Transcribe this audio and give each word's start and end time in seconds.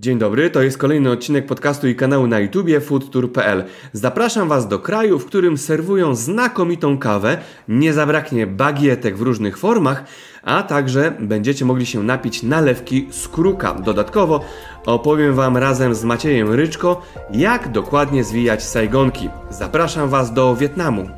Dzień 0.00 0.18
dobry, 0.18 0.50
to 0.50 0.62
jest 0.62 0.78
kolejny 0.78 1.10
odcinek 1.10 1.46
podcastu 1.46 1.88
i 1.88 1.94
kanału 1.94 2.26
na 2.26 2.38
YouTubie 2.38 2.80
foodtour.pl. 2.80 3.64
Zapraszam 3.92 4.48
Was 4.48 4.68
do 4.68 4.78
kraju, 4.78 5.18
w 5.18 5.26
którym 5.26 5.58
serwują 5.58 6.14
znakomitą 6.14 6.98
kawę, 6.98 7.38
nie 7.68 7.92
zabraknie 7.92 8.46
bagietek 8.46 9.16
w 9.16 9.22
różnych 9.22 9.58
formach, 9.58 10.04
a 10.42 10.62
także 10.62 11.16
będziecie 11.20 11.64
mogli 11.64 11.86
się 11.86 12.02
napić 12.02 12.42
nalewki 12.42 13.08
z 13.10 13.28
kruka. 13.28 13.74
Dodatkowo 13.74 14.44
opowiem 14.86 15.34
Wam 15.34 15.56
razem 15.56 15.94
z 15.94 16.04
Maciejem 16.04 16.52
Ryczko, 16.52 17.02
jak 17.30 17.72
dokładnie 17.72 18.24
zwijać 18.24 18.64
sajgonki. 18.64 19.28
Zapraszam 19.50 20.08
Was 20.08 20.32
do 20.32 20.56
Wietnamu. 20.56 21.08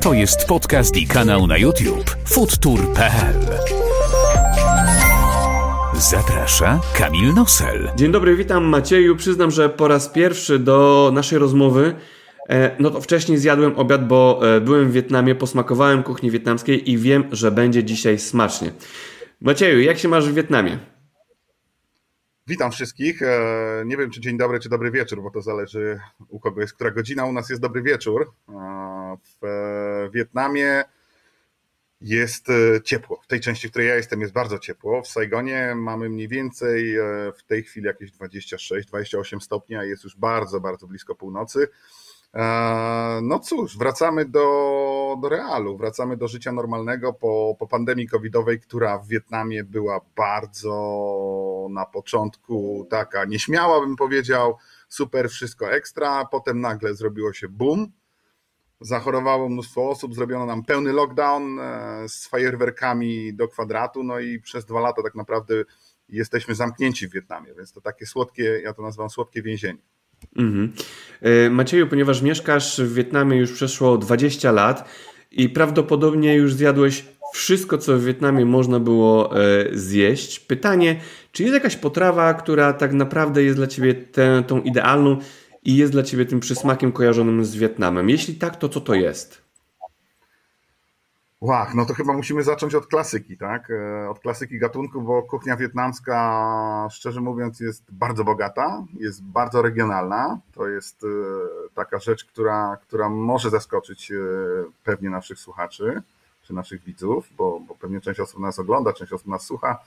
To 0.00 0.12
jest 0.12 0.46
podcast 0.46 0.96
i 0.96 1.06
kanał 1.06 1.46
na 1.46 1.58
YouTube 1.58 2.16
foodtour.pl. 2.24 3.81
Zaprasza 6.10 6.80
Kamil 6.98 7.34
Nosel. 7.34 7.90
Dzień 7.96 8.12
dobry, 8.12 8.36
witam 8.36 8.64
Macieju. 8.64 9.16
Przyznam, 9.16 9.50
że 9.50 9.68
po 9.68 9.88
raz 9.88 10.08
pierwszy 10.08 10.58
do 10.58 11.10
naszej 11.14 11.38
rozmowy 11.38 11.94
e, 12.48 12.76
no 12.78 12.90
to 12.90 13.00
wcześniej 13.00 13.38
zjadłem 13.38 13.78
obiad, 13.78 14.06
bo 14.06 14.40
e, 14.56 14.60
byłem 14.60 14.88
w 14.88 14.92
Wietnamie, 14.92 15.34
posmakowałem 15.34 16.02
kuchni 16.02 16.30
wietnamskiej 16.30 16.90
i 16.90 16.98
wiem, 16.98 17.24
że 17.32 17.50
będzie 17.50 17.84
dzisiaj 17.84 18.18
smacznie. 18.18 18.72
Macieju, 19.40 19.80
jak 19.80 19.98
się 19.98 20.08
masz 20.08 20.28
w 20.28 20.34
Wietnamie? 20.34 20.78
Witam 22.46 22.72
wszystkich. 22.72 23.22
E, 23.22 23.82
nie 23.86 23.96
wiem, 23.96 24.10
czy 24.10 24.20
dzień 24.20 24.38
dobry, 24.38 24.60
czy 24.60 24.68
dobry 24.68 24.90
wieczór, 24.90 25.22
bo 25.22 25.30
to 25.30 25.42
zależy 25.42 26.00
u 26.28 26.40
kogo 26.40 26.60
jest 26.60 26.74
która 26.74 26.90
godzina. 26.90 27.24
U 27.24 27.32
nas 27.32 27.50
jest 27.50 27.62
dobry 27.62 27.82
wieczór. 27.82 28.32
W 29.42 30.08
Wietnamie 30.12 30.84
jest 32.02 32.50
e, 32.50 32.82
ciepło. 32.82 33.20
W 33.22 33.26
tej 33.26 33.40
części, 33.40 33.68
w 33.68 33.70
której 33.70 33.88
ja 33.88 33.96
jestem, 33.96 34.20
jest 34.20 34.32
bardzo 34.32 34.58
ciepło. 34.58 35.02
W 35.02 35.08
Saigonie 35.08 35.74
mamy 35.76 36.08
mniej 36.08 36.28
więcej 36.28 36.96
e, 36.96 37.02
w 37.36 37.42
tej 37.42 37.62
chwili 37.62 37.86
jakieś 37.86 38.12
26-28 38.12 39.40
stopni, 39.40 39.76
a 39.76 39.84
jest 39.84 40.04
już 40.04 40.16
bardzo, 40.16 40.60
bardzo 40.60 40.86
blisko 40.86 41.14
północy. 41.14 41.68
E, 42.34 43.20
no 43.22 43.38
cóż, 43.38 43.78
wracamy 43.78 44.24
do, 44.24 45.16
do 45.22 45.28
realu, 45.28 45.76
wracamy 45.76 46.16
do 46.16 46.28
życia 46.28 46.52
normalnego 46.52 47.12
po, 47.12 47.56
po 47.58 47.66
pandemii 47.66 48.08
covidowej, 48.08 48.60
która 48.60 48.98
w 48.98 49.08
Wietnamie 49.08 49.64
była 49.64 50.00
bardzo 50.16 51.68
na 51.70 51.86
początku 51.86 52.86
taka 52.90 53.24
nieśmiała, 53.24 53.80
bym 53.80 53.96
powiedział, 53.96 54.56
super, 54.88 55.30
wszystko 55.30 55.72
ekstra, 55.72 56.24
potem 56.24 56.60
nagle 56.60 56.94
zrobiło 56.94 57.32
się 57.32 57.48
boom 57.48 57.92
zachorowało 58.82 59.48
mnóstwo 59.48 59.90
osób, 59.90 60.14
zrobiono 60.14 60.46
nam 60.46 60.64
pełny 60.64 60.92
lockdown 60.92 61.60
e, 61.60 62.08
z 62.08 62.26
fajerwerkami 62.26 63.34
do 63.34 63.48
kwadratu, 63.48 64.02
no 64.02 64.20
i 64.20 64.40
przez 64.40 64.64
dwa 64.64 64.80
lata 64.80 65.02
tak 65.02 65.14
naprawdę 65.14 65.54
jesteśmy 66.08 66.54
zamknięci 66.54 67.08
w 67.08 67.12
Wietnamie, 67.12 67.54
więc 67.54 67.72
to 67.72 67.80
takie 67.80 68.06
słodkie, 68.06 68.60
ja 68.64 68.74
to 68.74 68.82
nazywam 68.82 69.10
słodkie 69.10 69.42
więzienie. 69.42 69.82
Mhm. 70.36 70.72
E, 71.20 71.50
Macieju, 71.50 71.86
ponieważ 71.86 72.22
mieszkasz 72.22 72.80
w 72.80 72.94
Wietnamie 72.94 73.36
już 73.36 73.52
przeszło 73.52 73.98
20 73.98 74.52
lat 74.52 74.88
i 75.30 75.48
prawdopodobnie 75.48 76.34
już 76.34 76.54
zjadłeś 76.54 77.04
wszystko, 77.32 77.78
co 77.78 77.98
w 77.98 78.04
Wietnamie 78.04 78.44
można 78.44 78.80
było 78.80 79.36
e, 79.36 79.66
zjeść. 79.72 80.40
Pytanie, 80.40 81.00
czy 81.32 81.42
jest 81.42 81.54
jakaś 81.54 81.76
potrawa, 81.76 82.34
która 82.34 82.72
tak 82.72 82.92
naprawdę 82.92 83.42
jest 83.42 83.56
dla 83.56 83.66
Ciebie 83.66 83.94
tę, 83.94 84.42
tą 84.46 84.62
idealną 84.62 85.18
i 85.62 85.76
jest 85.76 85.92
dla 85.92 86.02
Ciebie 86.02 86.26
tym 86.26 86.40
przysmakiem 86.40 86.92
kojarzonym 86.92 87.44
z 87.44 87.56
Wietnamem? 87.56 88.10
Jeśli 88.10 88.34
tak, 88.34 88.56
to 88.56 88.68
co 88.68 88.80
to 88.80 88.94
jest? 88.94 89.42
Łach, 91.42 91.74
no 91.74 91.86
to 91.86 91.94
chyba 91.94 92.12
musimy 92.12 92.42
zacząć 92.42 92.74
od 92.74 92.86
klasyki, 92.86 93.36
tak? 93.36 93.70
E, 93.70 94.10
od 94.10 94.18
klasyki 94.18 94.58
gatunku, 94.58 95.02
bo 95.02 95.22
kuchnia 95.22 95.56
wietnamska, 95.56 96.88
szczerze 96.90 97.20
mówiąc, 97.20 97.60
jest 97.60 97.84
bardzo 97.92 98.24
bogata, 98.24 98.84
jest 98.94 99.22
bardzo 99.24 99.62
regionalna. 99.62 100.40
To 100.52 100.68
jest 100.68 101.04
e, 101.04 101.06
taka 101.74 101.98
rzecz, 101.98 102.24
która, 102.24 102.78
która 102.82 103.08
może 103.08 103.50
zaskoczyć 103.50 104.12
e, 104.12 104.16
pewnie 104.84 105.10
naszych 105.10 105.38
słuchaczy 105.38 106.02
czy 106.42 106.54
naszych 106.54 106.84
widzów, 106.84 107.28
bo, 107.36 107.60
bo 107.60 107.74
pewnie 107.74 108.00
część 108.00 108.20
osób 108.20 108.40
nas 108.40 108.58
ogląda, 108.58 108.92
część 108.92 109.12
osób 109.12 109.26
nas 109.26 109.42
słucha. 109.42 109.78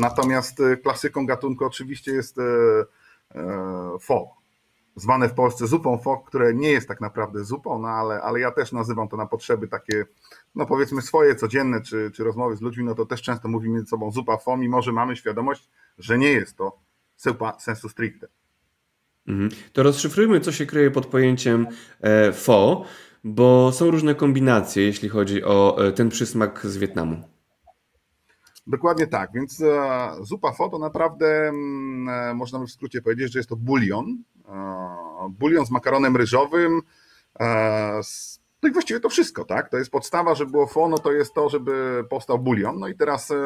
Natomiast 0.00 0.62
klasyką 0.82 1.26
gatunku 1.26 1.64
oczywiście 1.64 2.12
jest 2.12 2.36
pho, 4.00 4.41
zwane 4.96 5.28
w 5.28 5.34
Polsce 5.34 5.66
zupą 5.66 5.98
fok, 5.98 6.28
które 6.28 6.54
nie 6.54 6.70
jest 6.70 6.88
tak 6.88 7.00
naprawdę 7.00 7.44
zupą, 7.44 7.78
no 7.78 7.88
ale, 7.88 8.22
ale 8.22 8.40
ja 8.40 8.50
też 8.50 8.72
nazywam 8.72 9.08
to 9.08 9.16
na 9.16 9.26
potrzeby 9.26 9.68
takie, 9.68 10.04
no 10.54 10.66
powiedzmy 10.66 11.02
swoje, 11.02 11.34
codzienne, 11.34 11.80
czy, 11.80 12.10
czy 12.14 12.24
rozmowy 12.24 12.56
z 12.56 12.60
ludźmi, 12.60 12.84
no 12.84 12.94
to 12.94 13.06
też 13.06 13.22
często 13.22 13.48
mówimy 13.48 13.80
ze 13.80 13.86
sobą 13.86 14.10
zupa 14.10 14.36
fo, 14.36 14.56
mimo 14.56 14.82
że 14.82 14.92
mamy 14.92 15.16
świadomość, 15.16 15.70
że 15.98 16.18
nie 16.18 16.32
jest 16.32 16.56
to 16.56 16.78
zupa 17.16 17.58
sensu 17.58 17.88
stricte. 17.88 18.28
Mhm. 19.26 19.50
To 19.72 19.82
rozszyfrujmy, 19.82 20.40
co 20.40 20.52
się 20.52 20.66
kryje 20.66 20.90
pod 20.90 21.06
pojęciem 21.06 21.66
e, 22.00 22.32
fo, 22.32 22.84
bo 23.24 23.72
są 23.72 23.90
różne 23.90 24.14
kombinacje, 24.14 24.82
jeśli 24.84 25.08
chodzi 25.08 25.44
o 25.44 25.86
e, 25.86 25.92
ten 25.92 26.08
przysmak 26.08 26.66
z 26.66 26.76
Wietnamu. 26.76 27.31
Dokładnie 28.66 29.06
tak, 29.06 29.30
więc 29.34 29.60
e, 29.60 30.10
zupa 30.20 30.52
fo 30.52 30.68
to 30.68 30.78
naprawdę 30.78 31.48
mm, 31.48 32.36
można 32.36 32.58
by 32.58 32.66
w 32.66 32.70
skrócie 32.70 33.02
powiedzieć, 33.02 33.32
że 33.32 33.38
jest 33.38 33.48
to 33.48 33.56
bulion, 33.56 34.22
bulion 35.30 35.66
z 35.66 35.70
makaronem 35.70 36.16
ryżowym. 36.16 36.80
E, 37.40 38.00
no 38.62 38.68
i 38.68 38.72
właściwie 38.72 39.00
to 39.00 39.08
wszystko, 39.08 39.44
tak? 39.44 39.68
To 39.68 39.78
jest 39.78 39.90
podstawa, 39.90 40.34
żeby 40.34 40.50
było 40.50 40.66
fo, 40.66 40.88
no 40.88 40.98
to 40.98 41.12
jest 41.12 41.34
to, 41.34 41.48
żeby 41.48 42.04
powstał 42.10 42.38
bulion. 42.38 42.78
No 42.78 42.88
i 42.88 42.96
teraz 42.96 43.30
e, 43.30 43.36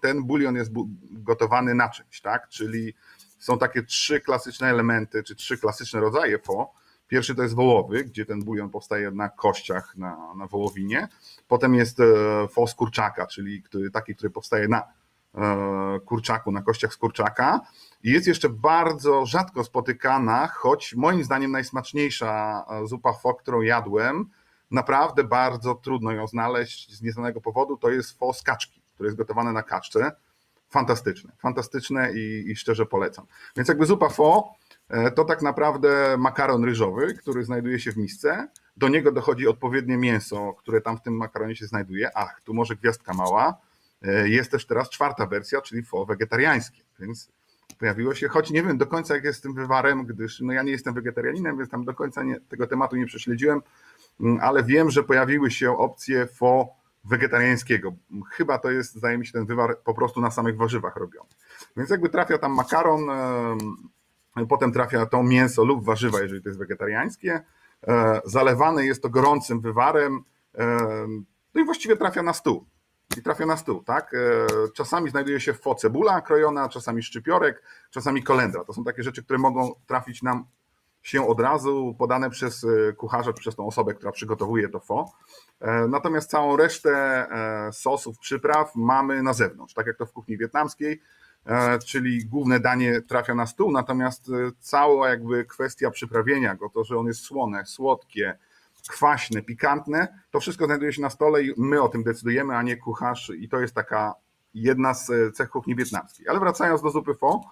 ten 0.00 0.24
bulion 0.24 0.54
jest 0.54 0.72
gotowany 1.10 1.74
na 1.74 1.88
czymś, 1.88 2.20
tak? 2.20 2.48
Czyli 2.48 2.94
są 3.38 3.58
takie 3.58 3.82
trzy 3.82 4.20
klasyczne 4.20 4.68
elementy, 4.68 5.22
czy 5.22 5.34
trzy 5.34 5.58
klasyczne 5.58 6.00
rodzaje 6.00 6.38
fo. 6.38 6.72
Pierwszy 7.14 7.34
to 7.34 7.42
jest 7.42 7.54
wołowy, 7.54 8.04
gdzie 8.04 8.26
ten 8.26 8.44
bulion 8.44 8.70
powstaje 8.70 9.10
na 9.10 9.28
kościach, 9.28 9.96
na, 9.96 10.34
na 10.34 10.46
wołowinie. 10.46 11.08
Potem 11.48 11.74
jest 11.74 12.00
e, 12.00 12.04
fo 12.48 12.66
z 12.66 12.74
kurczaka, 12.74 13.26
czyli 13.26 13.62
który, 13.62 13.90
taki, 13.90 14.14
który 14.14 14.30
powstaje 14.30 14.68
na 14.68 14.82
kurczaku, 16.04 16.52
na 16.52 16.62
kościach 16.62 16.94
z 16.94 16.96
kurczaka. 16.96 17.60
I 18.02 18.10
jest 18.10 18.26
jeszcze 18.26 18.48
bardzo 18.48 19.26
rzadko 19.26 19.64
spotykana, 19.64 20.46
choć 20.46 20.94
moim 20.94 21.24
zdaniem 21.24 21.50
najsmaczniejsza 21.50 22.64
e, 22.70 22.86
zupa 22.86 23.12
fo, 23.12 23.34
którą 23.34 23.60
jadłem. 23.60 24.30
Naprawdę 24.70 25.24
bardzo 25.24 25.74
trudno 25.74 26.12
ją 26.12 26.26
znaleźć 26.26 26.94
z 26.94 27.02
nieznanego 27.02 27.40
powodu. 27.40 27.76
To 27.76 27.90
jest 27.90 28.18
fo 28.18 28.32
z 28.32 28.42
kaczki, 28.42 28.82
które 28.94 29.06
jest 29.06 29.18
gotowane 29.18 29.52
na 29.52 29.62
kaczce. 29.62 30.12
Fantastyczne, 30.68 31.32
fantastyczne 31.38 32.12
i, 32.12 32.50
i 32.50 32.56
szczerze 32.56 32.86
polecam. 32.86 33.26
Więc 33.56 33.68
jakby 33.68 33.86
zupa 33.86 34.08
fo 34.08 34.48
e, 34.48 34.63
to 35.14 35.24
tak 35.24 35.42
naprawdę 35.42 36.16
makaron 36.18 36.64
ryżowy, 36.64 37.14
który 37.14 37.44
znajduje 37.44 37.80
się 37.80 37.92
w 37.92 37.96
misce. 37.96 38.48
Do 38.76 38.88
niego 38.88 39.12
dochodzi 39.12 39.48
odpowiednie 39.48 39.96
mięso, 39.96 40.54
które 40.58 40.80
tam 40.80 40.96
w 40.98 41.02
tym 41.02 41.16
makaronie 41.16 41.56
się 41.56 41.66
znajduje. 41.66 42.10
Ach, 42.14 42.40
tu 42.44 42.54
może 42.54 42.76
gwiazdka 42.76 43.14
mała. 43.14 43.60
E, 44.02 44.28
jest 44.28 44.50
też 44.50 44.66
teraz 44.66 44.90
czwarta 44.90 45.26
wersja, 45.26 45.60
czyli 45.60 45.82
fo 45.82 46.06
wegetariańskie. 46.06 46.82
Więc 46.98 47.28
pojawiło 47.78 48.14
się, 48.14 48.28
choć 48.28 48.50
nie 48.50 48.62
wiem 48.62 48.78
do 48.78 48.86
końca 48.86 49.14
jak 49.14 49.24
jest 49.24 49.38
z 49.38 49.42
tym 49.42 49.54
wywarem, 49.54 50.06
gdyż 50.06 50.40
no 50.40 50.52
ja 50.52 50.62
nie 50.62 50.72
jestem 50.72 50.94
wegetarianinem, 50.94 51.58
więc 51.58 51.70
tam 51.70 51.84
do 51.84 51.94
końca 51.94 52.22
nie, 52.22 52.40
tego 52.40 52.66
tematu 52.66 52.96
nie 52.96 53.06
prześledziłem, 53.06 53.62
mm, 54.20 54.38
ale 54.42 54.62
wiem, 54.62 54.90
że 54.90 55.02
pojawiły 55.02 55.50
się 55.50 55.78
opcje 55.78 56.26
fo 56.26 56.68
wegetariańskiego. 57.04 57.92
Chyba 58.30 58.58
to 58.58 58.70
jest, 58.70 58.94
zdaje 58.94 59.18
mi 59.18 59.26
się, 59.26 59.32
ten 59.32 59.46
wywar 59.46 59.78
po 59.84 59.94
prostu 59.94 60.20
na 60.20 60.30
samych 60.30 60.56
warzywach 60.56 60.96
robiony. 60.96 61.28
Więc 61.76 61.90
jakby 61.90 62.08
trafia 62.08 62.38
tam 62.38 62.54
makaron, 62.54 63.00
potem 64.48 64.72
trafia 64.72 65.06
to 65.06 65.22
mięso 65.22 65.64
lub 65.64 65.84
warzywa, 65.84 66.20
jeżeli 66.20 66.42
to 66.42 66.48
jest 66.48 66.58
wegetariańskie, 66.58 67.40
e, 67.86 68.20
zalewane 68.24 68.86
jest 68.86 69.02
to 69.02 69.10
gorącym 69.10 69.60
wywarem, 69.60 70.24
no 71.54 71.60
i 71.60 71.64
właściwie 71.64 71.96
trafia 71.96 72.22
na 72.22 72.32
stół 72.32 72.66
i 73.18 73.22
trafia 73.22 73.46
na 73.46 73.56
stół, 73.56 73.82
tak? 73.82 74.14
E, 74.14 74.18
czasami 74.74 75.10
znajduje 75.10 75.40
się 75.40 75.54
w 75.54 75.60
cebula 75.78 76.20
krojona, 76.20 76.68
czasami 76.68 77.02
szczypiorek, 77.02 77.62
czasami 77.90 78.22
kolendra. 78.22 78.64
To 78.64 78.72
są 78.72 78.84
takie 78.84 79.02
rzeczy, 79.02 79.24
które 79.24 79.38
mogą 79.38 79.74
trafić 79.86 80.22
nam 80.22 80.44
się 81.02 81.26
od 81.26 81.40
razu, 81.40 81.94
podane 81.98 82.30
przez 82.30 82.64
e, 82.64 82.92
kucharza, 82.92 83.32
przez 83.32 83.56
tą 83.56 83.66
osobę, 83.66 83.94
która 83.94 84.12
przygotowuje 84.12 84.68
to 84.68 84.80
fo. 84.80 85.12
E, 85.60 85.88
natomiast 85.88 86.30
całą 86.30 86.56
resztę 86.56 87.26
sosów, 87.72 88.18
przypraw 88.18 88.76
mamy 88.76 89.22
na 89.22 89.32
zewnątrz, 89.32 89.74
tak 89.74 89.86
jak 89.86 89.96
to 89.96 90.06
w 90.06 90.12
kuchni 90.12 90.38
wietnamskiej, 90.38 91.02
czyli 91.86 92.26
główne 92.26 92.60
danie 92.60 93.00
trafia 93.00 93.34
na 93.34 93.46
stół, 93.46 93.72
natomiast 93.72 94.30
cała 94.60 95.08
jakby 95.08 95.44
kwestia 95.44 95.90
przyprawienia 95.90 96.54
go, 96.54 96.68
to, 96.68 96.84
że 96.84 96.98
on 96.98 97.06
jest 97.06 97.20
słone, 97.20 97.66
słodkie, 97.66 98.38
kwaśne, 98.88 99.42
pikantne, 99.42 100.20
to 100.30 100.40
wszystko 100.40 100.66
znajduje 100.66 100.92
się 100.92 101.02
na 101.02 101.10
stole 101.10 101.42
i 101.42 101.54
my 101.56 101.82
o 101.82 101.88
tym 101.88 102.02
decydujemy, 102.02 102.56
a 102.56 102.62
nie 102.62 102.76
kucharz 102.76 103.32
i 103.38 103.48
to 103.48 103.60
jest 103.60 103.74
taka 103.74 104.14
jedna 104.54 104.94
z 104.94 105.10
e, 105.10 105.32
cech 105.32 105.50
kuchni 105.50 105.76
wietnamskiej. 105.76 106.28
Ale 106.28 106.40
wracając 106.40 106.82
do 106.82 106.90
zupy 106.90 107.14
pho, 107.14 107.44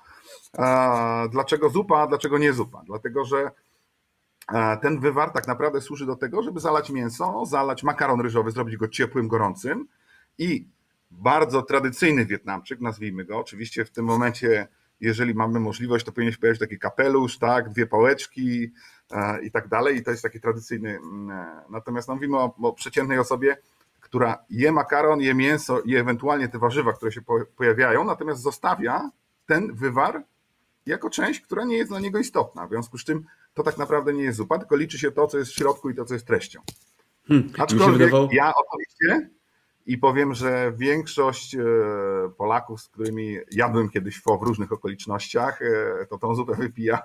dlaczego 1.31 1.69
zupa, 1.69 2.07
dlaczego 2.07 2.39
nie 2.39 2.53
zupa? 2.53 2.83
Dlatego, 2.87 3.25
że 3.25 3.51
ten 4.83 5.01
wywar 5.01 5.31
tak 5.31 5.49
naprawdę 5.49 5.81
służy 5.81 6.07
do 6.07 6.17
tego, 6.17 6.43
żeby 6.43 6.61
zalać 6.61 6.91
mięso, 6.91 7.47
zalać 7.47 7.83
makaron 7.83 8.21
ryżowy, 8.21 8.51
zrobić 8.51 8.77
go 8.77 8.89
ciepłym, 8.89 9.29
gorącym 9.29 9.89
i 10.39 10.69
bardzo 11.13 11.63
tradycyjny 11.63 12.27
Wietnamczyk, 12.27 12.81
nazwijmy 12.81 13.25
go. 13.25 13.39
Oczywiście 13.39 13.85
w 13.85 13.91
tym 13.91 14.05
momencie, 14.05 14.69
jeżeli 15.01 15.35
mamy 15.35 15.61
możliwość, 15.61 16.05
to 16.05 16.13
powinien 16.13 16.33
się 16.33 16.39
pojawić 16.39 16.61
taki 16.61 16.79
kapelusz, 16.79 17.39
tak, 17.39 17.69
dwie 17.69 17.87
pałeczki 17.87 18.73
i 19.43 19.51
tak 19.51 19.69
dalej. 19.69 19.97
I 19.97 20.03
to 20.03 20.11
jest 20.11 20.23
taki 20.23 20.41
tradycyjny. 20.41 20.91
Mm, 20.91 21.47
natomiast 21.71 22.09
no, 22.09 22.15
mówimy 22.15 22.39
o, 22.39 22.55
o 22.63 22.73
przeciętnej 22.73 23.19
osobie, 23.19 23.57
która 24.01 24.45
je 24.51 24.73
makaron, 24.73 25.21
je 25.21 25.35
mięso 25.35 25.81
i 25.81 25.97
ewentualnie 25.97 26.49
te 26.49 26.59
warzywa, 26.59 26.93
które 26.93 27.13
się 27.13 27.21
pojawiają, 27.57 28.05
natomiast 28.05 28.43
zostawia 28.43 29.11
ten 29.47 29.75
wywar 29.75 30.25
jako 30.87 31.11
część, 31.11 31.41
która 31.41 31.65
nie 31.65 31.77
jest 31.77 31.91
dla 31.91 32.01
niego 32.01 32.19
istotna. 32.19 32.67
W 32.67 32.71
związku 32.71 32.99
z 32.99 33.05
czym 33.05 33.25
to 33.55 33.63
tak 33.63 33.79
naprawdę 33.79 34.13
nie 34.13 34.23
jest 34.23 34.39
zupa, 34.39 34.59
tylko 34.59 34.77
liczy 34.77 34.99
się 34.99 35.11
to, 35.11 35.27
co 35.27 35.39
jest 35.39 35.51
w 35.51 35.55
środku 35.55 35.91
i 35.91 35.95
to, 35.95 36.05
co 36.05 36.15
jest 36.15 36.27
treścią. 36.27 36.61
Hmm, 37.29 37.53
Aczkolwiek 37.59 37.99
wydawało... 37.99 38.29
ja 38.33 38.53
osobiście 38.55 39.31
i 39.87 39.99
powiem, 39.99 40.35
że 40.35 40.73
większość 40.77 41.55
e, 41.55 41.61
Polaków, 42.37 42.81
z 42.81 42.89
którymi 42.89 43.37
jadłem 43.53 43.91
kiedyś 43.91 44.21
fo 44.21 44.39
w 44.39 44.43
różnych 44.43 44.73
okolicznościach, 44.73 45.63
e, 45.63 46.07
to 46.07 46.19
tą 46.19 46.35
zupę 46.35 46.55
wypija. 46.55 46.99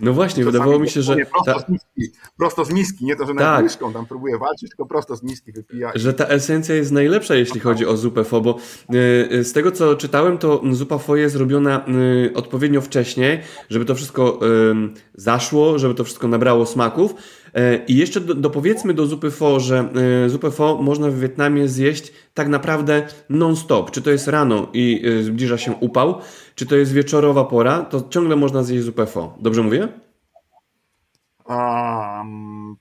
No 0.00 0.12
właśnie, 0.12 0.44
wydawało 0.44 0.78
mi 0.78 0.88
się, 0.88 1.02
że. 1.02 1.16
Prosto, 1.16 1.52
ta... 1.54 1.58
z 1.60 1.68
miski, 1.68 2.18
prosto 2.36 2.64
z 2.64 2.72
miski, 2.72 3.04
nie 3.04 3.16
to, 3.16 3.26
że 3.26 3.34
tak. 3.34 3.62
łyżką 3.62 3.92
tam 3.92 4.06
próbuje 4.06 4.38
walczyć, 4.38 4.70
tylko 4.70 4.86
prosto 4.86 5.16
z 5.16 5.22
miski 5.22 5.52
wypija. 5.52 5.92
Że 5.94 6.14
ta 6.14 6.26
esencja 6.26 6.74
jest 6.74 6.92
najlepsza, 6.92 7.34
jeśli 7.34 7.60
no 7.60 7.64
chodzi 7.64 7.86
o 7.86 7.96
zupę 7.96 8.24
fo, 8.24 8.40
bo 8.40 8.58
e, 8.88 9.44
z 9.44 9.52
tego 9.52 9.72
co 9.72 9.96
czytałem, 9.96 10.38
to 10.38 10.62
zupa 10.70 10.98
fo 10.98 11.16
jest 11.16 11.36
robiona 11.36 11.86
odpowiednio 12.34 12.80
wcześniej, 12.80 13.40
żeby 13.70 13.84
to 13.84 13.94
wszystko 13.94 14.40
zaszło, 15.14 15.78
żeby 15.78 15.94
to 15.94 16.04
wszystko 16.04 16.28
nabrało 16.28 16.66
smaków. 16.66 17.14
E, 17.54 17.76
I 17.76 17.96
jeszcze 17.96 18.20
do, 18.20 18.34
dopowiedzmy 18.34 18.94
do 18.94 19.06
zupy 19.06 19.30
pho, 19.30 19.60
że 19.60 19.92
e, 20.24 20.28
zupę 20.28 20.50
pho 20.50 20.82
można 20.82 21.08
w 21.08 21.18
Wietnamie 21.18 21.68
zjeść 21.68 22.12
tak 22.34 22.48
naprawdę 22.48 23.06
non-stop. 23.28 23.90
Czy 23.90 24.02
to 24.02 24.10
jest 24.10 24.28
rano 24.28 24.68
i 24.72 25.02
e, 25.06 25.22
zbliża 25.22 25.58
się 25.58 25.72
upał, 25.72 26.20
czy 26.54 26.66
to 26.66 26.76
jest 26.76 26.92
wieczorowa 26.92 27.44
pora, 27.44 27.82
to 27.82 28.08
ciągle 28.08 28.36
można 28.36 28.62
zjeść 28.62 28.84
zupę 28.84 29.06
pho. 29.06 29.36
Dobrze 29.40 29.62
mówię? 29.62 29.88
Um, 31.46 32.76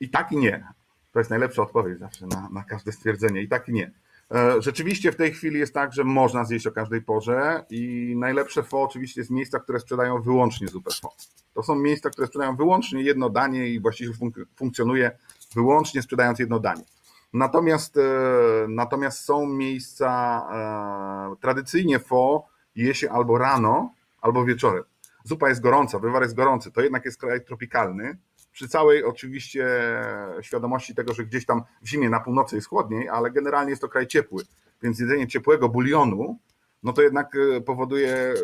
I 0.00 0.10
tak 0.10 0.32
i 0.32 0.36
nie. 0.36 0.64
To 1.12 1.18
jest 1.18 1.30
najlepsza 1.30 1.62
odpowiedź 1.62 1.98
zawsze 1.98 2.26
na, 2.26 2.48
na 2.52 2.64
każde 2.64 2.92
stwierdzenie. 2.92 3.42
I 3.42 3.48
tak 3.48 3.68
i 3.68 3.72
nie. 3.72 3.90
E, 4.34 4.62
rzeczywiście 4.62 5.12
w 5.12 5.16
tej 5.16 5.32
chwili 5.32 5.58
jest 5.58 5.74
tak, 5.74 5.92
że 5.92 6.04
można 6.04 6.44
zjeść 6.44 6.66
o 6.66 6.72
każdej 6.72 7.02
porze 7.02 7.64
i 7.70 8.14
najlepsze 8.18 8.62
fo 8.62 8.82
oczywiście 8.82 9.20
jest 9.20 9.30
miejsca, 9.30 9.60
które 9.60 9.80
sprzedają 9.80 10.22
wyłącznie 10.22 10.68
zupę 10.68 10.90
fo. 11.02 11.12
To 11.54 11.62
są 11.62 11.74
miejsca, 11.74 12.10
które 12.10 12.26
sprzedają 12.26 12.56
wyłącznie 12.56 13.02
jedno 13.02 13.30
danie 13.30 13.68
i 13.68 13.80
właściwie 13.80 14.14
funk 14.14 14.34
funkcjonuje 14.56 15.10
wyłącznie 15.54 16.02
sprzedając 16.02 16.38
jedno 16.38 16.60
danie. 16.60 16.82
Natomiast, 17.32 17.96
e, 17.96 18.02
natomiast 18.68 19.24
są 19.24 19.46
miejsca 19.46 20.42
e, 21.32 21.36
tradycyjnie 21.40 21.98
fo 21.98 22.46
je 22.74 22.94
się 22.94 23.10
albo 23.10 23.38
rano, 23.38 23.94
albo 24.20 24.44
wieczorem. 24.44 24.84
Zupa 25.24 25.48
jest 25.48 25.60
gorąca, 25.60 25.98
wywar 25.98 26.22
jest 26.22 26.34
gorący, 26.34 26.72
to 26.72 26.80
jednak 26.80 27.04
jest 27.04 27.20
kraj 27.20 27.44
tropikalny, 27.44 28.18
przy 28.60 28.68
całej 28.68 29.04
oczywiście 29.04 29.66
świadomości 30.40 30.94
tego, 30.94 31.14
że 31.14 31.24
gdzieś 31.24 31.46
tam 31.46 31.62
w 31.82 31.88
zimie 31.88 32.10
na 32.10 32.20
północy 32.20 32.56
jest 32.56 32.68
chłodniej, 32.68 33.08
ale 33.08 33.30
generalnie 33.30 33.70
jest 33.70 33.82
to 33.82 33.88
kraj 33.88 34.06
ciepły, 34.06 34.42
więc 34.82 35.00
jedzenie 35.00 35.26
ciepłego 35.26 35.68
bulionu, 35.68 36.38
no 36.82 36.92
to 36.92 37.02
jednak 37.02 37.36
e, 37.36 37.60
powoduje 37.60 38.14
e, 38.14 38.34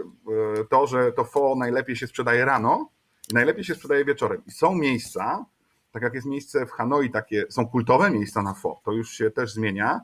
to, 0.71 0.87
że 0.87 1.13
to 1.13 1.25
fo 1.25 1.55
najlepiej 1.59 1.97
się 1.97 2.07
sprzedaje 2.07 2.45
rano 2.45 2.91
i 3.31 3.35
najlepiej 3.35 3.65
się 3.65 3.75
sprzedaje 3.75 4.05
wieczorem. 4.05 4.43
I 4.47 4.51
są 4.51 4.75
miejsca, 4.75 5.45
tak 5.93 6.03
jak 6.03 6.15
jest 6.15 6.27
miejsce 6.27 6.67
w 6.67 6.71
Hanoi, 6.71 7.11
takie 7.11 7.45
są 7.49 7.67
kultowe 7.67 8.11
miejsca 8.11 8.43
na 8.43 8.55
fo, 8.55 8.81
to 8.85 8.93
już 8.93 9.11
się 9.11 9.31
też 9.31 9.53
zmienia. 9.53 10.01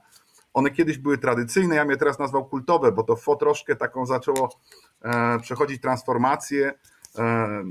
One 0.54 0.70
kiedyś 0.70 0.98
były 0.98 1.18
tradycyjne, 1.18 1.74
ja 1.74 1.84
mnie 1.84 1.96
teraz 1.96 2.18
nazwał 2.18 2.44
kultowe, 2.44 2.92
bo 2.92 3.02
to 3.02 3.16
fo 3.16 3.36
troszkę 3.36 3.76
taką 3.76 4.06
zaczęło 4.06 4.48
e, 5.02 5.38
przechodzić 5.40 5.82
transformację 5.82 6.74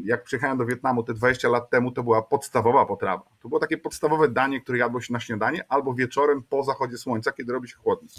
jak 0.04 0.24
przyjechałem 0.24 0.58
do 0.58 0.66
Wietnamu 0.66 1.04
te 1.04 1.14
20 1.14 1.50
lat 1.50 1.70
temu, 1.70 1.92
to 1.92 2.04
była 2.04 2.22
podstawowa 2.22 2.86
potrawa. 2.86 3.24
To 3.42 3.50
było 3.50 3.60
takie 3.60 3.78
podstawowe 3.78 4.30
danie, 4.30 4.62
które 4.62 4.78
jadło 4.78 5.02
się 5.02 5.14
na 5.14 5.20
śniadanie 5.20 5.66
albo 5.70 5.94
wieczorem 5.94 6.44
po 6.44 6.64
zachodzie 6.64 6.98
słońca, 6.98 7.32
kiedy 7.32 7.54
robi 7.54 7.68
się 7.70 7.76
chłodniej. 7.76 8.10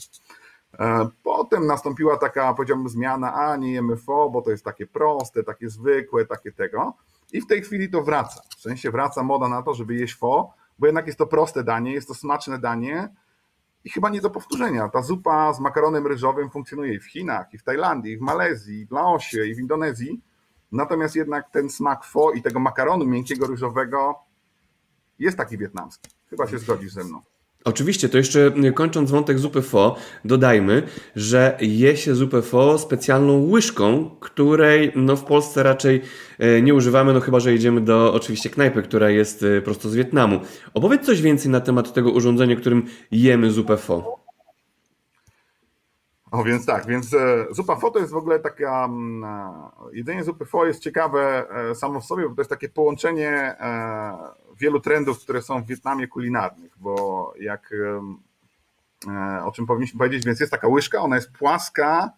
E, 0.79 1.09
potem 1.23 1.67
nastąpiła 1.67 2.17
taka, 2.17 2.55
powiedziałbym, 2.55 2.89
zmiana, 2.89 3.35
a 3.35 3.57
nie 3.57 3.73
jemy 3.73 3.97
fo, 3.97 4.31
bo 4.31 4.43
to 4.43 4.51
jest 4.51 4.65
takie 4.65 4.87
proste, 4.87 5.43
takie 5.43 5.69
zwykłe, 5.69 6.27
takie 6.27 6.53
tego. 6.53 6.95
I 7.33 7.41
w 7.41 7.47
tej 7.47 7.63
chwili 7.63 7.91
to 7.91 8.03
wraca. 8.03 8.43
W 8.57 8.61
sensie 8.61 8.91
wraca 8.91 9.23
moda 9.23 9.49
na 9.49 9.63
to, 9.63 9.75
żeby 9.75 9.95
jeść 9.95 10.17
fo, 10.17 10.55
bo 10.79 10.87
jednak 10.87 11.07
jest 11.07 11.19
to 11.19 11.27
proste 11.27 11.65
danie, 11.65 11.93
jest 11.93 12.09
to 12.09 12.15
smaczne 12.15 12.59
danie 12.59 13.09
i 13.85 13.91
chyba 13.91 14.09
nie 14.11 14.21
do 14.21 14.31
powtórzenia. 14.31 14.89
Ta 14.89 15.03
zupa 15.03 15.53
z 15.53 15.61
makaronem 15.61 16.07
ryżowym 16.07 16.51
funkcjonuje 16.51 16.95
i 16.95 16.99
w 16.99 17.07
Chinach, 17.07 17.55
i 17.55 17.59
w 17.59 17.63
Tajlandii, 17.63 18.13
i 18.13 18.19
w 18.19 18.21
Malezji, 18.21 18.81
i 18.81 18.87
w 18.87 18.91
Laosie, 18.91 19.47
i 19.47 19.55
w 19.55 19.59
Indonezji 19.59 20.21
Natomiast 20.73 21.17
jednak 21.17 21.51
ten 21.51 21.71
smak 21.71 22.05
fo 22.05 22.33
i 22.33 22.43
tego 22.43 22.61
makaronu 22.61 23.07
miękkiego 23.07 23.47
ryżowego 23.47 24.15
jest 25.19 25.37
taki 25.37 25.59
wietnamski. 25.59 26.11
Chyba 26.31 26.47
się 26.47 26.59
zgodzisz 26.59 26.93
ze 26.93 27.05
mną. 27.05 27.23
Oczywiście, 27.65 28.09
to 28.09 28.19
jeszcze 28.19 28.53
kończąc 28.75 29.11
wątek 29.11 29.39
zupy 29.39 29.63
fo, 29.63 29.97
dodajmy, 30.25 30.83
że 31.17 31.59
je 31.61 31.97
się 31.97 32.15
zupę 32.15 32.43
fo 32.43 32.79
specjalną 32.79 33.51
łyżką, 33.51 34.11
której 34.21 34.93
no, 34.97 35.17
w 35.17 35.25
Polsce 35.25 35.63
raczej 35.63 36.03
e, 36.39 36.63
nie 36.63 36.75
używamy, 36.75 37.13
no 37.13 37.21
chyba, 37.21 37.41
że 37.41 37.55
idziemy 37.55 37.81
do 37.81 38.15
oczywiście 38.15 38.51
knajpy, 38.51 38.83
która 38.83 39.11
jest 39.11 39.43
e, 39.43 39.63
prosto 39.63 39.89
z 39.89 39.95
Wietnamu. 39.95 40.41
Opowiedz 40.75 41.07
coś 41.07 41.23
więcej 41.23 41.51
na 41.51 41.61
temat 41.61 41.93
tego 41.93 42.11
urządzenia, 42.11 42.57
którym 42.57 42.87
jemy 43.11 43.51
zupę 43.51 43.77
fo. 43.77 44.22
O, 46.33 46.45
więc 46.45 46.67
tak, 46.67 46.87
więc 46.87 47.15
e, 47.15 47.47
zupa 47.51 47.77
fo 47.77 47.91
to 47.91 47.99
jest 47.99 48.13
w 48.13 48.17
ogóle 48.17 48.41
taka, 48.41 48.85
mm, 48.85 49.25
e, 49.25 49.71
jedzenie 49.93 50.25
zupy 50.25 50.47
fo 50.47 50.67
jest 50.67 50.83
ciekawe 50.83 51.47
e, 51.71 51.75
samo 51.75 52.01
w 52.01 52.05
sobie, 52.05 52.29
bo 52.29 52.35
to 52.35 52.41
jest 52.41 52.51
takie 52.51 52.69
połączenie 52.69 53.57
wielu 54.61 54.81
trendów, 54.81 55.21
które 55.21 55.43
są 55.43 55.63
w 55.63 55.67
Wietnamie 55.67 56.09
kulinarnych, 56.09 56.73
bo 56.79 57.35
jak, 57.41 57.75
o 59.45 59.53
czym 59.53 59.67
powinniśmy 59.67 59.99
powiedzieć, 59.99 60.25
więc 60.25 60.41
jest 60.41 60.53
taka 60.53 60.69
łyżka, 60.69 61.01
ona 61.01 61.17
jest 61.17 61.33
płaska, 61.33 62.11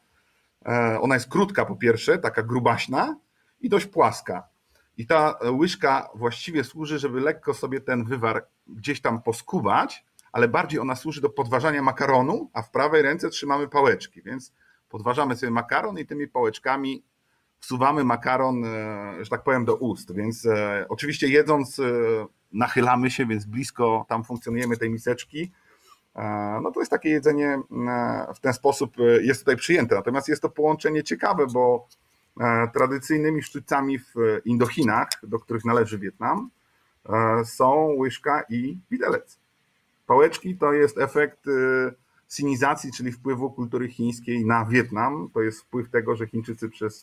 ona 1.00 1.14
jest 1.14 1.28
krótka 1.28 1.64
po 1.64 1.76
pierwsze, 1.76 2.18
taka 2.18 2.42
grubaśna 2.42 3.16
i 3.60 3.68
dość 3.68 3.86
płaska. 3.86 4.42
I 4.96 5.06
ta 5.06 5.38
łyżka 5.58 6.08
właściwie 6.14 6.64
służy, 6.64 6.98
żeby 6.98 7.20
lekko 7.20 7.54
sobie 7.54 7.80
ten 7.80 8.04
wywar 8.04 8.46
gdzieś 8.66 9.00
tam 9.00 9.22
poskubać, 9.22 10.04
ale 10.34 10.48
bardziej 10.48 10.80
ona 10.80 10.96
służy 10.96 11.20
do 11.20 11.30
podważania 11.30 11.82
makaronu, 11.82 12.50
a 12.52 12.62
w 12.62 12.70
prawej 12.70 13.02
ręce 13.02 13.30
trzymamy 13.30 13.68
pałeczki, 13.68 14.22
więc 14.22 14.52
podważamy 14.88 15.36
sobie 15.36 15.50
makaron 15.50 15.98
i 15.98 16.06
tymi 16.06 16.28
pałeczkami 16.28 17.04
wsuwamy 17.60 18.04
makaron, 18.04 18.64
e, 18.64 19.14
że 19.20 19.30
tak 19.30 19.42
powiem, 19.42 19.64
do 19.64 19.76
ust. 19.76 20.14
Więc 20.14 20.46
e, 20.46 20.86
oczywiście 20.88 21.28
jedząc 21.28 21.78
e, 21.78 21.82
nachylamy 22.52 23.10
się, 23.10 23.26
więc 23.26 23.44
blisko 23.44 24.06
tam 24.08 24.24
funkcjonujemy 24.24 24.76
tej 24.76 24.90
miseczki. 24.90 25.52
No 26.62 26.70
to 26.70 26.80
jest 26.80 26.90
takie 26.90 27.08
jedzenie 27.08 27.62
w 28.34 28.40
ten 28.40 28.52
sposób 28.52 28.96
jest 29.20 29.40
tutaj 29.40 29.56
przyjęte. 29.56 29.94
Natomiast 29.94 30.28
jest 30.28 30.42
to 30.42 30.48
połączenie 30.48 31.02
ciekawe, 31.02 31.46
bo 31.46 31.88
tradycyjnymi 32.74 33.42
sztućcami 33.42 33.98
w 33.98 34.14
Indochinach, 34.44 35.08
do 35.22 35.38
których 35.38 35.64
należy 35.64 35.98
Wietnam, 35.98 36.50
są 37.44 37.94
łyżka 37.98 38.44
i 38.48 38.78
widelec. 38.90 39.43
Pałeczki 40.06 40.56
to 40.56 40.72
jest 40.72 40.98
efekt 40.98 41.46
y, 41.46 41.94
sinizacji, 42.28 42.92
czyli 42.92 43.12
wpływu 43.12 43.50
kultury 43.50 43.88
chińskiej 43.88 44.46
na 44.46 44.64
Wietnam. 44.64 45.28
To 45.34 45.42
jest 45.42 45.60
wpływ 45.60 45.90
tego, 45.90 46.16
że 46.16 46.26
Chińczycy 46.26 46.68
przez 46.68 47.02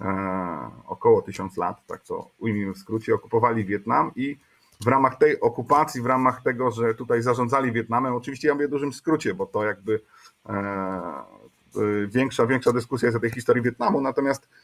e, 0.00 0.70
około 0.86 1.22
tysiąc 1.22 1.56
lat, 1.56 1.86
tak 1.86 2.04
to 2.04 2.30
ujmijmy 2.38 2.74
w 2.74 2.78
skrócie, 2.78 3.14
okupowali 3.14 3.64
Wietnam 3.64 4.12
i 4.16 4.36
w 4.80 4.86
ramach 4.86 5.18
tej 5.18 5.40
okupacji, 5.40 6.02
w 6.02 6.06
ramach 6.06 6.42
tego, 6.42 6.70
że 6.70 6.94
tutaj 6.94 7.22
zarządzali 7.22 7.72
Wietnamem, 7.72 8.14
oczywiście 8.14 8.48
ja 8.48 8.54
mówię 8.54 8.68
w 8.68 8.70
dużym 8.70 8.92
skrócie, 8.92 9.34
bo 9.34 9.46
to 9.46 9.64
jakby 9.64 10.00
e, 10.48 11.24
większa, 12.08 12.46
większa 12.46 12.72
dyskusja 12.72 13.06
jest 13.06 13.16
o 13.16 13.20
tej 13.20 13.30
historii 13.30 13.62
Wietnamu, 13.62 14.00
natomiast 14.00 14.48
E, 14.48 14.63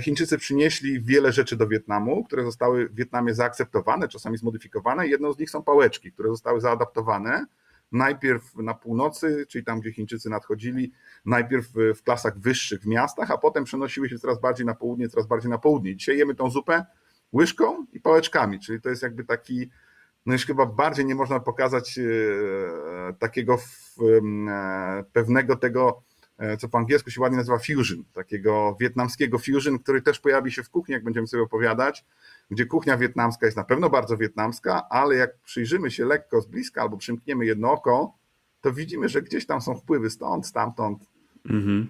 Chińczycy 0.00 0.38
przynieśli 0.38 1.02
wiele 1.02 1.32
rzeczy 1.32 1.56
do 1.56 1.68
Wietnamu, 1.68 2.24
które 2.24 2.44
zostały 2.44 2.88
w 2.88 2.94
Wietnamie 2.94 3.34
zaakceptowane, 3.34 4.08
czasami 4.08 4.38
zmodyfikowane. 4.38 5.08
Jedną 5.08 5.32
z 5.32 5.38
nich 5.38 5.50
są 5.50 5.62
pałeczki, 5.62 6.12
które 6.12 6.28
zostały 6.28 6.60
zaadaptowane. 6.60 7.46
Najpierw 7.92 8.56
na 8.56 8.74
północy, 8.74 9.46
czyli 9.48 9.64
tam, 9.64 9.80
gdzie 9.80 9.92
Chińczycy 9.92 10.30
nadchodzili, 10.30 10.92
najpierw 11.24 11.68
w 11.96 12.02
klasach 12.02 12.38
wyższych 12.38 12.80
w 12.80 12.86
miastach, 12.86 13.30
a 13.30 13.38
potem 13.38 13.64
przenosiły 13.64 14.08
się 14.08 14.18
coraz 14.18 14.40
bardziej 14.40 14.66
na 14.66 14.74
południe, 14.74 15.08
coraz 15.08 15.26
bardziej 15.26 15.50
na 15.50 15.58
południe. 15.58 15.96
Dzisiaj 15.96 16.18
jemy 16.18 16.34
tą 16.34 16.50
zupę 16.50 16.84
łyżką 17.32 17.86
i 17.92 18.00
pałeczkami, 18.00 18.60
czyli 18.60 18.80
to 18.80 18.88
jest 18.88 19.02
jakby 19.02 19.24
taki, 19.24 19.70
no 20.26 20.32
już 20.32 20.46
chyba 20.46 20.66
bardziej 20.66 21.06
nie 21.06 21.14
można 21.14 21.40
pokazać 21.40 21.98
e, 21.98 22.02
takiego 23.18 23.54
e, 23.54 25.04
pewnego 25.12 25.56
tego 25.56 26.02
E, 26.11 26.11
co 26.58 26.68
po 26.68 26.78
angielsku 26.78 27.10
się 27.10 27.20
ładnie 27.20 27.38
nazywa 27.38 27.58
fusion, 27.58 28.04
takiego 28.12 28.76
wietnamskiego 28.80 29.38
fusion, 29.38 29.78
który 29.78 30.02
też 30.02 30.20
pojawi 30.20 30.52
się 30.52 30.62
w 30.62 30.70
kuchni, 30.70 30.92
jak 30.92 31.04
będziemy 31.04 31.26
sobie 31.26 31.42
opowiadać, 31.42 32.04
gdzie 32.50 32.66
kuchnia 32.66 32.96
wietnamska 32.96 33.46
jest 33.46 33.56
na 33.56 33.64
pewno 33.64 33.90
bardzo 33.90 34.16
wietnamska, 34.16 34.88
ale 34.88 35.16
jak 35.16 35.38
przyjrzymy 35.38 35.90
się 35.90 36.04
lekko 36.04 36.40
z 36.40 36.46
bliska 36.46 36.82
albo 36.82 36.96
przymkniemy 36.96 37.46
jedno 37.46 37.72
oko, 37.72 38.14
to 38.60 38.72
widzimy, 38.72 39.08
że 39.08 39.22
gdzieś 39.22 39.46
tam 39.46 39.60
są 39.60 39.74
wpływy 39.74 40.10
stąd, 40.10 40.46
stamtąd. 40.46 41.11
Mhm. 41.50 41.86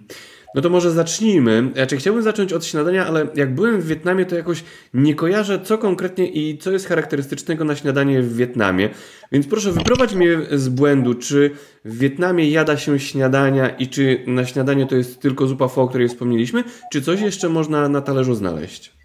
No 0.55 0.61
to 0.61 0.69
może 0.69 0.91
zacznijmy. 0.91 1.71
Znaczy, 1.73 1.97
chciałbym 1.97 2.23
zacząć 2.23 2.53
od 2.53 2.65
śniadania, 2.65 3.07
ale 3.07 3.27
jak 3.35 3.55
byłem 3.55 3.81
w 3.81 3.87
Wietnamie, 3.87 4.25
to 4.25 4.35
jakoś 4.35 4.63
nie 4.93 5.15
kojarzę, 5.15 5.59
co 5.63 5.77
konkretnie 5.77 6.27
i 6.27 6.57
co 6.57 6.71
jest 6.71 6.87
charakterystycznego 6.87 7.65
na 7.65 7.75
śniadanie 7.75 8.21
w 8.21 8.35
Wietnamie. 8.35 8.89
Więc 9.31 9.47
proszę, 9.47 9.71
wyprowadź 9.71 10.13
mnie 10.13 10.37
z 10.51 10.69
błędu. 10.69 11.13
Czy 11.13 11.51
w 11.85 11.97
Wietnamie 11.97 12.49
jada 12.49 12.77
się 12.77 12.99
śniadania 12.99 13.69
i 13.69 13.87
czy 13.87 14.23
na 14.27 14.45
śniadanie 14.45 14.85
to 14.85 14.95
jest 14.95 15.19
tylko 15.19 15.47
zupa 15.47 15.67
pho, 15.67 15.81
o 15.81 15.87
której 15.87 16.09
wspomnieliśmy, 16.09 16.63
czy 16.91 17.01
coś 17.01 17.21
jeszcze 17.21 17.49
można 17.49 17.89
na 17.89 18.01
talerzu 18.01 18.35
znaleźć? 18.35 19.02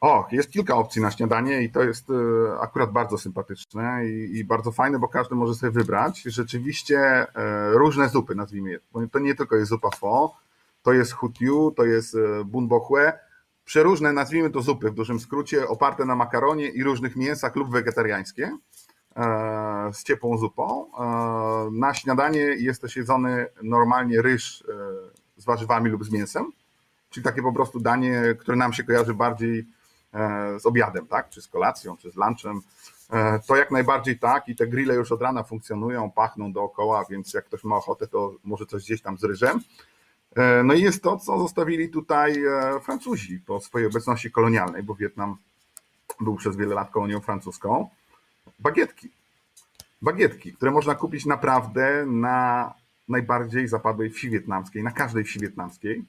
O, 0.00 0.28
jest 0.32 0.50
kilka 0.50 0.76
opcji 0.76 1.02
na 1.02 1.10
śniadanie 1.10 1.62
i 1.62 1.70
to 1.70 1.82
jest 1.82 2.10
e, 2.10 2.14
akurat 2.60 2.92
bardzo 2.92 3.18
sympatyczne 3.18 4.06
i, 4.06 4.38
i, 4.38 4.44
bardzo 4.44 4.72
fajne, 4.72 4.98
bo 4.98 5.08
każdy 5.08 5.34
może 5.34 5.54
sobie 5.54 5.72
wybrać 5.72 6.22
rzeczywiście 6.22 6.98
e, 6.98 7.26
różne 7.72 8.08
zupy, 8.08 8.34
nazwijmy 8.34 8.70
je. 8.70 8.78
Bo 8.92 9.06
to 9.06 9.18
nie 9.18 9.34
tylko 9.34 9.56
jest 9.56 9.68
zupa 9.68 9.90
pho, 9.90 10.36
to 10.82 10.92
jest 10.92 11.12
hutiu, 11.12 11.70
to 11.76 11.84
jest 11.84 12.14
e, 12.14 12.44
bun 12.44 12.68
bo 12.68 12.80
hue, 12.80 13.12
przeróżne, 13.64 14.12
nazwijmy 14.12 14.50
to 14.50 14.62
zupy 14.62 14.90
w 14.90 14.94
dużym 14.94 15.20
skrócie, 15.20 15.68
oparte 15.68 16.04
na 16.04 16.16
makaronie 16.16 16.68
i 16.68 16.82
różnych 16.82 17.16
mięsach 17.16 17.56
lub 17.56 17.70
wegetariańskie 17.70 18.58
z 19.92 20.04
ciepłą 20.04 20.38
zupą. 20.38 20.90
Na 21.72 21.94
śniadanie 21.94 22.40
jest 22.40 22.82
też 22.82 22.96
jedzony 22.96 23.46
normalnie 23.62 24.22
ryż 24.22 24.64
z 25.36 25.44
warzywami 25.44 25.90
lub 25.90 26.04
z 26.04 26.10
mięsem, 26.10 26.52
czyli 27.10 27.24
takie 27.24 27.42
po 27.42 27.52
prostu 27.52 27.80
danie, 27.80 28.22
które 28.38 28.56
nam 28.56 28.72
się 28.72 28.84
kojarzy 28.84 29.14
bardziej 29.14 29.66
z 30.58 30.66
obiadem, 30.66 31.06
tak? 31.06 31.28
Czy 31.28 31.42
z 31.42 31.48
kolacją, 31.48 31.96
czy 31.96 32.10
z 32.10 32.16
lunchem. 32.16 32.60
E, 33.10 33.40
to 33.46 33.56
jak 33.56 33.70
najbardziej 33.70 34.18
tak 34.18 34.48
i 34.48 34.56
te 34.56 34.66
grille 34.66 34.94
już 34.94 35.12
od 35.12 35.22
rana 35.22 35.42
funkcjonują, 35.42 36.10
pachną 36.10 36.52
dookoła, 36.52 37.04
więc 37.10 37.34
jak 37.34 37.44
ktoś 37.44 37.64
ma 37.64 37.76
ochotę, 37.76 38.06
to 38.06 38.34
może 38.44 38.66
coś 38.66 38.84
gdzieś 38.84 39.02
tam 39.02 39.18
z 39.18 39.24
ryżem. 39.24 39.60
E, 40.36 40.62
no 40.62 40.74
i 40.74 40.82
jest 40.82 41.02
to, 41.02 41.18
co 41.18 41.38
zostawili 41.38 41.88
tutaj 41.88 42.42
Francuzi 42.82 43.40
po 43.46 43.60
swojej 43.60 43.88
obecności 43.88 44.30
kolonialnej, 44.30 44.82
bo 44.82 44.94
Wietnam 44.94 45.36
był 46.20 46.36
przez 46.36 46.56
wiele 46.56 46.74
lat 46.74 46.90
kolonią 46.90 47.20
francuską. 47.20 47.88
Bagietki. 48.58 49.10
Bagietki, 50.02 50.52
które 50.52 50.70
można 50.70 50.94
kupić 50.94 51.26
naprawdę 51.26 52.06
na 52.06 52.74
najbardziej 53.08 53.68
zapadłej 53.68 54.10
wsi 54.10 54.30
wietnamskiej, 54.30 54.82
na 54.82 54.90
każdej 54.90 55.24
wsi 55.24 55.40
wietnamskiej 55.40 56.04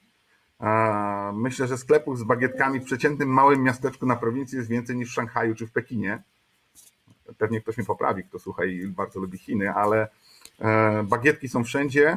Myślę, 1.32 1.66
że 1.66 1.78
sklepów 1.78 2.18
z 2.18 2.22
bagietkami 2.22 2.80
w 2.80 2.84
przeciętnym 2.84 3.28
małym 3.28 3.62
miasteczku 3.62 4.06
na 4.06 4.16
prowincji 4.16 4.58
jest 4.58 4.68
więcej 4.68 4.96
niż 4.96 5.10
w 5.10 5.14
Szanghaju 5.14 5.54
czy 5.54 5.66
w 5.66 5.72
Pekinie. 5.72 6.22
Pewnie 7.38 7.60
ktoś 7.60 7.76
mnie 7.76 7.86
poprawi, 7.86 8.24
kto 8.24 8.38
słucha 8.38 8.64
i 8.64 8.86
bardzo 8.86 9.20
lubi 9.20 9.38
Chiny, 9.38 9.72
ale 9.72 10.08
e, 10.58 11.02
bagietki 11.02 11.48
są 11.48 11.64
wszędzie 11.64 12.16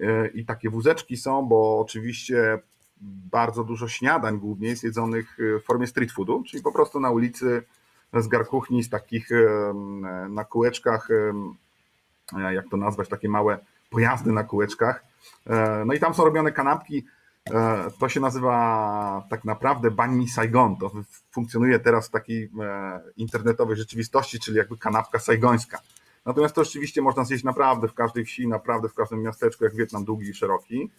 e, 0.00 0.26
i 0.28 0.44
takie 0.44 0.70
wózeczki 0.70 1.16
są, 1.16 1.46
bo 1.46 1.80
oczywiście 1.80 2.58
bardzo 3.30 3.64
dużo 3.64 3.88
śniadań 3.88 4.38
głównie 4.38 4.68
jest 4.68 4.84
jedzonych 4.84 5.36
w 5.38 5.64
formie 5.64 5.86
street 5.86 6.12
foodu, 6.12 6.42
czyli 6.46 6.62
po 6.62 6.72
prostu 6.72 7.00
na 7.00 7.10
ulicy 7.10 7.62
z 8.14 8.28
garkuchni, 8.28 8.82
z 8.82 8.90
takich 8.90 9.32
e, 9.32 9.74
na 10.28 10.44
kółeczkach, 10.44 11.08
jak 12.52 12.68
to 12.70 12.76
nazwać, 12.76 13.08
takie 13.08 13.28
małe 13.28 13.58
pojazdy 13.90 14.32
na 14.32 14.44
kółeczkach. 14.44 15.04
No 15.86 15.94
i 15.94 15.98
tam 15.98 16.14
są 16.14 16.24
robione 16.24 16.52
kanapki 16.52 17.04
E, 17.04 17.21
to 17.98 18.08
się 18.08 18.20
nazywa 18.20 19.26
tak 19.30 19.44
naprawdę 19.44 19.90
Banh 19.90 20.30
Saigon. 20.30 20.76
To 20.76 20.90
funkcjonuje 21.30 21.78
teraz 21.78 22.08
w 22.08 22.10
takiej 22.10 22.50
e, 22.60 23.00
internetowej 23.16 23.76
rzeczywistości, 23.76 24.40
czyli 24.40 24.56
jakby 24.56 24.78
kanapka 24.78 25.18
saigońska. 25.18 25.78
Natomiast 26.26 26.54
to 26.54 26.64
rzeczywiście 26.64 27.02
można 27.02 27.24
zjeść 27.24 27.44
naprawdę 27.44 27.88
w 27.88 27.94
każdej 27.94 28.24
wsi, 28.24 28.48
naprawdę 28.48 28.88
w 28.88 28.94
każdym 28.94 29.22
miasteczku, 29.22 29.64
jak 29.64 29.74
Wietnam 29.74 30.04
długi 30.04 30.28
i 30.28 30.34
szeroki. 30.34 30.90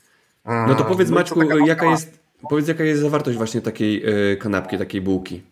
E, 0.46 0.66
no 0.68 0.76
to 0.76 0.86
powiedz 0.86 1.10
no 1.10 1.16
Maćku, 1.16 1.42
jaka 1.44 1.86
jest, 1.86 2.20
powiedz 2.50 2.68
jaka 2.68 2.84
jest 2.84 3.02
zawartość 3.02 3.38
właśnie 3.38 3.62
takiej 3.62 4.04
kanapki, 4.40 4.78
takiej 4.78 5.02
bułki? 5.02 5.44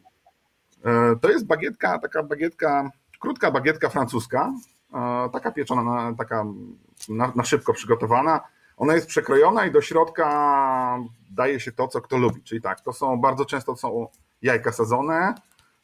To 1.21 1.29
jest 1.29 1.45
bagietka, 1.45 1.99
taka 1.99 2.23
bagietka, 2.23 2.91
krótka 3.19 3.51
bagietka 3.51 3.89
francuska, 3.89 4.53
taka 5.33 5.51
pieczona, 5.51 6.13
taka 6.17 6.45
na, 7.09 7.31
na 7.35 7.43
szybko 7.43 7.73
przygotowana 7.73 8.41
ona 8.81 8.95
jest 8.95 9.07
przekrojona 9.07 9.65
i 9.65 9.71
do 9.71 9.81
środka 9.81 10.99
daje 11.31 11.59
się 11.59 11.71
to, 11.71 11.87
co 11.87 12.01
kto 12.01 12.17
lubi. 12.17 12.43
Czyli 12.43 12.61
tak, 12.61 12.81
to 12.81 12.93
są 12.93 13.17
bardzo 13.17 13.45
często 13.45 13.75
są 13.75 14.07
jajka 14.41 14.71
sadzone, 14.71 15.35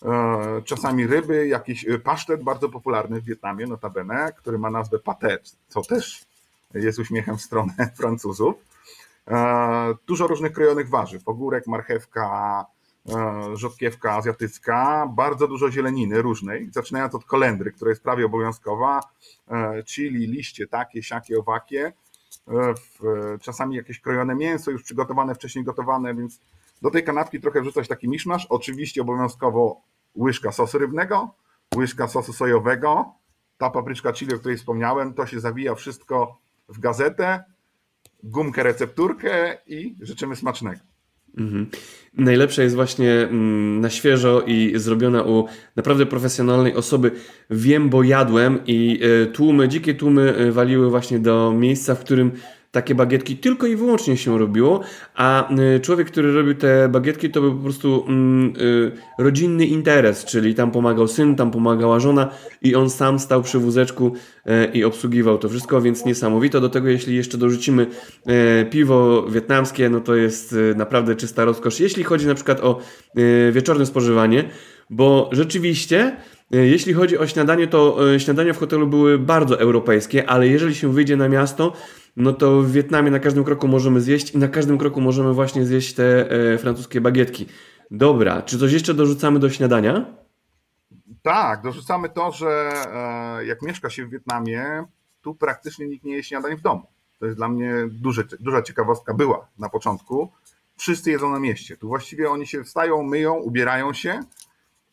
e, 0.05 0.61
czasami 0.65 1.07
ryby, 1.07 1.47
jakiś 1.47 1.87
e, 1.87 1.99
pasztet 1.99 2.43
bardzo 2.43 2.69
popularny 2.69 3.21
w 3.21 3.25
Wietnamie, 3.25 3.67
notabene, 3.67 4.33
który 4.37 4.59
ma 4.59 4.69
nazwę 4.69 4.99
pate, 4.99 5.37
co 5.67 5.81
też 5.81 6.25
jest 6.73 6.99
uśmiechem 6.99 7.37
w 7.37 7.41
stronę 7.41 7.73
Francuzów. 7.99 8.55
E, 9.27 9.95
dużo 10.07 10.27
różnych 10.27 10.53
krojonych 10.53 10.89
warzyw, 10.89 11.27
ogórek, 11.27 11.67
marchewka, 11.67 12.65
rzodkiewka 13.53 14.13
azjatycka, 14.13 15.07
bardzo 15.15 15.47
dużo 15.47 15.71
zieleniny 15.71 16.21
różnej, 16.21 16.69
zaczynając 16.71 17.15
od 17.15 17.25
kolendry, 17.25 17.71
która 17.71 17.89
jest 17.89 18.03
prawie 18.03 18.25
obowiązkowa, 18.25 19.01
chili, 19.85 20.27
liście 20.27 20.67
takie, 20.67 21.03
siakie, 21.03 21.39
owakie, 21.39 21.93
czasami 23.41 23.75
jakieś 23.75 23.99
krojone 23.99 24.35
mięso 24.35 24.71
już 24.71 24.83
przygotowane, 24.83 25.35
wcześniej 25.35 25.65
gotowane, 25.65 26.15
więc 26.15 26.39
do 26.81 26.91
tej 26.91 27.03
kanapki 27.03 27.41
trochę 27.41 27.61
wrzucać 27.61 27.87
taki 27.87 28.09
miszmasz. 28.09 28.45
Oczywiście 28.45 29.01
obowiązkowo 29.01 29.81
łyżka 30.15 30.51
sosu 30.51 30.77
rybnego, 30.77 31.35
łyżka 31.75 32.07
sosu 32.07 32.33
sojowego, 32.33 33.13
ta 33.57 33.69
papryczka 33.69 34.13
chili, 34.13 34.33
o 34.35 34.39
której 34.39 34.57
wspomniałem, 34.57 35.13
to 35.13 35.25
się 35.25 35.39
zawija 35.39 35.75
wszystko 35.75 36.37
w 36.69 36.79
gazetę, 36.79 37.43
gumkę 38.23 38.63
recepturkę 38.63 39.57
i 39.67 39.95
życzymy 40.01 40.35
smacznego. 40.35 40.81
Mhm. 41.37 41.67
Najlepsze 42.17 42.63
jest 42.63 42.75
właśnie 42.75 43.11
mm, 43.11 43.81
na 43.81 43.89
świeżo 43.89 44.41
i 44.41 44.73
zrobione 44.75 45.23
u 45.23 45.45
naprawdę 45.75 46.05
profesjonalnej 46.05 46.75
osoby. 46.75 47.11
Wiem, 47.49 47.89
bo 47.89 48.03
jadłem 48.03 48.59
i 48.67 48.99
e, 49.01 49.25
tłumy, 49.25 49.67
dzikie 49.67 49.93
tłumy 49.93 50.35
e, 50.35 50.51
waliły 50.51 50.89
właśnie 50.89 51.19
do 51.19 51.53
miejsca, 51.57 51.95
w 51.95 51.99
którym 51.99 52.31
takie 52.77 52.95
bagietki 52.95 53.37
tylko 53.37 53.67
i 53.67 53.75
wyłącznie 53.75 54.17
się 54.17 54.37
robiło, 54.37 54.81
a 55.15 55.51
y, 55.75 55.79
człowiek, 55.79 56.07
który 56.07 56.33
robił 56.33 56.55
te 56.55 56.89
bagietki, 56.89 57.29
to 57.29 57.41
był 57.41 57.55
po 57.55 57.63
prostu 57.63 58.05
mm, 58.07 58.53
y, 58.61 58.91
rodzinny 59.19 59.65
interes, 59.65 60.25
czyli 60.25 60.55
tam 60.55 60.71
pomagał 60.71 61.07
syn, 61.07 61.35
tam 61.35 61.51
pomagała 61.51 61.99
żona 61.99 62.29
i 62.61 62.75
on 62.75 62.89
sam 62.89 63.19
stał 63.19 63.41
przy 63.41 63.59
wózeczku 63.59 64.11
y, 64.15 64.65
i 64.73 64.83
obsługiwał 64.83 65.37
to 65.37 65.49
wszystko, 65.49 65.81
więc 65.81 66.05
niesamowite. 66.05 66.61
Do 66.61 66.69
tego, 66.69 66.87
jeśli 66.87 67.15
jeszcze 67.15 67.37
dorzucimy 67.37 67.87
piwo 68.69 69.25
wietnamskie, 69.29 69.89
no 69.89 69.99
to 69.99 70.15
jest 70.15 70.55
naprawdę 70.75 71.15
czysta 71.15 71.45
rozkosz. 71.45 71.79
Jeśli 71.79 72.03
chodzi 72.03 72.27
na 72.27 72.35
przykład 72.35 72.59
o 72.59 72.79
wieczorne 73.51 73.85
spożywanie, 73.85 74.43
bo 74.89 75.29
rzeczywiście 75.31 76.17
jeśli 76.51 76.93
chodzi 76.93 77.17
o 77.17 77.27
śniadanie, 77.27 77.67
to 77.67 77.97
śniadania 78.17 78.53
w 78.53 78.57
hotelu 78.57 78.87
były 78.87 79.19
bardzo 79.19 79.59
europejskie, 79.59 80.29
ale 80.29 80.47
jeżeli 80.47 80.75
się 80.75 80.93
wyjdzie 80.93 81.17
na 81.17 81.29
miasto, 81.29 81.73
no 82.17 82.33
to 82.33 82.61
w 82.61 82.71
Wietnamie 82.71 83.11
na 83.11 83.19
każdym 83.19 83.43
kroku 83.43 83.67
możemy 83.67 84.01
zjeść 84.01 84.31
i 84.31 84.37
na 84.37 84.47
każdym 84.47 84.77
kroku 84.77 85.01
możemy 85.01 85.33
właśnie 85.33 85.65
zjeść 85.65 85.93
te 85.93 86.31
e, 86.31 86.57
francuskie 86.57 87.01
bagietki. 87.01 87.45
Dobra, 87.91 88.41
czy 88.41 88.59
coś 88.59 88.73
jeszcze 88.73 88.93
dorzucamy 88.93 89.39
do 89.39 89.49
śniadania? 89.49 90.05
Tak, 91.21 91.61
dorzucamy 91.61 92.09
to, 92.09 92.31
że 92.31 92.71
e, 93.39 93.45
jak 93.45 93.61
mieszka 93.61 93.89
się 93.89 94.05
w 94.05 94.09
Wietnamie, 94.09 94.83
tu 95.21 95.35
praktycznie 95.35 95.87
nikt 95.87 96.05
nie 96.05 96.15
je 96.15 96.23
śniadań 96.23 96.57
w 96.57 96.61
domu. 96.61 96.83
To 97.19 97.25
jest 97.25 97.37
dla 97.37 97.49
mnie 97.49 97.73
duże, 97.91 98.23
duża 98.39 98.61
ciekawostka 98.61 99.13
była 99.13 99.47
na 99.59 99.69
początku. 99.69 100.31
Wszyscy 100.77 101.11
jedzą 101.11 101.31
na 101.31 101.39
mieście. 101.39 101.77
Tu 101.77 101.87
właściwie 101.87 102.29
oni 102.29 102.47
się 102.47 102.63
wstają, 102.63 103.03
myją, 103.03 103.33
ubierają 103.33 103.93
się, 103.93 104.19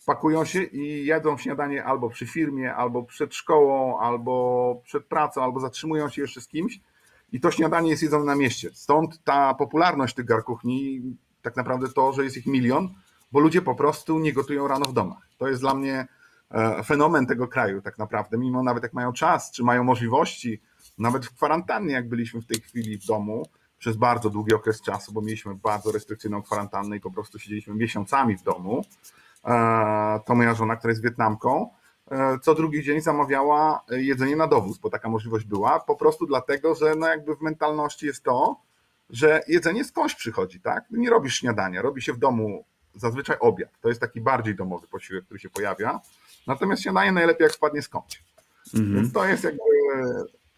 pakują 0.07 0.45
się 0.45 0.63
i 0.63 1.07
jedzą 1.07 1.39
śniadanie 1.39 1.85
albo 1.85 2.11
przy 2.11 2.27
firmie, 2.27 2.75
albo 2.75 3.03
przed 3.03 3.35
szkołą, 3.35 3.99
albo 4.01 4.81
przed 4.85 5.05
pracą, 5.05 5.43
albo 5.43 5.61
zatrzymują 5.61 6.09
się 6.09 6.23
jeszcze 6.23 6.41
z 6.41 6.49
kimś 6.49 6.81
i 7.35 7.41
to 7.41 7.51
śniadanie 7.51 7.91
jest 7.91 8.03
jedzone 8.03 8.25
na 8.25 8.35
mieście. 8.35 8.71
Stąd 8.75 9.25
ta 9.25 9.55
popularność 9.55 10.15
tych 10.15 10.25
garkuchni, 10.25 11.03
tak 11.43 11.57
naprawdę 11.57 11.89
to, 11.89 12.13
że 12.13 12.25
jest 12.25 12.37
ich 12.37 12.47
milion, 12.47 12.95
bo 13.33 13.41
ludzie 13.41 13.63
po 13.63 13.75
prostu 13.75 14.19
nie 14.19 14.33
gotują 14.33 14.69
rano 14.69 14.85
w 14.85 14.93
domach. 14.93 15.29
To 15.39 15.49
jest 15.49 15.61
dla 15.61 15.75
mnie 15.75 16.07
e, 16.51 16.83
fenomen 16.85 17.27
tego 17.27 17.49
kraju 17.49 17.83
tak 17.83 17.99
naprawdę, 17.99 18.39
mimo 18.39 18.63
nawet 18.63 18.83
jak 18.83 18.93
mają 18.93 19.13
czas, 19.13 19.51
czy 19.51 19.65
mają 19.65 19.85
możliwości, 19.85 20.63
nawet 20.99 21.27
w 21.27 21.35
kwarantannie, 21.35 21.93
jak 21.93 22.09
byliśmy 22.09 22.41
w 22.41 22.47
tej 22.47 22.61
chwili 22.61 22.99
w 22.99 23.07
domu, 23.07 23.43
przez 23.79 23.97
bardzo 23.97 24.31
długi 24.31 24.55
okres 24.55 24.83
czasu, 24.83 25.13
bo 25.13 25.21
mieliśmy 25.21 25.55
bardzo 25.55 25.93
restrykcyjną 25.93 26.43
kwarantannę 26.43 26.97
i 26.97 27.01
po 27.01 27.11
prostu 27.11 27.39
siedzieliśmy 27.39 27.75
miesiącami 27.75 28.37
w 28.37 28.43
domu. 28.43 28.85
E, 29.45 30.21
to 30.27 30.35
moja 30.35 30.55
żona, 30.55 30.77
która 30.77 30.91
jest 30.91 31.03
Wietnamką, 31.03 31.71
co 32.43 32.55
drugi 32.55 32.83
dzień 32.83 33.01
zamawiała 33.01 33.85
jedzenie 33.91 34.37
na 34.37 34.47
dowóz, 34.47 34.79
bo 34.79 34.91
taka 34.91 35.09
możliwość 35.09 35.45
była, 35.45 35.81
po 35.81 35.97
prostu 35.97 36.27
dlatego, 36.27 36.75
że 36.75 36.95
no 36.95 37.09
jakby 37.09 37.37
w 37.37 37.41
mentalności 37.41 38.07
jest 38.07 38.23
to, 38.23 38.57
że 39.11 39.43
jedzenie 39.49 39.85
skądś 39.85 40.15
przychodzi, 40.15 40.61
tak? 40.61 40.85
Nie 40.91 41.11
robisz 41.11 41.35
śniadania, 41.35 41.83
robi 41.83 42.03
się 42.03 42.13
w 42.13 42.19
domu 42.19 42.65
zazwyczaj 42.95 43.37
obiad. 43.41 43.71
To 43.81 43.89
jest 43.89 44.01
taki 44.01 44.21
bardziej 44.21 44.55
domowy 44.55 44.87
posiłek, 44.87 45.25
który 45.25 45.41
się 45.41 45.51
pojawia. 45.51 46.01
Natomiast 46.47 46.83
śniadanie 46.83 47.13
najlepiej 47.13 47.45
jak 47.45 47.53
spadnie 47.53 47.83
skądś. 47.83 48.23
Mhm. 48.75 48.95
Więc 48.95 49.13
to 49.13 49.25
jest 49.25 49.45
jakby 49.45 49.61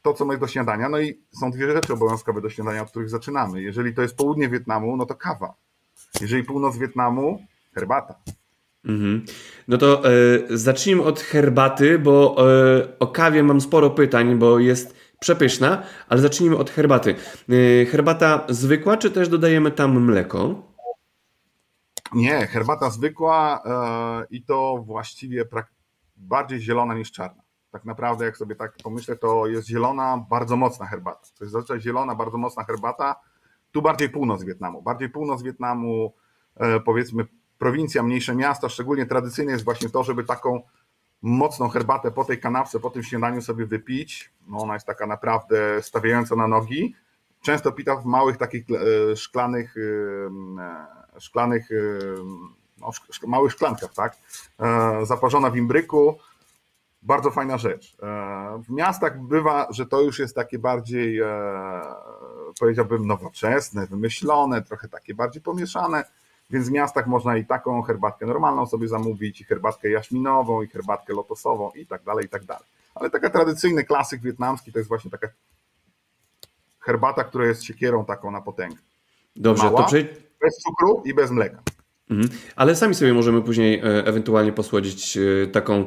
to, 0.02 0.14
co 0.14 0.24
my 0.24 0.38
do 0.38 0.46
śniadania. 0.46 0.88
No 0.88 1.00
i 1.00 1.20
są 1.40 1.50
dwie 1.50 1.72
rzeczy 1.72 1.92
obowiązkowe 1.92 2.40
do 2.40 2.50
śniadania, 2.50 2.82
od 2.82 2.90
których 2.90 3.10
zaczynamy. 3.10 3.62
Jeżeli 3.62 3.94
to 3.94 4.02
jest 4.02 4.16
południe 4.16 4.48
Wietnamu, 4.48 4.96
no 4.96 5.06
to 5.06 5.14
kawa. 5.14 5.54
Jeżeli 6.20 6.44
północ 6.44 6.76
Wietnamu, 6.76 7.46
herbata. 7.74 8.14
Mhm. 8.86 9.24
No 9.68 9.78
to 9.78 10.10
y, 10.10 10.58
zacznijmy 10.58 11.02
od 11.02 11.20
herbaty, 11.20 11.98
bo 11.98 12.36
y, 12.78 12.98
o 12.98 13.06
kawie 13.06 13.42
mam 13.42 13.60
sporo 13.60 13.90
pytań, 13.90 14.38
bo 14.38 14.58
jest 14.58 14.96
przepyszna, 15.20 15.82
ale 16.08 16.20
zacznijmy 16.20 16.56
od 16.56 16.70
herbaty. 16.70 17.14
Y, 17.50 17.86
herbata 17.90 18.46
zwykła, 18.48 18.96
czy 18.96 19.10
też 19.10 19.28
dodajemy 19.28 19.70
tam 19.70 20.00
mleko? 20.00 20.62
Nie, 22.12 22.46
herbata 22.46 22.90
zwykła 22.90 23.62
i 24.30 24.42
to 24.42 24.82
właściwie 24.86 25.44
bardziej 26.16 26.60
zielona 26.60 26.94
niż 26.94 27.12
czarna. 27.12 27.42
Tak 27.70 27.84
naprawdę, 27.84 28.24
jak 28.24 28.36
sobie 28.36 28.54
tak 28.54 28.76
pomyślę, 28.82 29.16
to 29.16 29.46
jest 29.46 29.68
zielona, 29.68 30.26
bardzo 30.30 30.56
mocna 30.56 30.86
herbata. 30.86 31.20
To 31.38 31.44
jest 31.44 31.52
zazwyczaj 31.52 31.80
zielona, 31.80 32.14
bardzo 32.14 32.38
mocna 32.38 32.64
herbata. 32.64 33.16
Tu 33.72 33.82
bardziej 33.82 34.10
północ 34.10 34.44
Wietnamu. 34.44 34.82
Bardziej 34.82 35.08
północ 35.08 35.42
Wietnamu, 35.42 36.14
powiedzmy 36.84 37.26
prowincja, 37.58 38.02
mniejsze 38.02 38.34
miasta, 38.34 38.68
szczególnie 38.68 39.06
tradycyjne 39.06 39.52
jest 39.52 39.64
właśnie 39.64 39.88
to, 39.88 40.04
żeby 40.04 40.24
taką 40.24 40.62
mocną 41.22 41.68
herbatę 41.68 42.10
po 42.10 42.24
tej 42.24 42.40
kanapce, 42.40 42.80
po 42.80 42.90
tym 42.90 43.02
śniadaniu 43.02 43.42
sobie 43.42 43.66
wypić. 43.66 44.32
No 44.46 44.58
ona 44.58 44.74
jest 44.74 44.86
taka 44.86 45.06
naprawdę 45.06 45.82
stawiająca 45.82 46.36
na 46.36 46.48
nogi. 46.48 46.94
Często 47.42 47.72
pita 47.72 47.96
w 47.96 48.04
małych 48.04 48.36
takich 48.36 48.64
e, 48.70 49.16
szklanych, 49.16 49.74
e, 51.16 51.20
szklanych, 51.20 51.70
e, 51.70 51.74
no, 52.80 52.90
małych 53.26 53.52
szklankach, 53.52 53.94
tak? 53.94 54.16
Zaparzona 55.02 55.50
w 55.50 55.56
imbryku. 55.56 56.18
Bardzo 57.02 57.30
fajna 57.30 57.58
rzecz. 57.58 57.96
W 58.68 58.70
miastach 58.70 59.20
bywa, 59.20 59.66
że 59.70 59.86
to 59.86 60.00
już 60.00 60.18
jest 60.18 60.34
takie 60.34 60.58
bardziej, 60.58 61.20
powiedziałbym, 62.60 63.06
nowoczesne, 63.06 63.86
wymyślone, 63.86 64.62
trochę 64.62 64.88
takie 64.88 65.14
bardziej 65.14 65.42
pomieszane 65.42 66.04
więc 66.50 66.68
w 66.68 66.72
miastach 66.72 67.06
można 67.06 67.36
i 67.36 67.46
taką 67.46 67.82
herbatkę 67.82 68.26
normalną 68.26 68.66
sobie 68.66 68.88
zamówić, 68.88 69.40
i 69.40 69.44
herbatkę 69.44 69.90
jaśminową, 69.90 70.62
i 70.62 70.66
herbatkę 70.66 71.14
lotosową, 71.14 71.70
i 71.70 71.86
tak 71.86 72.02
dalej, 72.02 72.24
i 72.24 72.28
tak 72.28 72.44
dalej. 72.44 72.64
Ale 72.94 73.10
taka 73.10 73.30
tradycyjny 73.30 73.84
klasyk 73.84 74.22
wietnamski 74.22 74.72
to 74.72 74.78
jest 74.78 74.88
właśnie 74.88 75.10
taka 75.10 75.28
herbata, 76.80 77.24
która 77.24 77.46
jest 77.46 77.64
siekierą 77.64 78.04
taką 78.04 78.30
na 78.30 78.40
potęgę. 78.40 78.76
Dobrze, 79.36 79.64
Mała, 79.64 79.82
to 79.82 79.86
przejdź... 79.86 80.06
Bez 80.40 80.56
cukru 80.56 81.02
i 81.04 81.14
bez 81.14 81.30
mleka. 81.30 81.62
Mhm. 82.10 82.28
Ale 82.56 82.76
sami 82.76 82.94
sobie 82.94 83.14
możemy 83.14 83.42
później 83.42 83.78
e, 83.78 83.82
ewentualnie 84.06 84.52
posłodzić 84.52 85.16
e, 85.16 85.46
taką 85.46 85.86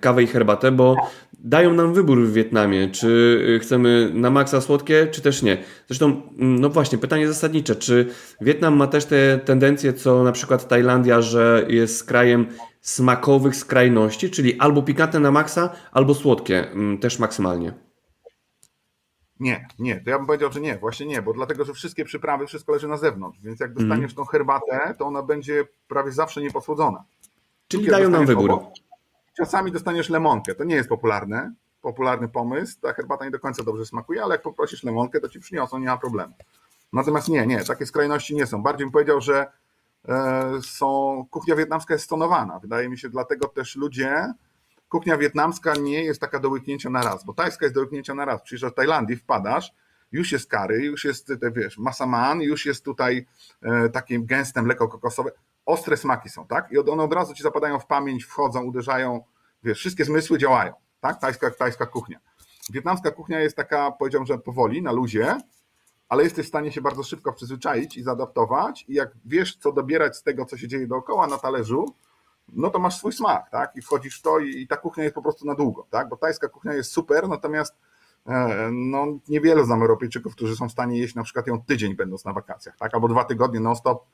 kawę 0.00 0.22
i 0.22 0.26
herbatę, 0.26 0.72
bo 0.72 0.96
dają 1.38 1.74
nam 1.74 1.94
wybór 1.94 2.22
w 2.22 2.32
Wietnamie, 2.32 2.88
czy 2.88 3.58
chcemy 3.62 4.10
na 4.14 4.30
maksa 4.30 4.60
słodkie, 4.60 5.06
czy 5.06 5.22
też 5.22 5.42
nie. 5.42 5.58
Zresztą, 5.86 6.22
mm, 6.38 6.60
no 6.60 6.70
właśnie, 6.70 6.98
pytanie 6.98 7.28
zasadnicze, 7.28 7.76
czy 7.76 8.08
Wietnam 8.40 8.76
ma 8.76 8.86
też 8.86 9.04
te 9.04 9.38
tendencje, 9.38 9.92
co 9.92 10.22
na 10.24 10.32
przykład 10.32 10.68
Tajlandia, 10.68 11.22
że 11.22 11.66
jest 11.68 12.04
krajem 12.04 12.46
smakowych 12.80 13.56
skrajności, 13.56 14.30
czyli 14.30 14.58
albo 14.58 14.82
pikantne 14.82 15.20
na 15.20 15.30
maksa, 15.30 15.70
albo 15.92 16.14
słodkie, 16.14 16.70
mm, 16.70 16.98
też 16.98 17.18
maksymalnie. 17.18 17.72
Nie, 19.40 19.68
nie, 19.78 20.00
to 20.00 20.10
ja 20.10 20.18
bym 20.18 20.26
powiedział, 20.26 20.52
że 20.52 20.60
nie, 20.60 20.78
właśnie 20.78 21.06
nie, 21.06 21.22
bo 21.22 21.32
dlatego, 21.32 21.64
że 21.64 21.74
wszystkie 21.74 22.04
przyprawy, 22.04 22.46
wszystko 22.46 22.72
leży 22.72 22.88
na 22.88 22.96
zewnątrz, 22.96 23.40
więc 23.42 23.60
jak 23.60 23.74
dostaniesz 23.74 24.12
mm. 24.12 24.16
tą 24.16 24.24
herbatę, 24.24 24.94
to 24.98 25.06
ona 25.06 25.22
będzie 25.22 25.64
prawie 25.88 26.12
zawsze 26.12 26.42
nieposłodzona. 26.42 27.04
Czyli 27.68 27.86
dają 27.86 28.10
nam 28.10 28.26
wybór. 28.26 28.50
Obok, 28.50 28.72
Czasami 29.38 29.72
dostaniesz 29.72 30.08
lemonkę. 30.08 30.54
To 30.54 30.64
nie 30.64 30.74
jest 30.74 30.88
popularne, 30.88 31.52
popularny 31.82 32.28
pomysł. 32.28 32.80
Ta 32.82 32.92
herbata 32.92 33.24
nie 33.24 33.30
do 33.30 33.38
końca 33.38 33.62
dobrze 33.62 33.86
smakuje, 33.86 34.22
ale 34.22 34.34
jak 34.34 34.42
poprosisz 34.42 34.82
lemonkę, 34.82 35.20
to 35.20 35.28
ci 35.28 35.40
przyniosą, 35.40 35.78
nie 35.78 35.86
ma 35.86 35.96
problemu. 35.96 36.34
Natomiast 36.92 37.28
nie, 37.28 37.46
nie, 37.46 37.64
takie 37.64 37.86
skrajności 37.86 38.34
nie 38.34 38.46
są. 38.46 38.62
Bardziej 38.62 38.86
bym 38.86 38.92
powiedział, 38.92 39.20
że 39.20 39.46
e, 40.08 40.52
są, 40.62 41.24
kuchnia 41.30 41.56
wietnamska 41.56 41.94
jest 41.94 42.04
stonowana. 42.04 42.58
Wydaje 42.58 42.88
mi 42.88 42.98
się, 42.98 43.08
dlatego 43.08 43.48
też 43.48 43.76
ludzie, 43.76 44.32
kuchnia 44.88 45.18
wietnamska 45.18 45.74
nie 45.74 46.04
jest 46.04 46.20
taka 46.20 46.38
do 46.38 46.48
łyknięcia 46.48 46.90
na 46.90 47.02
raz, 47.02 47.24
bo 47.24 47.34
tajska 47.34 47.64
jest 47.66 47.74
do 47.74 47.80
łyknięcia 47.80 48.14
na 48.14 48.24
raz. 48.24 48.42
Przyjeżdżasz 48.42 48.70
do 48.70 48.76
Tajlandii, 48.76 49.16
wpadasz, 49.16 49.72
już 50.12 50.32
jest 50.32 50.50
kary, 50.50 50.84
już 50.84 51.04
jest, 51.04 51.32
wiesz, 51.52 51.78
masaman, 51.78 52.40
już 52.40 52.66
jest 52.66 52.84
tutaj 52.84 53.26
e, 53.62 53.88
takie 53.88 54.20
gęste 54.20 54.62
mleko 54.62 54.88
kokosowe 54.88 55.30
ostre 55.68 55.96
smaki 55.96 56.28
są, 56.28 56.46
tak? 56.46 56.72
I 56.72 56.78
one 56.78 57.02
od 57.02 57.12
razu 57.12 57.34
ci 57.34 57.42
zapadają 57.42 57.78
w 57.78 57.86
pamięć, 57.86 58.24
wchodzą, 58.24 58.62
uderzają, 58.64 59.24
wiesz, 59.62 59.78
wszystkie 59.78 60.04
zmysły 60.04 60.38
działają, 60.38 60.72
tak? 61.00 61.20
Tajska, 61.20 61.50
tajska 61.50 61.86
kuchnia. 61.86 62.18
Wietnamska 62.70 63.10
kuchnia 63.10 63.40
jest 63.40 63.56
taka, 63.56 63.92
powiedziałbym, 63.92 64.26
że 64.26 64.38
powoli, 64.38 64.82
na 64.82 64.92
luzie, 64.92 65.36
ale 66.08 66.24
jesteś 66.24 66.46
w 66.46 66.48
stanie 66.48 66.72
się 66.72 66.80
bardzo 66.80 67.02
szybko 67.02 67.32
przyzwyczaić 67.32 67.96
i 67.96 68.02
zaadaptować 68.02 68.84
i 68.88 68.94
jak 68.94 69.10
wiesz, 69.24 69.56
co 69.56 69.72
dobierać 69.72 70.16
z 70.16 70.22
tego, 70.22 70.44
co 70.44 70.56
się 70.56 70.68
dzieje 70.68 70.86
dookoła 70.86 71.26
na 71.26 71.38
talerzu, 71.38 71.94
no 72.48 72.70
to 72.70 72.78
masz 72.78 72.96
swój 72.96 73.12
smak, 73.12 73.50
tak? 73.50 73.76
I 73.76 73.82
wchodzisz 73.82 74.18
w 74.18 74.22
to 74.22 74.38
i, 74.38 74.66
ta 74.66 74.76
kuchnia 74.76 75.04
jest 75.04 75.14
po 75.14 75.22
prostu 75.22 75.46
na 75.46 75.54
długo, 75.54 75.86
tak? 75.90 76.08
Bo 76.08 76.16
tajska 76.16 76.48
kuchnia 76.48 76.74
jest 76.74 76.92
super, 76.92 77.28
natomiast 77.28 77.74
e, 78.26 78.68
no, 78.72 79.06
niewiele 79.28 79.64
znam 79.64 79.82
Europejczyków, 79.82 80.34
którzy 80.34 80.56
są 80.56 80.68
w 80.68 80.72
stanie 80.72 80.98
jeść 80.98 81.14
na 81.14 81.22
przykład 81.22 81.46
ją 81.46 81.62
tydzień 81.62 81.94
będąc 81.94 82.24
na 82.24 82.32
wakacjach, 82.32 82.76
tak? 82.76 82.94
Albo 82.94 83.08
dwa 83.08 83.24
tygodnie 83.24 83.60
non-stop 83.60 84.04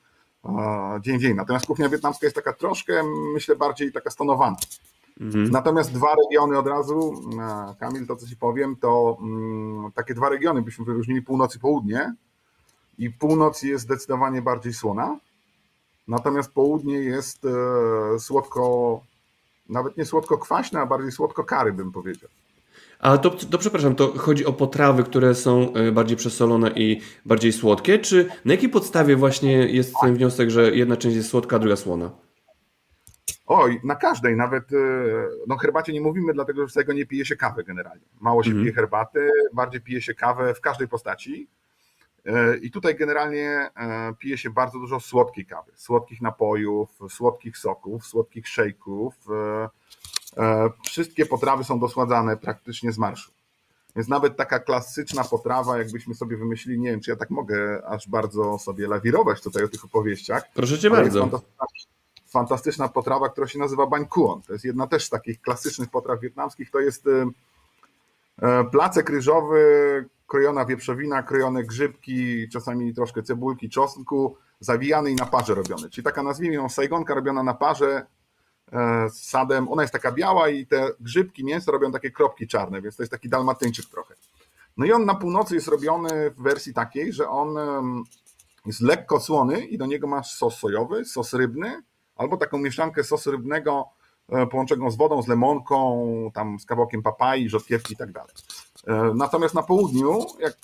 dzień 1.01 1.19
w 1.19 1.21
dzień. 1.21 1.35
Natomiast 1.35 1.67
kuchnia 1.67 1.89
wietnamska 1.89 2.27
jest 2.27 2.37
taka 2.37 2.53
troszkę, 2.53 3.03
myślę, 3.35 3.57
bardziej 3.57 3.93
taka 3.93 4.11
stonowana. 4.11 4.57
Mhm. 5.21 5.51
Natomiast 5.51 5.93
dwa 5.93 6.15
regiony 6.15 6.59
od 6.59 6.67
razu, 6.67 7.23
e, 7.41 7.75
Kamil, 7.81 8.07
to 8.07 8.17
co 8.17 8.27
ci 8.27 8.37
powiem, 8.37 8.77
to 8.77 9.19
mm, 9.21 9.93
takie 9.93 10.15
dwa 10.15 10.29
regiony 10.29 10.63
byśmy 10.63 10.85
wyróżnili 10.85 11.23
północ 11.23 11.57
i 11.57 11.59
południe. 11.59 12.15
I 12.99 13.11
północ 13.11 13.63
jest 13.63 13.85
zdecydowanie 13.85 14.43
bardziej 14.43 14.75
słona, 14.75 15.19
natomiast 16.09 16.53
południe 16.53 16.95
jest 16.95 17.45
e, 17.45 18.19
słodko, 18.19 19.01
nawet 19.69 19.97
nie 19.97 20.05
słodko 20.05 20.39
kwaśne, 20.39 20.81
a 20.81 20.87
bardziej 20.87 21.13
słodko 21.13 21.45
kary, 21.45 21.73
bym 21.73 21.93
powiedział. 21.93 22.31
A 23.05 23.19
to, 23.19 23.31
to 23.31 23.59
przepraszam, 23.59 23.95
to 23.95 24.19
chodzi 24.19 24.47
o 24.47 24.53
potrawy, 24.53 25.05
które 25.05 25.35
są 25.35 25.73
e, 25.75 25.93
bardziej 25.93 26.17
przesolone 26.17 26.71
i 26.71 27.01
bardziej 27.25 27.53
słodkie, 27.53 27.99
czy 27.99 28.29
na 28.45 28.53
jakiej 28.53 28.69
podstawie 28.69 29.17
właśnie 29.17 29.53
jest 29.53 29.95
ten 30.01 30.15
wniosek, 30.15 30.51
że 30.51 30.71
jedna 30.71 30.97
część 30.97 31.17
jest 31.17 31.29
słodka, 31.29 31.57
a 31.57 31.59
druga 31.59 31.77
słona? 31.77 32.11
Oj, 33.47 33.81
na 33.85 33.97
każdej, 33.97 34.37
nawet 34.37 34.73
e, 34.73 34.77
no 35.47 35.57
herbacie 35.57 35.93
nie 35.93 36.01
mówimy, 36.01 36.33
dlatego 36.33 36.67
że 36.67 36.71
z 36.71 36.75
tego 36.75 36.93
nie 36.93 37.07
pije 37.07 37.25
się 37.25 37.37
kawy 37.37 37.65
generalnie. 37.65 38.05
Mało 38.21 38.43
się 38.43 38.51
mm. 38.51 38.63
pije 38.63 38.75
herbaty, 38.75 39.29
bardziej 39.53 39.81
pije 39.81 40.03
się 40.03 40.15
kawę 40.15 40.55
w 40.55 40.61
każdej 40.61 40.89
postaci. 40.89 41.49
E, 42.27 42.57
I 42.57 42.71
tutaj 42.71 42.95
generalnie 42.95 43.71
pije 44.19 44.39
się 44.39 44.51
bardzo 44.51 44.79
dużo 44.79 45.01
słodkiej 45.01 45.47
kawy, 45.47 45.73
słodkich 45.75 46.21
napojów, 46.21 46.99
słodkich 47.09 47.59
soków, 47.59 48.07
słodkich 48.07 48.49
szejków, 48.49 49.15
wszystkie 50.85 51.27
potrawy 51.27 51.65
są 51.65 51.79
dosładzane 51.79 52.37
praktycznie 52.37 52.93
z 52.93 52.99
marszu. 52.99 53.31
Więc 53.97 54.09
nawet 54.09 54.37
taka 54.37 54.59
klasyczna 54.59 55.25
potrawa, 55.25 55.79
jakbyśmy 55.79 56.15
sobie 56.15 56.37
wymyślili, 56.37 56.81
nie 56.81 56.91
wiem, 56.91 57.01
czy 57.01 57.11
ja 57.11 57.17
tak 57.17 57.31
mogę 57.31 57.87
aż 57.87 58.09
bardzo 58.09 58.59
sobie 58.59 58.89
lawirować 58.89 59.43
tutaj 59.43 59.65
o 59.65 59.69
tych 59.69 59.85
opowieściach. 59.85 60.45
Proszę 60.55 60.79
cię 60.79 60.91
bardzo. 60.91 61.21
Fantastyczna, 61.21 61.67
fantastyczna 62.27 62.89
potrawa, 62.89 63.29
która 63.29 63.47
się 63.47 63.59
nazywa 63.59 63.87
bańkuon. 63.87 64.43
To 64.43 64.53
jest 64.53 64.65
jedna 64.65 64.87
też 64.87 65.05
z 65.05 65.11
takich 65.11 65.41
klasycznych 65.41 65.91
potraw 65.91 66.21
wietnamskich. 66.21 66.71
To 66.71 66.81
jest 66.81 67.07
e, 67.07 67.31
e, 68.43 68.65
placek 68.65 69.11
ryżowy, 69.11 69.65
krojona 70.27 70.65
wieprzowina, 70.65 71.23
krojone 71.23 71.65
grzybki, 71.65 72.49
czasami 72.49 72.95
troszkę 72.95 73.23
cebulki, 73.23 73.71
czosnku, 73.71 74.37
zawijany 74.61 75.11
i 75.11 75.15
na 75.15 75.27
parze 75.27 75.55
robiony. 75.55 75.91
Czyli 75.91 76.05
taka 76.05 76.23
nazwijmy 76.23 76.55
ją 76.55 76.69
sajgonka 76.69 77.15
robiona 77.15 77.43
na 77.43 77.55
parze, 77.55 78.07
E, 78.07 78.24
z 79.09 79.29
sadem. 79.29 79.69
Ona 79.69 79.83
jest 79.83 79.93
taka 79.93 80.13
biała 80.13 80.49
i 80.49 80.67
te 80.67 80.91
grzybki, 81.01 81.45
mięso 81.45 81.73
robią 81.73 81.93
takie 81.93 82.11
kropki 82.11 82.49
czarne, 82.49 82.83
więc 82.83 82.97
to 82.97 83.03
jest 83.03 83.11
taki 83.11 83.29
dalmatyńczyk 83.29 83.87
trochę. 83.87 84.15
No 84.77 84.87
i 84.87 84.93
on 84.93 85.05
na 85.05 85.15
północy 85.15 85.55
jest 85.55 85.69
robiony 85.69 86.31
w 86.31 86.43
wersji 86.43 86.75
takiej, 86.75 87.13
że 87.13 87.29
on 87.29 87.57
jest 88.67 88.81
lekko 88.81 89.21
słony 89.21 89.65
i 89.65 89.79
do 89.79 89.87
niego 89.87 90.07
masz 90.07 90.35
sos 90.35 90.59
sojowy, 90.59 91.05
sos 91.05 91.33
rybny, 91.33 91.83
albo 92.17 92.37
taką 92.37 92.59
mieszankę 92.59 93.05
sosu 93.05 93.31
rybnego 93.31 93.89
e, 94.29 94.47
połączoną 94.47 94.91
z 94.91 94.97
wodą, 94.97 95.23
z 95.23 95.29
lemonką, 95.29 96.31
tam 96.35 96.59
z 96.59 96.67
kawałkiem 96.67 97.03
papai, 97.03 97.49
rzodkiewki 97.49 97.95
i 97.95 97.97
tak 97.97 98.13
dalej. 98.13 98.35
E, 98.87 99.13
natomiast 99.15 99.55
na 99.55 99.63
południu, 99.63 100.27
jak 100.39 100.57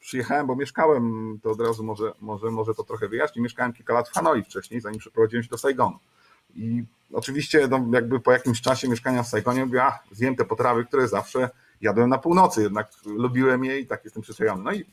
przyjechałem, 0.00 0.46
bo 0.46 0.56
mieszkałem, 0.56 1.38
to 1.42 1.50
od 1.50 1.60
razu 1.60 1.84
może, 1.84 2.12
może, 2.20 2.50
może 2.50 2.74
to 2.74 2.84
trochę 2.84 3.08
wyjaśnię, 3.08 3.42
mieszkałem 3.42 3.72
kilka 3.72 3.94
lat 3.94 4.08
w 4.08 4.12
Hanoi 4.12 4.42
wcześniej, 4.42 4.80
zanim 4.80 4.98
przeprowadziłem 4.98 5.42
się 5.42 5.50
do 5.50 5.58
Saigonu. 5.58 5.98
I 6.58 6.84
oczywiście 7.12 7.68
no, 7.68 7.86
jakby 7.92 8.20
po 8.20 8.32
jakimś 8.32 8.60
czasie 8.60 8.88
mieszkania 8.88 9.22
w 9.22 9.28
Saigonie 9.28 9.66
mówię, 9.66 9.84
a 9.84 9.98
zjem 10.12 10.36
te 10.36 10.44
potrawy, 10.44 10.84
które 10.84 11.08
zawsze 11.08 11.50
jadłem 11.80 12.10
na 12.10 12.18
północy, 12.18 12.62
jednak 12.62 12.90
lubiłem 13.04 13.64
je 13.64 13.80
i 13.80 13.86
tak 13.86 14.04
jestem 14.04 14.22
przyzwyczajony. 14.22 14.62
No 14.62 14.72
i 14.72 14.84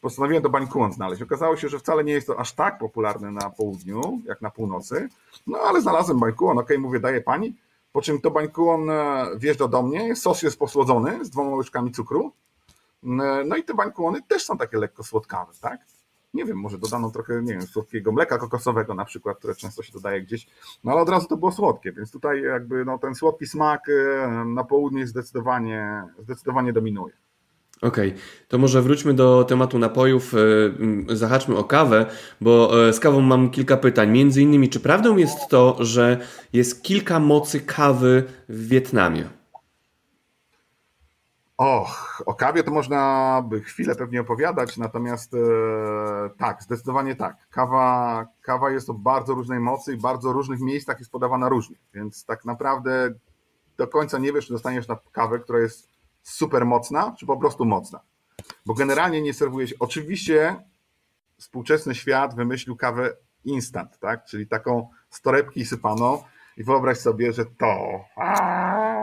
postanowiłem 0.00 0.42
to 0.42 0.48
bańkuon 0.48 0.92
znaleźć. 0.92 1.22
Okazało 1.22 1.56
się, 1.56 1.68
że 1.68 1.78
wcale 1.78 2.04
nie 2.04 2.12
jest 2.12 2.26
to 2.26 2.40
aż 2.40 2.52
tak 2.52 2.78
popularne 2.78 3.30
na 3.30 3.50
południu, 3.50 4.20
jak 4.24 4.42
na 4.42 4.50
północy, 4.50 5.08
no 5.46 5.58
ale 5.58 5.80
znalazłem 5.80 6.18
bańkuon, 6.18 6.58
okej, 6.58 6.76
okay, 6.76 6.78
mówię, 6.78 7.00
daję 7.00 7.20
pani, 7.20 7.56
po 7.92 8.02
czym 8.02 8.20
to 8.20 8.30
bańkuon 8.30 8.90
e, 8.90 9.26
wjeżdża 9.36 9.68
do 9.68 9.82
mnie, 9.82 10.16
sos 10.16 10.42
jest 10.42 10.58
posłodzony 10.58 11.24
z 11.24 11.30
dwoma 11.30 11.56
łyżkami 11.56 11.92
cukru, 11.92 12.32
no 13.46 13.56
i 13.56 13.64
te 13.64 13.74
bańkuony 13.74 14.22
też 14.28 14.44
są 14.44 14.58
takie 14.58 14.78
lekko 14.78 15.04
słodkawe, 15.04 15.52
tak? 15.60 15.80
Nie 16.34 16.44
wiem, 16.44 16.56
może 16.56 16.78
dodano 16.78 17.10
trochę, 17.10 17.42
nie 17.42 17.52
wiem, 17.52 17.62
słodkiego 17.62 18.12
mleka 18.12 18.38
kokosowego 18.38 18.94
na 18.94 19.04
przykład, 19.04 19.38
które 19.38 19.54
często 19.54 19.82
się 19.82 19.92
dodaje 19.92 20.22
gdzieś, 20.22 20.46
no 20.84 20.92
ale 20.92 21.00
od 21.00 21.08
razu 21.08 21.26
to 21.26 21.36
było 21.36 21.52
słodkie, 21.52 21.92
więc 21.92 22.12
tutaj 22.12 22.42
jakby 22.42 22.84
no, 22.84 22.98
ten 22.98 23.14
słodki 23.14 23.46
smak 23.46 23.88
e, 23.88 24.44
na 24.44 24.64
południe 24.64 25.06
zdecydowanie, 25.06 26.02
zdecydowanie 26.18 26.72
dominuje. 26.72 27.14
Okej, 27.82 28.08
okay. 28.08 28.20
to 28.48 28.58
może 28.58 28.82
wróćmy 28.82 29.14
do 29.14 29.44
tematu 29.44 29.78
napojów, 29.78 30.34
e, 30.34 31.16
zahaczmy 31.16 31.56
o 31.56 31.64
kawę, 31.64 32.06
bo 32.40 32.86
e, 32.88 32.92
z 32.92 33.00
kawą 33.00 33.20
mam 33.20 33.50
kilka 33.50 33.76
pytań. 33.76 34.10
Między 34.10 34.42
innymi, 34.42 34.68
czy 34.68 34.80
prawdą 34.80 35.16
jest 35.16 35.48
to, 35.48 35.76
że 35.80 36.18
jest 36.52 36.82
kilka 36.82 37.20
mocy 37.20 37.60
kawy 37.60 38.24
w 38.48 38.68
Wietnamie? 38.68 39.37
Och, 41.58 42.22
o 42.26 42.34
kawie 42.34 42.62
to 42.62 42.70
można 42.70 43.42
by 43.48 43.60
chwilę 43.60 43.94
pewnie 43.94 44.20
opowiadać, 44.20 44.76
natomiast 44.76 45.34
e, 45.34 45.38
tak, 46.38 46.62
zdecydowanie 46.62 47.16
tak. 47.16 47.48
Kawa, 47.50 48.26
kawa 48.42 48.70
jest 48.70 48.90
o 48.90 48.94
bardzo 48.94 49.34
różnej 49.34 49.60
mocy 49.60 49.94
i 49.94 49.96
bardzo 49.96 50.32
różnych 50.32 50.60
miejscach 50.60 50.98
jest 50.98 51.10
podawana 51.10 51.48
różnie, 51.48 51.76
więc 51.94 52.24
tak 52.24 52.44
naprawdę 52.44 53.14
do 53.76 53.88
końca 53.88 54.18
nie 54.18 54.32
wiesz, 54.32 54.46
czy 54.46 54.52
dostaniesz 54.52 54.88
na 54.88 54.98
kawę, 55.12 55.38
która 55.38 55.58
jest 55.58 55.88
super 56.22 56.66
mocna, 56.66 57.14
czy 57.18 57.26
po 57.26 57.36
prostu 57.36 57.64
mocna. 57.64 58.00
Bo 58.66 58.74
generalnie 58.74 59.22
nie 59.22 59.34
serwuje 59.34 59.68
się. 59.68 59.74
Oczywiście 59.78 60.56
współczesny 61.38 61.94
świat 61.94 62.36
wymyślił 62.36 62.76
kawę 62.76 63.16
instant, 63.44 63.98
tak? 63.98 64.24
Czyli 64.24 64.46
taką 64.46 64.88
z 65.10 65.20
torebki 65.20 65.66
sypaną 65.66 66.22
i 66.58 66.64
wyobraź 66.64 66.98
sobie, 66.98 67.32
że 67.32 67.44
to. 67.44 68.00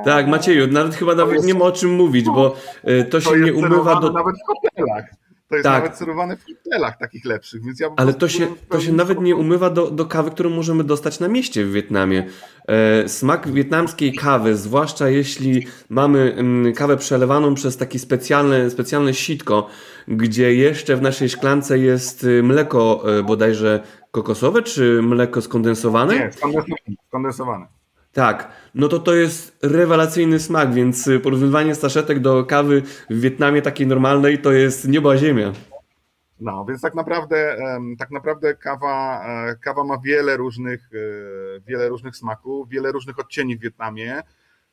Tak, 0.06 0.28
Macieju, 0.28 0.68
nawet 0.68 0.96
chyba 0.96 1.16
nawet 1.16 1.34
jest, 1.34 1.48
nie 1.48 1.54
ma 1.54 1.66
o 1.66 1.72
czym 1.72 1.96
mówić, 1.96 2.26
bo 2.26 2.56
e, 2.84 3.04
to, 3.04 3.12
to 3.12 3.22
się 3.22 3.40
nie 3.40 3.54
umywa 3.54 4.00
do. 4.00 4.12
Nawet 4.12 4.36
w 4.36 4.48
hotelach. 4.48 5.06
To 5.50 5.56
jest 5.56 5.64
tak. 5.64 5.84
nawet 5.84 5.98
serwowane 5.98 6.38
w 6.38 6.46
hotelach 6.46 6.98
takich 6.98 7.26
lepszych, 7.26 7.64
więc 7.64 7.80
ja 7.80 7.90
Ale 7.98 8.14
to 8.14 8.28
się, 8.28 8.48
to 8.70 8.80
się 8.80 8.92
nawet 8.94 9.22
nie 9.22 9.36
umywa 9.36 9.70
do, 9.70 9.92
do 9.92 10.06
kawy, 10.06 10.32
którą 10.32 10.50
możemy 10.50 10.84
dostać 10.84 11.20
na 11.20 11.28
mieście 11.28 11.66
w 11.66 11.72
Wietnamie. 11.72 12.28
E, 12.68 13.10
smak 13.10 13.52
wietnamskiej 13.52 14.14
kawy, 14.14 14.56
zwłaszcza 14.56 15.10
jeśli 15.10 15.68
mamy 15.90 16.34
mm, 16.38 16.74
kawę 16.74 16.98
przelewaną 16.98 17.56
przez 17.56 17.78
takie 17.78 18.00
specjalne, 18.00 18.70
specjalne 18.70 19.14
sitko, 19.14 19.68
gdzie 20.08 20.56
jeszcze 20.56 20.96
w 20.96 21.02
naszej 21.02 21.30
szklance 21.30 21.80
jest 21.80 22.24
y, 22.24 22.44
mleko 22.44 23.04
e, 23.20 23.24
bodajże 23.24 23.84
kokosowe, 24.16 24.64
czy 24.64 25.02
mleko 25.02 25.42
skondensowane? 25.42 26.14
Nie, 26.16 26.32
skondensowane. 27.08 27.68
Tak, 28.14 28.52
no 28.76 28.88
to 28.88 29.00
to 29.00 29.16
jest 29.16 29.58
rewelacyjny 29.64 30.40
smak, 30.40 30.74
więc 30.74 31.08
y, 31.08 31.20
porównywanie 31.20 31.76
staszetek 31.76 32.20
do 32.20 32.46
kawy 32.46 32.82
w 33.10 33.20
Wietnamie 33.22 33.62
takiej 33.62 33.88
normalnej 33.88 34.40
to 34.40 34.52
jest 34.52 34.88
nieba 34.88 35.18
ziemia. 35.18 35.52
No, 36.40 36.66
więc 36.66 36.82
tak 36.82 36.96
naprawdę, 36.96 37.58
tak 38.00 38.12
naprawdę 38.12 38.56
kawa, 38.56 39.26
e, 39.28 39.56
kawa 39.56 39.84
ma 39.84 39.98
wiele 39.98 40.38
różnych, 40.38 40.90
e, 40.94 41.60
wiele 41.68 41.90
różnych 41.90 42.16
smaków, 42.16 42.70
wiele 42.70 42.92
różnych 42.92 43.20
odcieni 43.20 43.58
w 43.58 43.62
Wietnamie. 43.62 44.24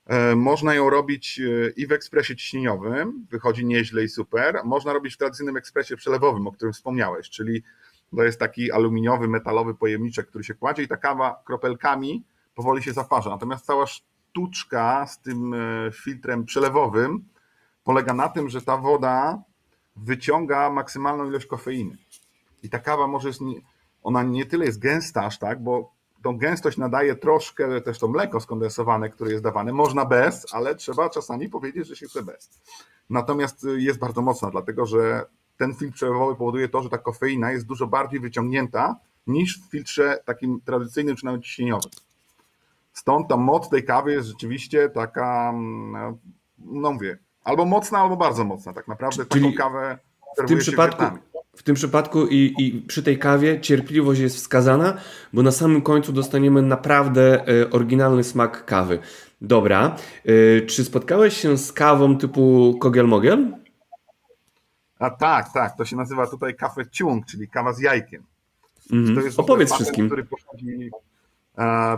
E, 0.06 0.36
można 0.36 0.74
ją 0.74 0.90
robić 0.90 1.40
i 1.76 1.86
w 1.86 1.92
ekspresie 1.92 2.36
ciśnieniowym, 2.36 3.26
wychodzi 3.30 3.64
nieźle 3.66 4.04
i 4.04 4.08
super. 4.08 4.60
Można 4.64 4.92
robić 4.92 5.14
w 5.14 5.18
tradycyjnym 5.18 5.56
ekspresie 5.56 5.96
przelewowym, 5.96 6.46
o 6.46 6.52
którym 6.52 6.72
wspomniałeś, 6.72 7.30
czyli 7.30 7.62
to 8.16 8.24
jest 8.24 8.40
taki 8.40 8.72
aluminiowy, 8.72 9.28
metalowy 9.28 9.74
pojemniczek, 9.74 10.26
który 10.26 10.44
się 10.44 10.54
kładzie 10.54 10.82
i 10.82 10.88
ta 10.88 10.96
kawa 10.96 11.42
kropelkami 11.44 12.24
powoli 12.54 12.82
się 12.82 12.92
zaparza. 12.92 13.30
Natomiast 13.30 13.66
cała 13.66 13.86
sztuczka 13.86 15.06
z 15.06 15.20
tym 15.20 15.54
e, 15.54 15.58
filtrem 15.92 16.44
przelewowym 16.44 17.24
polega 17.84 18.14
na 18.14 18.28
tym, 18.28 18.48
że 18.48 18.62
ta 18.62 18.76
woda 18.76 19.42
wyciąga 19.96 20.70
maksymalną 20.70 21.26
ilość 21.26 21.46
kofeiny. 21.46 21.96
I 22.62 22.70
ta 22.70 22.78
kawa 22.78 23.06
może 23.06 23.28
jest, 23.28 23.40
ona 24.02 24.22
nie 24.22 24.46
tyle 24.46 24.64
jest 24.64 24.78
gęsta 24.78 25.24
aż 25.24 25.38
tak, 25.38 25.62
bo 25.62 25.92
tą 26.22 26.38
gęstość 26.38 26.78
nadaje 26.78 27.16
troszkę 27.16 27.80
też 27.80 27.98
to 27.98 28.08
mleko 28.08 28.40
skondensowane, 28.40 29.10
które 29.10 29.30
jest 29.30 29.44
dawane. 29.44 29.72
Można 29.72 30.04
bez, 30.04 30.46
ale 30.52 30.74
trzeba 30.74 31.10
czasami 31.10 31.48
powiedzieć, 31.48 31.86
że 31.86 31.96
się 31.96 32.06
chce 32.06 32.22
bez. 32.22 32.60
Natomiast 33.10 33.66
jest 33.76 33.98
bardzo 33.98 34.22
mocna, 34.22 34.50
dlatego 34.50 34.86
że 34.86 35.26
ten 35.62 35.74
filtr 35.74 35.94
przelewowy 35.94 36.36
powoduje 36.36 36.68
to, 36.68 36.82
że 36.82 36.88
ta 36.88 36.98
kofeina 36.98 37.52
jest 37.52 37.66
dużo 37.66 37.86
bardziej 37.86 38.20
wyciągnięta 38.20 38.96
niż 39.26 39.60
w 39.60 39.70
filtrze 39.70 40.18
takim 40.24 40.60
tradycyjnym 40.64 41.16
czy 41.16 41.24
nawet 41.24 41.42
ciśnieniowym. 41.42 41.90
Stąd 42.92 43.28
ta 43.28 43.36
moc 43.36 43.68
tej 43.68 43.84
kawy 43.84 44.12
jest 44.12 44.28
rzeczywiście 44.28 44.88
taka, 44.88 45.50
mm, 45.54 46.16
no 46.58 46.92
mówię, 46.92 47.18
albo 47.44 47.64
mocna, 47.64 47.98
albo 47.98 48.16
bardzo 48.16 48.44
mocna. 48.44 48.72
Tak 48.72 48.88
naprawdę 48.88 49.26
Czyli 49.26 49.44
taką 49.44 49.56
kawę 49.56 49.98
w 50.44 50.48
tym 50.48 50.58
przypadku, 50.58 51.04
w 51.56 51.62
tym 51.62 51.74
przypadku 51.74 52.26
i, 52.26 52.54
i 52.58 52.80
przy 52.80 53.02
tej 53.02 53.18
kawie 53.18 53.60
cierpliwość 53.60 54.20
jest 54.20 54.36
wskazana, 54.36 54.96
bo 55.32 55.42
na 55.42 55.50
samym 55.52 55.82
końcu 55.82 56.12
dostaniemy 56.12 56.62
naprawdę 56.62 57.48
e, 57.48 57.70
oryginalny 57.70 58.24
smak 58.24 58.64
kawy. 58.64 58.98
Dobra, 59.40 59.96
e, 60.24 60.60
czy 60.60 60.84
spotkałeś 60.84 61.36
się 61.36 61.58
z 61.58 61.72
kawą 61.72 62.18
typu 62.18 62.74
Kogel-Mogel? 62.80 63.61
A 65.02 65.10
tak, 65.10 65.52
tak, 65.52 65.76
to 65.76 65.84
się 65.84 65.96
nazywa 65.96 66.26
tutaj 66.26 66.54
kawę 66.56 66.90
ciung, 66.90 67.26
czyli 67.26 67.48
kawa 67.48 67.72
z 67.72 67.80
jajkiem. 67.80 68.22
Mm, 68.92 69.14
to 69.14 69.20
jest 69.20 69.38
Opowiedz 69.38 69.70
patent, 69.70 69.86
wszystkim. 69.86 70.06
Który 70.06 70.24
pochodzi, 70.24 70.90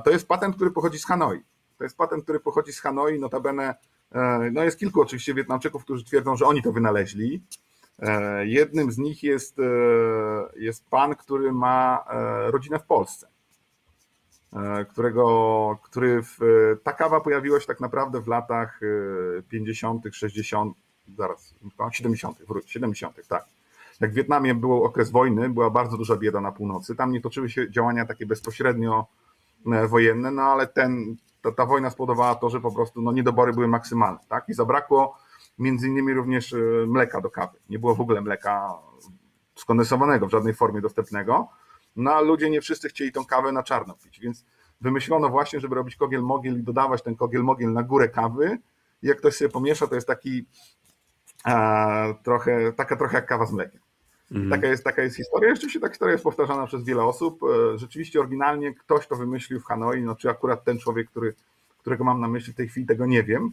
to 0.05 0.11
jest 0.11 0.29
patent, 0.29 0.57
który 0.57 0.71
pochodzi 0.71 0.99
z 0.99 1.07
Hanoi. 1.07 1.40
To 1.79 1.85
jest 1.85 1.97
patent, 1.97 2.23
który 2.23 2.40
pochodzi 2.40 2.73
z 2.73 2.81
Hanoi, 2.81 3.21
notabene 3.21 3.75
e, 4.12 4.51
no 4.53 4.62
jest 4.62 4.79
kilku 4.79 5.01
oczywiście 5.01 5.35
Wietnamczyków, 5.35 5.85
którzy 5.85 6.05
twierdzą, 6.05 6.37
że 6.37 6.47
oni 6.47 6.62
to 6.62 6.73
wynaleźli. 6.73 7.43
E, 7.99 8.47
jednym 8.47 8.93
z 8.93 8.99
nich 8.99 9.23
jest, 9.23 9.59
e, 9.59 9.62
jest 10.57 10.88
pan, 10.90 11.14
który 11.14 11.53
ma 11.53 12.05
rodzinę 12.47 12.79
w 12.79 12.85
Polsce, 12.85 13.29
którego, 14.88 15.79
który 15.83 16.23
w, 16.23 16.38
ta 16.83 16.93
kawa 16.93 17.21
pojawiła 17.21 17.61
się 17.61 17.67
tak 17.67 17.81
naprawdę 17.81 18.21
w 18.21 18.29
latach 18.29 18.81
50., 19.49 20.05
60., 20.12 20.77
zaraz, 21.17 21.55
70., 21.93 22.38
wróć, 22.49 22.71
70., 22.71 23.29
tak. 23.29 23.45
Jak 24.01 24.11
w 24.11 24.14
Wietnamie 24.14 24.55
był 24.55 24.85
okres 24.85 25.11
wojny, 25.11 25.49
była 25.49 25.71
bardzo 25.71 25.97
duża 25.97 26.17
bieda 26.17 26.40
na 26.40 26.53
północy, 26.53 26.97
tam 26.97 27.12
nie 27.12 27.21
toczyły 27.21 27.51
się 27.51 27.71
działania 27.71 28.07
takie 28.07 28.27
bezpośrednio 28.27 29.07
e, 29.73 29.88
wojenne, 29.88 30.31
no 30.31 30.43
ale 30.43 30.67
ten, 30.67 31.17
ta, 31.43 31.53
ta 31.53 31.67
wojna 31.67 31.90
spowodowała 31.90 32.35
to, 32.35 32.51
że 32.51 32.61
po 32.61 32.73
prostu 32.73 33.03
no, 33.03 33.12
niedobory 33.12 33.53
były 33.53 33.69
maksymalne, 33.69 34.21
tak? 34.29 34.49
I 34.49 34.55
zabrakło 34.55 35.19
między 35.59 35.88
innymi 35.88 36.14
również 36.14 36.53
e, 36.53 36.57
mleka 36.87 37.21
do 37.21 37.31
kawy. 37.31 37.59
Nie 37.71 37.79
było 37.79 37.95
w 37.95 38.01
ogóle 38.01 38.21
mleka 38.21 38.79
skondensowanego 39.55 40.27
w 40.27 40.31
żadnej 40.31 40.55
formie 40.55 40.81
dostępnego. 40.81 41.49
No 41.97 42.12
a 42.12 42.21
ludzie 42.21 42.51
nie 42.51 42.61
wszyscy 42.61 42.88
chcieli 42.88 43.12
tą 43.12 43.25
kawę 43.25 43.53
na 43.53 43.62
czarno 43.62 43.95
pić, 43.95 44.21
więc 44.21 44.45
wymyślono 44.81 45.29
właśnie, 45.29 45.61
żeby 45.61 45.75
robić 45.75 45.97
kogiel 45.97 46.23
mogiel 46.23 46.61
i 46.61 46.62
dodawać 46.62 47.03
ten 47.03 47.17
kogiel 47.17 47.43
mogiel 47.43 47.73
na 47.73 47.83
górę 47.83 48.09
kawy. 48.09 48.59
I 49.03 49.07
jak 49.07 49.19
ktoś 49.19 49.37
sobie 49.37 49.49
pomiesza, 49.49 49.87
to 49.87 49.95
jest 49.95 50.07
taki 50.07 50.45
trochę, 52.22 52.72
taka 52.72 52.96
trochę 52.96 53.16
jak 53.16 53.26
kawa 53.26 53.46
z 53.46 53.52
mlekiem. 53.52 53.80
Mhm. 54.33 54.50
Taka, 54.50 54.66
jest, 54.66 54.85
taka 54.85 55.02
jest 55.02 55.16
historia. 55.16 55.54
Rzeczywiście 55.54 55.80
ta 55.80 55.88
historia 55.88 56.12
jest 56.12 56.24
powtarzana 56.24 56.66
przez 56.66 56.85
wiele 56.85 57.02
osób. 57.02 57.40
E, 57.42 57.78
rzeczywiście 57.78 58.20
oryginalnie 58.20 58.74
ktoś 58.74 59.07
to 59.07 59.16
wymyślił 59.16 59.61
w 59.61 59.64
Hanoi, 59.64 60.02
no 60.02 60.16
czy 60.16 60.30
akurat 60.30 60.64
ten 60.64 60.78
człowiek, 60.78 61.11
który, 61.11 61.35
którego 61.78 62.04
mam 62.04 62.20
na 62.20 62.28
myśli 62.28 62.52
w 62.52 62.57
tej 62.57 62.68
chwili, 62.68 62.87
tego 62.87 63.07
nie 63.07 63.22
wiem. 63.22 63.52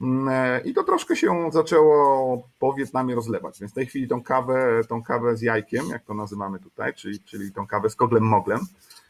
Mm, 0.00 0.28
e, 0.28 0.60
I 0.60 0.74
to 0.74 0.84
troszkę 0.84 1.16
się 1.16 1.50
zaczęło 1.52 2.48
po 2.58 2.74
Wietnamie 2.74 3.14
rozlewać. 3.14 3.60
Więc 3.60 3.72
w 3.72 3.74
tej 3.74 3.86
chwili 3.86 4.08
tą 4.08 4.22
kawę, 4.22 4.80
tą 4.88 5.02
kawę 5.02 5.36
z 5.36 5.42
jajkiem, 5.42 5.86
jak 5.88 6.04
to 6.04 6.14
nazywamy 6.14 6.58
tutaj, 6.58 6.94
czyli, 6.94 7.20
czyli 7.20 7.52
tą 7.52 7.66
kawę 7.66 7.90
z 7.90 7.96
koglem 7.96 8.24
moglem, 8.24 8.60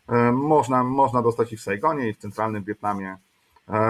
e, 0.08 0.32
można, 0.32 0.84
można 0.84 1.22
dostać 1.22 1.52
i 1.52 1.56
w 1.56 1.62
Saigonie, 1.62 2.08
i 2.08 2.14
w 2.14 2.18
centralnym 2.18 2.64
Wietnamie. 2.64 3.16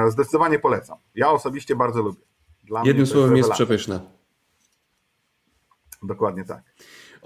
Zdecydowanie 0.09 0.59
polecam. 0.59 0.99
Ja 1.15 1.31
osobiście 1.31 1.77
bardzo 1.77 2.03
lubię. 2.03 2.21
Dla 2.65 2.83
Jednym 2.85 3.07
słowem 3.07 3.37
jest 3.37 3.51
przepyszna. 3.51 4.01
Dokładnie 6.03 6.45
tak. 6.45 6.63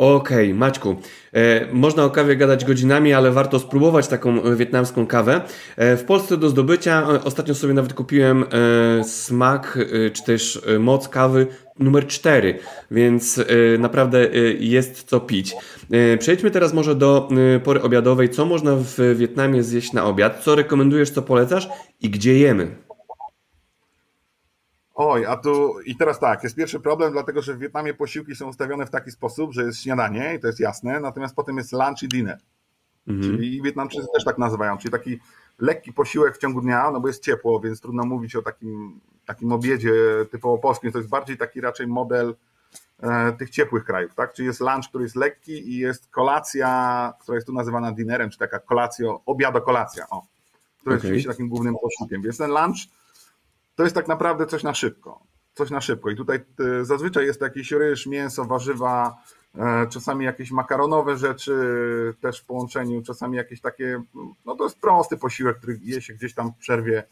Okej, 0.00 0.48
okay, 0.48 0.54
Maćku, 0.54 0.96
e, 1.32 1.72
można 1.72 2.04
o 2.04 2.10
kawie 2.10 2.36
gadać 2.36 2.64
godzinami, 2.64 3.12
ale 3.12 3.30
warto 3.30 3.58
spróbować 3.58 4.08
taką 4.08 4.56
wietnamską 4.56 5.06
kawę. 5.06 5.40
E, 5.76 5.96
w 5.96 6.04
Polsce 6.04 6.36
do 6.36 6.48
zdobycia 6.48 7.02
e, 7.02 7.24
ostatnio 7.24 7.54
sobie 7.54 7.74
nawet 7.74 7.92
kupiłem 7.92 8.44
e, 8.44 9.04
smak 9.04 9.78
e, 10.06 10.10
czy 10.10 10.24
też 10.24 10.62
e, 10.66 10.78
moc 10.78 11.08
kawy 11.08 11.46
numer 11.78 12.06
4, 12.06 12.58
więc 12.90 13.40
naprawdę 13.78 14.28
jest 14.58 15.04
co 15.04 15.20
pić. 15.20 15.54
Przejdźmy 16.18 16.50
teraz 16.50 16.72
może 16.72 16.94
do 16.94 17.28
pory 17.64 17.82
obiadowej. 17.82 18.28
Co 18.28 18.46
można 18.46 18.76
w 18.76 19.16
Wietnamie 19.16 19.62
zjeść 19.62 19.92
na 19.92 20.04
obiad? 20.04 20.42
Co 20.44 20.54
rekomendujesz, 20.54 21.10
co 21.10 21.22
polecasz 21.22 21.68
i 22.00 22.10
gdzie 22.10 22.38
jemy? 22.38 22.76
Oj, 25.02 25.26
a 25.26 25.36
tu 25.36 25.80
i 25.80 25.96
teraz 25.96 26.20
tak, 26.20 26.42
jest 26.42 26.56
pierwszy 26.56 26.80
problem, 26.80 27.12
dlatego 27.12 27.42
że 27.42 27.54
w 27.54 27.58
Wietnamie 27.58 27.94
posiłki 27.94 28.36
są 28.36 28.48
ustawione 28.48 28.86
w 28.86 28.90
taki 28.90 29.10
sposób, 29.10 29.52
że 29.52 29.64
jest 29.64 29.82
śniadanie 29.82 30.34
i 30.34 30.40
to 30.40 30.46
jest 30.46 30.60
jasne, 30.60 31.00
natomiast 31.00 31.34
potem 31.34 31.56
jest 31.56 31.72
lunch 31.72 32.02
i 32.02 32.08
dinner. 32.08 32.38
Mhm. 33.08 33.22
Czyli 33.22 33.62
Wietnamczycy 33.62 34.06
też 34.14 34.24
tak 34.24 34.38
nazywają, 34.38 34.78
czyli 34.78 34.92
taki 34.92 35.18
lekki 35.58 35.92
posiłek 35.92 36.36
w 36.36 36.38
ciągu 36.38 36.60
dnia, 36.60 36.90
no 36.90 37.00
bo 37.00 37.08
jest 37.08 37.22
ciepło, 37.22 37.60
więc 37.60 37.80
trudno 37.80 38.04
mówić 38.04 38.36
o 38.36 38.42
takim, 38.42 39.00
takim 39.26 39.52
obiedzie 39.52 39.92
typowo 40.30 40.58
polskim. 40.58 40.92
To 40.92 40.98
jest 40.98 41.10
bardziej 41.10 41.36
taki 41.36 41.60
raczej 41.60 41.86
model 41.86 42.34
e, 43.02 43.32
tych 43.32 43.50
ciepłych 43.50 43.84
krajów, 43.84 44.14
tak? 44.14 44.32
Czyli 44.32 44.46
jest 44.46 44.60
lunch, 44.60 44.88
który 44.88 45.04
jest 45.04 45.16
lekki 45.16 45.72
i 45.72 45.78
jest 45.78 46.08
kolacja, 46.08 47.12
która 47.20 47.34
jest 47.34 47.46
tu 47.46 47.52
nazywana 47.52 47.92
dinerem, 47.92 48.30
czy 48.30 48.38
taka 48.38 48.58
kolacja, 48.58 49.06
obiado-kolacja, 49.26 50.04
o, 50.10 50.26
która 50.80 50.94
jest 50.94 51.04
oczywiście 51.04 51.30
takim 51.30 51.48
głównym 51.48 51.74
posiłkiem. 51.82 52.22
Więc 52.22 52.38
ten 52.38 52.50
lunch 52.50 52.99
to 53.80 53.84
jest 53.84 53.94
tak 53.94 54.08
naprawdę 54.08 54.46
coś 54.46 54.62
na 54.62 54.74
szybko. 54.74 55.20
Coś 55.54 55.70
na 55.70 55.80
szybko. 55.80 56.10
I 56.10 56.16
tutaj 56.16 56.40
e, 56.80 56.84
zazwyczaj 56.84 57.26
jest 57.26 57.40
jakiś 57.40 57.72
ryż, 57.72 58.06
mięso, 58.06 58.44
warzywa, 58.44 59.16
E, 59.58 59.86
czasami 59.86 60.24
jakieś 60.24 60.50
makaronowe 60.50 61.16
rzeczy 61.16 61.54
też 62.20 62.40
w 62.40 62.44
połączeniu, 62.44 63.02
czasami 63.02 63.36
jakieś 63.36 63.60
takie, 63.60 64.02
no 64.46 64.56
to 64.56 64.64
jest 64.64 64.80
prosty 64.80 65.16
posiłek, 65.16 65.58
który 65.58 65.78
je 65.82 66.02
się 66.02 66.14
gdzieś 66.14 66.34
tam 66.34 66.52
w 66.52 66.56
przerwie 66.56 67.04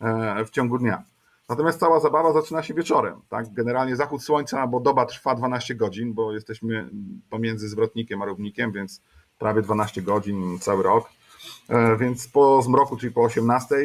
e, 0.00 0.44
w 0.44 0.50
ciągu 0.50 0.78
dnia. 0.78 1.02
Natomiast 1.48 1.80
cała 1.80 2.00
zabawa 2.00 2.32
zaczyna 2.32 2.62
się 2.62 2.74
wieczorem. 2.74 3.20
Tak? 3.28 3.52
Generalnie 3.52 3.96
zachód 3.96 4.22
słońca, 4.22 4.66
bo 4.66 4.80
doba 4.80 5.06
trwa 5.06 5.34
12 5.34 5.74
godzin, 5.74 6.14
bo 6.14 6.32
jesteśmy 6.32 6.90
pomiędzy 7.30 7.68
zwrotnikiem 7.68 8.22
a 8.22 8.24
równikiem, 8.24 8.72
więc 8.72 9.02
prawie 9.38 9.62
12 9.62 10.02
godzin 10.02 10.58
cały 10.58 10.82
rok. 10.82 11.08
Więc 11.98 12.28
po 12.28 12.62
zmroku, 12.62 12.96
czyli 12.96 13.12
po 13.12 13.22
18 13.22 13.76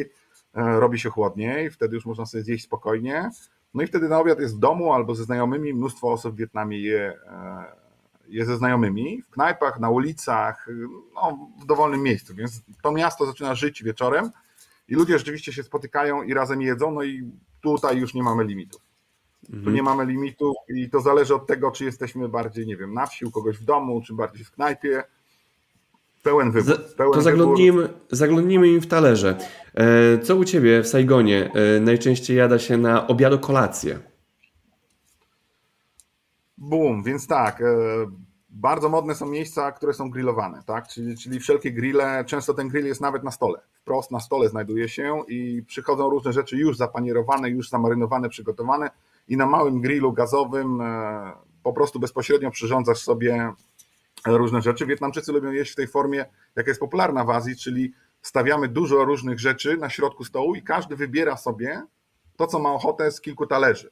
robi 0.54 0.98
się 0.98 1.10
chłodniej, 1.10 1.70
wtedy 1.70 1.94
już 1.94 2.06
można 2.06 2.26
sobie 2.26 2.44
zjeść 2.44 2.64
spokojnie. 2.64 3.30
No 3.74 3.82
i 3.82 3.86
wtedy 3.86 4.08
na 4.08 4.20
obiad 4.20 4.40
jest 4.40 4.56
w 4.56 4.58
domu 4.58 4.92
albo 4.92 5.14
ze 5.14 5.24
znajomymi. 5.24 5.74
Mnóstwo 5.74 6.12
osób 6.12 6.34
w 6.34 6.38
Wietnamie 6.38 6.80
je 6.80 7.18
je 8.32 8.44
ze 8.44 8.56
znajomymi, 8.56 9.22
w 9.22 9.30
knajpach, 9.30 9.80
na 9.80 9.90
ulicach, 9.90 10.68
no, 11.14 11.48
w 11.62 11.66
dowolnym 11.66 12.02
miejscu. 12.02 12.34
Więc 12.34 12.62
to 12.82 12.92
miasto 12.92 13.26
zaczyna 13.26 13.54
żyć 13.54 13.82
wieczorem 13.82 14.30
i 14.88 14.94
ludzie 14.94 15.18
rzeczywiście 15.18 15.52
się 15.52 15.62
spotykają 15.62 16.22
i 16.22 16.34
razem 16.34 16.62
jedzą, 16.62 16.90
no 16.90 17.02
i 17.02 17.30
tutaj 17.60 17.98
już 17.98 18.14
nie 18.14 18.22
mamy 18.22 18.44
limitów. 18.44 18.82
Mhm. 19.44 19.64
Tu 19.64 19.70
nie 19.70 19.82
mamy 19.82 20.06
limitów 20.06 20.56
i 20.68 20.90
to 20.90 21.00
zależy 21.00 21.34
od 21.34 21.46
tego, 21.46 21.70
czy 21.70 21.84
jesteśmy 21.84 22.28
bardziej, 22.28 22.66
nie 22.66 22.76
wiem, 22.76 22.94
na 22.94 23.06
wsi, 23.06 23.24
u 23.24 23.30
kogoś 23.30 23.58
w 23.58 23.64
domu, 23.64 24.02
czy 24.06 24.14
bardziej 24.14 24.44
w 24.44 24.50
knajpie. 24.50 25.04
Pełen 26.22 26.50
wybór. 26.50 26.78
Pełen 26.96 27.12
to 27.12 27.22
zaglądnijmy, 27.22 27.88
zaglądnijmy 28.10 28.68
im 28.68 28.80
w 28.80 28.86
talerze. 28.86 29.36
E, 29.74 30.18
co 30.18 30.36
u 30.36 30.44
Ciebie 30.44 30.82
w 30.82 30.88
Saigonie 30.88 31.50
e, 31.54 31.80
najczęściej 31.80 32.36
jada 32.36 32.58
się 32.58 32.78
na 32.78 33.06
obiadu 33.06 33.38
kolację? 33.38 33.98
Boom, 36.58 37.02
więc 37.02 37.26
tak, 37.26 37.60
e, 37.60 37.64
bardzo 38.50 38.88
modne 38.88 39.14
są 39.14 39.26
miejsca, 39.26 39.72
które 39.72 39.92
są 39.92 40.10
grillowane, 40.10 40.62
tak? 40.66 40.88
Czyli, 40.88 41.18
czyli 41.18 41.40
wszelkie 41.40 41.72
grille, 41.72 42.24
często 42.26 42.54
ten 42.54 42.68
grill 42.68 42.86
jest 42.86 43.00
nawet 43.00 43.24
na 43.24 43.30
stole, 43.30 43.60
wprost 43.74 44.10
na 44.10 44.20
stole 44.20 44.48
znajduje 44.48 44.88
się 44.88 45.22
i 45.28 45.62
przychodzą 45.66 46.10
różne 46.10 46.32
rzeczy 46.32 46.56
już 46.56 46.76
zapanierowane, 46.76 47.50
już 47.50 47.68
zamarynowane, 47.68 48.28
przygotowane 48.28 48.90
i 49.28 49.36
na 49.36 49.46
małym 49.46 49.80
grillu 49.80 50.12
gazowym 50.12 50.82
po 51.62 51.72
prostu 51.72 52.00
bezpośrednio 52.00 52.50
przyrządzasz 52.50 52.98
sobie 52.98 53.52
różne 54.26 54.62
rzeczy. 54.62 54.86
Wietnamczycy 54.86 55.32
lubią 55.32 55.50
jeść 55.50 55.72
w 55.72 55.76
tej 55.76 55.86
formie, 55.86 56.24
jaka 56.56 56.70
jest 56.70 56.80
popularna 56.80 57.24
w 57.24 57.30
Azji, 57.30 57.56
czyli 57.56 57.92
stawiamy 58.22 58.68
dużo 58.68 59.04
różnych 59.04 59.40
rzeczy 59.40 59.76
na 59.76 59.90
środku 59.90 60.24
stołu 60.24 60.54
i 60.54 60.62
każdy 60.62 60.96
wybiera 60.96 61.36
sobie 61.36 61.82
to, 62.36 62.46
co 62.46 62.58
ma 62.58 62.72
ochotę 62.72 63.12
z 63.12 63.20
kilku 63.20 63.46
talerzy. 63.46 63.90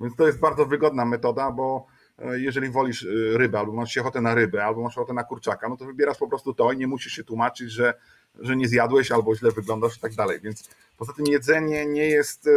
Więc 0.00 0.16
to 0.16 0.26
jest 0.26 0.40
bardzo 0.40 0.66
wygodna 0.66 1.04
metoda, 1.04 1.50
bo 1.50 1.86
E, 2.18 2.40
jeżeli 2.40 2.70
wolisz 2.70 3.04
e, 3.04 3.38
rybę, 3.38 3.58
albo 3.58 3.72
masz 3.72 3.98
ochotę 3.98 4.20
na 4.20 4.34
rybę, 4.34 4.64
albo 4.64 4.82
masz 4.82 4.98
ochotę 4.98 5.12
na 5.12 5.24
kurczaka, 5.24 5.68
no 5.68 5.76
to 5.76 5.84
wybierasz 5.84 6.18
po 6.18 6.28
prostu 6.28 6.54
to 6.54 6.72
i 6.72 6.76
nie 6.76 6.86
musisz 6.86 7.12
się 7.12 7.24
tłumaczyć, 7.24 7.70
że, 7.70 7.94
że 8.40 8.56
nie 8.56 8.68
zjadłeś 8.68 9.12
albo 9.12 9.34
źle 9.34 9.50
wyglądasz 9.50 9.96
i 9.96 10.00
tak 10.00 10.14
dalej. 10.14 10.40
Więc 10.40 10.70
poza 10.96 11.12
tym 11.12 11.26
jedzenie 11.26 11.86
nie 11.86 12.06
jest 12.06 12.48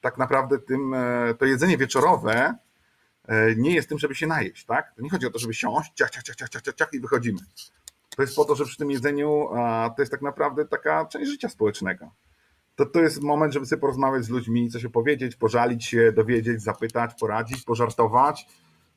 tak 0.00 0.18
naprawdę 0.18 0.58
tym, 0.58 0.94
e, 0.94 1.34
to 1.38 1.44
jedzenie 1.44 1.76
wieczorowe 1.76 2.54
nie 3.56 3.74
jest 3.74 3.88
tym, 3.88 3.98
żeby 3.98 4.14
się 4.14 4.26
najeść, 4.26 4.64
tak? 4.64 4.94
To 4.96 5.02
nie 5.02 5.10
chodzi 5.10 5.26
o 5.26 5.30
to, 5.30 5.38
żeby 5.38 5.54
siąść, 5.54 5.92
ciach, 5.94 6.10
ciach, 6.10 6.22
ciach, 6.22 6.36
ciach, 6.36 6.62
ciach, 6.62 6.74
ciach 6.74 6.88
i 6.92 7.00
wychodzimy. 7.00 7.38
To 8.16 8.22
jest 8.22 8.36
po 8.36 8.44
to, 8.44 8.54
że 8.54 8.64
przy 8.64 8.76
tym 8.76 8.90
jedzeniu 8.90 9.48
to 9.96 10.02
jest 10.02 10.12
tak 10.12 10.22
naprawdę 10.22 10.64
taka 10.64 11.06
część 11.06 11.30
życia 11.30 11.48
społecznego 11.48 12.10
to 12.76 12.86
to 12.86 13.00
jest 13.00 13.22
moment, 13.22 13.52
żeby 13.52 13.66
sobie 13.66 13.80
porozmawiać 13.80 14.24
z 14.24 14.28
ludźmi, 14.28 14.70
coś 14.70 14.84
opowiedzieć, 14.84 15.36
pożalić 15.36 15.84
się, 15.84 16.12
dowiedzieć, 16.12 16.62
zapytać, 16.62 17.10
poradzić, 17.20 17.62
pożartować. 17.62 18.46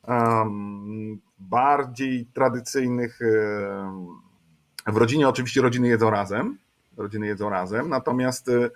Um, 0.07 1.19
bardziej 1.39 2.25
tradycyjnych. 2.25 3.19
Um, 3.21 4.07
w 4.87 4.97
rodzinie 4.97 5.29
oczywiście 5.29 5.61
rodziny 5.61 5.87
jedzą 5.87 6.09
razem. 6.09 6.57
Rodziny 6.97 7.27
jedzą 7.27 7.49
razem, 7.49 7.89
natomiast 7.89 8.49
e, 8.49 8.69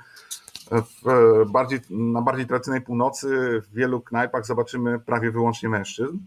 w 0.71 1.45
bardziej, 1.51 1.79
na 1.89 2.21
bardziej 2.21 2.47
tradycyjnej 2.47 2.81
północy 2.81 3.27
w 3.61 3.73
wielu 3.73 4.01
knajpach 4.01 4.45
zobaczymy 4.45 4.99
prawie 4.99 5.31
wyłącznie 5.31 5.69
mężczyzn. 5.69 6.17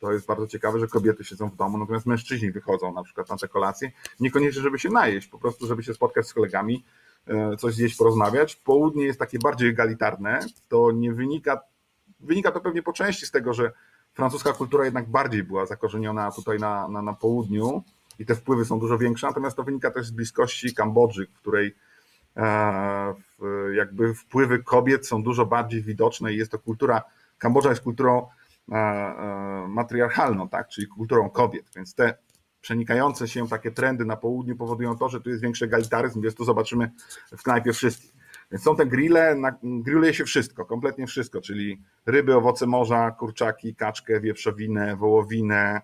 To 0.00 0.12
jest 0.12 0.26
bardzo 0.26 0.46
ciekawe, 0.46 0.78
że 0.78 0.88
kobiety 0.88 1.24
siedzą 1.24 1.50
w 1.50 1.56
domu, 1.56 1.78
natomiast 1.78 2.06
mężczyźni 2.06 2.50
wychodzą 2.50 2.92
na 2.92 3.02
przykład 3.02 3.28
na 3.28 3.36
te 3.36 3.48
kolacje, 3.48 3.92
niekoniecznie, 4.20 4.62
żeby 4.62 4.78
się 4.78 4.88
najeść, 4.88 5.28
po 5.28 5.38
prostu, 5.38 5.66
żeby 5.66 5.82
się 5.82 5.94
spotkać 5.94 6.26
z 6.26 6.34
kolegami, 6.34 6.84
E, 7.26 7.56
coś 7.56 7.74
zjeść, 7.74 7.96
porozmawiać. 7.96 8.56
Południe 8.56 9.04
jest 9.04 9.18
takie 9.18 9.38
bardziej 9.38 9.68
egalitarne. 9.68 10.40
To 10.68 10.92
nie 10.92 11.12
wynika, 11.12 11.60
wynika 12.20 12.52
to 12.52 12.60
pewnie 12.60 12.82
po 12.82 12.92
części 12.92 13.26
z 13.26 13.30
tego, 13.30 13.54
że 13.54 13.72
francuska 14.14 14.52
kultura 14.52 14.84
jednak 14.84 15.08
bardziej 15.08 15.42
była 15.42 15.66
zakorzeniona 15.66 16.30
tutaj 16.32 16.58
na, 16.58 16.88
na, 16.88 17.02
na 17.02 17.12
południu 17.12 17.82
i 18.18 18.26
te 18.26 18.34
wpływy 18.34 18.64
są 18.64 18.78
dużo 18.78 18.98
większe, 18.98 19.26
natomiast 19.26 19.56
to 19.56 19.62
wynika 19.62 19.90
też 19.90 20.06
z 20.06 20.10
bliskości 20.10 20.74
Kambodży, 20.74 21.26
w 21.26 21.38
której 21.38 21.66
e, 21.66 21.72
jakby 23.74 24.14
wpływy 24.14 24.62
kobiet 24.62 25.06
są 25.06 25.22
dużo 25.22 25.46
bardziej 25.46 25.82
widoczne 25.82 26.32
i 26.32 26.36
jest 26.36 26.50
to 26.50 26.58
kultura, 26.58 27.02
Kambodża 27.38 27.70
jest 27.70 27.82
kulturą 27.82 28.28
e, 28.72 29.66
matriarchalną, 29.68 30.48
tak, 30.48 30.68
czyli 30.68 30.86
kulturą 30.86 31.30
kobiet, 31.30 31.66
więc 31.76 31.94
te 31.94 32.14
przenikające 32.60 33.28
się 33.28 33.48
takie 33.48 33.70
trendy 33.70 34.04
na 34.04 34.16
południu 34.16 34.56
powodują 34.56 34.96
to, 34.96 35.08
że 35.08 35.20
tu 35.20 35.30
jest 35.30 35.42
większy 35.42 35.64
egalitaryzm, 35.64 36.22
więc 36.22 36.34
tu 36.34 36.44
zobaczymy 36.44 36.90
w 37.36 37.42
knajpie 37.42 37.72
wszystkich. 37.72 38.14
Więc 38.52 38.64
są 38.64 38.76
te 38.76 38.86
grille, 38.86 39.34
na, 39.34 39.54
grilluje 39.62 40.14
się 40.14 40.24
wszystko, 40.24 40.64
kompletnie 40.64 41.06
wszystko, 41.06 41.40
czyli 41.40 41.82
ryby, 42.06 42.36
owoce 42.36 42.66
morza, 42.66 43.10
kurczaki, 43.10 43.74
kaczkę, 43.74 44.20
wieprzowinę, 44.20 44.96
wołowinę. 44.96 45.80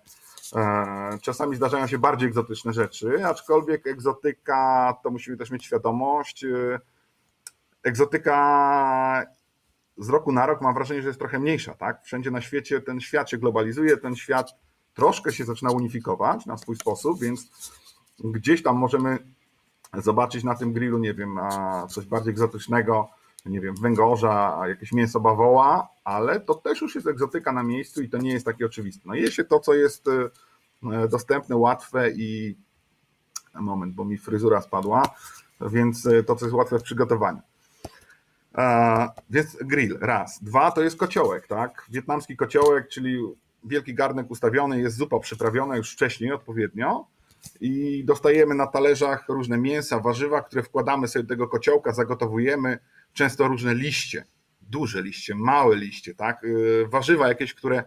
E, 0.55 1.17
czasami 1.21 1.55
zdarzają 1.55 1.87
się 1.87 1.97
bardziej 1.97 2.27
egzotyczne 2.27 2.73
rzeczy, 2.73 3.25
aczkolwiek 3.25 3.87
egzotyka, 3.87 4.93
to 5.03 5.11
musimy 5.11 5.37
też 5.37 5.51
mieć 5.51 5.65
świadomość, 5.65 6.43
e, 6.43 6.79
egzotyka 7.83 9.25
z 9.97 10.09
roku 10.09 10.31
na 10.31 10.45
rok 10.45 10.61
mam 10.61 10.73
wrażenie, 10.73 11.01
że 11.01 11.07
jest 11.07 11.19
trochę 11.19 11.39
mniejsza, 11.39 11.73
tak? 11.73 12.03
Wszędzie 12.03 12.31
na 12.31 12.41
świecie 12.41 12.81
ten 12.81 13.01
świat 13.01 13.29
się 13.29 13.37
globalizuje, 13.37 13.97
ten 13.97 14.15
świat 14.15 14.55
troszkę 14.93 15.31
się 15.31 15.45
zaczyna 15.45 15.71
unifikować 15.71 16.45
na 16.45 16.57
swój 16.57 16.75
sposób, 16.75 17.19
więc 17.19 17.51
gdzieś 18.19 18.63
tam 18.63 18.77
możemy 18.77 19.17
zobaczyć 19.93 20.43
na 20.43 20.55
tym 20.55 20.73
grillu, 20.73 20.97
nie 20.97 21.13
wiem, 21.13 21.39
coś 21.89 22.05
bardziej 22.05 22.31
egzotycznego, 22.31 23.09
nie 23.45 23.61
wiem, 23.61 23.75
węgorza, 23.81 24.63
jakieś 24.67 24.91
mięso 24.91 25.19
bawoła, 25.19 25.87
ale 26.03 26.39
to 26.39 26.55
też 26.55 26.81
już 26.81 26.95
jest 26.95 27.07
egzotyka 27.07 27.51
na 27.51 27.63
miejscu 27.63 28.01
i 28.01 28.09
to 28.09 28.17
nie 28.17 28.33
jest 28.33 28.45
takie 28.45 28.65
oczywiste. 28.65 29.01
No 29.05 29.15
je 29.15 29.31
się 29.31 29.43
to, 29.43 29.59
co 29.59 29.73
jest 29.73 30.07
e, 30.07 31.07
dostępne, 31.07 31.55
łatwe 31.55 32.11
i 32.11 32.57
moment, 33.53 33.95
bo 33.95 34.05
mi 34.05 34.17
fryzura 34.17 34.61
spadła, 34.61 35.03
więc 35.61 36.05
e, 36.05 36.23
to, 36.23 36.35
co 36.35 36.45
jest 36.45 36.55
łatwe 36.55 36.79
w 36.79 36.83
przygotowaniu. 36.83 37.41
Więc 39.29 39.57
grill, 39.63 39.97
raz. 40.01 40.43
Dwa 40.43 40.71
to 40.71 40.81
jest 40.81 40.97
kociołek, 40.97 41.47
tak? 41.47 41.85
Wietnamski 41.89 42.37
kociołek, 42.37 42.87
czyli 42.87 43.19
wielki 43.63 43.93
garnek 43.93 44.31
ustawiony, 44.31 44.81
jest 44.81 44.97
zupa 44.97 45.19
przyprawiona 45.19 45.77
już 45.77 45.93
wcześniej 45.93 46.31
odpowiednio 46.31 47.07
i 47.61 48.03
dostajemy 48.05 48.55
na 48.55 48.67
talerzach 48.67 49.29
różne 49.29 49.57
mięsa, 49.57 49.99
warzywa, 49.99 50.41
które 50.41 50.63
wkładamy 50.63 51.07
sobie 51.07 51.23
do 51.23 51.29
tego 51.29 51.47
kociołka, 51.47 51.93
zagotowujemy, 51.93 52.79
często 53.13 53.47
różne 53.47 53.75
liście, 53.75 54.25
duże 54.61 55.01
liście, 55.01 55.35
małe 55.35 55.75
liście, 55.75 56.15
tak? 56.15 56.43
Y, 56.43 56.87
warzywa 56.87 57.27
jakieś, 57.27 57.53
które 57.53 57.83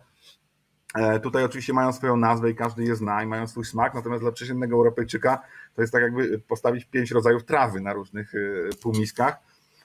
e, 0.95 1.21
tutaj 1.21 1.45
oczywiście 1.45 1.73
mają 1.73 1.93
swoją 1.93 2.17
nazwę 2.17 2.51
i 2.51 2.55
każdy 2.55 2.85
je 2.85 2.97
zna 2.97 3.23
i 3.23 3.27
mają 3.27 3.47
swój 3.47 3.65
smak, 3.65 3.95
natomiast 3.95 4.23
dla 4.23 4.33
przeciętnego 4.33 4.77
Europejczyka 4.77 5.43
to 5.75 5.81
jest 5.83 5.93
tak 5.93 6.03
jakby 6.03 6.39
postawić 6.39 6.85
pięć 6.85 7.11
rodzajów 7.11 7.45
trawy 7.45 7.81
na 7.81 7.93
różnych 7.93 8.35
y, 8.35 8.71
półmiskach. 8.83 9.37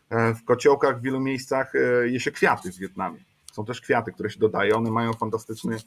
E, 0.10 0.34
w 0.34 0.44
kociołkach 0.44 1.00
w 1.00 1.02
wielu 1.02 1.20
miejscach 1.20 1.76
e, 1.76 2.10
je 2.10 2.20
się 2.20 2.32
kwiaty 2.32 2.72
w 2.72 2.78
Wietnamie 2.78 3.20
są 3.54 3.66
też 3.66 3.82
kwiaty, 3.82 4.12
które 4.12 4.30
się 4.30 4.40
dodaje, 4.40 4.76
one 4.76 4.92
mają 4.92 5.14
fantastyczny 5.14 5.78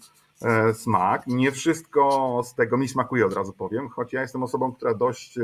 smak. 0.75 1.27
Nie 1.27 1.53
wszystko 1.53 2.41
z 2.45 2.55
tego 2.55 2.77
mi 2.77 2.89
smakuje, 2.89 3.27
od 3.27 3.33
razu 3.33 3.53
powiem, 3.53 3.89
choć 3.89 4.13
ja 4.13 4.21
jestem 4.21 4.43
osobą, 4.43 4.73
która 4.73 4.95
dość 4.95 5.39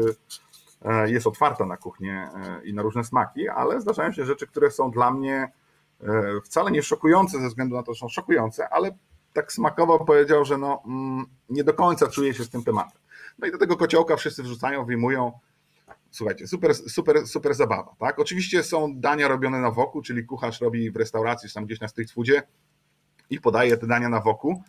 jest 1.06 1.26
otwarta 1.26 1.66
na 1.66 1.76
kuchnię 1.76 2.28
e, 2.34 2.64
i 2.64 2.74
na 2.74 2.82
różne 2.82 3.04
smaki, 3.04 3.48
ale 3.48 3.80
zdarzają 3.80 4.12
się 4.12 4.24
rzeczy, 4.24 4.46
które 4.46 4.70
są 4.70 4.90
dla 4.90 5.10
mnie 5.10 5.52
wcale 6.44 6.70
nie 6.70 6.82
szokujące 6.82 7.40
ze 7.40 7.48
względu 7.48 7.76
na 7.76 7.82
to, 7.82 7.94
że 7.94 8.00
są 8.00 8.08
szokujące, 8.08 8.68
ale 8.68 8.90
tak 9.32 9.52
smakowo 9.52 10.04
powiedział, 10.04 10.44
że 10.44 10.58
no, 10.58 10.82
mm, 10.86 11.26
nie 11.50 11.64
do 11.64 11.74
końca 11.74 12.06
czuje 12.06 12.34
się 12.34 12.44
z 12.44 12.50
tym 12.50 12.64
tematem. 12.64 13.00
No 13.38 13.46
i 13.46 13.52
do 13.52 13.58
tego 13.58 13.76
kociołka 13.76 14.16
wszyscy 14.16 14.42
wrzucają, 14.42 14.84
wyjmują. 14.84 15.32
Słuchajcie, 16.10 16.46
super, 16.46 16.74
super, 16.74 17.26
super 17.26 17.54
zabawa. 17.54 17.94
Tak? 17.98 18.18
Oczywiście 18.18 18.62
są 18.62 19.00
dania 19.00 19.28
robione 19.28 19.60
na 19.60 19.70
woku, 19.70 20.02
czyli 20.02 20.24
kucharz 20.24 20.60
robi 20.60 20.90
w 20.90 20.96
restauracji, 20.96 21.48
czy 21.48 21.54
tam 21.54 21.66
gdzieś 21.66 21.80
na 21.80 21.88
street 21.88 22.10
foodzie 22.10 22.42
i 23.30 23.40
podaje 23.40 23.76
te 23.76 23.86
dania 23.86 24.08
na 24.08 24.20
woku. 24.20 24.62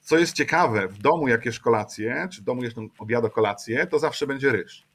Co 0.00 0.18
jest 0.18 0.32
ciekawe, 0.32 0.88
w 0.88 0.98
domu 0.98 1.28
jak 1.28 1.46
jesz 1.46 1.60
kolację, 1.60 2.28
czy 2.32 2.40
w 2.40 2.44
domu 2.44 2.62
jesz 2.62 2.74
obiad 2.98 3.32
kolację, 3.32 3.86
to 3.86 3.98
zawsze 3.98 4.26
będzie 4.26 4.52
ryż. 4.52 4.87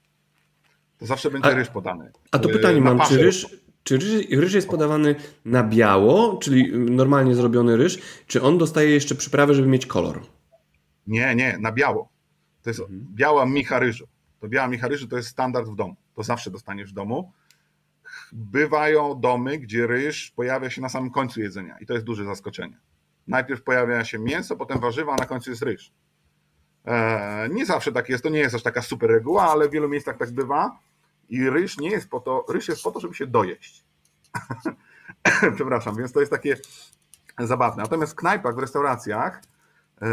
To 1.04 1.08
zawsze 1.08 1.32
będzie 1.32 1.50
a, 1.50 1.54
ryż 1.54 1.70
podany. 1.70 2.12
A 2.32 2.40
to 2.40 2.50
pytanie 2.50 2.82
mam, 2.82 3.00
czy 3.00 3.18
ryż, 3.18 3.48
czy 3.84 3.98
ryż, 3.98 4.28
ryż, 4.30 4.54
jest 4.54 4.70
podawany 4.70 5.16
na 5.46 5.64
biało, 5.64 6.38
czyli 6.38 6.72
normalnie 6.74 7.36
zrobiony 7.36 7.78
ryż, 7.78 8.00
czy 8.28 8.42
on 8.42 8.58
dostaje 8.58 8.90
jeszcze 8.90 9.16
przyprawę, 9.16 9.54
żeby 9.54 9.68
mieć 9.68 9.86
kolor? 9.86 10.22
Nie, 11.08 11.36
nie, 11.36 11.58
na 11.60 11.72
biało. 11.72 12.10
To 12.62 12.70
jest 12.70 12.80
mhm. 12.80 13.06
biała 13.16 13.46
micha 13.46 13.80
ryżu. 13.80 14.08
To 14.40 14.48
biała 14.48 14.68
micha 14.68 14.88
ryżu 14.88 15.08
to 15.08 15.18
jest 15.18 15.30
standard 15.30 15.68
w 15.68 15.76
domu. 15.76 15.96
To 16.16 16.24
zawsze 16.24 16.52
dostaniesz 16.52 16.92
w 16.92 16.94
domu. 16.94 17.32
Bywają 18.32 19.20
domy, 19.20 19.58
gdzie 19.58 19.88
ryż 19.88 20.32
pojawia 20.32 20.70
się 20.70 20.82
na 20.82 20.90
samym 20.90 21.12
końcu 21.12 21.42
jedzenia 21.42 21.78
i 21.80 21.86
to 21.86 21.94
jest 21.94 22.06
duże 22.06 22.26
zaskoczenie. 22.26 22.78
Najpierw 23.28 23.64
pojawia 23.64 24.06
się 24.06 24.20
mięso, 24.20 24.56
potem 24.56 24.80
warzywa, 24.80 25.14
a 25.14 25.16
na 25.16 25.26
końcu 25.26 25.50
jest 25.50 25.62
ryż. 25.62 25.92
Eee, 26.86 27.52
nie 27.52 27.66
zawsze 27.66 27.92
tak 27.92 28.10
jest, 28.10 28.24
to 28.24 28.30
nie 28.30 28.40
jest 28.40 28.56
aż 28.56 28.64
taka 28.64 28.82
super 28.82 29.10
reguła, 29.10 29.52
ale 29.52 29.70
w 29.70 29.72
wielu 29.72 29.90
miejscach 29.90 30.18
tak 30.18 30.32
bywa. 30.32 30.80
I 31.34 31.50
ryż 31.50 31.78
nie 31.78 31.90
jest 31.90 32.10
po 32.10 32.20
to, 32.20 32.46
ryż 32.50 32.68
jest 32.68 32.84
po 32.84 32.92
to, 32.92 33.00
żeby 33.00 33.14
się 33.14 33.28
dojeść. 33.28 33.86
Przepraszam, 35.56 35.96
więc 35.96 36.12
to 36.12 36.20
jest 36.20 36.32
takie 36.32 36.58
zabawne. 37.40 37.84
Natomiast 37.84 38.14
w 38.14 38.16
knajpach, 38.16 38.56
w 38.56 38.60
restauracjach 38.60 39.42
e, 40.02 40.08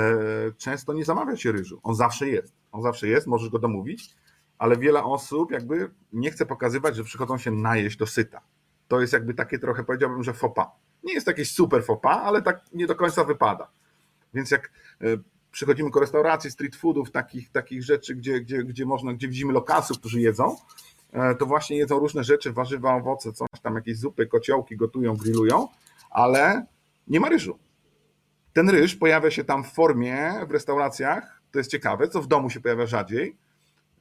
często 0.57 0.93
nie 0.93 1.05
zamawia 1.05 1.37
się 1.37 1.53
ryżu. 1.53 1.81
On 1.83 1.95
zawsze 1.95 2.29
jest. 2.29 2.53
On 2.73 2.83
zawsze 2.83 3.09
jest, 3.09 3.27
możesz 3.27 3.49
go 3.49 3.59
domówić, 3.59 4.17
ale 4.59 4.77
wiele 4.77 5.05
osób 5.05 5.51
jakby 5.51 5.91
nie 6.13 6.31
chce 6.31 6.47
pokazywać, 6.47 6.97
że 6.97 7.05
przychodzą 7.05 7.39
się 7.39 7.51
najeść 7.51 7.97
do 7.97 8.07
syta. 8.07 8.41
To 8.89 9.01
jest 9.01 9.13
jakby 9.13 9.35
takie 9.35 9.59
trochę, 9.59 9.85
powiedziałbym, 9.85 10.23
że 10.23 10.33
fopa. 10.33 10.73
Nie 11.05 11.15
jest 11.15 11.27
jakieś 11.27 11.55
super 11.55 11.85
fopa, 11.85 12.11
ale 12.11 12.43
tak 12.43 12.61
nie 12.73 12.87
do 12.87 12.95
końca 12.95 13.25
wypada. 13.25 13.71
Więc 14.35 14.51
jak 14.51 14.71
e, 15.01 15.05
przychodzimy 15.51 15.91
do 15.91 16.01
restauracji, 16.01 16.51
street 16.51 16.77
foodów, 16.77 17.11
takich, 17.11 17.51
takich 17.51 17.83
rzeczy, 17.85 18.15
gdzie, 18.15 18.41
gdzie, 18.41 18.65
gdzie 18.65 18.87
można, 18.87 19.15
gdzie 19.15 19.29
widzimy 19.29 19.53
lokalsów, 19.53 19.99
którzy 19.99 20.21
jedzą, 20.21 20.57
to 21.39 21.47
właśnie 21.47 21.77
jedzą 21.77 21.99
różne 21.99 22.25
rzeczy, 22.25 22.53
warzywa, 22.53 22.95
owoce, 22.95 23.33
coś 23.33 23.49
tam, 23.63 23.75
jakieś 23.75 23.97
zupy, 23.97 24.27
kociołki 24.27 24.77
gotują, 24.77 25.17
grillują, 25.17 25.69
ale 26.11 26.67
nie 27.09 27.21
ma 27.21 27.29
ryżu. 27.29 27.59
Ten 28.53 28.71
ryż 28.71 28.97
pojawia 28.97 29.31
się 29.31 29.45
tam 29.45 29.65
w 29.65 29.73
formie 29.73 30.33
w 30.49 30.51
restauracjach, 30.51 31.43
to 31.53 31.59
jest 31.59 31.71
ciekawe, 31.71 32.09
co 32.09 32.23
w 32.23 32.27
domu 32.27 32.51
się 32.51 32.61
pojawia 32.61 32.87
rzadziej 32.87 33.37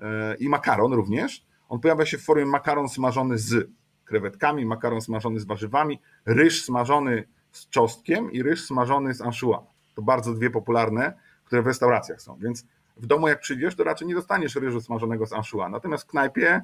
e, 0.02 0.36
i 0.36 0.50
makaron 0.50 0.94
również. 0.94 1.46
On 1.70 1.80
pojawia 1.80 2.06
się 2.06 2.18
w 2.18 2.24
formie 2.24 2.46
makaron 2.46 2.90
smażony 2.90 3.38
z 3.38 3.70
krewetkami, 4.06 4.66
makaron 4.66 5.02
smażony 5.02 5.40
z 5.40 5.46
warzywami, 5.46 6.00
ryż 6.26 6.66
smażony 6.66 7.28
z 7.52 7.70
czosnkiem 7.70 8.32
i 8.32 8.44
ryż 8.44 8.66
smażony 8.66 9.14
z 9.14 9.22
anchois. 9.22 9.60
To 9.96 10.02
bardzo 10.02 10.34
dwie 10.34 10.50
popularne, 10.50 11.14
które 11.46 11.62
w 11.62 11.68
restauracjach 11.68 12.22
są, 12.22 12.38
więc 12.38 12.66
w 12.98 13.06
domu 13.06 13.28
jak 13.28 13.40
przyjdziesz, 13.40 13.76
to 13.76 13.84
raczej 13.84 14.08
nie 14.08 14.16
dostaniesz 14.16 14.56
ryżu 14.56 14.82
smażonego 14.82 15.26
z 15.26 15.34
anchois. 15.34 15.72
Natomiast 15.72 16.04
w 16.04 16.08
knajpie 16.08 16.62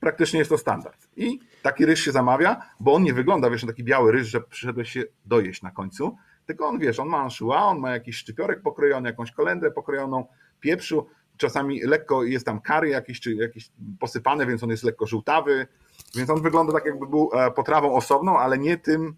praktycznie 0.00 0.38
jest 0.38 0.50
to 0.50 0.58
standard. 0.58 1.08
I 1.16 1.40
taki 1.62 1.86
ryż 1.86 2.00
się 2.00 2.12
zamawia, 2.12 2.62
bo 2.80 2.94
on 2.94 3.02
nie 3.02 3.14
wygląda, 3.14 3.50
wiesz, 3.50 3.62
na 3.62 3.68
taki 3.68 3.84
biały 3.84 4.12
ryż, 4.12 4.28
że 4.28 4.40
przyszedłeś 4.40 4.92
się 4.92 5.04
dojeść 5.24 5.62
na 5.62 5.70
końcu, 5.70 6.16
tylko 6.46 6.66
on, 6.66 6.78
wiesz, 6.78 7.00
on 7.00 7.08
ma 7.08 7.18
anchois, 7.18 7.62
on 7.62 7.78
ma 7.78 7.90
jakiś 7.90 8.16
szczypiorek 8.16 8.62
pokrojony, 8.62 9.08
jakąś 9.08 9.32
kolendrę 9.32 9.70
pokrojoną, 9.70 10.26
pieprzu, 10.60 11.06
czasami 11.36 11.80
lekko 11.82 12.24
jest 12.24 12.46
tam 12.46 12.60
kary 12.60 12.88
jakiś, 12.88 13.20
czy 13.20 13.34
jakiś 13.34 13.70
posypane, 14.00 14.46
więc 14.46 14.62
on 14.62 14.70
jest 14.70 14.84
lekko 14.84 15.06
żółtawy, 15.06 15.66
więc 16.14 16.30
on 16.30 16.42
wygląda 16.42 16.72
tak 16.72 16.86
jakby 16.86 17.06
był 17.06 17.30
e, 17.32 17.50
potrawą 17.50 17.94
osobną, 17.94 18.38
ale 18.38 18.58
nie 18.58 18.76
tym 18.76 19.16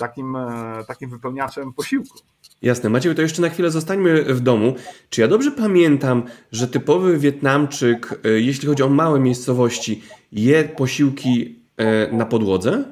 takim, 0.00 0.36
e, 0.36 0.84
takim 0.88 1.10
wypełniaczem 1.10 1.72
posiłku. 1.72 2.18
Jasne. 2.62 2.90
Maciej, 2.90 3.14
to 3.14 3.22
jeszcze 3.22 3.42
na 3.42 3.48
chwilę 3.48 3.70
zostańmy 3.70 4.34
w 4.34 4.40
domu. 4.40 4.74
Czy 5.10 5.20
ja 5.20 5.28
dobrze 5.28 5.50
pamiętam, 5.50 6.22
że 6.52 6.68
typowy 6.68 7.18
Wietnamczyk, 7.18 8.20
e, 8.24 8.28
jeśli 8.28 8.68
chodzi 8.68 8.82
o 8.82 8.88
małe 8.88 9.20
miejscowości, 9.20 10.02
je 10.32 10.64
posiłki 10.64 11.62
e, 11.76 12.12
na 12.12 12.26
podłodze? 12.26 12.84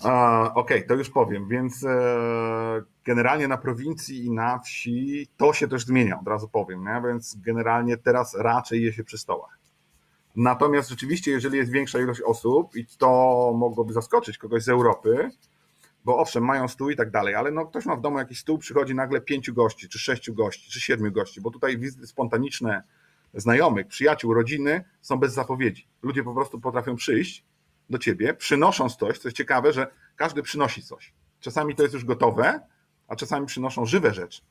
Okej, 0.00 0.50
okay, 0.54 0.82
to 0.82 0.94
już 0.94 1.10
powiem. 1.10 1.48
Więc 1.48 1.86
generalnie 3.04 3.48
na 3.48 3.58
prowincji 3.58 4.24
i 4.24 4.30
na 4.30 4.58
wsi 4.58 5.28
to 5.36 5.52
się 5.52 5.68
też 5.68 5.84
zmienia, 5.84 6.20
od 6.20 6.28
razu 6.28 6.48
powiem. 6.48 6.84
Nie? 6.84 7.02
Więc 7.08 7.36
generalnie 7.40 7.96
teraz 7.96 8.34
raczej 8.34 8.82
je 8.82 8.92
się 8.92 9.04
przy 9.04 9.18
stołach. 9.18 9.57
Natomiast 10.38 10.88
rzeczywiście, 10.88 11.30
jeżeli 11.30 11.58
jest 11.58 11.70
większa 11.70 11.98
ilość 11.98 12.20
osób, 12.20 12.76
i 12.76 12.86
to 12.86 13.08
mogłoby 13.56 13.92
zaskoczyć 13.92 14.38
kogoś 14.38 14.62
z 14.62 14.68
Europy, 14.68 15.30
bo 16.04 16.18
owszem, 16.18 16.44
mają 16.44 16.68
stół 16.68 16.90
i 16.90 16.96
tak 16.96 17.10
dalej, 17.10 17.34
ale 17.34 17.50
no 17.50 17.66
ktoś 17.66 17.86
ma 17.86 17.96
w 17.96 18.00
domu 18.00 18.18
jakiś 18.18 18.38
stół, 18.38 18.58
przychodzi 18.58 18.94
nagle 18.94 19.20
pięciu 19.20 19.54
gości, 19.54 19.88
czy 19.88 19.98
sześciu 19.98 20.34
gości, 20.34 20.70
czy 20.70 20.80
siedmiu 20.80 21.12
gości, 21.12 21.40
bo 21.40 21.50
tutaj 21.50 21.78
wizyty 21.78 22.06
spontaniczne 22.06 22.82
znajomych, 23.34 23.86
przyjaciół, 23.86 24.34
rodziny 24.34 24.84
są 25.00 25.16
bez 25.16 25.32
zapowiedzi. 25.32 25.88
Ludzie 26.02 26.22
po 26.22 26.34
prostu 26.34 26.60
potrafią 26.60 26.96
przyjść 26.96 27.44
do 27.90 27.98
ciebie, 27.98 28.34
przynosząc 28.34 28.96
coś, 28.96 29.18
co 29.18 29.28
jest 29.28 29.36
ciekawe, 29.36 29.72
że 29.72 29.90
każdy 30.16 30.42
przynosi 30.42 30.82
coś. 30.82 31.12
Czasami 31.40 31.74
to 31.74 31.82
jest 31.82 31.94
już 31.94 32.04
gotowe, 32.04 32.60
a 33.08 33.16
czasami 33.16 33.46
przynoszą 33.46 33.86
żywe 33.86 34.14
rzeczy. 34.14 34.42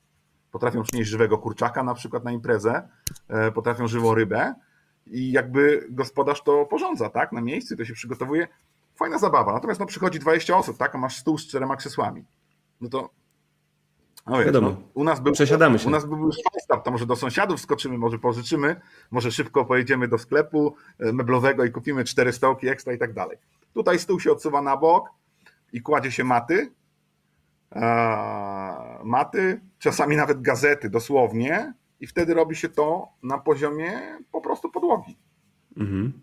Potrafią 0.52 0.84
przynieść 0.84 1.10
żywego 1.10 1.38
kurczaka 1.38 1.84
na 1.84 1.93
przykład 1.93 2.23
na 2.23 2.32
imprezę, 2.32 2.88
e, 3.28 3.52
potrafią 3.52 3.88
żywą 3.88 4.15
rybę 4.15 4.54
i 5.11 5.31
jakby 5.31 5.87
gospodarz 5.89 6.43
to 6.43 6.65
porządza, 6.65 7.09
tak, 7.09 7.31
na 7.31 7.41
miejscu, 7.41 7.77
to 7.77 7.85
się 7.85 7.93
przygotowuje 7.93 8.47
fajna 8.95 9.17
zabawa. 9.17 9.53
Natomiast 9.53 9.79
no, 9.79 9.85
przychodzi 9.85 10.19
20 10.19 10.57
osób, 10.57 10.77
tak, 10.77 10.95
a 10.95 10.97
masz 10.97 11.17
stół 11.17 11.37
z 11.37 11.47
czterema 11.47 11.75
krzesłami. 11.75 12.25
No 12.81 12.89
to 12.89 13.09
no 14.27 14.37
wiesz, 14.37 14.53
no, 14.61 14.77
u 14.93 15.03
nas 15.03 15.19
był, 15.19 15.33
Przesiadamy 15.33 15.79
się. 15.79 15.87
U 15.87 15.91
nas 15.91 16.05
był 16.05 16.25
już 16.25 16.35
start, 16.63 16.85
to 16.85 16.91
może 16.91 17.05
do 17.05 17.15
sąsiadów 17.15 17.61
skoczymy, 17.61 17.97
może 17.97 18.19
pożyczymy, 18.19 18.81
może 19.11 19.31
szybko 19.31 19.65
pojedziemy 19.65 20.07
do 20.07 20.17
sklepu 20.17 20.75
e, 20.99 21.13
meblowego 21.13 21.65
i 21.65 21.71
kupimy 21.71 22.03
cztery 22.03 22.33
stołki 22.33 22.67
ekstra 22.67 22.93
i 22.93 22.97
tak 22.97 23.13
dalej. 23.13 23.37
Tutaj 23.73 23.99
stół 23.99 24.19
się 24.19 24.31
odsuwa 24.31 24.61
na 24.61 24.77
bok 24.77 25.09
i 25.73 25.81
kładzie 25.81 26.11
się 26.11 26.23
maty, 26.23 26.71
maty, 29.03 29.61
czasami 29.79 30.15
nawet 30.15 30.41
gazety 30.41 30.89
dosłownie 30.89 31.73
i 31.99 32.07
wtedy 32.07 32.33
robi 32.33 32.55
się 32.55 32.69
to 32.69 33.07
na 33.23 33.38
poziomie 33.38 34.17
po 34.31 34.41
prostu 34.41 34.71
podłogi. 34.71 35.17
Mhm. 35.77 36.13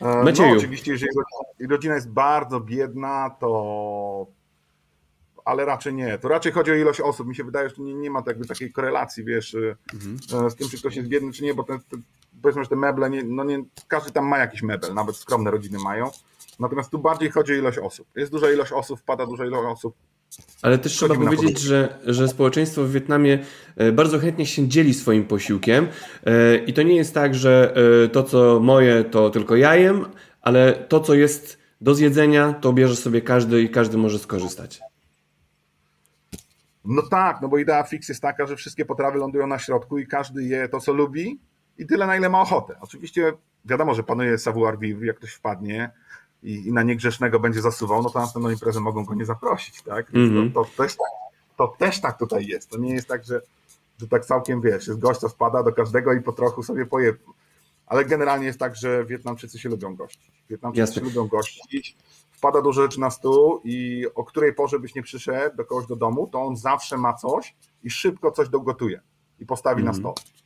E, 0.00 0.24
Macieju. 0.24 0.48
No, 0.48 0.56
oczywiście, 0.56 0.92
jeżeli 0.92 1.10
rodzina 1.68 1.94
jest 1.94 2.10
bardzo 2.10 2.60
biedna, 2.60 3.30
to 3.40 4.26
ale 5.44 5.64
raczej 5.64 5.94
nie. 5.94 6.18
To 6.18 6.28
raczej 6.28 6.52
chodzi 6.52 6.70
o 6.70 6.74
ilość 6.74 7.00
osób. 7.00 7.28
Mi 7.28 7.34
się 7.36 7.44
wydaje, 7.44 7.68
że 7.68 7.74
nie, 7.78 7.94
nie 7.94 8.10
ma 8.10 8.22
jakby 8.26 8.46
takiej 8.46 8.72
korelacji, 8.72 9.24
wiesz, 9.24 9.54
e, 9.54 9.76
mhm. 9.94 10.50
z 10.50 10.54
tym, 10.54 10.68
czy 10.68 10.78
ktoś 10.78 10.96
jest 10.96 11.08
biedny, 11.08 11.32
czy 11.32 11.44
nie, 11.44 11.54
bo 11.54 11.62
te, 11.64 11.78
te, 11.78 11.96
powiedzmy, 12.42 12.64
że 12.64 12.70
te 12.70 12.76
meble, 12.76 13.10
nie, 13.10 13.24
no 13.24 13.44
nie, 13.44 13.64
każdy 13.88 14.12
tam 14.12 14.26
ma 14.26 14.38
jakiś 14.38 14.62
mebel, 14.62 14.94
nawet 14.94 15.16
skromne 15.16 15.50
rodziny 15.50 15.78
mają. 15.78 16.10
Natomiast 16.58 16.90
tu 16.90 16.98
bardziej 16.98 17.30
chodzi 17.30 17.52
o 17.52 17.56
ilość 17.56 17.78
osób. 17.78 18.06
Jest 18.16 18.32
duża 18.32 18.50
ilość 18.50 18.72
osób, 18.72 19.00
wpada 19.00 19.26
duża 19.26 19.46
ilość 19.46 19.66
osób, 19.66 19.96
ale 20.62 20.78
też 20.78 20.92
trzeba 20.92 21.14
powiedzieć, 21.14 21.60
że, 21.60 21.98
że 22.06 22.28
społeczeństwo 22.28 22.84
w 22.84 22.92
Wietnamie 22.92 23.38
e, 23.76 23.92
bardzo 23.92 24.18
chętnie 24.18 24.46
się 24.46 24.68
dzieli 24.68 24.94
swoim 24.94 25.24
posiłkiem 25.24 25.86
e, 26.26 26.56
i 26.56 26.72
to 26.72 26.82
nie 26.82 26.96
jest 26.96 27.14
tak, 27.14 27.34
że 27.34 27.74
e, 28.04 28.08
to 28.08 28.22
co 28.22 28.60
moje 28.60 29.04
to 29.04 29.30
tylko 29.30 29.56
ja 29.56 29.76
jem, 29.76 30.04
ale 30.42 30.72
to 30.72 31.00
co 31.00 31.14
jest 31.14 31.58
do 31.80 31.94
zjedzenia 31.94 32.52
to 32.52 32.72
bierze 32.72 32.96
sobie 32.96 33.22
każdy 33.22 33.62
i 33.62 33.68
każdy 33.68 33.96
może 33.96 34.18
skorzystać. 34.18 34.80
No 36.84 37.02
tak, 37.02 37.40
no 37.42 37.48
bo 37.48 37.58
idea 37.58 37.82
fix 37.82 38.08
jest 38.08 38.22
taka, 38.22 38.46
że 38.46 38.56
wszystkie 38.56 38.84
potrawy 38.84 39.18
lądują 39.18 39.46
na 39.46 39.58
środku 39.58 39.98
i 39.98 40.06
każdy 40.06 40.44
je 40.44 40.68
to 40.68 40.80
co 40.80 40.92
lubi 40.92 41.40
i 41.78 41.86
tyle 41.86 42.06
na 42.06 42.16
ile 42.16 42.28
ma 42.28 42.40
ochotę. 42.40 42.76
Oczywiście 42.80 43.32
wiadomo, 43.64 43.94
że 43.94 44.02
panuje 44.02 44.38
savoir 44.38 44.78
vivre, 44.78 45.06
jak 45.06 45.16
ktoś 45.16 45.32
wpadnie, 45.32 45.90
i, 46.44 46.68
i 46.68 46.72
na 46.72 46.82
niegrzesznego 46.82 47.40
będzie 47.40 47.62
zasuwał, 47.62 48.02
no 48.02 48.10
to 48.10 48.18
na 48.18 48.24
następną 48.24 48.50
imprezę 48.50 48.80
mogą 48.80 49.04
go 49.04 49.14
nie 49.14 49.24
zaprosić, 49.24 49.82
tak? 49.82 50.14
Mm 50.14 50.30
-hmm. 50.30 50.52
to, 50.54 50.64
to, 50.64 50.70
też 50.76 50.96
tak 50.96 51.08
to 51.56 51.68
też 51.78 52.00
tak 52.00 52.18
tutaj 52.18 52.46
jest. 52.46 52.70
To 52.70 52.78
nie 52.78 52.94
jest 52.94 53.08
tak, 53.08 53.24
że, 53.24 53.40
że 54.00 54.08
tak 54.08 54.24
całkiem 54.24 54.60
wiesz, 54.60 54.86
jest 54.86 54.98
gość, 54.98 55.20
co 55.20 55.28
spada 55.28 55.62
do 55.62 55.72
każdego 55.72 56.12
i 56.12 56.20
po 56.20 56.32
trochu 56.32 56.62
sobie 56.62 56.86
poje. 56.86 57.14
Ale 57.86 58.04
generalnie 58.04 58.46
jest 58.46 58.58
tak, 58.58 58.76
że 58.76 59.04
Wietnamczycy 59.04 59.58
się 59.58 59.68
lubią 59.68 59.96
gościć. 59.96 60.44
Wietnamczycy 60.50 60.80
Jasne. 60.80 60.94
się 60.94 61.00
lubią 61.00 61.26
gościć. 61.28 61.96
Wpada 62.30 62.62
dużo 62.62 62.82
rzeczy 62.82 63.00
na 63.00 63.10
stół 63.10 63.60
i 63.64 64.04
o 64.14 64.24
której 64.24 64.54
porze 64.54 64.78
byś 64.78 64.94
nie 64.94 65.02
przyszedł 65.02 65.56
do 65.56 65.64
kogoś 65.64 65.86
do 65.86 65.96
domu, 65.96 66.28
to 66.32 66.42
on 66.42 66.56
zawsze 66.56 66.98
ma 66.98 67.14
coś 67.14 67.54
i 67.82 67.90
szybko 67.90 68.30
coś 68.30 68.48
dogotuje 68.48 69.00
i 69.40 69.46
postawi 69.46 69.82
mm 69.82 69.84
na 69.84 69.98
mhm. 69.98 70.14
stole. 70.14 70.43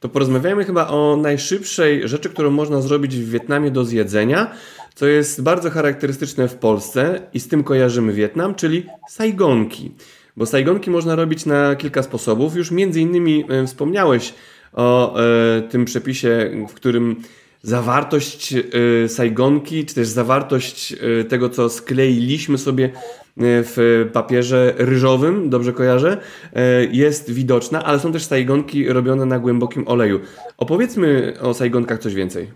To 0.00 0.08
porozmawiajmy 0.08 0.64
chyba 0.64 0.88
o 0.88 1.16
najszybszej 1.16 2.08
rzeczy, 2.08 2.28
którą 2.28 2.50
można 2.50 2.80
zrobić 2.80 3.16
w 3.16 3.30
Wietnamie 3.30 3.70
do 3.70 3.84
zjedzenia, 3.84 4.50
co 4.94 5.06
jest 5.06 5.42
bardzo 5.42 5.70
charakterystyczne 5.70 6.48
w 6.48 6.54
Polsce 6.54 7.20
i 7.34 7.40
z 7.40 7.48
tym 7.48 7.64
kojarzymy 7.64 8.12
Wietnam, 8.12 8.54
czyli 8.54 8.86
sajgonki. 9.08 9.92
Bo 10.36 10.46
sajgonki 10.46 10.90
można 10.90 11.14
robić 11.14 11.46
na 11.46 11.76
kilka 11.76 12.02
sposobów. 12.02 12.56
Już 12.56 12.70
między 12.70 13.00
innymi 13.00 13.44
e, 13.48 13.66
wspomniałeś 13.66 14.34
o 14.72 15.20
e, 15.20 15.62
tym 15.62 15.84
przepisie, 15.84 16.50
w 16.68 16.74
którym 16.74 17.16
zawartość 17.62 18.54
e, 18.54 19.08
sajgonki, 19.08 19.86
czy 19.86 19.94
też 19.94 20.08
zawartość 20.08 20.92
e, 20.92 21.24
tego, 21.24 21.48
co 21.48 21.68
skleiliśmy 21.68 22.58
sobie 22.58 22.90
w 23.38 24.08
papierze 24.12 24.74
ryżowym, 24.76 25.50
dobrze 25.50 25.72
kojarzę, 25.72 26.20
e, 26.52 26.84
jest 26.84 27.30
widoczna, 27.30 27.84
ale 27.84 28.00
są 28.00 28.12
też 28.12 28.24
sajgonki 28.24 28.88
robione 28.88 29.26
na 29.26 29.38
głębokim 29.38 29.88
oleju. 29.88 30.20
Opowiedzmy 30.58 31.34
o 31.40 31.54
sajgonkach 31.54 31.98
coś 31.98 32.14
więcej. 32.14 32.52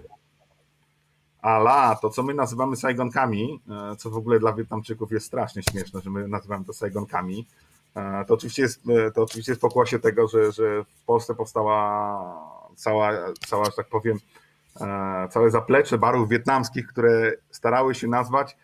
Ala, 1.43 1.97
to 2.03 2.11
co 2.11 2.23
my 2.23 2.35
nazywamy 2.35 2.77
sajgonkami, 2.77 3.61
e, 3.93 3.97
co 3.97 4.11
w 4.11 4.17
ogóle 4.17 4.39
dla 4.39 4.53
Wietnamczyków 4.53 5.13
jest 5.13 5.27
strasznie 5.27 5.63
śmieszne, 5.63 6.01
że 6.01 6.11
my 6.11 6.29
nazywamy 6.29 6.65
to 6.65 6.73
sajgonkami, 6.73 7.47
e, 7.95 8.25
to 8.25 8.35
oczywiście 8.35 8.63
jest, 8.63 8.81
e, 8.89 9.11
to 9.11 9.23
oczywiście 9.23 9.53
jest 9.53 9.63
pokłosie 9.63 9.99
tego, 9.99 10.29
że, 10.29 10.53
że 10.53 10.85
w 10.85 11.05
Polsce 11.07 11.35
powstała 11.35 12.61
cała, 12.77 13.13
cała, 13.49 13.65
że 13.65 13.73
tak 13.77 13.89
powiem, 13.89 14.19
całe 15.31 15.51
zaplecze 15.51 15.99
barów 15.99 16.29
wietnamskich, 16.29 16.87
które 16.87 17.33
starały 17.51 17.95
się 17.95 18.09
nazwać 18.09 18.57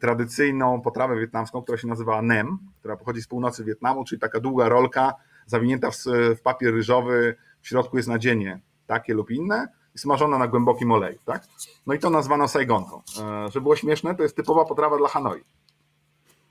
tradycyjną 0.00 0.80
potrawę 0.80 1.20
wietnamską, 1.20 1.62
która 1.62 1.78
się 1.78 1.88
nazywa 1.88 2.22
nem, 2.22 2.58
która 2.78 2.96
pochodzi 2.96 3.22
z 3.22 3.26
północy 3.26 3.64
Wietnamu, 3.64 4.04
czyli 4.04 4.20
taka 4.20 4.40
długa 4.40 4.68
rolka 4.68 5.14
zawinięta 5.46 5.90
w, 5.90 5.96
papier 6.42 6.74
ryżowy, 6.74 7.36
w 7.60 7.68
środku 7.68 7.96
jest 7.96 8.08
nadzienie 8.08 8.60
takie 8.86 9.14
lub 9.14 9.30
inne 9.30 9.68
i 9.94 9.98
smażona 9.98 10.38
na 10.38 10.48
głębokim 10.48 10.92
oleju, 10.92 11.18
tak? 11.24 11.42
No 11.86 11.94
i 11.94 11.98
to 11.98 12.10
nazwano 12.10 12.48
sajgonką. 12.48 13.02
E, 13.20 13.48
Żeby 13.50 13.60
było 13.60 13.76
śmieszne, 13.76 14.14
to 14.14 14.22
jest 14.22 14.36
typowa 14.36 14.64
potrawa 14.64 14.96
dla 14.96 15.08
Hanoi. 15.08 15.40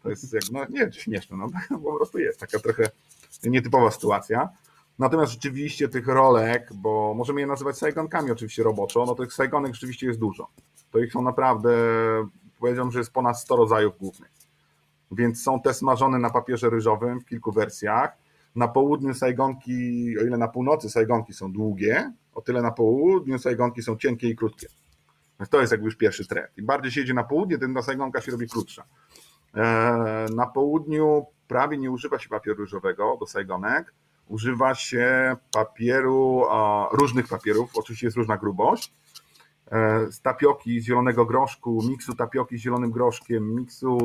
To 0.03 0.09
jest 0.09 0.33
jak, 0.33 0.43
no 0.51 0.65
nie 0.69 0.91
śmieszne, 0.91 1.37
no 1.37 1.47
po 1.83 1.93
prostu 1.93 2.19
jest 2.19 2.39
taka 2.39 2.59
trochę 2.59 2.89
nietypowa 3.43 3.91
sytuacja. 3.91 4.49
Natomiast 4.99 5.31
rzeczywiście 5.31 5.89
tych 5.89 6.07
rolek, 6.07 6.69
bo 6.73 7.13
możemy 7.13 7.41
je 7.41 7.47
nazywać 7.47 7.77
sajgonkami 7.77 8.31
oczywiście 8.31 8.63
roboczo, 8.63 9.05
no 9.05 9.15
tych 9.15 9.33
sajgonek 9.33 9.73
rzeczywiście 9.73 10.07
jest 10.07 10.19
dużo. 10.19 10.47
To 10.91 10.99
ich 10.99 11.13
są 11.13 11.21
naprawdę, 11.21 11.71
powiedziałbym, 12.59 12.91
że 12.91 12.99
jest 12.99 13.11
ponad 13.11 13.39
100 13.39 13.55
rodzajów 13.55 13.97
głównych. 13.97 14.31
Więc 15.11 15.43
są 15.43 15.61
te 15.61 15.73
smażone 15.73 16.19
na 16.19 16.29
papierze 16.29 16.69
ryżowym 16.69 17.19
w 17.19 17.25
kilku 17.25 17.51
wersjach. 17.51 18.17
Na 18.55 18.67
południu 18.67 19.13
sajgonki, 19.13 20.15
o 20.19 20.21
ile 20.21 20.37
na 20.37 20.47
północy 20.47 20.89
sajgonki 20.89 21.33
są 21.33 21.51
długie, 21.51 22.13
o 22.33 22.41
tyle 22.41 22.61
na 22.61 22.71
południu 22.71 23.39
sajgonki 23.39 23.81
są 23.81 23.97
cienkie 23.97 24.29
i 24.29 24.35
krótkie. 24.35 24.67
To 25.49 25.61
jest 25.61 25.71
jakby 25.71 25.85
już 25.85 25.95
pierwszy 25.95 26.27
trend. 26.27 26.57
Im 26.57 26.65
bardziej 26.65 26.91
się 26.91 27.01
jedzie 27.01 27.13
na 27.13 27.23
południe, 27.23 27.57
tym 27.57 27.75
ta 27.75 27.81
sajgonka 27.81 28.21
się 28.21 28.31
robi 28.31 28.47
krótsza. 28.47 28.83
E, 29.55 30.25
na 30.35 30.47
południu 30.47 31.25
prawie 31.47 31.77
nie 31.77 31.91
używa 31.91 32.19
się 32.19 32.29
papieru 32.29 32.57
ryżowego 32.57 33.17
do 33.19 33.25
sajgonek. 33.25 33.93
Używa 34.27 34.75
się 34.75 35.35
papieru, 35.51 36.43
różnych 36.91 37.27
papierów, 37.27 37.71
oczywiście 37.77 38.07
jest 38.07 38.17
różna 38.17 38.37
grubość. 38.37 38.93
E, 39.71 40.11
z 40.11 40.21
tapioki 40.21 40.79
z 40.79 40.85
zielonego 40.85 41.25
groszku, 41.25 41.83
miksu 41.89 42.15
tapioki 42.15 42.57
z 42.57 42.61
zielonym 42.61 42.91
groszkiem, 42.91 43.55
miksu 43.55 43.97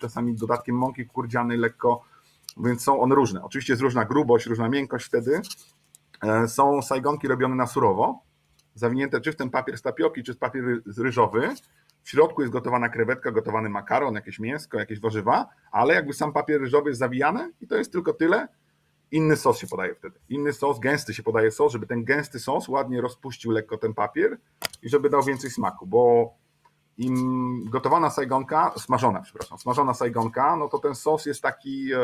czasami 0.00 0.34
dodatkiem 0.34 0.76
mąki 0.76 1.06
kurdzianej 1.06 1.58
lekko, 1.58 2.02
więc 2.56 2.82
są 2.82 3.00
one 3.00 3.14
różne. 3.14 3.42
Oczywiście 3.42 3.72
jest 3.72 3.82
różna 3.82 4.04
grubość, 4.04 4.46
różna 4.46 4.68
miękkość 4.68 5.06
wtedy, 5.06 5.40
E, 6.24 6.48
są 6.48 6.82
sajgonki 6.82 7.28
robione 7.28 7.54
na 7.54 7.66
surowo, 7.66 8.22
zawinięte 8.74 9.20
czy 9.20 9.32
w 9.32 9.36
ten 9.36 9.50
papier 9.50 9.78
z 9.78 9.82
tapioki, 9.82 10.22
czy 10.22 10.32
z 10.32 10.36
papier 10.36 10.64
ryżowy. 10.98 11.48
W 12.02 12.10
środku 12.10 12.42
jest 12.42 12.52
gotowana 12.52 12.88
krewetka, 12.88 13.30
gotowany 13.30 13.68
makaron, 13.68 14.14
jakieś 14.14 14.38
mięsko, 14.38 14.78
jakieś 14.78 15.00
warzywa, 15.00 15.46
ale 15.72 15.94
jakby 15.94 16.12
sam 16.12 16.32
papier 16.32 16.60
ryżowy 16.60 16.90
jest 16.90 16.98
zawijany 16.98 17.52
i 17.60 17.66
to 17.66 17.76
jest 17.76 17.92
tylko 17.92 18.12
tyle. 18.12 18.48
Inny 19.14 19.36
sos 19.36 19.58
się 19.58 19.66
podaje 19.66 19.94
wtedy. 19.94 20.18
Inny 20.28 20.52
sos, 20.52 20.78
gęsty 20.78 21.14
się 21.14 21.22
podaje 21.22 21.50
sos, 21.50 21.72
żeby 21.72 21.86
ten 21.86 22.04
gęsty 22.04 22.38
sos 22.38 22.68
ładnie 22.68 23.00
rozpuścił 23.00 23.50
lekko 23.50 23.78
ten 23.78 23.94
papier 23.94 24.38
i 24.82 24.88
żeby 24.88 25.10
dał 25.10 25.22
więcej 25.22 25.50
smaku, 25.50 25.86
bo 25.86 26.34
im 26.98 27.70
gotowana 27.70 28.10
sajgonka, 28.10 28.72
smażona, 28.78 29.20
przepraszam, 29.20 29.58
smażona 29.58 29.94
sajgonka, 29.94 30.56
no 30.56 30.68
to 30.68 30.78
ten 30.78 30.94
sos 30.94 31.26
jest 31.26 31.42
taki 31.42 31.92
e, 31.92 31.98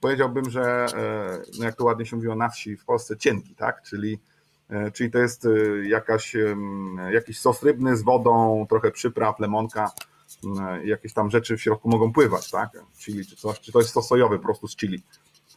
powiedziałbym, 0.00 0.50
że 0.50 0.86
e, 0.94 1.42
no 1.58 1.64
jak 1.64 1.76
to 1.76 1.84
ładnie 1.84 2.06
się 2.06 2.16
mówiło 2.16 2.34
na 2.34 2.48
wsi 2.48 2.76
w 2.76 2.84
Polsce, 2.84 3.16
cienki, 3.16 3.54
tak? 3.54 3.82
Czyli, 3.82 4.18
e, 4.68 4.90
czyli 4.90 5.10
to 5.10 5.18
jest 5.18 5.46
e, 5.46 5.48
jakaś, 5.88 6.36
jakiś 7.12 7.40
sos 7.40 7.62
rybny 7.62 7.96
z 7.96 8.02
wodą, 8.02 8.66
trochę 8.68 8.90
przypraw, 8.90 9.40
lemonka, 9.40 9.90
jakieś 10.84 11.12
tam 11.12 11.30
rzeczy 11.30 11.56
w 11.56 11.62
środku 11.62 11.88
mogą 11.88 12.12
pływać, 12.12 12.50
tak? 12.50 12.70
Chili 12.98 13.26
czy 13.26 13.36
coś, 13.36 13.60
czy 13.60 13.72
to 13.72 13.78
jest 13.78 13.90
sos 13.90 14.08
sojowy 14.08 14.38
po 14.38 14.44
prostu 14.44 14.68
z 14.68 14.76
chili. 14.76 15.02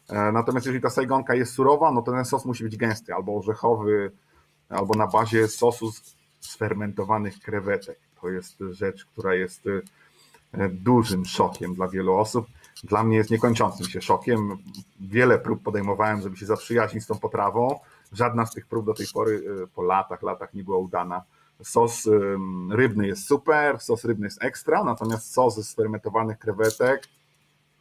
Natomiast 0.10 0.66
jeżeli 0.66 0.82
ta 0.82 0.90
sajgonka 0.90 1.36
jest 1.36 1.54
surowa, 1.54 1.92
no 1.92 2.02
to 2.02 2.12
ten 2.12 2.26
sos 2.26 2.46
musi 2.46 2.64
być 2.64 2.78
gęsty, 2.78 3.14
albo 3.14 3.38
orzechowy, 3.38 4.12
albo 4.70 4.94
na 4.94 5.08
bazie 5.08 5.48
sosu 5.48 5.92
z 6.40 6.56
fermentowanych 6.56 7.40
krewetek. 7.40 8.00
To 8.22 8.30
jest 8.30 8.56
rzecz, 8.72 9.06
która 9.06 9.36
jest 9.36 9.62
dużym 10.70 11.26
szokiem 11.26 11.76
dla 11.76 11.88
wielu 11.88 12.14
osób 12.14 12.46
dla 12.84 13.04
mnie 13.04 13.18
jest 13.18 13.30
niekończącym 13.30 13.86
się 13.86 14.02
szokiem. 14.02 14.58
Wiele 15.00 15.40
prób 15.40 15.64
podejmowałem, 15.64 16.22
żeby 16.22 16.38
się 16.38 16.46
zaprzyjaźnić 16.46 17.04
z 17.04 17.08
tą 17.08 17.20
potrawą. 17.20 17.80
Żadna 18.12 18.46
z 18.46 18.52
tych 18.52 18.68
prób 18.68 18.86
do 18.86 18.94
tej 18.94 19.06
pory 19.14 19.32
y, 19.64 19.68
po 19.68 19.82
latach, 19.82 20.22
latach 20.22 20.54
nie 20.54 20.64
była 20.64 20.78
udana. 20.78 21.24
Sos 21.64 22.10
rybny 22.72 23.08
jest 23.08 23.28
super, 23.28 23.80
sos 23.80 24.06
rybny 24.06 24.28
jest 24.28 24.44
ekstra, 24.44 24.84
natomiast 24.84 25.34
sos 25.34 25.56
ze 25.56 25.64
sfermentowanych 25.64 26.40
krewetek, 26.40 27.08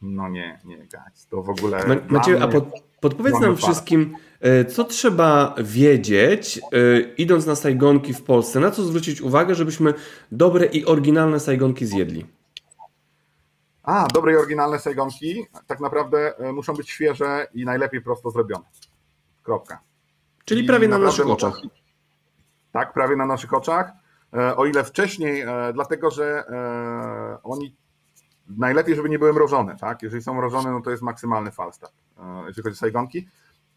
no 0.03 0.29
nie, 0.29 0.59
nie, 0.65 0.77
guys, 0.77 1.27
to 1.29 1.43
w 1.43 1.49
ogóle. 1.49 2.01
Macie, 2.09 2.43
a 2.43 2.47
pod, 2.47 2.65
podpowiedz 3.01 3.39
nam 3.39 3.55
wszystkim, 3.55 4.15
y, 4.61 4.65
co 4.65 4.83
trzeba 4.83 5.55
wiedzieć, 5.57 6.57
y, 6.73 7.13
idąc 7.17 7.45
na 7.45 7.55
sajgonki 7.55 8.13
w 8.13 8.23
Polsce, 8.23 8.59
na 8.59 8.71
co 8.71 8.83
zwrócić 8.83 9.21
uwagę, 9.21 9.55
żebyśmy 9.55 9.93
dobre 10.31 10.65
i 10.65 10.85
oryginalne 10.85 11.39
sajgonki 11.39 11.85
zjedli? 11.85 12.25
A, 13.83 14.07
dobre 14.13 14.33
i 14.33 14.35
oryginalne 14.35 14.79
sajgonki 14.79 15.45
tak 15.67 15.79
naprawdę 15.79 16.37
e, 16.37 16.51
muszą 16.51 16.73
być 16.73 16.89
świeże 16.89 17.47
i 17.53 17.65
najlepiej 17.65 18.01
prosto 18.01 18.31
zrobione. 18.31 18.65
Kropka. 19.43 19.79
Czyli 20.45 20.63
I 20.63 20.67
prawie 20.67 20.87
na 20.87 20.97
naszych 20.97 21.27
oczach. 21.29 21.61
Tak, 22.71 22.93
prawie 22.93 23.15
na 23.15 23.25
naszych 23.25 23.53
oczach. 23.53 23.91
E, 24.33 24.55
o 24.55 24.65
ile 24.65 24.83
wcześniej, 24.83 25.41
e, 25.41 25.73
dlatego 25.73 26.11
że 26.11 26.43
oni 27.43 27.75
najlepiej, 28.47 28.95
żeby 28.95 29.09
nie 29.09 29.19
były 29.19 29.33
mrożone, 29.33 29.77
tak? 29.77 30.01
Jeżeli 30.01 30.23
są 30.23 30.33
mrożone, 30.33 30.71
no 30.71 30.81
to 30.81 30.91
jest 30.91 31.03
maksymalny 31.03 31.51
falstart, 31.51 31.93
jeżeli 32.47 32.63
chodzi 32.63 32.73
o 32.73 32.79
sajgonki. 32.79 33.27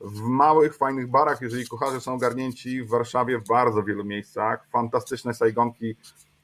W 0.00 0.20
małych, 0.20 0.76
fajnych 0.76 1.10
barach, 1.10 1.40
jeżeli 1.40 1.66
kucharze 1.66 2.00
są 2.00 2.14
ogarnięci 2.14 2.82
w 2.82 2.88
Warszawie, 2.88 3.38
w 3.38 3.48
bardzo 3.48 3.82
wielu 3.82 4.04
miejscach, 4.04 4.68
fantastyczne 4.70 5.34
sajgonki 5.34 5.96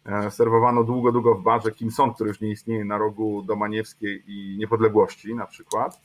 E, 0.07 0.31
serwowano 0.31 0.85
długo, 0.85 1.13
długo 1.13 1.35
w 1.35 1.43
barze 1.43 1.73
Kim 1.73 1.91
Son, 1.91 2.15
który 2.15 2.29
już 2.29 2.41
nie 2.41 2.51
istnieje 2.51 2.85
na 2.85 2.99
rogu 2.99 3.43
Domaniewskiej 3.43 4.23
i 4.27 4.57
Niepodległości 4.59 5.35
na 5.35 5.47
przykład. 5.47 6.01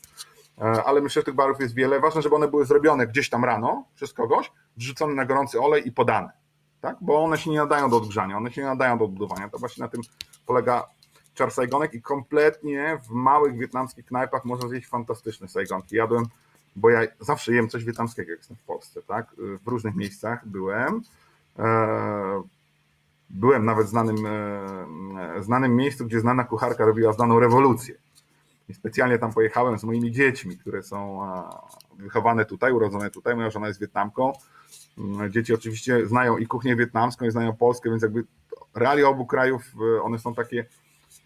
E, 0.57 0.83
ale 0.83 1.01
myślę, 1.01 1.21
że 1.21 1.25
tych 1.25 1.35
barów 1.35 1.59
jest 1.59 1.75
wiele. 1.75 1.99
Ważne, 1.99 2.21
żeby 2.21 2.35
one 2.35 2.47
były 2.47 2.65
zrobione 2.65 3.07
gdzieś 3.07 3.29
tam 3.29 3.45
rano 3.45 3.85
przez 3.95 4.13
kogoś, 4.13 4.51
wrzucone 4.77 5.13
na 5.13 5.25
gorący 5.25 5.61
olej 5.61 5.87
i 5.87 5.91
podane. 5.91 6.29
Tak? 6.81 6.97
Bo 7.01 7.23
one 7.23 7.37
się 7.37 7.49
nie 7.49 7.57
nadają 7.57 7.89
do 7.89 7.97
odgrzania, 7.97 8.37
one 8.37 8.51
się 8.51 8.61
nie 8.61 8.67
nadają 8.67 8.97
do 8.97 9.05
odbudowania. 9.05 9.49
To 9.49 9.57
właśnie 9.57 9.81
na 9.81 9.87
tym 9.87 10.01
polega 10.45 10.87
czar 11.37 11.51
sajgonek 11.51 11.93
i 11.93 12.01
kompletnie 12.01 12.99
w 13.07 13.09
małych 13.09 13.57
wietnamskich 13.57 14.05
knajpach 14.05 14.45
można 14.45 14.69
zjeść 14.69 14.87
fantastyczne 14.87 15.47
sajgonki. 15.47 15.95
Jadłem, 15.95 16.25
bo 16.75 16.89
ja 16.89 17.01
zawsze 17.19 17.53
jem 17.53 17.69
coś 17.69 17.83
wietnamskiego, 17.83 18.31
jak 18.31 18.39
jestem 18.39 18.57
w 18.57 18.63
Polsce, 18.63 19.01
tak? 19.01 19.35
W 19.37 19.67
różnych 19.67 19.95
miejscach 19.95 20.47
byłem. 20.47 21.01
E, 21.59 22.43
Byłem 23.29 23.65
nawet 23.65 23.87
w 23.87 23.89
znanym, 23.89 24.25
e, 24.25 25.43
znanym 25.43 25.75
miejscu, 25.75 26.05
gdzie 26.05 26.19
znana 26.19 26.43
kucharka 26.43 26.85
robiła 26.85 27.13
znaną 27.13 27.39
rewolucję. 27.39 27.95
I 28.69 28.73
specjalnie 28.73 29.19
tam 29.19 29.33
pojechałem 29.33 29.79
z 29.79 29.83
moimi 29.83 30.11
dziećmi, 30.11 30.57
które 30.57 30.83
są 30.83 31.19
wychowane 31.97 32.45
tutaj, 32.45 32.71
urodzone 32.71 33.09
tutaj. 33.09 33.35
Moja 33.35 33.49
żona 33.49 33.67
jest 33.67 33.79
Wietnamką. 33.79 34.33
Mm, 34.97 35.31
dzieci 35.31 35.53
oczywiście 35.53 36.07
znają 36.07 36.37
i 36.37 36.47
kuchnię 36.47 36.75
wietnamską, 36.75 37.25
i 37.25 37.31
znają 37.31 37.55
Polskę, 37.55 37.89
więc 37.89 38.01
jakby 38.03 38.23
realia 38.75 39.07
obu 39.07 39.25
krajów, 39.25 39.61
e, 39.97 40.01
one 40.01 40.19
są 40.19 40.35
takie 40.35 40.65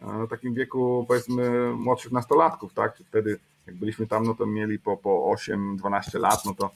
w 0.02 0.30
takim 0.30 0.54
wieku 0.54 1.06
powiedzmy 1.08 1.74
młodszych 1.74 2.12
nastolatków, 2.12 2.74
tak? 2.74 2.97
Wtedy 3.08 3.39
jak 3.68 3.76
byliśmy 3.76 4.08
tam, 4.08 4.24
no 4.24 4.36
to 4.36 4.45
mieli 4.45 4.80
po, 4.80 4.97
po 4.97 5.36
8-12 5.36 6.20
lat, 6.20 6.45
no 6.45 6.54
to 6.54 6.72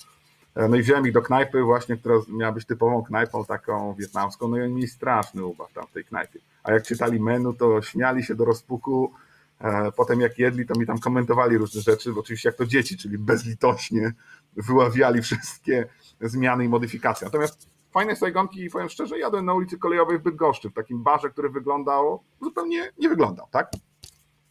E, 0.55 0.67
no 0.67 0.75
i 0.75 0.81
wziąłem 0.81 1.07
ich 1.07 1.13
do 1.13 1.21
knajpy 1.21 1.63
właśnie, 1.63 1.97
która 1.97 2.15
miała 2.27 2.51
być 2.51 2.65
typową 2.65 3.03
knajpą 3.03 3.45
taką 3.45 3.93
wietnamską, 3.93 4.47
no 4.47 4.57
i 4.57 4.61
oni 4.61 4.73
mieli 4.73 4.87
straszny 4.87 5.45
ubaw 5.45 5.73
tam 5.73 5.87
w 5.87 5.91
tej 5.91 6.05
knajpie. 6.05 6.39
A 6.63 6.71
jak 6.71 6.83
czytali 6.83 7.19
menu, 7.19 7.53
to 7.53 7.81
śmiali 7.81 8.23
się 8.23 8.35
do 8.35 8.45
rozpuku, 8.45 9.13
e, 9.61 9.91
potem 9.91 10.21
jak 10.21 10.39
jedli, 10.39 10.65
to 10.65 10.79
mi 10.79 10.85
tam 10.85 10.99
komentowali 10.99 11.57
różne 11.57 11.81
rzeczy, 11.81 12.13
oczywiście 12.17 12.49
jak 12.49 12.55
to 12.55 12.65
dzieci, 12.65 12.97
czyli 12.97 13.17
bezlitośnie, 13.17 14.11
wyławiali 14.57 15.21
wszystkie 15.21 15.85
zmiany 16.21 16.65
i 16.65 16.69
modyfikacje. 16.69 17.25
Natomiast 17.25 17.67
fajne 17.95 18.15
sajgonki, 18.15 18.69
powiem 18.69 18.89
szczerze, 18.89 19.19
jadłem 19.19 19.45
na 19.45 19.53
ulicy 19.53 19.77
Kolejowej 19.77 20.19
w 20.19 20.21
Bydgoszczy, 20.21 20.69
w 20.69 20.73
takim 20.73 21.03
barze, 21.03 21.29
który 21.29 21.49
wyglądał, 21.49 22.23
zupełnie 22.41 22.91
nie 22.97 23.09
wyglądał, 23.09 23.47
tak? 23.51 23.71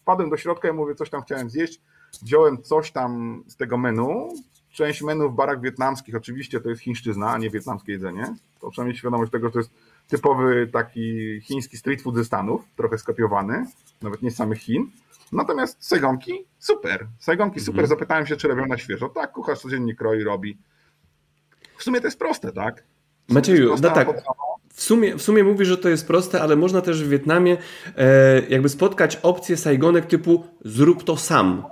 Wpadłem 0.02 0.30
do 0.30 0.36
środka 0.36 0.68
i 0.68 0.72
mówię, 0.72 0.94
coś 0.94 1.10
tam 1.10 1.22
chciałem 1.22 1.50
zjeść, 1.50 1.80
wziąłem 2.22 2.62
coś 2.62 2.92
tam 2.92 3.42
z 3.46 3.56
tego 3.56 3.78
menu, 3.78 4.28
część 4.72 5.02
menu 5.02 5.28
w 5.28 5.32
barach 5.32 5.60
wietnamskich, 5.60 6.16
oczywiście 6.16 6.60
to 6.60 6.68
jest 6.70 6.82
chińszczyzna, 6.82 7.30
a 7.30 7.38
nie 7.38 7.50
wietnamskie 7.50 7.92
jedzenie, 7.92 8.34
to 8.60 8.70
trzeba 8.70 8.88
mieć 8.88 8.98
świadomość 8.98 9.32
tego, 9.32 9.46
że 9.46 9.52
to 9.52 9.58
jest 9.58 9.70
typowy 10.08 10.68
taki 10.72 11.40
chiński 11.40 11.76
street 11.76 12.02
food 12.02 12.16
ze 12.16 12.24
Stanów, 12.24 12.64
trochę 12.76 12.98
skopiowany, 12.98 13.66
nawet 14.02 14.22
nie 14.22 14.30
z 14.30 14.36
samych 14.36 14.58
Chin, 14.58 14.90
Natomiast 15.32 15.84
Saigonki 15.84 16.46
super. 16.58 17.06
Saigonki 17.18 17.60
super. 17.60 17.80
Mhm. 17.80 17.88
Zapytałem 17.88 18.26
się, 18.26 18.36
czy 18.36 18.48
robią 18.48 18.66
na 18.66 18.78
świeżo. 18.78 19.08
Tak, 19.08 19.32
kucharz 19.32 19.58
codziennie 19.58 19.94
kroi, 19.94 20.22
robi. 20.22 20.58
W 21.76 21.82
sumie 21.82 22.00
to 22.00 22.06
jest 22.06 22.18
proste, 22.18 22.52
tak? 22.52 22.84
Macieju, 23.28 23.74
no 23.82 23.90
tak. 23.90 24.08
W 24.74 24.82
sumie, 24.82 25.16
w 25.16 25.22
sumie 25.22 25.44
mówisz, 25.44 25.68
że 25.68 25.78
to 25.78 25.88
jest 25.88 26.06
proste, 26.06 26.42
ale 26.42 26.56
można 26.56 26.80
też 26.80 27.04
w 27.04 27.08
Wietnamie 27.08 27.56
e, 27.96 28.42
jakby 28.48 28.68
spotkać 28.68 29.16
opcję 29.16 29.56
Saigonek 29.56 30.06
typu 30.06 30.44
zrób 30.64 31.04
to 31.04 31.16
sam. 31.16 31.64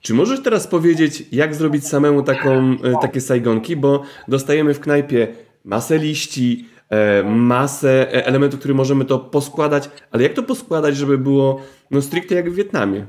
Czy 0.00 0.14
możesz 0.14 0.42
teraz 0.42 0.66
powiedzieć, 0.66 1.24
jak 1.32 1.54
zrobić 1.54 1.86
samemu 1.86 2.22
taką, 2.22 2.76
e, 2.84 2.94
takie 3.00 3.20
Saigonki? 3.20 3.76
Bo 3.76 4.02
dostajemy 4.28 4.74
w 4.74 4.80
knajpie 4.80 5.34
masę 5.64 5.98
liści, 5.98 6.68
e, 6.88 7.22
masę 7.22 8.14
e, 8.14 8.26
elementów, 8.26 8.60
które 8.60 8.74
możemy 8.74 9.04
to 9.04 9.18
poskładać, 9.18 9.90
ale 10.10 10.22
jak 10.22 10.32
to 10.32 10.42
poskładać, 10.42 10.96
żeby 10.96 11.18
było 11.18 11.60
no 11.90 12.02
stricte 12.02 12.34
jak 12.34 12.50
w 12.50 12.54
Wietnamie? 12.54 13.06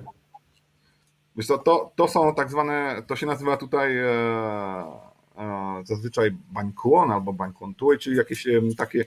Wiesz 1.36 1.48
co, 1.48 1.58
to, 1.58 1.92
to 1.96 2.08
są 2.08 2.36
tak 2.36 2.52
zwane, 2.52 3.04
to 3.08 3.16
się 3.16 3.26
nazywa 3.26 3.58
tutaj 3.58 3.98
e, 3.98 5.11
zazwyczaj 5.84 6.32
bańkuon 6.52 7.12
albo 7.12 7.34
bańkuon 7.34 7.76
tuj, 7.76 7.98
czyli 7.98 8.18
jakieś 8.18 8.48
takie 8.78 9.06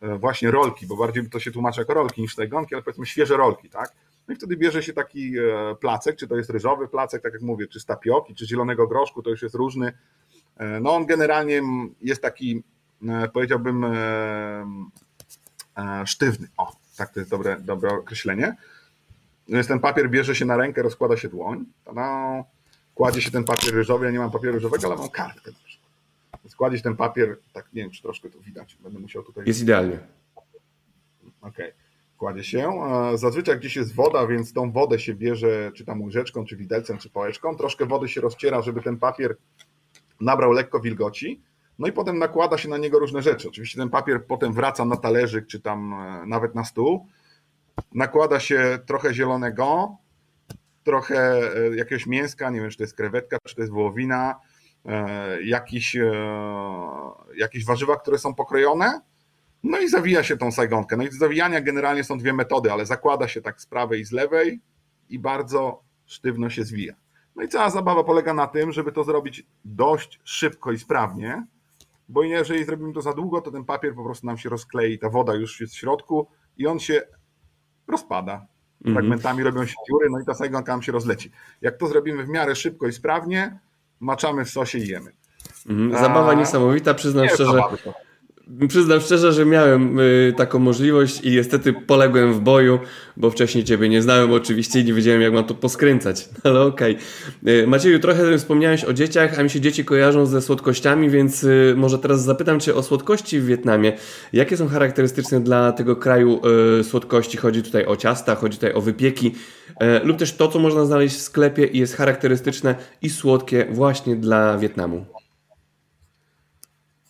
e, 0.00 0.18
właśnie 0.18 0.50
rolki, 0.50 0.86
bo 0.86 0.96
bardziej 0.96 1.30
to 1.30 1.40
się 1.40 1.50
tłumaczy 1.50 1.80
jako 1.80 1.94
rolki 1.94 2.22
niż 2.22 2.34
tajgonki, 2.34 2.74
ale 2.74 2.82
powiedzmy 2.82 3.06
świeże 3.06 3.36
rolki, 3.36 3.70
tak? 3.70 3.92
No 4.28 4.34
i 4.34 4.36
wtedy 4.36 4.56
bierze 4.56 4.82
się 4.82 4.92
taki 4.92 5.38
e, 5.38 5.74
placek, 5.80 6.16
czy 6.16 6.28
to 6.28 6.36
jest 6.36 6.50
ryżowy 6.50 6.88
placek, 6.88 7.22
tak 7.22 7.32
jak 7.32 7.42
mówię, 7.42 7.66
czy 7.66 7.80
z 7.80 7.84
tapioki, 7.84 8.34
czy 8.34 8.46
zielonego 8.46 8.86
groszku, 8.86 9.22
to 9.22 9.30
już 9.30 9.42
jest 9.42 9.54
różny. 9.54 9.92
E, 10.56 10.80
no 10.80 10.94
on 10.94 11.06
generalnie 11.06 11.62
jest 12.02 12.22
taki, 12.22 12.62
powiedziałbym, 13.32 13.86
sztywny. 16.04 16.48
O, 16.56 16.72
tak 16.96 17.12
to 17.12 17.20
jest 17.20 17.30
dobre, 17.30 17.60
dobre 17.60 17.90
określenie. 17.90 18.56
Więc 19.48 19.66
ten 19.66 19.80
papier 19.80 20.10
bierze 20.10 20.34
się 20.34 20.44
na 20.44 20.56
rękę, 20.56 20.82
rozkłada 20.82 21.16
się 21.16 21.28
dłoń, 21.28 21.64
no, 21.94 22.44
kładzie 22.94 23.22
się 23.22 23.30
ten 23.30 23.44
papier 23.44 23.74
ryżowy, 23.74 24.06
ja 24.06 24.12
nie 24.12 24.18
mam 24.18 24.30
papieru 24.30 24.54
ryżowego, 24.54 24.86
ale 24.86 24.96
mam 24.96 25.08
kartkę 25.08 25.50
na 25.50 25.58
przykład. 25.64 25.90
Więc 26.44 26.56
kładzie 26.56 26.76
się 26.76 26.82
ten 26.82 26.96
papier, 26.96 27.36
tak 27.52 27.72
nie 27.72 27.82
wiem, 27.82 27.90
czy 27.90 28.02
troszkę 28.02 28.30
to 28.30 28.40
widać, 28.40 28.76
będę 28.80 28.98
musiał 28.98 29.22
tutaj... 29.22 29.44
Jest 29.46 29.62
idealnie. 29.62 29.98
Okej. 31.40 31.70
Okay. 31.70 31.72
Kładzie 32.18 32.44
się. 32.44 32.72
Zazwyczaj 33.14 33.58
gdzieś 33.58 33.76
jest 33.76 33.94
woda, 33.94 34.26
więc 34.26 34.52
tą 34.52 34.72
wodę 34.72 34.98
się 34.98 35.14
bierze, 35.14 35.72
czy 35.74 35.84
tam 35.84 36.02
łyżeczką, 36.02 36.44
czy 36.44 36.56
widelcem, 36.56 36.98
czy 36.98 37.10
pałeczką. 37.10 37.56
Troszkę 37.56 37.86
wody 37.86 38.08
się 38.08 38.20
rozciera, 38.20 38.62
żeby 38.62 38.82
ten 38.82 38.96
papier 38.96 39.36
nabrał 40.20 40.52
lekko 40.52 40.80
wilgoci. 40.80 41.42
No 41.78 41.88
i 41.88 41.92
potem 41.92 42.18
nakłada 42.18 42.58
się 42.58 42.68
na 42.68 42.78
niego 42.78 42.98
różne 42.98 43.22
rzeczy. 43.22 43.48
Oczywiście 43.48 43.78
ten 43.78 43.90
papier 43.90 44.26
potem 44.26 44.52
wraca 44.52 44.84
na 44.84 44.96
talerzyk, 44.96 45.46
czy 45.46 45.60
tam 45.60 45.94
e, 45.94 46.26
nawet 46.26 46.54
na 46.54 46.64
stół 46.64 47.06
nakłada 47.94 48.40
się 48.40 48.78
trochę 48.86 49.14
zielonego, 49.14 49.96
trochę 50.84 51.40
e, 51.56 51.76
jakiegoś 51.76 52.06
mięska, 52.06 52.50
nie 52.50 52.60
wiem, 52.60 52.70
czy 52.70 52.76
to 52.76 52.82
jest 52.82 52.96
krewetka, 52.96 53.36
czy 53.46 53.54
to 53.54 53.60
jest 53.60 53.72
wołowina, 53.72 54.40
e, 54.84 55.42
jakieś, 55.42 55.96
e, 55.96 56.12
jakieś 57.36 57.64
warzywa, 57.64 57.96
które 57.96 58.18
są 58.18 58.34
pokrojone, 58.34 59.00
no 59.62 59.80
i 59.80 59.88
zawija 59.88 60.22
się 60.22 60.36
tą 60.36 60.52
sajgonkę. 60.52 60.96
No 60.96 61.02
i 61.02 61.12
zawijania 61.12 61.60
generalnie 61.60 62.04
są 62.04 62.18
dwie 62.18 62.32
metody, 62.32 62.72
ale 62.72 62.86
zakłada 62.86 63.28
się 63.28 63.42
tak 63.42 63.60
z 63.60 63.66
prawej 63.66 64.00
i 64.00 64.04
z 64.04 64.12
lewej 64.12 64.60
i 65.08 65.18
bardzo 65.18 65.82
sztywno 66.06 66.50
się 66.50 66.64
zwija. 66.64 66.94
No 67.36 67.42
i 67.42 67.48
cała 67.48 67.70
zabawa 67.70 68.04
polega 68.04 68.34
na 68.34 68.46
tym, 68.46 68.72
żeby 68.72 68.92
to 68.92 69.04
zrobić 69.04 69.46
dość 69.64 70.20
szybko 70.24 70.72
i 70.72 70.78
sprawnie, 70.78 71.46
bo 72.08 72.22
jeżeli 72.22 72.64
zrobimy 72.64 72.92
to 72.92 73.02
za 73.02 73.12
długo, 73.12 73.40
to 73.40 73.50
ten 73.50 73.64
papier 73.64 73.94
po 73.94 74.04
prostu 74.04 74.26
nam 74.26 74.38
się 74.38 74.48
rozklei, 74.48 74.98
ta 74.98 75.10
woda 75.10 75.34
już 75.34 75.60
jest 75.60 75.74
w 75.74 75.78
środku 75.78 76.28
i 76.56 76.66
on 76.66 76.78
się 76.78 77.02
rozpada. 77.86 78.46
Mhm. 78.84 78.94
Fragmentami 78.94 79.40
mm 79.40 79.52
-hmm. 79.52 79.56
robią 79.56 79.66
się 79.66 79.74
dziury, 79.88 80.08
no 80.10 80.20
i 80.20 80.24
ta 80.24 80.34
sajgonka 80.34 80.72
nam 80.72 80.82
się 80.82 80.92
rozleci. 80.92 81.30
Jak 81.62 81.76
to 81.76 81.86
zrobimy 81.86 82.24
w 82.24 82.28
miarę 82.28 82.56
szybko 82.56 82.86
i 82.86 82.92
sprawnie, 82.92 83.58
maczamy 84.00 84.44
w 84.44 84.50
sosie 84.50 84.78
i 84.78 84.88
jemy. 84.88 85.12
Mhm. 85.68 86.02
Zabawa 86.02 86.30
A... 86.30 86.34
niesamowita, 86.34 86.94
przyznam 86.94 87.28
szczerze. 87.28 87.62
Przyznam 88.68 89.00
szczerze, 89.00 89.32
że 89.32 89.46
miałem 89.46 89.98
y, 90.00 90.34
taką 90.36 90.58
możliwość 90.58 91.20
i 91.20 91.30
niestety 91.30 91.72
poległem 91.72 92.34
w 92.34 92.40
boju, 92.40 92.78
bo 93.16 93.30
wcześniej 93.30 93.64
Ciebie 93.64 93.88
nie 93.88 94.02
znałem 94.02 94.32
oczywiście 94.32 94.80
i 94.80 94.84
nie 94.84 94.92
wiedziałem 94.92 95.20
jak 95.20 95.32
mam 95.32 95.44
to 95.44 95.54
poskręcać, 95.54 96.28
ale 96.44 96.60
okej. 96.60 96.96
Okay. 97.42 97.66
Macieju, 97.66 97.98
trochę 97.98 98.38
wspomniałeś 98.38 98.84
o 98.84 98.92
dzieciach, 98.92 99.38
a 99.38 99.42
mi 99.42 99.50
się 99.50 99.60
dzieci 99.60 99.84
kojarzą 99.84 100.26
ze 100.26 100.42
słodkościami, 100.42 101.10
więc 101.10 101.44
y, 101.44 101.74
może 101.76 101.98
teraz 101.98 102.22
zapytam 102.22 102.60
Cię 102.60 102.74
o 102.74 102.82
słodkości 102.82 103.40
w 103.40 103.46
Wietnamie. 103.46 103.92
Jakie 104.32 104.56
są 104.56 104.68
charakterystyczne 104.68 105.40
dla 105.40 105.72
tego 105.72 105.96
kraju 105.96 106.40
y, 106.80 106.84
słodkości? 106.84 107.36
Chodzi 107.36 107.62
tutaj 107.62 107.86
o 107.86 107.96
ciasta, 107.96 108.34
chodzi 108.34 108.56
tutaj 108.56 108.72
o 108.72 108.80
wypieki 108.80 109.34
lub 110.04 110.16
też 110.16 110.32
to, 110.32 110.48
co 110.48 110.58
można 110.58 110.84
znaleźć 110.84 111.16
w 111.16 111.20
sklepie 111.20 111.66
i 111.66 111.78
jest 111.78 111.96
charakterystyczne 111.96 112.74
i 113.02 113.10
słodkie 113.10 113.66
właśnie 113.70 114.16
dla 114.16 114.58
Wietnamu. 114.58 115.13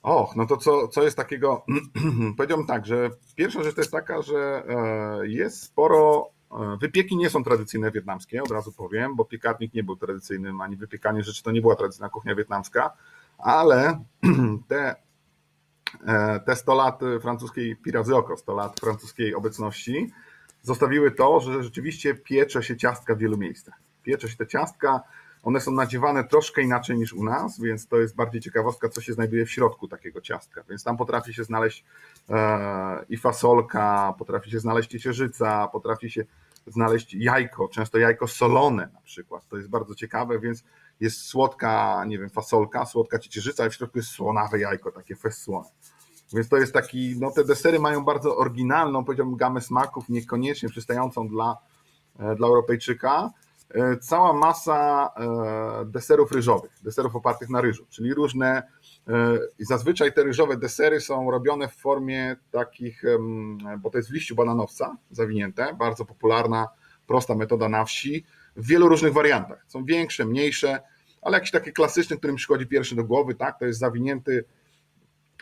Och, 0.05 0.37
no 0.37 0.47
to 0.47 0.57
co, 0.57 0.89
co 0.89 1.03
jest 1.03 1.17
takiego? 1.17 1.65
Powiedziałbym 2.37 2.67
tak, 2.67 2.87
że 2.87 3.11
pierwsza 3.37 3.63
rzecz 3.63 3.75
to 3.75 3.81
jest 3.81 3.93
taka, 3.93 4.23
że 4.23 4.63
e, 4.69 5.27
jest 5.29 5.63
sporo. 5.63 6.31
E, 6.53 6.77
wypieki 6.81 7.17
nie 7.17 7.31
są 7.31 7.45
tradycyjne 7.45 7.91
wietnamskie, 7.91 8.43
od 8.43 8.51
razu 8.51 8.73
powiem, 8.73 9.17
bo 9.17 9.25
piekarnik 9.25 9.75
nie 9.75 9.85
był 9.85 9.97
tradycyjnym, 9.97 10.61
ani 10.61 10.77
wypiekanie 10.77 11.23
rzeczy 11.23 11.43
to 11.43 11.51
nie 11.51 11.61
była 11.61 11.77
tradycyjna 11.77 12.09
kuchnia 12.09 12.35
wietnamska, 12.35 12.93
ale 13.39 14.05
te, 14.69 14.95
e, 16.07 16.41
te 16.41 16.57
100 16.57 16.75
lat 16.75 17.01
francuskiej 17.21 17.77
pirazy 17.77 18.17
oko, 18.17 18.37
100 18.37 18.55
lat 18.55 18.81
francuskiej 18.81 19.35
obecności 19.35 20.13
zostawiły 20.63 21.11
to, 21.11 21.41
że 21.41 21.63
rzeczywiście 21.63 22.15
piecze 22.15 22.63
się 22.63 22.77
ciastka 22.77 23.15
w 23.15 23.19
wielu 23.19 23.37
miejscach. 23.37 23.75
Piecze 24.03 24.29
się 24.29 24.37
te 24.37 24.47
ciastka, 24.47 25.01
one 25.45 25.61
są 25.61 25.71
nadziewane 25.71 26.25
troszkę 26.25 26.63
inaczej 26.63 26.97
niż 26.99 27.13
u 27.13 27.25
nas, 27.25 27.61
więc 27.61 27.89
to 27.89 27.97
jest 27.97 28.15
bardziej 28.15 28.41
ciekawostka, 28.41 28.89
co 28.89 29.01
się 29.01 29.13
znajduje 29.13 29.47
w 29.47 29.51
środku 29.51 29.89
takiego 29.89 30.21
ciastka. 30.21 30.65
Więc 30.69 30.85
tam 30.85 30.97
potrafi 30.97 31.35
się 31.35 31.45
znaleźć 31.45 31.85
e, 32.31 33.05
i 33.09 33.17
fasolka, 33.17 34.15
potrafi 34.19 34.51
się 34.51 34.61
znaleźć 34.61 34.91
ciecierzyca, 34.91 35.69
potrafi 35.73 36.11
się 36.11 36.25
znaleźć 36.67 37.15
jajko, 37.15 37.69
często 37.69 37.99
jajko 37.99 38.29
solone 38.29 38.89
na 38.95 39.01
przykład. 39.01 39.49
To 39.49 39.57
jest 39.57 39.69
bardzo 39.69 39.95
ciekawe, 39.95 40.39
więc 40.39 40.65
jest 41.01 41.21
słodka, 41.21 42.05
nie 42.05 42.19
wiem, 42.19 42.31
fasolka, 42.31 42.87
słodka 42.87 43.19
ciecierzyca, 43.19 43.67
i 43.67 43.71
w 43.71 43.75
środku 43.75 43.99
jest 43.99 44.11
słonawe 44.11 44.59
jajko, 44.59 44.93
takie 44.93 45.17
fest 45.17 45.43
słone. 45.43 45.69
Więc 46.33 46.49
to 46.49 46.57
jest 46.57 46.73
taki, 46.73 47.17
no 47.21 47.31
te 47.31 47.45
desery 47.45 47.79
mają 47.79 48.05
bardzo 48.05 48.37
oryginalną, 48.37 49.05
powiedziałbym, 49.05 49.37
gamę 49.37 49.61
smaków, 49.61 50.09
niekoniecznie 50.09 50.69
przystającą 50.69 51.29
dla, 51.29 51.57
e, 52.19 52.37
dla 52.37 52.47
Europejczyka, 52.49 53.31
cała 54.01 54.33
masa 54.33 55.11
e, 55.17 55.85
deserów 55.85 56.33
ryżowych, 56.33 56.71
deserów 56.83 57.17
opartych 57.17 57.49
na 57.49 57.61
ryżu, 57.61 57.87
czyli 57.91 58.15
różne, 58.15 58.63
e, 59.09 59.39
i 59.59 59.65
zazwyczaj 59.65 60.13
te 60.13 60.23
ryżowe 60.23 60.57
desery 60.57 61.01
są 61.01 61.31
robione 61.31 61.69
w 61.69 61.75
formie 61.75 62.37
takich, 62.51 63.03
bo 63.79 63.91
to 63.91 63.99
jest 63.99 64.11
w 64.11 64.13
liściu 64.13 64.35
bananowca 64.35 64.97
zawinięte, 65.11 65.77
bardzo 65.79 66.05
popularna, 66.05 66.69
prosta 67.07 67.35
metoda 67.35 67.69
na 67.69 67.85
wsi, 67.85 68.25
w 68.57 68.67
wielu 68.67 68.89
różnych 68.89 69.13
wariantach. 69.13 69.65
Są 69.69 69.85
większe, 69.85 70.25
mniejsze, 70.25 70.81
ale 71.23 71.37
jakiś 71.37 71.51
taki 71.51 71.73
klasyczny, 71.73 72.17
który 72.17 72.33
mi 72.33 72.37
przychodzi 72.37 72.67
pierwszy 72.67 72.97
do 72.97 73.05
głowy, 73.05 73.35
tak, 73.35 73.59
to 73.59 73.65
jest 73.65 73.79
zawinięty 73.79 74.45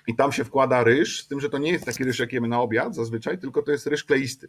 i 0.06 0.16
tam 0.16 0.32
się 0.32 0.44
wkłada 0.44 0.84
ryż, 0.84 1.22
z 1.24 1.28
tym, 1.28 1.40
że 1.40 1.50
to 1.50 1.58
nie 1.58 1.72
jest 1.72 1.84
taki 1.84 2.04
ryż, 2.04 2.18
jak 2.18 2.32
jemy 2.32 2.48
na 2.48 2.60
obiad 2.60 2.94
zazwyczaj, 2.94 3.38
tylko 3.38 3.62
to 3.62 3.72
jest 3.72 3.86
ryż 3.86 4.04
kleisty. 4.04 4.48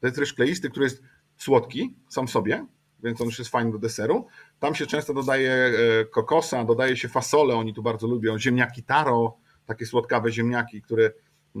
To 0.00 0.06
jest 0.06 0.18
ryż 0.18 0.34
kleisty, 0.34 0.70
który 0.70 0.84
jest 0.84 1.02
słodki 1.36 1.94
sam 2.08 2.26
w 2.26 2.30
sobie, 2.30 2.66
więc 3.06 3.20
on 3.20 3.26
już 3.26 3.38
jest 3.38 3.50
fajny 3.50 3.72
do 3.72 3.78
deseru. 3.78 4.26
Tam 4.60 4.74
się 4.74 4.86
często 4.86 5.14
dodaje 5.14 5.52
e, 5.52 6.04
kokosa, 6.04 6.64
dodaje 6.64 6.96
się 6.96 7.08
fasole, 7.08 7.54
oni 7.54 7.74
tu 7.74 7.82
bardzo 7.82 8.06
lubią, 8.06 8.38
ziemniaki 8.38 8.82
taro, 8.82 9.36
takie 9.66 9.86
słodkawe 9.86 10.32
ziemniaki, 10.32 10.82
które 10.82 11.10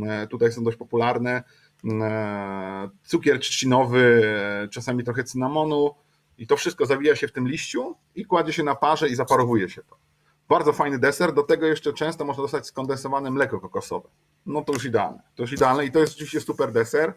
e, 0.06 0.26
tutaj 0.26 0.52
są 0.52 0.64
dość 0.64 0.76
popularne, 0.76 1.42
e, 1.84 2.90
cukier 3.04 3.38
trzcinowy, 3.38 4.22
czasami 4.70 5.04
trochę 5.04 5.24
cynamonu 5.24 5.94
i 6.38 6.46
to 6.46 6.56
wszystko 6.56 6.86
zawija 6.86 7.16
się 7.16 7.28
w 7.28 7.32
tym 7.32 7.48
liściu 7.48 7.96
i 8.14 8.24
kładzie 8.24 8.52
się 8.52 8.62
na 8.62 8.74
parze 8.74 9.08
i 9.08 9.14
zaparowuje 9.14 9.68
się 9.68 9.82
to. 9.82 9.96
Bardzo 10.48 10.72
fajny 10.72 10.98
deser, 10.98 11.34
do 11.34 11.42
tego 11.42 11.66
jeszcze 11.66 11.92
często 11.92 12.24
można 12.24 12.42
dostać 12.42 12.66
skondensowane 12.66 13.30
mleko 13.30 13.60
kokosowe. 13.60 14.08
No 14.46 14.62
to 14.62 14.72
już 14.72 14.84
idealne. 14.84 15.22
To 15.34 15.42
już 15.42 15.52
idealne 15.52 15.84
i 15.84 15.90
to 15.90 15.98
jest 15.98 16.14
oczywiście 16.14 16.40
super 16.40 16.72
deser 16.72 17.14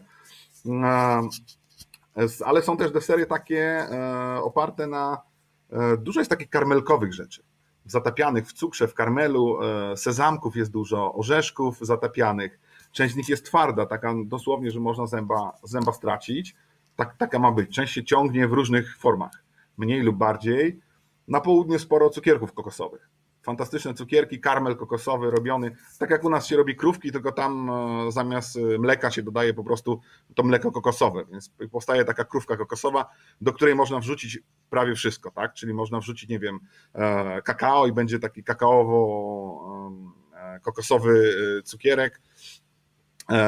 ale 2.44 2.62
są 2.62 2.76
też 2.76 2.92
desery 2.92 3.26
takie 3.26 3.60
e, 3.62 4.40
oparte 4.42 4.86
na, 4.86 5.22
e, 5.70 5.96
dużo 5.96 6.20
jest 6.20 6.30
takich 6.30 6.50
karmelkowych 6.50 7.14
rzeczy. 7.14 7.42
zatapianych 7.86 8.46
w 8.46 8.52
cukrze, 8.52 8.88
w 8.88 8.94
karmelu, 8.94 9.58
sezamków 9.96 10.56
jest 10.56 10.70
dużo, 10.70 11.14
orzeszków 11.14 11.78
zatapianych. 11.80 12.60
Część 12.92 13.14
z 13.14 13.16
nich 13.16 13.28
jest 13.28 13.44
twarda, 13.44 13.86
taka 13.86 14.14
dosłownie, 14.24 14.70
że 14.70 14.80
można 14.80 15.06
zęba, 15.06 15.52
zęba 15.62 15.92
stracić. 15.92 16.56
Tak, 16.96 17.16
taka 17.16 17.38
ma 17.38 17.52
być. 17.52 17.74
Część 17.74 17.94
się 17.94 18.04
ciągnie 18.04 18.48
w 18.48 18.52
różnych 18.52 18.98
formach, 18.98 19.44
mniej 19.78 20.02
lub 20.02 20.16
bardziej. 20.16 20.80
Na 21.28 21.40
południe 21.40 21.78
sporo 21.78 22.10
cukierków 22.10 22.52
kokosowych 22.52 23.09
fantastyczne 23.42 23.94
cukierki, 23.94 24.40
karmel 24.40 24.76
kokosowy 24.76 25.30
robiony, 25.30 25.76
tak 25.98 26.10
jak 26.10 26.24
u 26.24 26.30
nas 26.30 26.46
się 26.46 26.56
robi 26.56 26.76
krówki, 26.76 27.12
tylko 27.12 27.32
tam 27.32 27.70
e, 27.70 28.12
zamiast 28.12 28.56
e, 28.56 28.60
mleka 28.78 29.10
się 29.10 29.22
dodaje 29.22 29.54
po 29.54 29.64
prostu 29.64 30.00
to 30.34 30.42
mleko 30.42 30.72
kokosowe, 30.72 31.24
więc 31.30 31.50
powstaje 31.72 32.04
taka 32.04 32.24
krówka 32.24 32.56
kokosowa, 32.56 33.06
do 33.40 33.52
której 33.52 33.74
można 33.74 34.00
wrzucić 34.00 34.38
prawie 34.70 34.94
wszystko, 34.94 35.30
tak? 35.30 35.54
Czyli 35.54 35.74
można 35.74 36.00
wrzucić, 36.00 36.28
nie 36.28 36.38
wiem, 36.38 36.60
e, 36.94 37.42
kakao 37.42 37.86
i 37.86 37.92
będzie 37.92 38.18
taki 38.18 38.44
kakaowo-kokosowy 38.44 41.32
cukierek, 41.64 42.20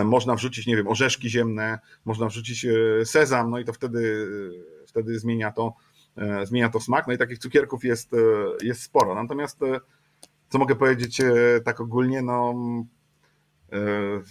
można 0.05 0.35
wrzucić, 0.35 0.67
nie 0.67 0.77
wiem, 0.77 0.89
orzeszki 0.89 1.31
ziemne, 1.31 1.79
można 2.05 2.27
wrzucić 2.27 2.67
sezam, 3.05 3.51
no 3.51 3.59
i 3.59 3.65
to 3.65 3.73
wtedy, 3.73 4.29
wtedy 4.87 5.19
zmienia 5.19 5.53
to. 5.53 5.67
E, 5.67 5.92
zmienia 6.45 6.69
to 6.69 6.81
smak. 6.81 7.07
No 7.07 7.13
i 7.13 7.19
takich 7.19 7.39
cukierków 7.39 7.85
jest, 7.85 8.15
e, 8.15 8.17
jest 8.63 8.83
sporo. 8.83 9.15
Natomiast 9.15 9.63
e, 9.63 9.81
co 10.49 10.59
mogę 10.59 10.77
powiedzieć 10.77 11.23
tak 11.65 11.81
ogólnie, 11.81 12.23
no 12.23 12.55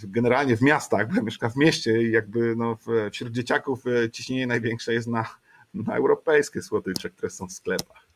generalnie 0.04 0.58
w 0.58 0.62
miastach, 0.62 1.10
bo 1.10 1.16
ja 1.16 1.22
mieszkam 1.22 1.52
w 1.52 1.56
mieście 1.56 2.04
i 2.04 2.12
jakby 2.12 2.56
no, 2.56 2.78
wśród 3.12 3.32
dzieciaków 3.32 3.84
ciśnienie 4.12 4.48
największe 4.48 4.94
jest 4.94 5.08
na, 5.08 5.26
na 5.74 5.96
europejskie 5.96 6.62
słodycze, 6.62 7.10
które 7.10 7.30
są 7.30 7.48
w 7.48 7.52
sklepach. 7.52 8.08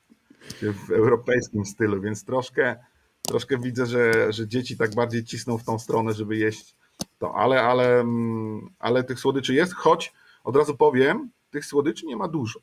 W 0.61 0.91
europejskim 0.91 1.65
stylu, 1.65 2.01
więc 2.01 2.25
troszkę, 2.25 2.75
troszkę 3.21 3.57
widzę, 3.57 3.85
że, 3.85 4.33
że 4.33 4.47
dzieci 4.47 4.77
tak 4.77 4.95
bardziej 4.95 5.23
cisną 5.23 5.57
w 5.57 5.63
tą 5.63 5.79
stronę, 5.79 6.13
żeby 6.13 6.37
jeść 6.37 6.75
to, 7.19 7.35
ale, 7.35 7.61
ale, 7.61 7.99
mm, 7.99 8.69
ale 8.79 9.03
tych 9.03 9.19
słodyczy 9.19 9.53
jest, 9.53 9.73
choć 9.73 10.13
od 10.43 10.55
razu 10.55 10.77
powiem, 10.77 11.29
tych 11.51 11.65
słodyczy 11.65 12.05
nie 12.05 12.15
ma 12.15 12.27
dużo 12.27 12.59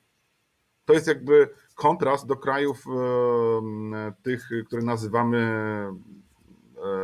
to 0.85 0.93
jest 0.93 1.07
jakby 1.07 1.49
kontrast 1.75 2.27
do 2.27 2.37
krajów 2.37 2.85
e, 2.87 4.13
tych, 4.23 4.49
które 4.67 4.83
nazywamy 4.83 5.39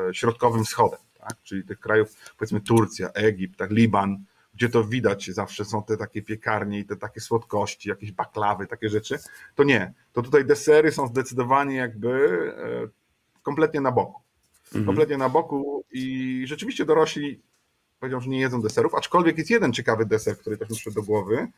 e, 0.09 0.15
środkowym 0.15 0.65
wschodem, 0.65 0.99
tak? 1.19 1.43
czyli 1.43 1.65
tych 1.65 1.81
krajów, 1.81 2.15
powiedzmy 2.39 2.61
Turcja, 2.61 3.11
Egipt, 3.13 3.59
tak, 3.59 3.71
Liban, 3.71 4.25
gdzie 4.55 4.69
to 4.69 4.85
widać, 4.85 5.31
zawsze 5.31 5.65
są 5.65 5.83
te 5.83 5.97
takie 5.97 6.23
piekarnie 6.23 6.79
i 6.79 6.85
te 6.85 6.97
takie 6.97 7.21
słodkości, 7.21 7.89
jakieś 7.89 8.13
baklawy, 8.13 8.67
takie 8.67 8.89
rzeczy, 8.89 9.19
to 9.55 9.65
nie. 9.65 9.93
To 10.13 10.23
tutaj 10.23 10.45
desery 10.45 10.93
są 10.93 11.07
zdecydowanie 11.07 11.77
jakby 11.77 12.11
e, 12.57 12.89
kompletnie 13.43 13.81
na 13.81 13.93
boku. 13.93 14.21
Mhm. 14.67 14.87
Kompletnie 14.87 15.17
na 15.17 15.29
boku 15.29 15.85
i 15.93 16.45
rzeczywiście 16.47 16.85
dorośli 16.85 17.41
powiedział, 18.01 18.21
że 18.21 18.31
nie 18.31 18.41
jedzą 18.41 18.63
deserów, 18.63 18.95
aczkolwiek 18.95 19.39
jest 19.39 19.51
jeden 19.51 19.73
ciekawy 19.73 20.07
deser, 20.07 20.39
który 20.39 20.57
też 20.57 20.71
mi 20.71 20.75
przyszedł 20.75 20.97
do 20.97 21.03
głowy 21.03 21.49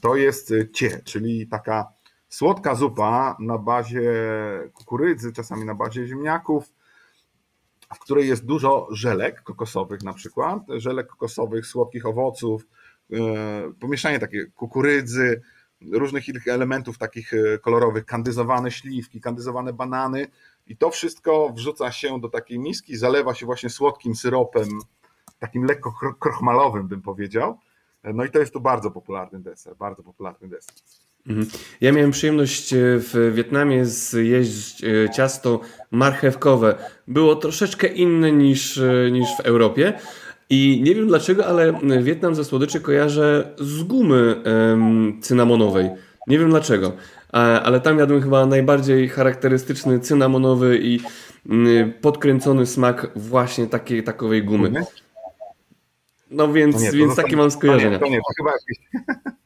to 0.00 0.16
jest 0.16 0.52
cie, 0.74 1.00
czyli 1.04 1.46
taka 1.46 1.92
słodka 2.28 2.74
zupa 2.74 3.36
na 3.40 3.58
bazie 3.58 4.12
kukurydzy, 4.72 5.32
czasami 5.32 5.64
na 5.64 5.74
bazie 5.74 6.06
ziemniaków, 6.06 6.72
w 7.94 7.98
której 7.98 8.28
jest 8.28 8.44
dużo 8.44 8.88
żelek 8.90 9.42
kokosowych 9.42 10.02
na 10.02 10.12
przykład, 10.12 10.62
żelek 10.68 11.06
kokosowych, 11.06 11.66
słodkich 11.66 12.06
owoców, 12.06 12.66
e, 13.12 13.16
pomieszanie 13.80 14.18
takie 14.18 14.46
kukurydzy, 14.46 15.42
różnych 15.92 16.28
innych 16.28 16.48
elementów 16.48 16.98
takich 16.98 17.34
e, 17.34 17.58
kolorowych, 17.58 18.04
kandyzowane 18.04 18.70
śliwki, 18.70 19.20
kandyzowane 19.20 19.72
banany 19.72 20.26
i 20.66 20.76
to 20.76 20.90
wszystko 20.90 21.52
wrzuca 21.52 21.92
się 21.92 22.20
do 22.20 22.28
takiej 22.28 22.58
miski, 22.58 22.96
zalewa 22.96 23.34
się 23.34 23.46
właśnie 23.46 23.70
słodkim 23.70 24.14
syropem, 24.14 24.68
takim 25.38 25.64
lekko 25.64 25.92
krochmalowym 26.20 26.88
bym 26.88 27.02
powiedział 27.02 27.58
no 28.14 28.24
i 28.24 28.30
to 28.30 28.38
jest 28.38 28.52
tu 28.52 28.60
bardzo 28.60 28.90
popularny 28.90 29.38
deser, 29.38 29.76
bardzo 29.76 30.02
popularny 30.02 30.48
deser. 30.48 30.74
Mhm. 31.28 31.46
Ja 31.80 31.92
miałem 31.92 32.10
przyjemność 32.10 32.72
e, 32.72 32.76
w 32.80 33.32
Wietnamie 33.34 33.86
zjeść 33.86 34.84
e, 34.84 35.10
ciasto 35.10 35.60
marchewkowe. 35.90 36.74
Było 37.08 37.36
troszeczkę 37.36 37.86
inne 37.86 38.32
niż, 38.32 38.78
e, 38.78 39.10
niż 39.10 39.28
w 39.36 39.40
Europie. 39.40 39.92
I 40.50 40.80
nie 40.84 40.94
wiem 40.94 41.06
dlaczego, 41.06 41.46
ale 41.46 41.80
Wietnam 42.02 42.34
ze 42.34 42.44
słodyczy 42.44 42.80
kojarzę 42.80 43.54
z 43.58 43.82
gumy 43.82 44.42
um, 44.44 45.18
cynamonowej. 45.22 45.90
Nie 46.26 46.38
wiem 46.38 46.50
dlaczego, 46.50 46.92
ale 47.32 47.80
tam 47.80 47.98
jadłem 47.98 48.22
chyba 48.22 48.46
najbardziej 48.46 49.08
charakterystyczny 49.08 50.00
cynamonowy 50.00 50.78
i 50.82 51.00
podkręcony 52.00 52.66
smak 52.66 53.10
właśnie 53.16 53.66
takiej 53.66 54.02
takowej 54.02 54.44
gumy. 54.44 54.72
Mhm. 56.30 56.48
No 56.48 56.52
więc, 56.52 56.82
nie, 56.82 56.92
więc 56.92 57.16
takie 57.16 57.36
mam 57.36 57.50
skojarzenia. 57.50 57.98
To 57.98 58.08
nie, 58.08 58.18
to 58.18 58.32
chyba. 58.36 58.52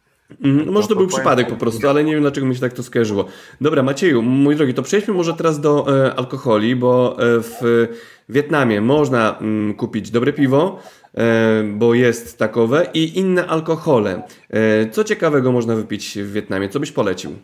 Mm, 0.45 0.73
może 0.73 0.89
to, 0.89 0.97
był 0.97 1.07
przypadek 1.07 1.49
po 1.49 1.57
prostu, 1.57 1.89
ale 1.89 2.05
nie 2.05 2.13
wiem 2.13 2.21
dlaczego 2.21 2.47
mi 2.47 2.55
się 2.55 2.61
tak 2.61 2.73
to 2.73 2.83
skojarzyło. 2.83 3.25
Dobra, 3.61 3.83
Macieju, 3.83 4.23
mój 4.23 4.57
drogi, 4.57 4.75
to 4.75 4.83
przejdźmy 4.83 5.15
może 5.15 5.35
teraz 5.35 5.61
do 5.61 5.87
e, 6.07 6.15
alkoholi, 6.15 6.77
bo 6.77 7.17
e, 7.19 7.41
w 7.41 7.89
Wietnamie 8.29 8.81
można 8.81 9.39
mm, 9.39 9.75
kupić 9.75 10.11
dobre 10.11 10.33
piwo, 10.33 10.79
e, 11.15 11.65
bo 11.65 11.95
jest 11.95 12.39
takowe 12.39 12.87
i 12.95 13.19
inne 13.19 13.47
alkohole. 13.47 14.23
E, 14.51 14.91
co 14.91 15.05
ciekawego 15.05 15.53
można 15.53 15.77
wypić 15.77 16.19
w 16.19 16.33
Wietnamie? 16.33 16.69
Co 16.69 16.81
byś 16.81 16.93
polecił? 16.93 17.31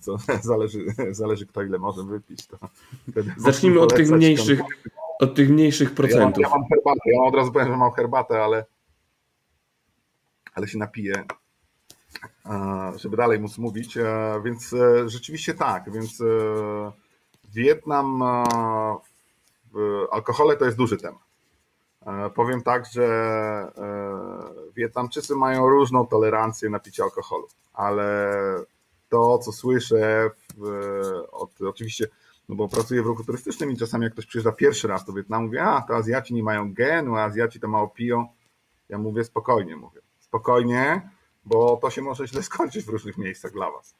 Co, 0.00 0.16
zależy, 0.42 0.78
zależy 1.10 1.46
kto 1.46 1.62
ile 1.62 1.78
może 1.78 2.02
wypić. 2.02 2.46
To 2.46 2.58
Zacznijmy 3.36 3.80
od 3.80 3.96
tych 3.96 4.10
mniejszych, 4.10 4.60
od 5.20 5.34
tych 5.34 5.50
mniejszych 5.50 5.94
procentów. 5.94 6.42
Ja 6.42 6.48
mam, 6.48 6.52
ja 6.52 6.58
mam 6.58 6.68
herbatę, 6.68 7.00
ja 7.06 7.22
od 7.22 7.34
razu 7.34 7.52
powiem, 7.52 7.68
że 7.68 7.76
mam 7.76 7.92
herbatę, 7.92 8.44
ale, 8.44 8.64
ale 10.54 10.68
się 10.68 10.78
napiję, 10.78 11.24
żeby 12.96 13.16
dalej 13.16 13.40
móc 13.40 13.58
mówić. 13.58 13.96
E, 13.96 14.40
więc 14.44 14.72
e, 14.72 15.08
rzeczywiście 15.08 15.54
tak, 15.54 15.92
więc 15.92 16.20
e, 16.20 16.24
Wietnam, 17.54 18.22
alkohole 20.10 20.56
to 20.56 20.64
jest 20.64 20.76
duży 20.76 20.96
temat. 20.96 21.22
Powiem 22.34 22.62
tak, 22.62 22.86
że 22.92 23.06
Wietnamczycy 24.74 25.36
mają 25.36 25.68
różną 25.68 26.06
tolerancję 26.06 26.70
na 26.70 26.78
picie 26.78 27.02
alkoholu, 27.02 27.48
ale 27.72 28.28
to, 29.08 29.38
co 29.38 29.52
słyszę, 29.52 30.30
od, 31.32 31.60
oczywiście 31.62 32.06
no 32.48 32.56
bo 32.56 32.68
pracuję 32.68 33.02
w 33.02 33.06
ruchu 33.06 33.24
turystycznym 33.24 33.70
i 33.70 33.76
czasami 33.76 34.04
jak 34.04 34.12
ktoś 34.12 34.26
przyjeżdża 34.26 34.52
pierwszy 34.52 34.88
raz 34.88 35.04
do 35.04 35.12
Wietnamu, 35.12 35.46
mówi, 35.46 35.58
a 35.58 35.80
to 35.80 35.96
Azjaci 35.96 36.34
nie 36.34 36.42
mają 36.42 36.74
genu, 36.74 37.16
Azjaci 37.16 37.60
to 37.60 37.68
mało 37.68 37.88
piją. 37.88 38.28
Ja 38.88 38.98
mówię 38.98 39.24
spokojnie, 39.24 39.76
mówię, 39.76 40.00
spokojnie, 40.18 41.10
bo 41.44 41.76
to 41.76 41.90
się 41.90 42.02
może 42.02 42.28
źle 42.28 42.42
skończyć 42.52 42.84
w 42.84 42.88
różnych 42.88 43.18
miejscach 43.18 43.52
dla 43.52 43.70
was. 43.70 43.94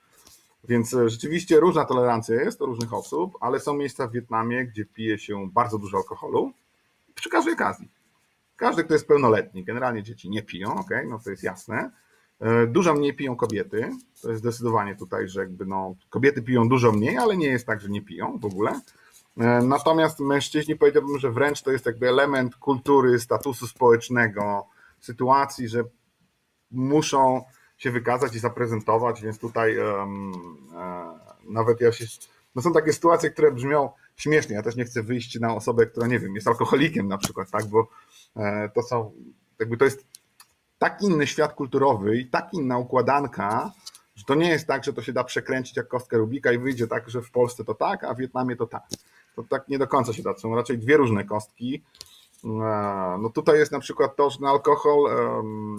Więc 0.69 0.95
e, 0.95 1.09
rzeczywiście 1.09 1.61
różna 1.61 1.85
tolerancja 1.85 2.35
jest 2.35 2.59
do 2.59 2.67
różnych 2.67 2.95
osób, 2.95 3.39
ale 3.41 3.61
są 3.61 3.75
miejsca 3.75 4.07
w 4.07 4.13
Wietnamie, 4.13 4.67
gdzie 4.67 4.85
pije 4.85 5.19
się 5.19 5.51
bardzo 5.53 5.79
dużo 5.79 5.97
alkoholu 5.97 6.53
przy 7.15 7.31
każdej 7.31 7.55
okazji. 7.55 7.89
Każdy, 8.57 8.85
kto 8.85 8.95
jest 8.95 9.09
pełnoletni, 9.09 9.65
generalnie 9.65 10.03
dzieci 10.03 10.31
nie 10.31 10.43
piją, 10.43 10.75
ok, 10.75 10.91
no 11.09 11.19
to 11.25 11.31
jest 11.31 11.43
jasne, 11.43 11.91
dużo 12.69 12.95
mniej 12.95 13.17
piją 13.17 13.37
kobiety. 13.37 13.91
To 14.23 14.31
jest 14.31 14.43
zdecydowanie 14.43 14.97
tutaj, 14.97 15.29
że 15.29 15.41
jakby 15.41 15.67
no, 15.67 15.95
kobiety 16.11 16.43
piją 16.43 16.69
dużo 16.69 16.93
mniej, 16.93 17.19
ale 17.19 17.37
nie 17.37 17.47
jest 17.47 17.67
tak, 17.67 17.81
że 17.81 17.89
nie 17.89 18.03
piją 18.03 18.39
w 18.39 18.45
ogóle. 18.45 18.81
E, 19.41 19.63
natomiast 19.63 20.21
mężczyźni 20.21 20.77
powiedziałbym, 20.77 21.19
że 21.19 21.31
wręcz 21.31 21.63
to 21.63 21.71
jest 21.71 21.87
jakby 21.87 22.09
element 22.09 22.57
kultury, 22.57 23.19
statusu 23.19 23.67
społecznego, 23.67 24.67
sytuacji, 25.01 25.69
że 25.69 25.85
muszą 26.71 27.45
się 27.79 27.91
wykazać 27.91 28.35
i 28.35 28.39
zaprezentować, 28.39 29.23
więc 29.23 29.39
tutaj 29.39 29.79
um, 29.79 30.33
e, 30.77 31.19
nawet 31.45 31.81
ja 31.81 31.93
się. 31.93 32.05
No 32.55 32.63
są 32.63 32.73
takie 32.73 32.93
sytuacje, 32.93 33.31
które 33.31 33.53
brzmią 33.53 33.91
śmiesznie. 34.17 34.55
Ja 34.57 34.63
też 34.63 34.77
nie 34.77 34.85
chcę 34.85 35.03
wyjść 35.03 35.41
na 35.41 35.55
osobę, 35.55 35.87
która 35.87 36.07
nie 36.07 36.19
wiem, 36.19 36.35
jest 36.35 36.49
alkoholikiem 36.49 37.09
na 37.09 37.19
przykład, 37.19 37.51
tak, 37.51 37.67
bo 37.67 37.89
e, 38.37 38.69
to 38.75 38.83
są, 38.83 39.13
jakby 39.59 39.77
to 39.77 39.85
jest 39.85 40.07
tak 40.79 41.03
inny 41.03 41.27
świat 41.27 41.55
kulturowy 41.55 42.17
i 42.17 42.27
tak 42.27 42.49
inna 42.53 42.79
układanka, 42.79 43.73
że 44.15 44.25
to 44.25 44.35
nie 44.35 44.49
jest 44.49 44.67
tak, 44.67 44.85
że 44.85 44.93
to 44.93 45.03
się 45.03 45.13
da 45.13 45.25
przekręcić 45.25 45.77
jak 45.77 45.89
kostkę 45.89 46.19
Rubika 46.19 46.53
i 46.53 46.59
wyjdzie 46.59 46.87
tak, 46.87 47.11
że 47.11 47.23
w 47.23 47.31
Polsce 47.31 47.65
to 47.65 47.75
tak, 47.75 48.05
a 48.05 48.15
w 48.15 48.19
Wietnamie 48.19 48.57
to 48.57 48.67
tak. 48.67 48.83
To 49.37 49.43
tak 49.43 49.69
nie 49.69 49.79
do 49.79 49.87
końca 49.87 50.13
się 50.13 50.23
da. 50.23 50.35
To 50.35 50.41
są 50.41 50.55
raczej 50.55 50.79
dwie 50.79 50.97
różne 50.97 51.25
kostki. 51.25 51.83
E, 52.45 52.49
no 53.23 53.31
tutaj 53.31 53.59
jest 53.59 53.73
na 53.73 53.81
przykład 53.81 54.17
to, 54.17 54.31
że 54.31 54.39
alkohol 54.47 55.11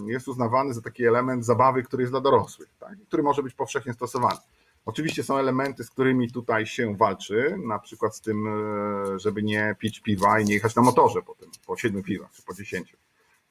jest 0.05 0.27
uznawany 0.27 0.73
za 0.73 0.81
taki 0.81 1.05
element 1.05 1.45
zabawy, 1.45 1.83
który 1.83 2.03
jest 2.03 2.13
dla 2.13 2.21
dorosłych, 2.21 2.69
tak? 2.79 2.97
który 3.07 3.23
może 3.23 3.43
być 3.43 3.53
powszechnie 3.53 3.93
stosowany. 3.93 4.39
Oczywiście 4.85 5.23
są 5.23 5.37
elementy, 5.37 5.83
z 5.83 5.89
którymi 5.89 6.31
tutaj 6.31 6.65
się 6.65 6.95
walczy, 6.95 7.55
na 7.65 7.79
przykład 7.79 8.15
z 8.15 8.21
tym, 8.21 8.47
e, 8.47 9.19
żeby 9.19 9.43
nie 9.43 9.75
pić 9.79 9.99
piwa 9.99 10.39
i 10.39 10.45
nie 10.45 10.53
jechać 10.53 10.75
na 10.75 10.81
motorze 10.81 11.21
po 11.21 11.35
tym, 11.35 11.49
po 11.67 11.77
siedmiu 11.77 12.03
piwach 12.03 12.31
czy 12.31 12.41
po 12.41 12.53
dziesięciu 12.53 12.97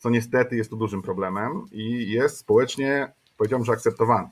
co 0.07 0.11
niestety 0.11 0.57
jest 0.57 0.70
tu 0.70 0.76
dużym 0.76 1.02
problemem 1.02 1.64
i 1.72 2.11
jest 2.11 2.38
społecznie, 2.38 3.12
powiedziałbym, 3.36 3.66
że 3.66 3.72
akceptowany. 3.72 4.28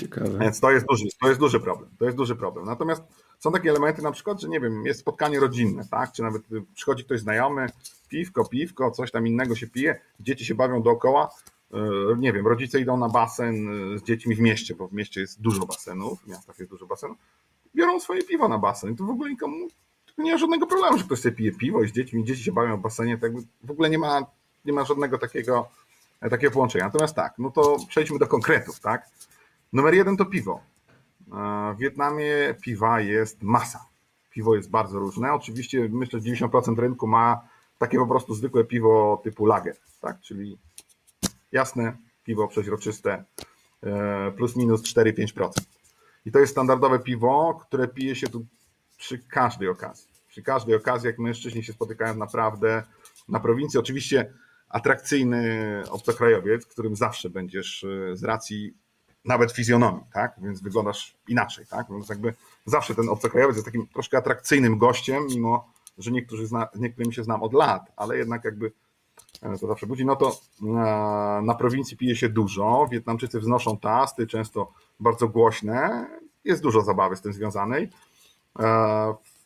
Ciekawe. 0.00 0.38
Więc 0.38 0.60
to 0.60 0.70
jest 0.70 0.86
duży, 0.86 1.04
to 1.20 1.28
jest 1.28 1.40
duży 1.40 1.60
problem. 1.60 1.90
To 1.98 2.04
jest 2.04 2.16
duży 2.16 2.36
problem. 2.36 2.66
Natomiast 2.66 3.02
są 3.38 3.52
takie 3.52 3.70
elementy, 3.70 4.02
na 4.02 4.12
przykład, 4.12 4.40
że 4.40 4.48
nie 4.48 4.60
wiem, 4.60 4.86
jest 4.86 5.00
spotkanie 5.00 5.40
rodzinne, 5.40 5.88
tak? 5.90 6.12
Czy 6.12 6.22
nawet 6.22 6.42
przychodzi 6.74 7.04
ktoś 7.04 7.20
znajomy, 7.20 7.66
piwko, 8.08 8.44
piwko, 8.48 8.90
coś 8.90 9.10
tam 9.10 9.26
innego 9.26 9.54
się 9.54 9.66
pije, 9.66 10.00
dzieci 10.20 10.44
się 10.44 10.54
bawią 10.54 10.82
dookoła. 10.82 11.30
e, 11.74 11.78
Nie 12.18 12.32
wiem, 12.32 12.46
rodzice 12.46 12.80
idą 12.80 12.96
na 12.96 13.08
basen 13.08 13.54
e, 13.94 13.98
z 13.98 14.02
dziećmi 14.02 14.34
w 14.34 14.40
mieście, 14.40 14.74
bo 14.74 14.88
w 14.88 14.92
mieście 14.92 15.20
jest 15.20 15.40
dużo 15.40 15.66
basenów, 15.66 16.20
w 16.22 16.26
miastach 16.26 16.58
jest 16.58 16.70
dużo 16.70 16.86
basenów. 16.86 17.16
Biorą 17.74 18.00
swoje 18.00 18.22
piwo 18.22 18.48
na 18.48 18.58
basen. 18.58 18.92
I 18.92 18.96
to 18.96 19.04
w 19.04 19.10
ogóle 19.10 19.30
nikomu 19.30 19.68
nie 20.18 20.32
ma 20.32 20.38
żadnego 20.38 20.66
problemu, 20.66 20.98
że 20.98 21.04
ktoś 21.04 21.20
sobie 21.20 21.36
pije 21.36 21.52
piwo 21.52 21.82
i 21.82 21.88
z 21.88 21.92
dziećmi, 21.92 22.24
dzieci 22.24 22.44
się 22.44 22.52
bawią 22.52 22.76
w 22.76 22.80
basenie. 22.80 23.18
Tak 23.18 23.32
w 23.64 23.70
ogóle 23.70 23.90
nie 23.90 23.98
ma, 23.98 24.26
nie 24.64 24.72
ma 24.72 24.84
żadnego 24.84 25.18
takiego, 25.18 25.68
e, 26.20 26.30
takiego 26.30 26.52
połączenia. 26.52 26.84
Natomiast 26.84 27.14
tak, 27.14 27.34
no 27.38 27.50
to 27.50 27.76
przejdźmy 27.88 28.18
do 28.18 28.26
konkretów, 28.26 28.80
tak? 28.80 29.08
Numer 29.72 29.94
jeden 29.94 30.16
to 30.16 30.24
piwo. 30.24 30.60
E, 31.32 31.74
W 31.74 31.78
Wietnamie 31.78 32.54
piwa 32.60 33.00
jest 33.00 33.42
masa. 33.42 33.86
Piwo 34.30 34.56
jest 34.56 34.70
bardzo 34.70 34.98
różne. 34.98 35.32
Oczywiście 35.32 35.88
myślę, 35.92 36.20
że 36.20 36.30
90% 36.30 36.78
rynku 36.78 37.06
ma 37.06 37.40
takie 37.78 37.98
po 37.98 38.06
prostu 38.06 38.34
zwykłe 38.34 38.64
piwo 38.64 39.20
typu 39.24 39.46
lager, 39.46 39.76
tak? 40.00 40.20
czyli 40.20 40.58
jasne 41.52 41.96
piwo 42.24 42.48
przeźroczyste 42.48 43.24
e, 43.82 44.32
plus 44.36 44.56
minus 44.56 44.82
4-5%. 44.82 45.50
I 46.26 46.32
to 46.32 46.38
jest 46.38 46.52
standardowe 46.52 46.98
piwo, 46.98 47.60
które 47.68 47.88
pije 47.88 48.16
się 48.16 48.28
tu 48.28 48.46
przy 49.04 49.18
każdej 49.18 49.68
okazji. 49.68 50.08
Przy 50.28 50.42
każdej 50.42 50.74
okazji, 50.74 51.06
jak 51.06 51.18
mężczyźni 51.18 51.64
się 51.64 51.72
spotykają 51.72 52.16
naprawdę 52.16 52.82
na 53.28 53.40
prowincji. 53.40 53.80
Oczywiście 53.80 54.32
atrakcyjny 54.68 55.82
obcokrajowiec, 55.90 56.66
którym 56.66 56.96
zawsze 56.96 57.30
będziesz 57.30 57.84
e, 57.84 58.16
z 58.16 58.24
racji 58.24 58.74
nawet 59.24 59.52
fizjonomii, 59.52 60.04
tak? 60.12 60.34
Więc 60.42 60.62
wyglądasz 60.62 61.16
inaczej, 61.28 61.66
tak? 61.66 61.86
Więc 61.90 62.08
jakby 62.08 62.34
zawsze 62.66 62.94
ten 62.94 63.08
obcokrajowiec 63.08 63.56
jest 63.56 63.66
takim 63.66 63.86
troszkę 63.86 64.18
atrakcyjnym 64.18 64.78
gościem, 64.78 65.26
mimo 65.26 65.72
że 65.98 66.10
niektórzy 66.10 66.46
zna, 66.46 66.68
niektórymi 66.74 67.14
się 67.14 67.24
znam 67.24 67.42
od 67.42 67.52
lat, 67.52 67.92
ale 67.96 68.18
jednak 68.18 68.44
jakby 68.44 68.72
e, 69.42 69.58
to 69.58 69.66
zawsze 69.66 69.86
budzi. 69.86 70.04
No 70.04 70.16
to 70.16 70.40
na, 70.60 71.40
na 71.42 71.54
prowincji 71.54 71.96
pije 71.96 72.16
się 72.16 72.28
dużo, 72.28 72.88
Wietnamczycy 72.90 73.40
wznoszą 73.40 73.78
tasty, 73.78 74.26
często 74.26 74.72
bardzo 75.00 75.28
głośne, 75.28 76.06
jest 76.44 76.62
dużo 76.62 76.82
zabawy 76.82 77.16
z 77.16 77.20
tym 77.20 77.32
związanej. 77.32 77.90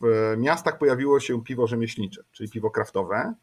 W 0.01 0.35
miastach 0.37 0.77
pojawiło 0.77 1.19
się 1.19 1.43
piwo 1.43 1.67
rzemieślnicze, 1.67 2.23
czyli 2.31 2.49
piwo 2.49 2.71
kraftowe 2.71 3.33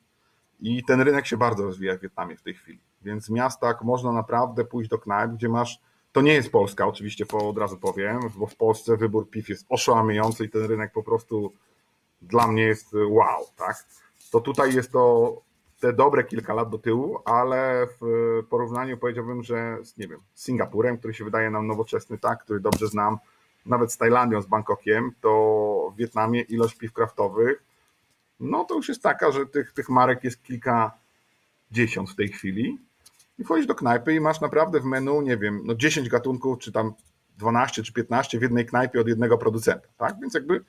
i 0.60 0.84
ten 0.84 1.00
rynek 1.00 1.26
się 1.26 1.36
bardzo 1.36 1.64
rozwija 1.64 1.96
w 1.96 2.00
Wietnamie 2.00 2.36
w 2.36 2.42
tej 2.42 2.54
chwili. 2.54 2.78
Więc 3.02 3.26
w 3.26 3.30
miastach 3.30 3.82
można 3.82 4.12
naprawdę 4.12 4.64
pójść 4.64 4.90
do 4.90 4.98
knajp, 4.98 5.30
gdzie 5.32 5.48
masz 5.48 5.80
to 6.12 6.22
nie 6.22 6.32
jest 6.32 6.52
Polska, 6.52 6.86
oczywiście 6.86 7.24
od 7.32 7.58
razu 7.58 7.76
powiem, 7.76 8.20
bo 8.36 8.46
w 8.46 8.56
Polsce 8.56 8.96
wybór 8.96 9.30
piw 9.30 9.48
jest 9.48 9.66
oszałamiający 9.68 10.44
i 10.44 10.50
ten 10.50 10.64
rynek 10.64 10.92
po 10.92 11.02
prostu 11.02 11.52
dla 12.22 12.46
mnie 12.46 12.62
jest 12.62 12.94
wow, 13.08 13.44
tak? 13.56 13.84
To 14.30 14.40
tutaj 14.40 14.74
jest 14.74 14.92
to 14.92 15.36
te 15.80 15.92
dobre 15.92 16.24
kilka 16.24 16.54
lat 16.54 16.70
do 16.70 16.78
tyłu, 16.78 17.18
ale 17.24 17.86
w 18.00 18.42
porównaniu 18.50 18.98
powiedziałbym, 18.98 19.42
że 19.42 19.78
z, 19.82 19.98
nie 19.98 20.08
wiem, 20.08 20.20
Singapurem, 20.34 20.98
który 20.98 21.14
się 21.14 21.24
wydaje 21.24 21.50
nam 21.50 21.66
nowoczesny, 21.66 22.18
tak, 22.18 22.44
który 22.44 22.60
dobrze 22.60 22.88
znam, 22.88 23.18
nawet 23.66 23.92
z 23.92 23.96
Tajlandią, 23.96 24.42
z 24.42 24.46
Bangkokiem, 24.46 25.12
to 25.20 25.92
w 25.94 25.96
Wietnamie 25.96 26.40
ilość 26.40 26.74
piw 26.74 26.92
kraftowych, 26.92 27.62
no 28.40 28.64
to 28.64 28.74
już 28.74 28.88
jest 28.88 29.02
taka, 29.02 29.32
że 29.32 29.46
tych, 29.46 29.72
tych 29.72 29.88
marek 29.88 30.24
jest 30.24 30.42
kilkadziesiąt 30.42 32.10
w 32.10 32.14
tej 32.14 32.28
chwili 32.28 32.78
i 33.38 33.44
wchodzisz 33.44 33.66
do 33.66 33.74
knajpy 33.74 34.14
i 34.14 34.20
masz 34.20 34.40
naprawdę 34.40 34.80
w 34.80 34.84
menu, 34.84 35.22
nie 35.22 35.36
wiem, 35.36 35.60
no 35.64 35.74
10 35.74 36.08
gatunków, 36.08 36.58
czy 36.58 36.72
tam 36.72 36.94
12 37.38 37.82
czy 37.82 37.92
15 37.92 38.38
w 38.38 38.42
jednej 38.42 38.66
knajpie 38.66 39.00
od 39.00 39.08
jednego 39.08 39.38
producenta, 39.38 39.88
tak? 39.96 40.20
Więc 40.20 40.34
jakby 40.34 40.64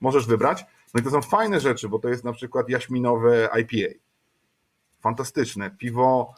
możesz 0.00 0.26
wybrać. 0.26 0.64
No 0.94 1.00
i 1.00 1.04
to 1.04 1.10
są 1.10 1.22
fajne 1.22 1.60
rzeczy, 1.60 1.88
bo 1.88 1.98
to 1.98 2.08
jest 2.08 2.24
na 2.24 2.32
przykład 2.32 2.68
jaśminowe 2.68 3.48
IPA. 3.60 3.94
Fantastyczne. 5.00 5.70
Piwo 5.70 6.34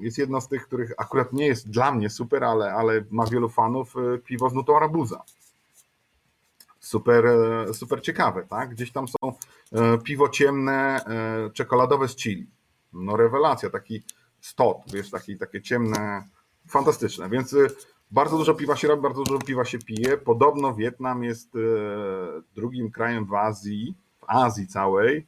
jest 0.00 0.18
jedno 0.18 0.40
z 0.40 0.48
tych, 0.48 0.66
których 0.66 0.92
akurat 0.96 1.32
nie 1.32 1.46
jest 1.46 1.70
dla 1.70 1.92
mnie 1.92 2.10
super, 2.10 2.44
ale, 2.44 2.72
ale 2.72 3.04
ma 3.10 3.26
wielu 3.26 3.48
fanów. 3.48 3.94
e, 3.96 4.18
Piwo 4.18 4.50
z 4.50 4.54
nutą 4.54 4.76
arabuza. 4.76 5.22
Super, 6.80 7.26
e, 7.26 7.74
super 7.74 8.02
ciekawe, 8.02 8.46
tak? 8.48 8.70
Gdzieś 8.70 8.92
tam 8.92 9.06
są 9.08 9.32
e, 9.72 9.98
piwo 9.98 10.28
ciemne, 10.28 11.04
e, 11.06 11.50
czekoladowe 11.50 12.08
z 12.08 12.16
chili. 12.16 12.46
No 12.92 13.16
rewelacja, 13.16 13.70
taki 13.70 14.02
stot, 14.40 14.76
wiesz, 14.92 15.10
taki, 15.10 15.38
takie 15.38 15.62
ciemne, 15.62 16.24
fantastyczne. 16.68 17.28
Więc 17.28 17.52
y, 17.52 17.66
bardzo 18.10 18.38
dużo 18.38 18.54
piwa 18.54 18.76
się 18.76 18.88
robi, 18.88 19.02
bardzo 19.02 19.22
dużo 19.22 19.38
piwa 19.38 19.64
się 19.64 19.78
pije. 19.78 20.16
Podobno 20.16 20.74
Wietnam 20.74 21.24
jest 21.24 21.52
drugim 22.54 22.90
krajem 22.90 23.24
w 23.24 23.34
Azji, 23.34 23.94
w 24.20 24.24
Azji 24.26 24.66
całej, 24.66 25.26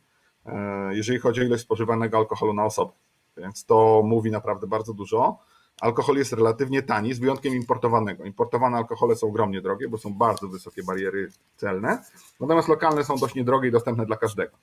jeżeli 0.90 1.18
chodzi 1.18 1.40
o 1.40 1.44
ilość 1.44 1.62
spożywanego 1.62 2.18
alkoholu 2.18 2.54
na 2.54 2.64
osobę. 2.64 2.92
Więc 3.40 3.64
to 3.64 4.02
mówi 4.04 4.30
naprawdę 4.30 4.66
bardzo 4.66 4.94
dużo. 4.94 5.38
Alkohol 5.80 6.16
jest 6.16 6.32
relatywnie 6.32 6.82
tani, 6.82 7.14
z 7.14 7.18
wyjątkiem 7.18 7.54
importowanego. 7.54 8.24
Importowane 8.24 8.76
alkohole 8.76 9.16
są 9.16 9.26
ogromnie 9.26 9.62
drogie, 9.62 9.88
bo 9.88 9.98
są 9.98 10.14
bardzo 10.14 10.48
wysokie 10.48 10.82
bariery 10.82 11.30
celne, 11.56 12.04
natomiast 12.40 12.68
lokalne 12.68 13.04
są 13.04 13.16
dość 13.16 13.34
niedrogie 13.34 13.68
i 13.68 13.72
dostępne 13.72 14.06
dla 14.06 14.16
każdego. 14.16 14.56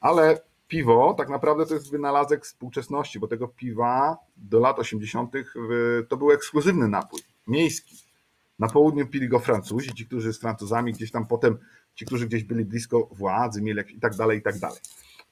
Ale 0.00 0.40
piwo 0.68 1.14
tak 1.18 1.28
naprawdę 1.28 1.66
to 1.66 1.74
jest 1.74 1.90
wynalazek 1.90 2.44
współczesności, 2.44 3.18
bo 3.20 3.28
tego 3.28 3.48
piwa 3.48 4.16
do 4.36 4.60
lat 4.60 4.78
80. 4.78 5.32
w- 5.54 6.02
to 6.08 6.16
był 6.16 6.30
ekskluzywny 6.32 6.88
napój, 6.88 7.20
miejski. 7.46 7.96
Na 8.58 8.68
południu 8.68 9.06
pili 9.06 9.28
go 9.28 9.38
Francuzi, 9.38 9.94
ci, 9.94 10.06
którzy 10.06 10.32
z 10.32 10.40
Francuzami, 10.40 10.92
gdzieś 10.92 11.10
tam 11.10 11.26
potem 11.26 11.58
ci, 11.94 12.06
którzy 12.06 12.26
gdzieś 12.26 12.44
byli 12.44 12.64
blisko 12.64 13.08
władzy, 13.12 13.62
mieli 13.62 13.96
i 13.96 14.00
tak 14.00 14.14
dalej, 14.14 14.38
i 14.38 14.42
tak 14.42 14.58
dalej. 14.58 14.78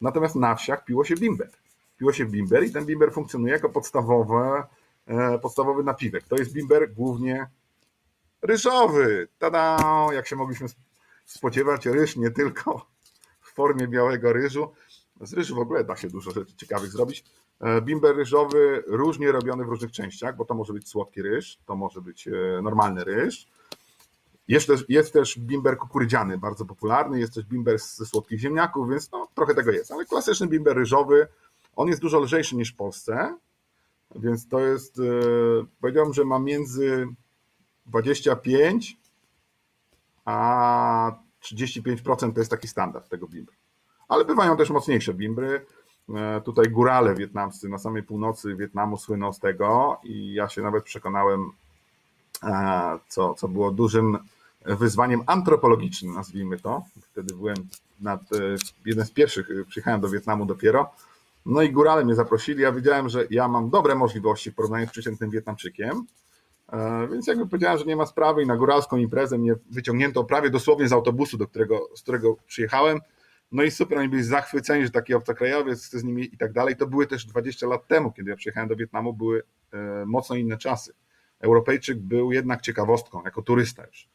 Natomiast 0.01 0.35
na 0.35 0.55
wsiach 0.55 0.85
piło 0.85 1.05
się 1.05 1.14
bimber. 1.14 1.51
Piło 1.99 2.12
się 2.12 2.26
bimber 2.26 2.64
i 2.64 2.72
ten 2.72 2.86
bimber 2.86 3.12
funkcjonuje 3.12 3.53
jako 3.53 3.68
podstawowe, 3.68 4.64
e, 5.07 5.38
podstawowy 5.38 5.84
napiwek. 5.84 6.24
To 6.24 6.36
jest 6.36 6.53
bimber 6.53 6.95
głównie 6.95 7.47
ryżowy. 8.42 9.28
Tada! 9.38 9.78
Jak 10.12 10.26
się 10.26 10.36
mogliśmy 10.36 10.68
spodziewać, 11.24 11.86
ryż 11.86 12.16
nie 12.16 12.30
tylko 12.30 12.86
w 13.40 13.53
formie 13.55 13.88
białego 13.88 14.32
ryżu. 14.32 14.72
Z 15.20 15.32
ryżu 15.32 15.55
w 15.55 15.59
ogóle 15.59 15.84
da 15.84 15.97
się 15.97 16.09
dużo 16.09 16.30
rzeczy 16.30 16.57
ciekawych 16.57 16.90
zrobić. 16.90 17.24
E, 17.61 17.80
Bimber 17.80 18.16
ryżowy 18.16 18.84
różnie 18.86 19.32
robiony 19.32 19.64
w 19.64 19.68
różnych 19.68 19.92
częściach, 19.92 20.36
bo 20.36 20.45
to 20.45 20.55
może 20.55 20.72
być 20.72 20.88
słodki 20.88 21.22
ryż, 21.22 21.59
to 21.66 21.76
może 21.76 22.01
być 22.01 22.28
e, 22.28 22.32
normalny 22.62 23.05
ryż. 23.05 23.47
Jest 24.49 24.66
też, 24.66 24.84
jest 24.88 25.12
też 25.12 25.38
bimber 25.38 25.78
kukurydziany, 25.78 26.38
bardzo 26.38 26.64
popularny, 26.64 27.20
jest 27.20 27.34
też 27.34 27.45
bimber 27.45 27.78
ze 27.78 28.07
słodkich 28.07 28.40
ziemniaków, 28.40 28.90
więc 28.90 29.12
no, 29.12 29.28
trochę 29.34 29.55
tego 29.55 29.72
jest. 29.72 29.92
Ale 29.92 30.05
klasyczny 30.05 30.47
bimber 30.47 30.76
ryżowy, 30.76 31.26
on 31.76 31.88
jest 31.88 32.00
dużo 32.00 32.20
lżejszy 32.20 32.56
niż 32.56 32.72
w 32.72 32.76
Polsce, 32.76 33.36
więc 34.16 34.48
to 34.48 34.60
jest, 34.60 34.98
e, 34.98 35.02
powiedziałbym, 35.80 36.14
że 36.14 36.24
ma 36.24 36.38
między 36.38 37.06
25 37.86 38.96
a 40.24 41.12
35% 41.40 42.34
to 42.34 42.40
jest 42.40 42.50
taki 42.50 42.68
standard 42.68 43.08
tego 43.08 43.28
bimbru. 43.28 43.54
Ale 44.08 44.24
bywają 44.24 44.56
też 44.56 44.70
mocniejsze 44.70 45.14
bimbry. 45.14 45.66
E, 46.14 46.40
Tutaj 46.40 46.70
górale 46.70 47.14
wietnamscy 47.14 47.68
na 47.68 47.78
samej 47.78 48.02
północy 48.02 48.56
Wietnamu 48.56 48.96
słyną 48.96 49.32
z 49.32 49.40
tego 49.40 50.00
i 50.04 50.34
ja 50.34 50.48
się 50.48 50.62
nawet 50.62 50.84
przekonałem, 50.84 51.50
e, 52.42 52.98
co, 53.08 53.34
co 53.34 53.48
było 53.48 53.70
dużym 53.70 54.18
wyzwaniem 54.64 55.22
antropologicznym, 55.26 56.14
nazwijmy 56.14 56.60
to. 56.60 56.84
Wtedy 57.12 57.34
byłem 57.34 57.56
nad, 58.00 58.20
jeden 58.86 59.06
z 59.06 59.10
pierwszych, 59.10 59.48
przyjechałem 59.68 60.00
do 60.00 60.08
Wietnamu 60.08 60.46
dopiero. 60.46 60.90
No 61.47 61.62
i 61.62 61.70
górale 61.72 62.05
mnie 62.05 62.14
zaprosili. 62.14 62.62
Ja 62.62 62.72
wiedziałem, 62.72 63.09
że 63.09 63.24
ja 63.30 63.49
mam 63.49 63.70
dobre 63.70 63.95
możliwości 63.95 64.51
w 64.51 64.55
porównaniu 64.55 64.86
z 64.86 64.90
przeciętnym 64.90 65.30
Wietnamczykiem. 65.30 66.07
E, 66.72 67.09
Więc 67.12 67.26
jakby 67.26 67.47
powiedziałem, 67.47 67.78
że 67.78 67.84
nie 67.84 67.97
ma 67.97 68.07
sprawy 68.07 68.42
i 68.42 68.47
na 68.47 68.57
góralską 68.57 68.97
imprezę 68.97 69.38
mnie 69.38 69.55
wyciągnięto 69.70 70.24
prawie 70.24 70.51
dosłownie 70.51 70.88
z 70.88 70.92
autobusu, 70.92 71.36
do 71.38 71.47
którego, 71.47 71.88
z 71.97 72.03
którego 72.03 72.36
przyjechałem. 72.47 72.99
No 73.53 73.62
i 73.62 73.70
super, 73.70 73.99
oni 73.99 74.09
byli 74.09 74.22
zachwyceni, 74.22 74.84
że 74.84 74.90
taki 74.90 75.14
obcokrajowiec 75.14 75.86
chce 75.86 75.99
z 75.99 76.05
nimi 76.05 76.34
i 76.34 76.36
tak 76.38 76.53
dalej. 76.53 76.76
To 76.76 76.86
były 76.86 77.07
też 77.07 77.26
20 77.26 77.66
lat 77.66 77.86
temu, 77.86 78.12
kiedy 78.12 78.30
ja 78.30 78.36
przyjechałem 78.36 78.68
do 78.68 78.76
Wietnamu, 78.76 79.12
były 79.12 79.42
e, 79.72 80.05
mocno 80.07 80.36
inne 80.36 80.59
czasy. 80.59 80.92
Europejczyk 81.40 81.99
był 81.99 82.32
jednak 82.32 82.61
ciekawostką, 82.61 83.22
jako 83.24 83.42
turysta 83.42 83.86
już. 83.86 84.09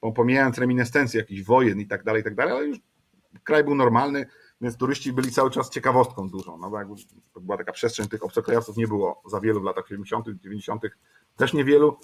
Po- 0.00 0.12
Pomijając 0.12 0.58
reminiscencje 0.58 1.20
jakichś 1.20 1.42
wojen 1.42 1.80
i 1.80 1.86
tak 1.86 2.04
dalej, 2.04 2.20
i 2.20 2.24
tak 2.24 2.34
dalej, 2.34 2.52
ale 2.54 2.64
już 2.66 2.78
kraj 3.44 3.64
był 3.64 3.74
normalny, 3.74 4.26
więc 4.60 4.76
turyści 4.76 5.12
byli 5.12 5.32
cały 5.32 5.50
czas 5.50 5.70
ciekawostką 5.70 6.28
dużą. 6.28 6.58
No 6.58 6.70
bo 6.70 6.78
jakby 6.78 6.94
była 7.40 7.58
taka 7.58 7.72
przestrzeń, 7.72 8.08
tych 8.08 8.24
obcokrajowców 8.24 8.76
nie 8.76 8.88
było 8.88 9.22
za 9.26 9.40
wielu 9.40 9.60
w 9.60 9.64
latach 9.64 9.88
70., 9.88 10.26
90., 10.42 10.82
też 11.36 11.52
niewielu, 11.52 11.96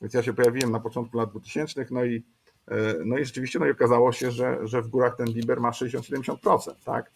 więc 0.00 0.14
ja 0.14 0.22
się 0.22 0.32
pojawiłem 0.32 0.72
na 0.72 0.80
początku 0.80 1.16
lat 1.16 1.30
2000, 1.30 1.86
no 1.90 2.04
i, 2.04 2.24
e, 2.68 2.94
no 3.04 3.18
i 3.18 3.24
rzeczywiście 3.24 3.58
no 3.58 3.66
i 3.66 3.70
okazało 3.70 4.12
się, 4.12 4.30
że, 4.30 4.58
że 4.62 4.82
w 4.82 4.88
górach 4.88 5.16
ten 5.16 5.26
Liber 5.26 5.60
ma 5.60 5.70
60-70%, 5.70 6.74
tak? 6.84 7.10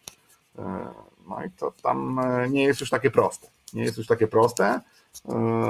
E, 0.59 0.95
No 1.29 1.45
i 1.45 1.51
to 1.51 1.73
tam 1.83 2.19
e, 2.19 2.51
nie 2.51 2.65
jest 2.65 2.81
już 2.81 2.91
takie 2.91 3.11
proste. 3.11 3.49
Nie 3.73 3.83
jest 3.83 3.99
już 3.99 4.07
takie 4.07 4.27
proste. 4.27 4.81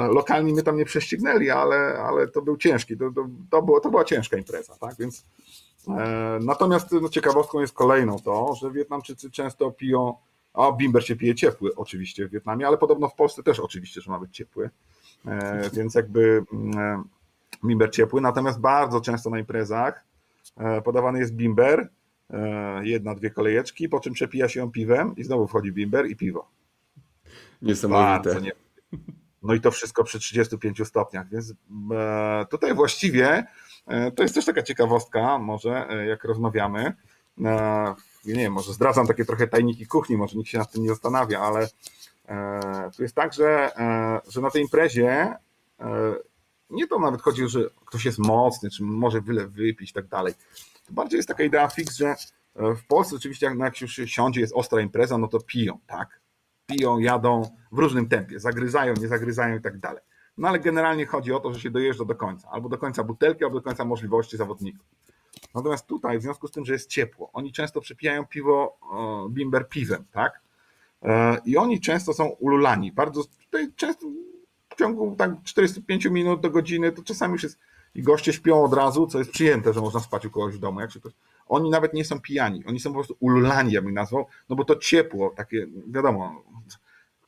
lokalni 0.08 0.52
mnie 0.52 0.62
tam 0.62 0.76
nie 0.76 0.84
prześcignęli, 0.84 1.50
ale, 1.50 1.76
ale 1.98 2.28
to 2.28 2.42
był 2.42 2.56
ciężki, 2.56 2.96
to, 2.96 3.10
to, 3.10 3.26
to, 3.50 3.62
było, 3.62 3.80
to 3.80 3.90
była 3.90 4.04
ciężka 4.04 4.36
impreza, 4.36 4.76
tak, 4.80 4.94
więc 4.98 5.24
natomiast 6.40 6.92
no, 6.92 7.08
ciekawostką 7.08 7.60
jest 7.60 7.74
kolejną 7.74 8.18
to, 8.18 8.54
że 8.54 8.70
Wietnamczycy 8.70 9.30
często 9.30 9.70
piją, 9.70 10.14
a 10.54 10.72
bimber 10.72 11.06
się 11.06 11.16
pije 11.16 11.34
ciepły 11.34 11.74
oczywiście 11.74 12.28
w 12.28 12.30
Wietnamie, 12.30 12.66
ale 12.66 12.78
podobno 12.78 13.08
w 13.08 13.14
Polsce 13.14 13.42
też 13.42 13.60
oczywiście, 13.60 14.00
że 14.00 14.10
ma 14.10 14.18
być 14.18 14.36
ciepły, 14.36 14.70
więc 15.72 15.94
jakby 15.94 16.44
mm, 16.52 17.04
bimber 17.64 17.90
ciepły, 17.90 18.20
natomiast 18.20 18.60
bardzo 18.60 19.00
często 19.00 19.30
na 19.30 19.38
imprezach 19.38 20.04
podawany 20.84 21.18
jest 21.18 21.34
bimber, 21.34 21.88
jedna, 22.82 23.14
dwie 23.14 23.30
kolejeczki, 23.30 23.88
po 23.88 24.00
czym 24.00 24.12
przepija 24.12 24.48
się 24.48 24.60
ją 24.60 24.70
piwem 24.70 25.16
i 25.16 25.24
znowu 25.24 25.46
wchodzi 25.46 25.72
bimber 25.72 26.06
i 26.06 26.16
piwo. 26.16 26.48
Niesamowite. 27.62 28.40
Nie... 28.40 28.52
No 29.42 29.54
i 29.54 29.60
to 29.60 29.70
wszystko 29.70 30.04
przy 30.04 30.18
35 30.18 30.86
stopniach, 30.88 31.28
więc 31.28 31.54
e, 31.92 32.46
tutaj 32.50 32.74
właściwie 32.74 33.28
e, 33.28 33.46
to 34.16 34.22
jest 34.22 34.34
też 34.34 34.44
taka 34.44 34.62
ciekawostka, 34.62 35.38
może 35.38 35.88
e, 35.88 36.06
jak 36.06 36.24
rozmawiamy. 36.24 36.92
Nie 38.24 38.34
wiem, 38.34 38.52
może 38.52 38.72
zdradzam 38.72 39.06
takie 39.06 39.24
trochę 39.24 39.46
tajniki 39.46 39.86
kuchni, 39.86 40.16
może 40.16 40.36
nikt 40.36 40.50
się 40.50 40.58
nad 40.58 40.72
tym 40.72 40.82
nie 40.82 40.88
zastanawia, 40.88 41.40
ale 41.40 41.68
tu 42.96 43.02
jest 43.02 43.14
tak, 43.14 43.32
że, 43.32 43.70
że 44.28 44.40
na 44.40 44.50
tej 44.50 44.62
imprezie 44.62 45.34
nie 46.70 46.86
to 46.86 46.98
nawet 46.98 47.22
chodzi, 47.22 47.48
że 47.48 47.60
ktoś 47.86 48.04
jest 48.04 48.18
mocny, 48.18 48.70
czy 48.70 48.84
może 48.84 49.20
wyle 49.20 49.46
wypić 49.46 49.90
i 49.90 49.92
tak 49.92 50.06
dalej. 50.06 50.34
To 50.86 50.92
bardziej 50.92 51.16
jest 51.16 51.28
taka 51.28 51.42
idea 51.42 51.68
fix, 51.68 51.96
że 51.96 52.14
w 52.54 52.86
Polsce 52.88 53.16
oczywiście 53.16 53.46
jak, 53.46 53.58
jak 53.58 53.80
już 53.80 53.92
się 53.92 54.08
siądzie, 54.08 54.40
jest 54.40 54.54
ostra 54.56 54.80
impreza, 54.80 55.18
no 55.18 55.28
to 55.28 55.40
piją, 55.40 55.78
tak? 55.86 56.20
piją, 56.66 56.98
jadą 56.98 57.50
w 57.72 57.78
różnym 57.78 58.08
tempie, 58.08 58.40
zagryzają, 58.40 58.94
nie 59.00 59.08
zagryzają 59.08 59.56
i 59.56 59.60
tak 59.60 59.78
dalej. 59.78 60.02
No 60.38 60.48
ale 60.48 60.58
generalnie 60.58 61.06
chodzi 61.06 61.32
o 61.32 61.40
to, 61.40 61.54
że 61.54 61.60
się 61.60 61.70
dojeżdża 61.70 62.04
do 62.04 62.14
końca, 62.14 62.48
albo 62.50 62.68
do 62.68 62.78
końca 62.78 63.04
butelki, 63.04 63.44
albo 63.44 63.56
do 63.56 63.62
końca 63.62 63.84
możliwości 63.84 64.36
zawodników. 64.36 64.86
Natomiast 65.54 65.86
tutaj, 65.86 66.18
w 66.18 66.22
związku 66.22 66.48
z 66.48 66.50
tym, 66.50 66.64
że 66.64 66.72
jest 66.72 66.88
ciepło, 66.88 67.30
oni 67.32 67.52
często 67.52 67.80
przepijają 67.80 68.26
piwo 68.26 68.78
bimber 69.30 69.68
piwem, 69.68 70.04
tak? 70.12 70.40
E, 71.02 71.40
I 71.44 71.56
oni 71.56 71.80
często 71.80 72.14
są 72.14 72.24
ululani. 72.24 72.92
Bardzo 72.92 73.24
tutaj 73.24 73.72
często 73.76 74.06
w 74.68 74.74
ciągu 74.78 75.16
tak 75.16 75.42
45 75.44 76.04
minut 76.04 76.40
do 76.40 76.50
godziny, 76.50 76.92
to 76.92 77.02
czasami 77.02 77.32
już 77.32 77.42
jest 77.42 77.58
i 77.94 78.02
goście 78.02 78.32
śpią 78.32 78.64
od 78.64 78.74
razu, 78.74 79.06
co 79.06 79.18
jest 79.18 79.30
przyjęte, 79.30 79.72
że 79.72 79.80
można 79.80 80.00
spać 80.00 80.26
u 80.26 80.30
kogoś 80.30 80.54
w 80.54 80.58
domu. 80.58 80.80
Jak 80.80 80.92
się 80.92 81.00
ktoś, 81.00 81.12
oni 81.46 81.70
nawet 81.70 81.94
nie 81.94 82.04
są 82.04 82.20
pijani, 82.20 82.64
oni 82.66 82.80
są 82.80 82.90
po 82.90 82.94
prostu 82.94 83.16
ululani, 83.20 83.72
ja 83.72 83.82
bym 83.82 83.94
nazwał, 83.94 84.26
no 84.48 84.56
bo 84.56 84.64
to 84.64 84.76
ciepło, 84.76 85.30
takie, 85.36 85.66
wiadomo, 85.86 86.42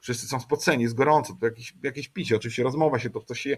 wszyscy 0.07 0.27
są 0.27 0.41
spoceni, 0.41 0.83
jest 0.83 0.95
gorąco, 0.95 1.37
to 1.41 1.47
jakieś, 1.47 1.75
jakieś 1.83 2.09
picie, 2.09 2.37
oczywiście 2.37 2.63
rozmowa 2.63 2.99
się, 2.99 3.11
to 3.11 3.21
coś 3.21 3.41
się, 3.41 3.57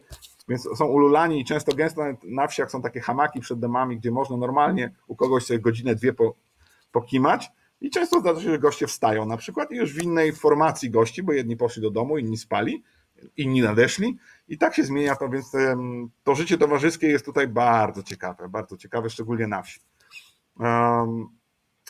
więc 0.49 0.69
są 0.77 0.87
ululani 0.87 1.41
i 1.41 1.45
często 1.45 1.73
gęsto 1.75 2.03
na 2.25 2.47
wsiach 2.47 2.71
są 2.71 2.83
takie 2.83 3.01
hamaki 3.01 3.41
przed 3.41 3.59
domami, 3.59 3.97
gdzie 3.97 4.11
można 4.11 4.37
normalnie 4.37 4.95
u 5.07 5.17
kogoś 5.17 5.47
sobie 5.47 5.61
godzinę, 5.61 5.95
dwie 5.95 6.13
po, 6.13 6.35
pokimać. 6.93 7.51
I 7.81 7.91
często 7.91 8.21
zdarza 8.21 8.41
się, 8.41 8.51
że 8.51 8.59
goście 8.59 8.87
wstają 8.87 9.27
na 9.27 9.37
przykład 9.37 9.73
i 9.73 9.77
już 9.77 9.95
w 9.95 10.03
innej 10.03 10.33
formacji 10.33 10.91
gości, 10.91 11.23
bo 11.23 11.33
jedni 11.33 11.57
poszli 11.57 11.83
do 11.83 11.91
domu, 11.91 12.19
inni 12.19 12.39
spali, 12.39 12.83
inni 13.37 13.61
nadeszli. 13.61 14.17
I 14.49 14.59
tak 14.59 14.75
się 14.75 14.85
zmienia 14.85 15.17
to, 15.17 15.29
więc 15.29 15.53
to 16.25 16.35
życie 16.35 16.59
towarzyskie 16.59 17.09
jest 17.09 17.25
tutaj 17.25 17.49
bardzo 17.49 18.03
ciekawe, 18.03 18.49
bardzo 18.49 18.77
ciekawe, 18.77 19.11
szczególnie 19.11 19.47
na 19.47 19.63
wsi. 19.63 19.81
Um, 20.61 21.29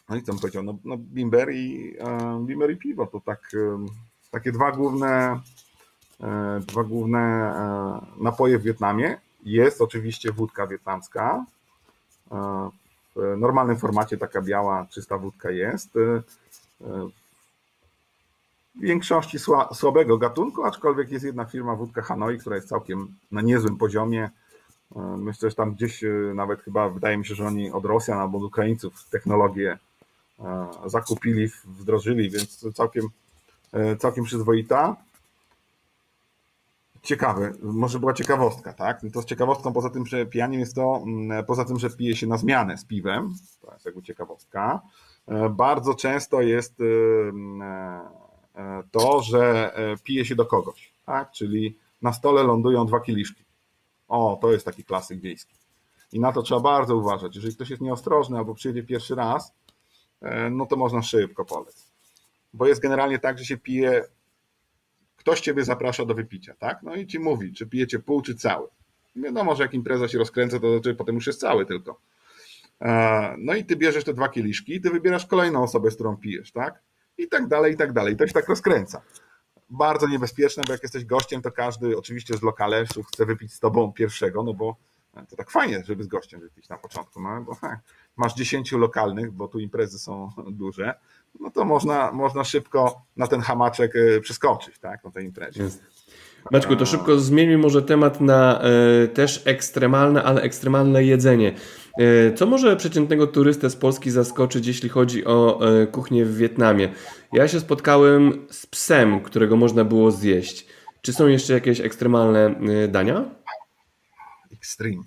no 0.09 0.17
i 0.17 0.23
co 0.23 0.33
bym 0.33 0.41
powiedział, 0.41 0.63
no, 0.63 0.79
no 0.85 0.97
bimber, 0.99 1.53
i, 1.53 1.97
um, 2.01 2.47
bimber 2.47 2.71
i 2.71 2.77
piwo 2.77 3.07
to 3.07 3.21
tak, 3.21 3.51
um, 3.55 3.87
takie 4.31 4.53
dwa 4.53 4.72
główne, 4.72 5.41
um, 6.20 6.61
dwa 6.61 6.85
główne 6.85 7.18
e, 7.18 8.22
napoje 8.22 8.59
w 8.59 8.62
Wietnamie. 8.62 9.20
Jest 9.45 9.83
oczywiście 9.83 10.33
wódka 10.33 10.66
wietnamska. 10.66 11.45
E, 12.33 12.70
w 13.16 13.37
normalnym 13.39 13.79
formacie 13.79 14.18
taka 14.18 14.43
biała, 14.43 14.87
czysta 14.91 15.18
wódka 15.18 15.51
jest. 15.51 15.91
W 16.81 17.11
większości 18.81 19.39
słabego 19.74 20.18
gatunku, 20.18 20.64
aczkolwiek 20.64 21.11
jest 21.11 21.24
jedna 21.24 21.45
firma 21.45 21.76
wódka 21.76 22.03
Hanoi, 22.03 22.39
która 22.39 22.57
jest 22.57 22.68
całkiem 22.68 23.14
na 23.33 23.41
niezłym 23.41 23.76
poziomie 23.76 24.31
E, 24.97 25.01
myślę, 25.01 25.51
że 25.51 25.57
tam 25.57 25.74
gdzieś 25.74 26.05
e, 26.05 26.09
nawet 26.35 26.62
chyba 26.62 26.89
wydaje 26.89 27.16
mi 27.16 27.26
się, 27.26 27.35
że 27.35 27.47
oni 27.47 27.70
od 27.70 27.85
Rosjan 27.85 28.18
albo 28.18 28.39
od 28.39 28.45
Ukraińców 28.45 29.09
technologię 29.11 29.79
e, 30.41 30.66
zakupili, 30.87 31.49
wdrożyli, 31.64 32.31
więc 32.31 32.66
całkiem, 32.74 33.09
całkiem 33.99 34.25
przyzwoita. 34.25 34.97
Ciekawe, 37.03 37.53
może 37.62 37.99
była 37.99 38.12
ciekawostka, 38.12 38.73
tak? 38.73 39.03
No 39.03 39.11
to 39.11 39.23
z 39.23 39.25
ciekawostką 39.25 39.73
poza 39.73 39.91
tym, 39.91 40.07
że 40.07 40.27
pijaniem 40.27 40.61
jest 40.61 40.75
to, 40.75 41.03
mm, 41.07 41.45
poza 41.45 41.64
tym, 41.64 41.79
że 41.79 41.91
pije 41.91 42.16
się 42.16 42.27
na 42.27 42.37
zmianę 42.37 42.79
z 42.79 42.85
piwem, 42.85 43.35
to 43.61 43.73
jest 43.73 43.87
jakby 43.87 44.03
ciekawostka, 44.03 44.81
bardzo 45.51 45.95
często 45.95 46.41
jest 46.41 46.77
to, 48.91 49.23
że 49.23 49.73
pije 50.05 50.25
się 50.25 50.35
do 50.35 50.47
kogoś, 50.47 50.93
tak? 51.07 51.31
Czyli 51.31 51.77
na 52.03 52.12
stole 52.12 52.43
lądują 52.43 52.87
dwa 52.87 53.01
kieliszki. 53.01 53.45
O, 54.09 54.39
to 54.43 54.53
jest 54.53 54.64
taki 54.64 54.85
klasyk 54.85 55.21
wiejski. 55.21 55.55
I 56.12 56.21
na 56.21 56.33
to 56.33 56.43
trzeba 56.43 56.61
bardzo 56.61 56.97
uważać. 56.97 57.37
Jeżeli 57.37 57.55
ktoś 57.55 57.71
jest 57.71 57.83
nieostrożny 57.83 58.39
albo 58.39 58.55
przyjdzie 58.55 58.83
pierwszy 58.83 59.14
raz, 59.14 59.55
e, 60.23 60.51
no 60.51 60.66
to 60.66 60.77
można 60.77 61.03
szybko 61.03 61.45
polec. 61.45 61.88
Bo 62.53 62.66
jest 62.66 62.80
generalnie 62.80 63.18
tak, 63.18 63.38
że 63.38 63.44
się 63.44 63.57
pije, 63.57 64.05
ktoś 65.16 65.40
ciebie 65.40 65.64
zaprasza 65.64 66.05
do 66.05 66.14
wypicia, 66.14 66.55
tak? 66.59 66.82
No 66.82 66.94
i 66.94 67.07
ci 67.07 67.18
mówi, 67.18 67.53
czy 67.53 67.66
pijecie 67.66 67.99
pół, 67.99 68.22
czy 68.22 68.34
cały. 68.34 68.68
Wiadomo, 69.16 69.57
że 69.57 69.62
jak 69.62 69.74
impreza 69.74 70.09
się 70.09 70.18
rozkręca, 70.18 70.61
to 70.61 70.72
znaczy 70.72 70.94
potem 70.94 71.14
już 71.14 71.26
jest 71.26 71.40
cały 71.40 71.66
tylko. 71.66 72.01
E, 72.80 73.34
no 73.38 73.55
i 73.55 73.64
ty 73.64 73.76
bierzesz 73.76 74.05
te 74.05 74.14
dwa 74.14 74.28
kieliszki 74.28 74.74
i 74.74 74.80
ty 74.80 74.90
wybierasz 74.90 75.26
kolejną 75.26 75.62
osobę, 75.62 75.90
z 75.90 75.94
którą 75.94 76.16
pijesz, 76.16 76.53
tak? 76.53 76.82
I 77.18 77.28
tak 77.28 77.49
dalej, 77.49 77.74
i 77.74 77.76
tak 77.76 77.92
dalej. 77.92 78.14
I 78.14 78.16
to 78.16 78.26
się 78.26 78.32
tak 78.32 78.49
rozkręca 78.49 79.03
bardzo 79.70 80.09
niebezpieczne, 80.09 80.62
bo 80.66 80.72
jak 80.72 80.82
jesteś 80.82 81.05
gościem, 81.05 81.42
to 81.42 81.53
każdy 81.53 81.99
oczywiście 81.99 82.36
z 82.36 82.42
lokalersów 82.42 83.07
chce 83.07 83.26
wypić 83.26 83.53
z 83.53 83.61
tobą 83.61 83.92
pierwszego, 83.92 84.42
no 84.42 84.55
bo 84.55 84.76
to 85.28 85.36
tak 85.36 85.51
fajnie, 85.51 85.82
żeby 85.84 86.05
z 86.05 86.07
gościem 86.07 86.40
wypić 86.40 86.68
na 86.68 86.78
początku, 86.78 87.20
no 87.20 87.42
bo 87.42 87.57
masz 88.16 88.34
dziesięciu 88.34 88.78
lokalnych, 88.78 89.32
bo 89.32 89.49
tu 89.49 89.59
imprezy 89.59 89.99
są 89.99 90.30
duże, 90.51 90.94
no 91.41 91.51
to 91.51 91.64
można, 91.64 92.12
można 92.12 92.45
szybko 92.45 93.03
na 93.16 93.26
ten 93.26 93.41
hamaczek 93.41 93.93
e, 93.97 94.20
przeskoczyć, 94.20 94.79
tak, 94.79 95.05
na 95.05 95.11
tej 95.11 95.24
imprezie. 95.24 95.62
Jest. 95.62 95.85
Maćku, 96.53 96.76
to 96.76 96.87
szybko 96.87 97.18
zmieńmy 97.18 97.59
może 97.59 97.83
temat 97.83 98.20
na 98.20 98.62
y, 99.05 99.09
też 99.09 99.43
ekstremalne, 99.47 100.22
ale 100.22 100.43
ekstremalne 100.43 101.05
jedzenie. 101.05 101.55
Y, 102.01 102.33
co 102.37 102.47
może 102.47 102.76
przeciętnego 102.76 103.26
turystę 103.26 103.70
z 103.70 103.76
Polski 103.76 104.11
zaskoczyć, 104.11 104.66
jeśli 104.66 104.89
chodzi 104.89 105.24
o 105.24 105.61
y, 105.83 105.87
kuchnię 105.87 106.24
w 106.24 106.37
Wietnamie? 106.37 106.89
Ja 107.33 107.49
się 107.49 107.61
spotkałem 107.61 108.47
z 108.51 108.66
psem, 108.66 109.20
którego 109.20 109.57
można 109.57 109.85
było 109.85 110.11
zjeść. 110.11 110.66
Czy 111.03 111.12
są 111.12 111.26
jeszcze 111.26 111.53
jakieś 111.53 111.81
ekstremalne 111.81 112.55
dania? 112.89 113.24
Extreme. 114.53 115.03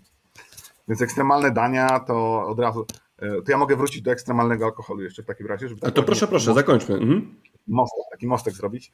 Więc 0.87 1.01
ekstremalne 1.01 1.51
dania 1.51 1.99
to 1.99 2.47
od 2.47 2.59
razu. 2.59 2.85
To 3.45 3.51
ja 3.51 3.57
mogę 3.57 3.75
wrócić 3.75 4.01
do 4.01 4.11
ekstremalnego 4.11 4.65
alkoholu 4.65 5.03
jeszcze 5.03 5.23
w 5.23 5.25
takim 5.25 5.47
razie. 5.47 5.69
Żeby 5.69 5.81
tak 5.81 5.93
to 5.93 6.03
proszę, 6.03 6.27
proszę, 6.27 6.53
zakończmy. 6.53 6.95
Mhm. 6.95 7.35
Mostek, 7.67 8.03
taki 8.11 8.27
mostek 8.27 8.53
zrobić. 8.53 8.91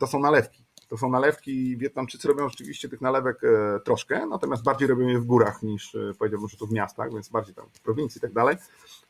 To 0.00 0.06
są 0.06 0.20
nalewki. 0.20 0.64
To 0.88 0.96
są 0.96 1.10
nalewki, 1.10 1.76
Wietnamczycy 1.76 2.28
robią 2.28 2.48
rzeczywiście 2.48 2.88
tych 2.88 3.00
nalewek 3.00 3.44
e, 3.44 3.80
troszkę, 3.80 4.26
natomiast 4.26 4.62
bardziej 4.62 4.88
robią 4.88 5.08
je 5.08 5.18
w 5.18 5.24
górach 5.24 5.62
niż 5.62 5.94
e, 5.94 6.12
powiedziałbym, 6.18 6.48
że 6.48 6.56
tu 6.56 6.66
w 6.66 6.72
miastach, 6.72 7.12
więc 7.12 7.28
bardziej 7.28 7.54
tam 7.54 7.66
w 7.72 7.80
prowincji 7.80 8.18
i 8.18 8.22
tak 8.22 8.32
dalej. 8.32 8.56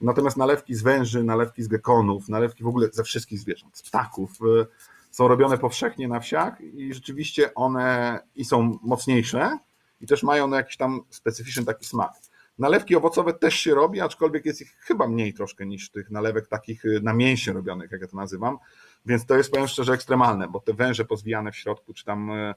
Natomiast 0.01 0.37
nalewki 0.37 0.75
z 0.75 0.83
węży, 0.83 1.25
nalewki 1.25 1.63
z 1.63 1.69
gekonów, 1.69 2.29
nalewki 2.29 2.65
w 2.65 2.67
ogóle 2.67 2.89
ze 2.93 3.05
wszystkich 3.05 3.39
zwierząt, 3.39 3.79
z 3.79 3.83
ptaków, 3.83 4.31
e, 4.61 4.67
są 5.11 5.29
robione 5.29 5.59
powszechnie 5.59 6.09
na 6.09 6.21
wsiach 6.21 6.61
i 6.61 6.95
rzeczywiście 6.95 7.55
one 7.55 8.21
i 8.37 8.45
są 8.45 8.79
mocniejsze 8.83 9.59
i 10.01 10.07
też 10.07 10.23
mają 10.23 10.45
one 10.45 10.57
jakiś 10.57 10.77
tam 10.77 11.01
specyficzny 11.11 11.65
taki 11.65 11.87
smak. 11.87 12.13
Nalewki 12.59 12.97
owocowe 12.97 13.33
też 13.33 13.55
się 13.55 13.75
robi, 13.75 14.01
aczkolwiek 14.01 14.47
jest 14.47 14.61
ich 14.61 14.77
chyba 14.81 15.09
mniej 15.09 15.35
troszkę 15.35 15.67
niż 15.67 15.91
tych 15.91 16.11
nalewek 16.11 16.49
takich 16.49 16.83
na 17.03 17.13
mięsie 17.13 17.53
robionych, 17.53 17.91
jak 17.93 18.01
ja 18.01 18.09
to 18.09 18.17
nazywam. 18.17 18.59
Więc 19.07 19.27
to 19.27 19.37
jest, 19.37 19.51
powiem 19.51 19.69
szczerze, 19.69 19.93
ekstremalne, 19.93 20.49
bo 20.49 20.61
te 20.61 20.73
węże 20.73 21.05
pozwijane 21.05 21.53
w 21.53 21.57
środku, 21.57 21.95
czy 21.95 22.05
tam, 22.05 22.31
e, 22.31 22.55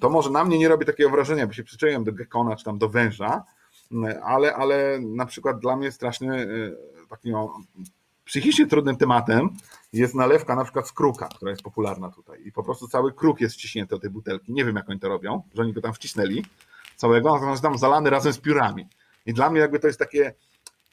to 0.00 0.10
może 0.10 0.30
na 0.30 0.44
mnie 0.44 0.58
nie 0.58 0.68
robi 0.68 0.86
takiego 0.86 1.10
wrażenia, 1.10 1.46
bo 1.46 1.52
się 1.52 1.64
przyczaiłem 1.64 2.04
do 2.04 2.12
gekona, 2.12 2.56
czy 2.56 2.64
tam 2.64 2.78
do 2.78 2.88
węża, 2.88 3.44
ale, 4.22 4.54
ale 4.54 5.00
na 5.00 5.26
przykład 5.26 5.58
dla 5.58 5.76
mnie 5.76 5.92
strasznie 5.92 6.46
takim 7.10 7.34
psychicznie 8.24 8.66
trudnym 8.66 8.96
tematem 8.96 9.50
jest 9.92 10.14
nalewka 10.14 10.56
na 10.56 10.64
przykład 10.64 10.88
z 10.88 10.92
kruka, 10.92 11.28
która 11.28 11.50
jest 11.50 11.62
popularna 11.62 12.10
tutaj 12.10 12.42
i 12.44 12.52
po 12.52 12.62
prostu 12.62 12.88
cały 12.88 13.12
kruk 13.12 13.40
jest 13.40 13.54
wciśnięty 13.54 13.94
do 13.94 13.98
tej 13.98 14.10
butelki. 14.10 14.52
Nie 14.52 14.64
wiem, 14.64 14.76
jak 14.76 14.90
oni 14.90 15.00
to 15.00 15.08
robią, 15.08 15.42
że 15.54 15.62
oni 15.62 15.72
go 15.72 15.80
tam 15.80 15.94
wcisnęli 15.94 16.44
całego, 16.96 17.34
natomiast 17.34 17.62
tam 17.62 17.78
zalany 17.78 18.10
razem 18.10 18.32
z 18.32 18.38
piórami. 18.38 18.88
I 19.26 19.34
dla 19.34 19.50
mnie 19.50 19.60
jakby 19.60 19.78
to 19.78 19.86
jest 19.86 19.98
takie 19.98 20.34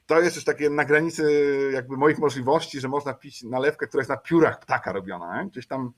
to 0.05 0.21
jest 0.21 0.35
już 0.35 0.45
takie 0.45 0.69
na 0.69 0.85
granicy 0.85 1.23
jakby 1.73 1.97
moich 1.97 2.19
możliwości, 2.19 2.79
że 2.79 2.87
można 2.87 3.13
pić 3.13 3.43
nalewkę, 3.43 3.87
która 3.87 4.01
jest 4.01 4.09
na 4.09 4.17
piórach 4.17 4.59
ptaka 4.59 4.91
robiona. 4.93 5.43
Nie? 5.43 5.49
Gdzieś 5.49 5.67
tam 5.67 5.93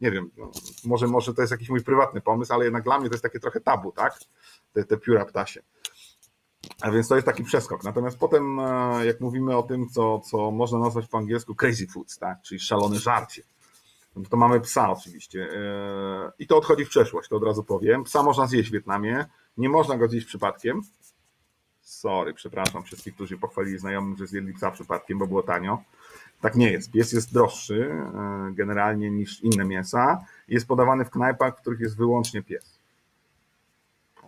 nie 0.00 0.10
wiem, 0.10 0.30
może, 0.84 1.06
może 1.06 1.34
to 1.34 1.42
jest 1.42 1.50
jakiś 1.50 1.68
mój 1.68 1.84
prywatny 1.84 2.20
pomysł, 2.20 2.52
ale 2.52 2.64
jednak 2.64 2.84
dla 2.84 2.98
mnie 2.98 3.08
to 3.08 3.14
jest 3.14 3.22
takie 3.22 3.40
trochę 3.40 3.60
tabu, 3.60 3.92
tak? 3.92 4.14
Te, 4.72 4.84
te 4.84 4.96
pióra 4.96 5.24
ptasie. 5.24 5.62
A 6.80 6.90
więc 6.90 7.08
to 7.08 7.14
jest 7.14 7.26
taki 7.26 7.44
przeskok. 7.44 7.84
Natomiast 7.84 8.18
potem, 8.18 8.60
e, 8.60 9.06
jak 9.06 9.20
mówimy 9.20 9.56
o 9.56 9.62
tym, 9.62 9.88
co, 9.88 10.20
co 10.20 10.50
można 10.50 10.78
nazwać 10.78 11.06
po 11.08 11.18
angielsku 11.18 11.54
crazy 11.54 11.86
foods, 11.86 12.18
tak? 12.18 12.42
czyli 12.42 12.60
szalone 12.60 12.98
żarcie, 12.98 13.42
no 14.16 14.22
to 14.30 14.36
mamy 14.36 14.60
psa 14.60 14.90
oczywiście. 14.90 15.48
E, 15.54 16.32
I 16.38 16.46
to 16.46 16.56
odchodzi 16.56 16.84
w 16.84 16.88
przeszłość, 16.88 17.28
to 17.28 17.36
od 17.36 17.44
razu 17.44 17.64
powiem. 17.64 18.04
Psa 18.04 18.22
można 18.22 18.46
zjeść 18.46 18.68
w 18.68 18.72
Wietnamie, 18.72 19.24
nie 19.56 19.68
można 19.68 19.96
go 19.96 20.08
zjeść 20.08 20.26
przypadkiem. 20.26 20.80
Sorry, 21.86 22.34
przepraszam 22.34 22.82
wszystkich, 22.82 23.14
którzy 23.14 23.38
pochwalili 23.38 23.78
znajomych, 23.78 24.18
że 24.18 24.26
zjedli 24.26 24.54
psa 24.54 24.70
przypadkiem, 24.70 25.18
bo 25.18 25.26
było 25.26 25.42
tanio. 25.42 25.82
Tak 26.40 26.54
nie 26.54 26.72
jest. 26.72 26.90
Pies 26.90 27.12
jest 27.12 27.32
droższy 27.32 27.90
e, 27.92 28.52
generalnie 28.54 29.10
niż 29.10 29.40
inne 29.40 29.64
mięsa. 29.64 30.24
Jest 30.48 30.68
podawany 30.68 31.04
w 31.04 31.10
knajpach, 31.10 31.56
w 31.56 31.60
których 31.60 31.80
jest 31.80 31.96
wyłącznie 31.96 32.42
pies. 32.42 32.78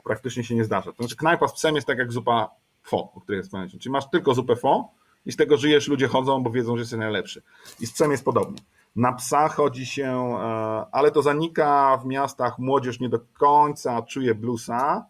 Praktycznie 0.04 0.44
się 0.44 0.54
nie 0.54 0.64
zdarza. 0.64 0.92
To 0.92 1.02
znaczy 1.02 1.16
knajpa 1.16 1.48
z 1.48 1.52
psem 1.52 1.74
jest 1.74 1.86
tak 1.86 1.98
jak 1.98 2.12
zupa 2.12 2.50
fo, 2.82 3.12
o 3.14 3.20
której 3.20 3.42
wspomniałem. 3.42 3.78
Czyli 3.78 3.92
masz 3.92 4.10
tylko 4.10 4.34
zupę 4.34 4.56
fo 4.56 4.90
i 5.26 5.32
z 5.32 5.36
tego 5.36 5.56
żyjesz, 5.56 5.88
ludzie 5.88 6.08
chodzą, 6.08 6.42
bo 6.42 6.50
wiedzą, 6.50 6.76
że 6.76 6.80
jesteś 6.80 6.98
najlepszy. 6.98 7.42
I 7.80 7.86
z 7.86 7.92
psem 7.92 8.10
jest 8.10 8.24
podobnie. 8.24 8.58
Na 8.96 9.12
psa 9.12 9.48
chodzi 9.48 9.86
się, 9.86 10.38
e, 10.40 10.46
ale 10.92 11.10
to 11.10 11.22
zanika 11.22 11.96
w 11.96 12.06
miastach. 12.06 12.58
Młodzież 12.58 13.00
nie 13.00 13.08
do 13.08 13.20
końca 13.38 14.02
czuje 14.02 14.34
bluesa. 14.34 15.06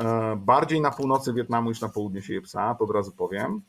E, 0.00 0.36
bardziej 0.36 0.80
na 0.80 0.90
północy 0.90 1.32
Wietnamu 1.32 1.68
niż 1.68 1.80
na 1.80 1.88
południe 1.88 2.22
się 2.22 2.34
je 2.34 2.42
psa, 2.42 2.74
to 2.74 2.84
od 2.84 2.90
razu 2.90 3.12
powiem. 3.12 3.62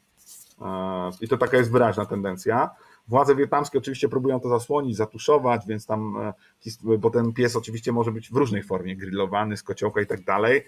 I 1.21 1.27
to 1.27 1.37
taka 1.37 1.57
jest 1.57 1.71
wyraźna 1.71 2.05
tendencja. 2.05 2.69
Władze 3.07 3.35
wietnamskie 3.35 3.77
oczywiście 3.77 4.09
próbują 4.09 4.39
to 4.39 4.49
zasłonić, 4.49 4.97
zatuszować, 4.97 5.61
więc 5.67 5.85
tam, 5.85 6.17
e, 6.17 6.97
bo 6.97 7.09
ten 7.09 7.33
pies 7.33 7.55
oczywiście 7.55 7.91
może 7.91 8.11
być 8.11 8.31
w 8.31 8.35
różnej 8.35 8.63
formie, 8.63 8.95
grillowany, 8.95 9.57
z 9.57 9.63
kociołka 9.63 10.01
i 10.01 10.07
tak 10.07 10.23
dalej. 10.23 10.65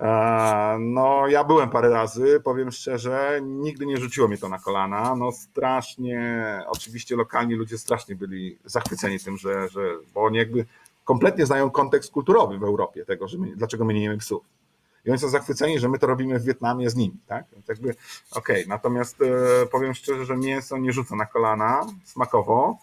E, 0.00 0.76
no, 0.80 1.28
ja 1.28 1.44
byłem 1.44 1.70
parę 1.70 1.90
razy, 1.90 2.40
powiem 2.44 2.70
szczerze, 2.70 3.40
nigdy 3.42 3.86
nie 3.86 3.96
rzuciło 3.96 4.28
mnie 4.28 4.38
to 4.38 4.48
na 4.48 4.58
kolana. 4.58 5.16
No, 5.16 5.32
strasznie, 5.32 6.44
oczywiście 6.66 7.16
lokalni 7.16 7.54
ludzie 7.54 7.78
strasznie 7.78 8.16
byli 8.16 8.58
zachwyceni 8.64 9.18
tym, 9.20 9.36
że, 9.36 9.68
że 9.68 9.80
bo 10.14 10.24
oni 10.24 10.38
jakby 10.38 10.66
kompletnie 11.04 11.46
znają 11.46 11.70
kontekst 11.70 12.12
kulturowy 12.12 12.58
w 12.58 12.64
Europie 12.64 13.04
tego, 13.04 13.28
że 13.28 13.38
my, 13.38 13.56
dlaczego 13.56 13.84
my 13.84 13.94
nie 13.94 14.02
jemy 14.02 14.18
psów 14.18 14.61
i 15.04 15.10
oni 15.10 15.18
są 15.18 15.28
zachwyceni, 15.28 15.78
że 15.78 15.88
my 15.88 15.98
to 15.98 16.06
robimy 16.06 16.38
w 16.38 16.44
Wietnamie 16.44 16.90
z 16.90 16.96
nimi, 16.96 17.18
tak? 17.26 17.44
Jakby 17.68 17.90
okej, 17.90 17.96
okay. 18.32 18.64
natomiast 18.68 19.22
e, 19.22 19.66
powiem 19.66 19.94
szczerze, 19.94 20.24
że 20.24 20.36
mięso 20.36 20.78
nie 20.78 20.92
rzuca 20.92 21.16
na 21.16 21.26
kolana 21.26 21.86
smakowo. 22.04 22.78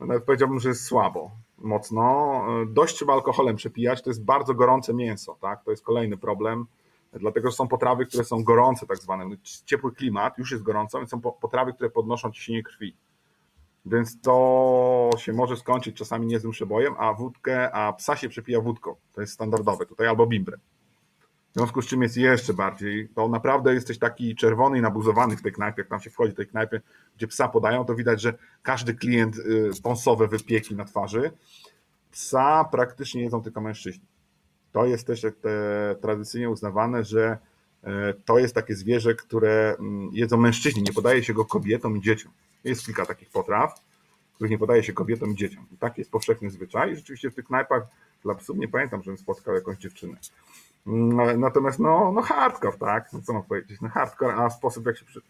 Nawet 0.00 0.24
powiedziałbym, 0.24 0.60
że 0.60 0.68
jest 0.68 0.84
słabo, 0.84 1.30
mocno. 1.58 2.42
E, 2.62 2.66
dość 2.66 2.94
trzeba 2.94 3.12
alkoholem 3.12 3.56
przepijać, 3.56 4.02
to 4.02 4.10
jest 4.10 4.24
bardzo 4.24 4.54
gorące 4.54 4.94
mięso, 4.94 5.36
tak? 5.40 5.64
To 5.64 5.70
jest 5.70 5.84
kolejny 5.84 6.16
problem, 6.16 6.66
dlatego 7.12 7.50
że 7.50 7.56
są 7.56 7.68
potrawy, 7.68 8.06
które 8.06 8.24
są 8.24 8.44
gorące 8.44 8.86
tak 8.86 8.98
zwane. 8.98 9.36
Ciepły 9.64 9.92
klimat, 9.92 10.38
już 10.38 10.50
jest 10.50 10.62
gorąco, 10.62 10.98
więc 10.98 11.10
są 11.10 11.20
potrawy, 11.20 11.72
które 11.72 11.90
podnoszą 11.90 12.32
ciśnienie 12.32 12.62
krwi. 12.62 12.96
Więc 13.86 14.20
to 14.20 15.10
się 15.18 15.32
może 15.32 15.56
skończyć 15.56 15.96
czasami 15.96 16.26
niezłym 16.26 16.52
przebojem, 16.52 16.94
a 16.98 17.12
wódkę, 17.12 17.72
a 17.72 17.92
psa 17.92 18.16
się 18.16 18.28
przepija 18.28 18.60
wódką. 18.60 18.94
To 19.14 19.20
jest 19.20 19.32
standardowe 19.32 19.86
tutaj, 19.86 20.06
albo 20.06 20.26
bimbrem. 20.26 20.60
W 21.54 21.56
związku 21.56 21.82
z 21.82 21.86
czym 21.86 22.02
jest 22.02 22.16
jeszcze 22.16 22.54
bardziej, 22.54 23.08
to 23.08 23.28
naprawdę 23.28 23.74
jesteś 23.74 23.98
taki 23.98 24.36
czerwony 24.36 24.78
i 24.78 24.80
nabuzowany 24.80 25.36
w 25.36 25.42
tej 25.42 25.52
knajpie, 25.52 25.82
jak 25.82 25.88
tam 25.88 26.00
się 26.00 26.10
wchodzi 26.10 26.30
do 26.32 26.36
tej 26.36 26.46
knajpy, 26.46 26.80
gdzie 27.16 27.26
psa 27.26 27.48
podają, 27.48 27.84
to 27.84 27.94
widać, 27.94 28.20
że 28.20 28.34
każdy 28.62 28.94
klient 28.94 29.36
y, 29.36 29.70
pąsowe 29.82 30.28
wypieki 30.28 30.74
na 30.74 30.84
twarzy. 30.84 31.30
Psa 32.10 32.64
praktycznie 32.64 33.22
jedzą 33.22 33.42
tylko 33.42 33.60
mężczyźni. 33.60 34.04
To 34.72 34.86
jest 34.86 35.06
też 35.06 35.22
te 35.22 35.96
tradycyjnie 36.00 36.50
uznawane, 36.50 37.04
że 37.04 37.38
e, 37.84 38.14
to 38.24 38.38
jest 38.38 38.54
takie 38.54 38.74
zwierzę, 38.74 39.14
które 39.14 39.76
mm, 39.78 40.10
jedzą 40.12 40.36
mężczyźni, 40.36 40.82
nie 40.82 40.92
podaje 40.92 41.24
się 41.24 41.34
go 41.34 41.44
kobietom 41.44 41.96
i 41.96 42.00
dzieciom. 42.00 42.32
Jest 42.64 42.86
kilka 42.86 43.06
takich 43.06 43.30
potraw, 43.30 43.80
których 44.34 44.50
nie 44.50 44.58
podaje 44.58 44.82
się 44.82 44.92
kobietom 44.92 45.30
i 45.30 45.36
dzieciom. 45.36 45.66
I 45.72 45.76
tak 45.76 45.98
jest 45.98 46.10
powszechny 46.10 46.50
zwyczaj. 46.50 46.92
I 46.92 46.96
rzeczywiście 46.96 47.30
w 47.30 47.34
tych 47.34 47.44
knajpach 47.44 47.82
dla 48.22 48.34
psów 48.34 48.58
nie 48.58 48.68
pamiętam, 48.68 49.02
żebym 49.02 49.18
spotkał 49.18 49.54
jakąś 49.54 49.78
dziewczynę. 49.78 50.16
Mm, 50.86 51.40
natomiast 51.40 51.78
no, 51.78 52.12
no 52.12 52.22
hardcore, 52.22 52.78
tak? 52.78 53.12
No 53.12 53.20
co 53.22 53.32
mam 53.32 53.42
powiedzieć? 53.42 53.80
No 53.80 53.88
hardcore, 53.88 54.34
a 54.34 54.50
sposób 54.50 54.86
jak 54.86 54.98
się 54.98 55.04
przy... 55.04 55.20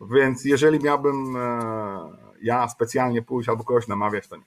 Więc 0.00 0.44
jeżeli 0.44 0.84
miałbym 0.84 1.36
e, 1.36 2.00
ja 2.42 2.68
specjalnie 2.68 3.22
pójść 3.22 3.48
albo 3.48 3.64
kogoś 3.64 3.88
namawiać, 3.88 4.28
to 4.28 4.36
nie. 4.36 4.42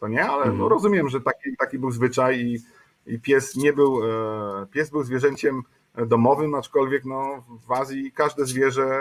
To 0.00 0.08
nie, 0.08 0.24
ale 0.24 0.44
no, 0.46 0.52
mhm. 0.52 0.68
rozumiem, 0.68 1.08
że 1.08 1.20
taki, 1.20 1.56
taki 1.56 1.78
był 1.78 1.90
zwyczaj 1.90 2.40
i, 2.40 2.58
i 3.06 3.20
pies 3.20 3.56
nie 3.56 3.72
był, 3.72 4.00
e, 4.04 4.66
pies 4.66 4.90
był 4.90 5.02
zwierzęciem 5.02 5.62
domowym, 6.06 6.54
aczkolwiek 6.54 7.04
no, 7.04 7.44
w 7.68 7.72
Azji 7.72 8.12
każde 8.12 8.46
zwierzę 8.46 9.00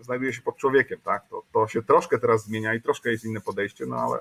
znajduje 0.00 0.32
się 0.32 0.42
pod 0.42 0.56
człowiekiem, 0.56 0.98
tak? 1.04 1.28
To, 1.28 1.42
to 1.52 1.68
się 1.68 1.82
troszkę 1.82 2.18
teraz 2.18 2.44
zmienia 2.44 2.74
i 2.74 2.82
troszkę 2.82 3.10
jest 3.10 3.24
inne 3.24 3.40
podejście, 3.40 3.86
no 3.86 3.96
ale, 3.96 4.20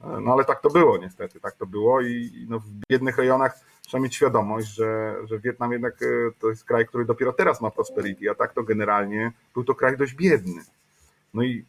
no 0.00 0.32
ale 0.32 0.44
tak 0.44 0.60
to 0.60 0.70
było 0.70 0.98
niestety, 0.98 1.40
tak 1.40 1.54
to 1.54 1.66
było 1.66 2.00
i 2.00 2.46
no, 2.48 2.58
w 2.58 2.68
biednych 2.90 3.18
rejonach 3.18 3.60
trzeba 3.88 4.02
mieć 4.02 4.14
świadomość, 4.14 4.68
że, 4.68 5.16
że 5.24 5.38
Wietnam 5.38 5.72
jednak 5.72 6.02
e, 6.02 6.06
to 6.40 6.48
jest 6.50 6.64
kraj, 6.64 6.86
który 6.86 7.04
dopiero 7.04 7.32
teraz 7.32 7.60
ma 7.60 7.70
prosperity, 7.70 8.30
a 8.30 8.34
tak 8.34 8.52
to 8.52 8.62
generalnie 8.62 9.32
był 9.54 9.64
to 9.64 9.74
kraj 9.74 9.96
dość 9.96 10.14
biedny. 10.14 10.62
No 11.34 11.42
i 11.42 11.64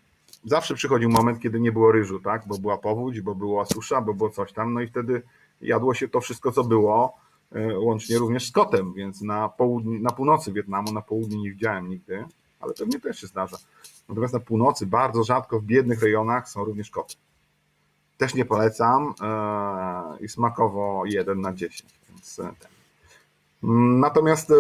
zawsze 0.46 0.76
przychodził 0.76 1.10
moment, 1.10 1.40
kiedy 1.40 1.60
nie 1.60 1.72
było 1.72 1.92
ryżu, 1.92 2.20
tak? 2.20 2.48
Bo 2.48 2.58
była 2.58 2.78
powódź, 2.78 3.22
bo 3.22 3.36
była 3.36 3.66
susza, 3.66 4.02
bo 4.02 4.14
było 4.14 4.30
coś 4.30 4.54
tam, 4.54 4.74
no 4.74 4.82
i 4.82 4.88
wtedy 4.88 5.22
jadło 5.62 5.94
się 5.94 6.08
to 6.08 6.22
wszystko, 6.22 6.52
co 6.52 6.64
było, 6.64 7.18
e, 7.52 7.80
łącznie 7.80 8.18
również 8.18 8.48
z 8.48 8.52
kotem, 8.52 8.94
więc 8.94 9.22
na, 9.22 9.50
południ, 9.50 10.00
na 10.00 10.10
północy 10.10 10.54
Wietnamu, 10.54 10.94
na 10.94 11.02
południu 11.02 11.40
nie 11.40 11.52
widziałem 11.52 11.90
nigdy, 11.90 12.26
ale 12.60 12.74
pewnie 12.74 13.00
też 13.00 13.20
się 13.20 13.28
zdarza. 13.28 13.58
Natomiast 14.10 14.34
na 14.34 14.40
północy 14.40 14.86
bardzo 14.86 15.24
rzadko 15.24 15.60
w 15.60 15.64
biednych 15.64 16.02
rejonach 16.02 16.50
są 16.50 16.64
również 16.64 16.90
koty. 16.90 17.16
Też 18.20 18.36
nie 18.36 18.46
polecam 18.46 19.14
e, 19.22 20.24
i 20.24 20.30
smakowo 20.30 21.04
1 21.06 21.42
na 21.42 21.54
10. 21.54 21.94
Więc 22.10 22.40
e, 22.40 22.52
Natomiast 24.00 24.54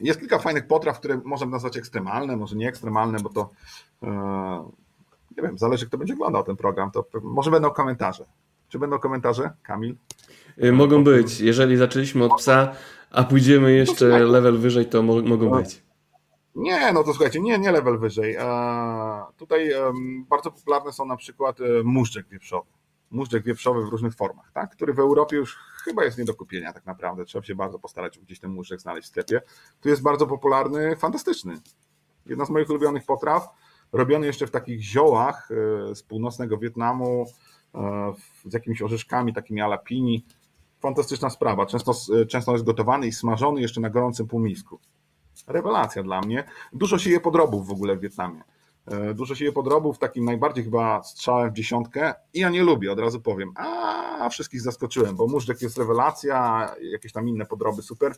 jest 0.00 0.20
kilka 0.20 0.38
fajnych 0.38 0.66
potraw, 0.66 0.98
które 0.98 1.20
możemy 1.24 1.52
nazwać 1.52 1.76
ekstremalne, 1.76 2.36
może 2.36 2.56
nie 2.56 2.68
ekstremalne, 2.68 3.18
bo 3.20 3.28
to 3.28 3.50
e, 4.02 4.08
nie 5.36 5.42
wiem, 5.42 5.58
zależy 5.58 5.86
kto 5.86 5.98
będzie 5.98 6.14
oglądał 6.14 6.44
ten 6.44 6.56
program, 6.56 6.90
to 6.90 7.04
może 7.22 7.50
będą 7.50 7.70
komentarze. 7.70 8.24
Czy 8.68 8.78
będą 8.78 8.98
komentarze, 8.98 9.50
Kamil? 9.62 9.96
Mogą 10.72 11.04
być. 11.04 11.40
Jeżeli 11.40 11.76
zaczęliśmy 11.76 12.24
od 12.24 12.38
psa, 12.38 12.72
a 13.10 13.24
pójdziemy 13.24 13.72
jeszcze 13.72 14.06
level 14.18 14.58
wyżej, 14.58 14.86
to 14.86 15.02
mogą 15.02 15.50
no. 15.50 15.56
być. 15.56 15.82
Nie, 16.54 16.92
no 16.92 17.04
to 17.04 17.10
słuchajcie, 17.10 17.40
nie, 17.40 17.58
nie 17.58 17.72
level 17.72 17.98
wyżej. 17.98 18.36
Tutaj 19.36 19.70
bardzo 20.28 20.50
popularne 20.50 20.92
są 20.92 21.06
na 21.06 21.16
przykład 21.16 21.60
e, 21.60 21.64
muszczek 21.84 22.28
wieprzowy. 22.28 22.70
Muszczek 23.10 23.44
wieprzowy 23.44 23.86
w 23.86 23.88
różnych 23.88 24.14
formach, 24.14 24.52
tak? 24.52 24.70
który 24.70 24.94
w 24.94 24.98
Europie 24.98 25.36
już 25.36 25.58
chyba 25.84 26.04
jest 26.04 26.18
nie 26.18 26.24
do 26.24 26.34
kupienia 26.34 26.72
tak 26.72 26.86
naprawdę. 26.86 27.24
Trzeba 27.24 27.44
się 27.44 27.54
bardzo 27.54 27.78
postarać, 27.78 28.18
gdzieś 28.18 28.40
ten 28.40 28.50
muszczek 28.50 28.80
znaleźć 28.80 29.08
w 29.08 29.10
sklepie. 29.10 29.40
Tu 29.80 29.88
jest 29.88 30.02
bardzo 30.02 30.26
popularny, 30.26 30.96
fantastyczny. 30.96 31.54
Jedna 32.26 32.44
z 32.44 32.50
moich 32.50 32.70
ulubionych 32.70 33.06
potraw, 33.06 33.48
robiony 33.92 34.26
jeszcze 34.26 34.46
w 34.46 34.50
takich 34.50 34.82
ziołach 34.82 35.48
e, 35.90 35.94
z 35.94 36.02
północnego 36.02 36.58
Wietnamu, 36.58 37.26
e, 37.74 38.12
z 38.44 38.54
jakimiś 38.54 38.82
orzeszkami 38.82 39.34
takimi 39.34 39.60
alapini. 39.60 40.24
Fantastyczna 40.80 41.30
sprawa. 41.30 41.66
Często, 41.66 41.92
często 42.28 42.52
jest 42.52 42.64
gotowany 42.64 43.06
i 43.06 43.12
smażony 43.12 43.60
jeszcze 43.60 43.80
na 43.80 43.90
gorącym 43.90 44.26
półmisku 44.26 44.80
rewelacja 45.46 46.02
dla 46.02 46.20
mnie. 46.20 46.44
Dużo 46.72 46.98
się 46.98 47.10
je 47.10 47.20
podrobów 47.20 47.68
w 47.68 47.70
ogóle 47.70 47.96
w 47.96 48.00
Wietnamie. 48.00 48.42
E, 48.86 49.14
dużo 49.14 49.34
się 49.34 49.44
je 49.44 49.52
podrobów, 49.52 49.98
takim 49.98 50.24
najbardziej 50.24 50.64
chyba 50.64 51.02
strzałem 51.02 51.50
w 51.50 51.52
dziesiątkę 51.52 52.14
i 52.34 52.40
ja 52.40 52.50
nie 52.50 52.62
lubię, 52.62 52.92
od 52.92 52.98
razu 52.98 53.20
powiem. 53.20 53.52
A 53.56 54.28
wszystkich 54.28 54.60
zaskoczyłem, 54.60 55.16
bo 55.16 55.26
móżdżek 55.26 55.62
jest 55.62 55.78
rewelacja, 55.78 56.68
jakieś 56.80 57.12
tam 57.12 57.28
inne 57.28 57.46
podroby 57.46 57.82
super. 57.82 58.12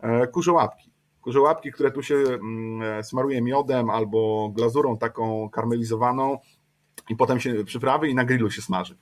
E, 0.00 0.26
kurze 0.26 0.52
łapki. 0.52 0.90
Kurze 1.20 1.40
łapki, 1.40 1.72
które 1.72 1.90
tu 1.90 2.02
się 2.02 2.14
mm, 2.14 2.82
e, 2.82 3.04
smaruje 3.04 3.42
miodem 3.42 3.90
albo 3.90 4.48
glazurą 4.48 4.98
taką 4.98 5.48
karmelizowaną 5.48 6.38
i 7.08 7.16
potem 7.16 7.40
się 7.40 7.64
przyprawy 7.64 8.08
i 8.08 8.14
na 8.14 8.24
grillu 8.24 8.50
się 8.50 8.62
smaży. 8.62 8.96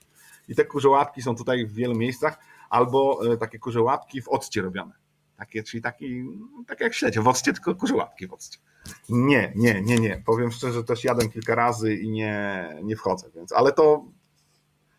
I 0.49 0.55
te 0.55 0.65
kurze 0.65 0.89
łapki 0.89 1.23
są 1.23 1.37
tutaj 1.37 1.67
w 1.67 1.73
wielu 1.73 1.95
miejscach, 1.95 2.39
albo 2.71 3.21
takie 3.41 3.59
kurze 3.59 3.83
łapki 3.83 4.23
w 4.23 4.29
occie 4.29 4.63
robione 4.63 5.02
takie, 5.43 5.63
czyli 5.63 5.83
taki, 5.83 6.25
tak 6.67 6.81
jak 6.81 6.95
śledzie 6.95 7.23
w 7.23 7.29
occie, 7.29 7.53
tylko 7.53 7.75
kurze 7.75 7.95
łapki 7.95 8.27
w. 8.27 8.61
Nie, 9.09 9.53
nie, 9.57 9.83
nie, 9.83 9.99
nie. 9.99 10.23
Powiem 10.27 10.53
szczerze, 10.53 10.85
też 10.85 11.05
jadłem 11.05 11.31
kilka 11.31 11.55
razy 11.55 11.95
i 11.95 12.11
nie, 12.11 12.69
nie 12.83 12.97
wchodzę, 12.97 13.31
więc, 13.35 13.53
ale 13.53 13.73
to 13.73 14.05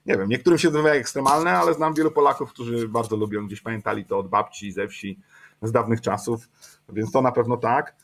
nie 0.06 0.18
wiem, 0.18 0.30
niektórym 0.30 0.60
się 0.60 0.70
wydaje 0.70 1.00
ekstremalne, 1.00 1.58
ale 1.58 1.74
znam 1.74 1.94
wielu 1.94 2.12
Polaków, 2.12 2.50
którzy 2.50 2.88
bardzo 2.88 3.16
lubią, 3.16 3.48
gdzieś 3.48 3.62
pamiętali 3.62 4.06
to 4.06 4.18
od 4.18 4.30
babci, 4.30 4.72
ze 4.72 4.88
wsi, 4.88 5.20
z 5.62 5.72
dawnych 5.72 6.02
czasów, 6.02 6.50
więc 6.90 7.12
to 7.12 7.22
na 7.22 7.32
pewno 7.32 7.58
tak. 7.58 7.96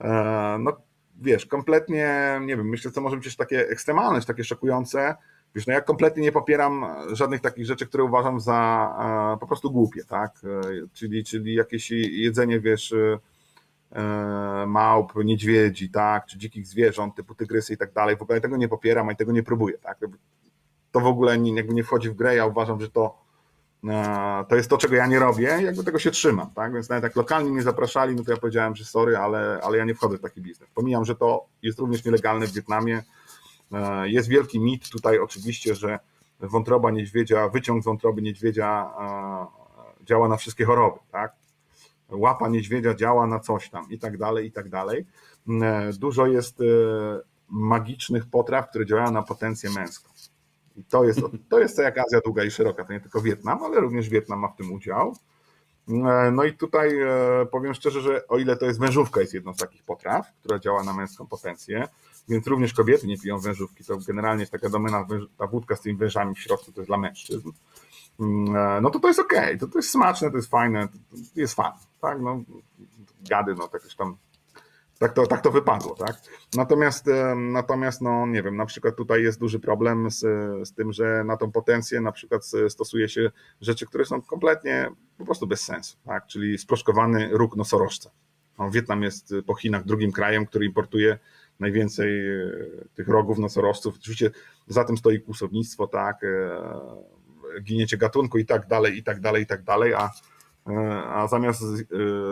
E, 0.00 0.56
no 0.60 0.76
wiesz, 1.20 1.46
kompletnie, 1.46 2.40
nie 2.40 2.56
wiem, 2.56 2.68
myślę, 2.68 2.90
co 2.90 3.00
może 3.00 3.16
być 3.16 3.36
takie 3.36 3.68
ekstremalne, 3.68 4.20
takie 4.20 4.44
szokujące, 4.44 5.16
Wiesz, 5.54 5.66
no 5.66 5.72
ja 5.72 5.80
kompletnie 5.80 6.22
nie 6.22 6.32
popieram 6.32 6.86
żadnych 7.12 7.40
takich 7.40 7.66
rzeczy, 7.66 7.86
które 7.86 8.04
uważam 8.04 8.40
za 8.40 9.36
po 9.40 9.46
prostu 9.46 9.70
głupie, 9.70 10.04
tak? 10.04 10.32
Czyli, 10.92 11.24
czyli 11.24 11.54
jakieś 11.54 11.90
jedzenie, 11.90 12.60
wiesz, 12.60 12.94
małp, 14.66 15.12
niedźwiedzi, 15.24 15.90
tak? 15.90 16.26
Czy 16.26 16.38
dzikich 16.38 16.66
zwierząt 16.66 17.14
typu 17.14 17.34
tygrysy 17.34 17.74
i 17.74 17.76
tak 17.76 17.92
dalej. 17.92 18.16
W 18.16 18.22
ogóle 18.22 18.40
tego 18.40 18.56
nie 18.56 18.68
popieram 18.68 19.10
i 19.12 19.16
tego 19.16 19.32
nie 19.32 19.42
próbuję, 19.42 19.78
tak? 19.78 19.98
To 20.92 21.00
w 21.00 21.06
ogóle 21.06 21.38
nie, 21.38 21.54
jakby 21.54 21.74
nie 21.74 21.84
wchodzi 21.84 22.10
w 22.10 22.14
grę. 22.14 22.34
Ja 22.34 22.46
uważam, 22.46 22.80
że 22.80 22.90
to 22.90 23.28
E, 23.84 24.44
to 24.48 24.56
jest 24.56 24.70
to, 24.70 24.78
czego 24.78 24.94
ja 24.94 25.06
nie 25.06 25.18
robię, 25.18 25.58
jakby 25.62 25.84
tego 25.84 25.98
się 25.98 26.10
trzymam, 26.10 26.50
tak? 26.50 26.72
Więc 26.72 26.88
nawet 26.88 27.04
jak 27.04 27.16
lokalni 27.16 27.50
mnie 27.50 27.62
zapraszali, 27.62 28.14
no 28.14 28.24
to 28.24 28.30
ja 28.30 28.36
powiedziałem, 28.36 28.76
że 28.76 28.84
sorry, 28.84 29.16
ale, 29.16 29.60
ale 29.62 29.78
ja 29.78 29.84
nie 29.84 29.94
wchodzę 29.94 30.18
w 30.18 30.20
taki 30.20 30.40
biznes. 30.40 30.68
Pomijam, 30.74 31.04
że 31.04 31.14
to 31.14 31.46
jest 31.62 31.78
również 31.78 32.04
nielegalne 32.04 32.46
w 32.46 32.52
Wietnamie. 32.52 33.02
E, 33.72 34.08
jest 34.08 34.28
wielki 34.28 34.60
mit 34.60 34.88
tutaj 34.88 35.18
oczywiście, 35.18 35.74
że 35.74 35.98
wątroba 36.40 36.90
niedźwiedzia, 36.90 37.48
wyciąg 37.48 37.84
wątroby 37.84 38.22
niedźwiedzia 38.22 38.90
e, 39.00 40.06
działa 40.06 40.28
na 40.28 40.36
wszystkie 40.36 40.64
choroby, 40.64 40.98
tak? 41.12 41.32
Łapa 42.08 42.48
niedźwiedzia 42.48 42.94
działa 42.94 43.26
na 43.26 43.40
coś 43.40 43.70
tam 43.70 43.90
i 43.90 43.98
tak 43.98 44.18
dalej, 44.18 44.46
i 44.46 44.52
tak 44.52 44.68
dalej. 44.68 45.06
Dużo 45.98 46.26
jest 46.26 46.58
magicznych 47.48 48.26
potraw, 48.26 48.70
które 48.70 48.86
działają 48.86 49.10
na 49.10 49.22
potencję 49.22 49.70
męską. 49.70 50.08
I 50.76 50.84
to 50.84 51.04
jest, 51.04 51.20
to 51.48 51.58
jest 51.58 51.76
to 51.76 51.82
jak 51.82 51.98
Azja 51.98 52.20
długa 52.20 52.44
i 52.44 52.50
szeroka, 52.50 52.84
to 52.84 52.92
nie 52.92 53.00
tylko 53.00 53.20
Wietnam, 53.20 53.62
ale 53.62 53.80
również 53.80 54.08
Wietnam 54.08 54.38
ma 54.38 54.48
w 54.48 54.56
tym 54.56 54.72
udział. 54.72 55.16
E, 55.88 56.30
no 56.32 56.44
i 56.44 56.52
tutaj 56.52 57.00
e, 57.00 57.46
powiem 57.50 57.74
szczerze, 57.74 58.00
że 58.00 58.28
o 58.28 58.38
ile 58.38 58.56
to 58.56 58.66
jest 58.66 58.80
wężówka, 58.80 59.20
jest 59.20 59.34
jedną 59.34 59.54
z 59.54 59.56
takich 59.56 59.82
potraw, 59.82 60.32
która 60.40 60.58
działa 60.58 60.82
na 60.82 60.92
męską 60.92 61.26
potencję, 61.26 61.88
więc 62.28 62.46
również 62.46 62.74
kobiety 62.74 63.06
nie 63.06 63.18
piją 63.18 63.38
wężówki, 63.38 63.84
to 63.84 63.98
generalnie 64.06 64.42
jest 64.42 64.52
taka 64.52 64.68
domena, 64.68 65.06
ta 65.38 65.46
wódka 65.46 65.76
z 65.76 65.80
tymi 65.80 65.96
wężami 65.96 66.34
w 66.34 66.38
środku, 66.38 66.72
to 66.72 66.80
jest 66.80 66.90
dla 66.90 66.98
mężczyzn. 66.98 67.50
Mm, 68.20 68.56
e, 68.56 68.80
no 68.80 68.90
to 68.90 69.00
to 69.00 69.08
jest 69.08 69.20
okej, 69.20 69.38
okay, 69.38 69.58
to, 69.58 69.66
to 69.66 69.78
jest 69.78 69.90
smaczne, 69.90 70.30
to 70.30 70.36
jest 70.36 70.50
fajne, 70.50 70.88
to, 70.88 71.16
jest 71.36 71.54
fan, 71.54 71.72
tak, 72.00 72.20
no 72.20 72.42
gady, 73.30 73.54
no 73.54 73.68
tak 73.68 73.82
tam 73.98 74.16
tak 74.98 75.12
to, 75.12 75.26
tak 75.26 75.40
to 75.40 75.50
wypadło, 75.50 75.94
tak? 75.94 76.16
Natomiast, 76.56 77.06
natomiast, 77.36 78.00
no 78.00 78.26
nie 78.26 78.42
wiem, 78.42 78.56
na 78.56 78.66
przykład 78.66 78.96
tutaj 78.96 79.22
jest 79.22 79.40
duży 79.40 79.60
problem 79.60 80.10
z, 80.10 80.20
z 80.68 80.72
tym, 80.74 80.92
że 80.92 81.24
na 81.24 81.36
tą 81.36 81.52
potencję 81.52 82.00
na 82.00 82.12
przykład 82.12 82.42
stosuje 82.68 83.08
się 83.08 83.30
rzeczy, 83.60 83.86
które 83.86 84.04
są 84.04 84.22
kompletnie 84.22 84.90
po 85.18 85.24
prostu 85.24 85.46
bez 85.46 85.60
sensu, 85.60 85.96
tak? 86.06 86.26
Czyli 86.26 86.58
sproszkowany 86.58 87.28
róg 87.32 87.56
nosorożca. 87.56 88.10
No, 88.58 88.70
Wietnam 88.70 89.02
jest 89.02 89.34
po 89.46 89.54
Chinach 89.54 89.84
drugim 89.84 90.12
krajem, 90.12 90.46
który 90.46 90.66
importuje 90.66 91.18
najwięcej 91.60 92.28
e, 92.28 92.50
tych 92.94 93.08
rogów 93.08 93.38
nosorożców. 93.38 93.96
Oczywiście 93.96 94.30
za 94.66 94.84
tym 94.84 94.96
stoi 94.96 95.20
kłusownictwo, 95.20 95.86
tak, 95.86 96.24
e, 96.24 96.60
giniecie 97.62 97.96
gatunku 97.96 98.38
i 98.38 98.46
tak 98.46 98.66
dalej, 98.66 98.98
i 98.98 99.02
tak 99.02 99.20
dalej, 99.20 99.42
i 99.42 99.46
tak 99.46 99.62
dalej, 99.62 99.94
a 99.94 100.10
E, 100.68 101.04
a 101.04 101.28
zamiast 101.28 101.62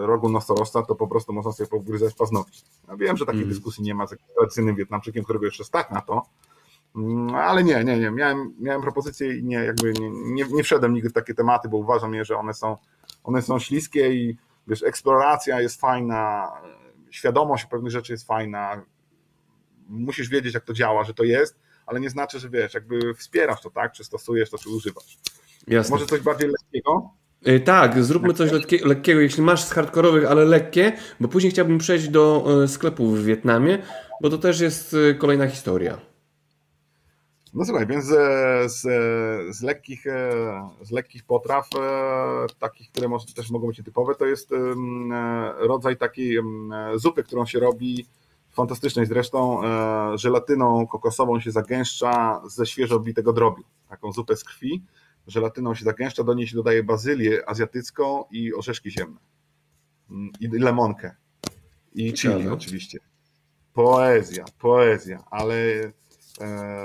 rogu 0.03 0.29
nosorożca 0.29 0.83
to 0.83 0.95
po 0.95 1.09
prostu 1.09 1.33
można 1.33 1.53
sobie 1.53 1.69
pogryzać 1.69 2.15
paznokcie. 2.15 2.63
Ja 2.89 2.97
wiem, 2.97 3.17
że 3.17 3.27
takiej 3.27 3.43
mm. 3.43 3.55
dyskusji 3.55 3.85
nie 3.85 3.95
ma 3.95 4.07
z 4.07 4.17
tradycyjnym 4.37 4.77
Wietnamczykiem, 4.77 5.25
którego 5.25 5.45
jeszcze 5.45 5.65
stać 5.65 5.87
na 5.91 6.01
to, 6.01 6.23
mm, 6.97 7.35
ale 7.35 7.65
nie, 7.65 7.85
nie, 7.85 7.99
nie. 7.99 8.11
Miałem, 8.11 8.55
miałem 8.59 8.83
propozycję 8.83 9.39
i 9.39 9.45
nie, 9.45 9.57
jakby 9.57 9.93
nie, 9.93 10.11
nie, 10.11 10.45
nie 10.51 10.63
wszedłem 10.63 10.95
nigdy 10.95 11.11
w 11.11 11.13
takie 11.13 11.35
tematy, 11.35 11.69
bo 11.69 11.77
uważam 11.77 12.15
je, 12.15 12.25
że 12.25 12.37
one 12.37 12.55
są, 12.55 12.77
one 13.25 13.43
są 13.43 13.59
śliskie 13.59 14.15
i 14.15 14.37
wiesz, 14.67 14.83
eksploracja 14.83 15.61
jest 15.61 15.81
fajna, 15.81 16.53
świadomość 17.11 17.65
pewnych 17.65 17.93
rzeczy 17.93 18.13
jest 18.13 18.27
fajna, 18.27 18.83
musisz 19.89 20.29
wiedzieć, 20.29 20.55
jak 20.55 20.65
to 20.65 20.73
działa, 20.73 21.05
że 21.05 21.15
to 21.15 21.25
jest, 21.25 21.59
ale 21.87 22.01
nie 22.01 22.11
znaczy, 22.11 22.39
że 22.39 22.51
wiesz, 22.51 22.75
jakby 22.75 23.15
wspierasz 23.15 23.61
to, 23.63 23.71
tak? 23.71 23.93
Czy 23.93 24.05
stosujesz 24.05 24.51
to, 24.51 24.59
czy 24.59 24.69
używasz. 24.69 25.19
Jasne. 25.67 25.91
Może 25.91 26.07
coś 26.07 26.21
bardziej 26.21 26.49
lekkiego? 26.49 27.11
Y, 27.49 27.61
tak, 27.61 28.05
zróbmy 28.05 28.35
coś 28.35 28.53
lekkiego, 28.53 28.89
lekkiego, 28.89 29.21
jeśli 29.21 29.43
masz 29.43 29.65
z 29.65 29.71
hardkorowych, 29.71 30.31
ale 30.31 30.45
lekkie, 30.45 30.93
bo 31.21 31.29
później 31.29 31.53
chciałbym 31.53 31.79
przejść 31.79 32.09
do 32.09 32.47
y, 32.65 32.69
sklepów 32.69 33.19
w 33.19 33.25
Wietnamie, 33.25 33.79
bo 34.23 34.31
to 34.31 34.39
też 34.39 34.61
jest 34.61 34.95
y, 34.95 35.15
kolejna 35.15 35.49
historia. 35.49 36.01
No 37.55 37.65
słuchaj, 37.65 37.87
więc 37.87 38.05
z, 38.05 38.83
z, 39.57 39.63
lekkich, 39.63 40.05
z 40.83 40.91
lekkich 40.91 41.25
potraw, 41.25 41.69
takich, 42.59 42.91
które 42.91 43.09
może, 43.09 43.27
też 43.27 43.51
mogą 43.51 43.67
być 43.67 43.79
nietypowe, 43.79 44.15
to 44.15 44.27
jest 44.27 44.51
rodzaj 45.59 45.97
takiej 45.97 46.39
zupy, 46.97 47.23
którą 47.23 47.47
się 47.47 47.61
robi, 47.61 48.07
fantastycznej 48.57 49.07
zresztą, 49.07 49.61
żelatyną 50.15 50.87
kokosową 50.87 51.41
się 51.41 51.51
zagęszcza 51.51 52.43
ze 52.49 52.67
świeżo 52.67 52.97
obitego 52.97 53.33
drobiu. 53.33 53.65
Taką 53.89 54.13
zupę 54.13 54.37
z 54.37 54.45
krwi 54.45 54.83
żelatyną 55.27 55.75
się 55.75 55.85
zagęszcza, 55.85 56.25
do 56.25 56.35
niej 56.35 56.47
się 56.47 56.57
dodaje 56.57 56.83
bazylię 56.83 57.49
azjatycką 57.49 58.25
i 58.31 58.55
orzeszki 58.55 58.91
ziemne. 58.91 59.21
Mm, 60.11 60.31
I 60.41 60.49
lemonkę. 60.49 61.17
I 61.95 62.13
chili 62.13 62.49
oczywiście. 62.49 62.99
Poezja, 63.73 64.45
poezja, 64.59 65.25
ale 65.31 65.55
e, 66.41 66.83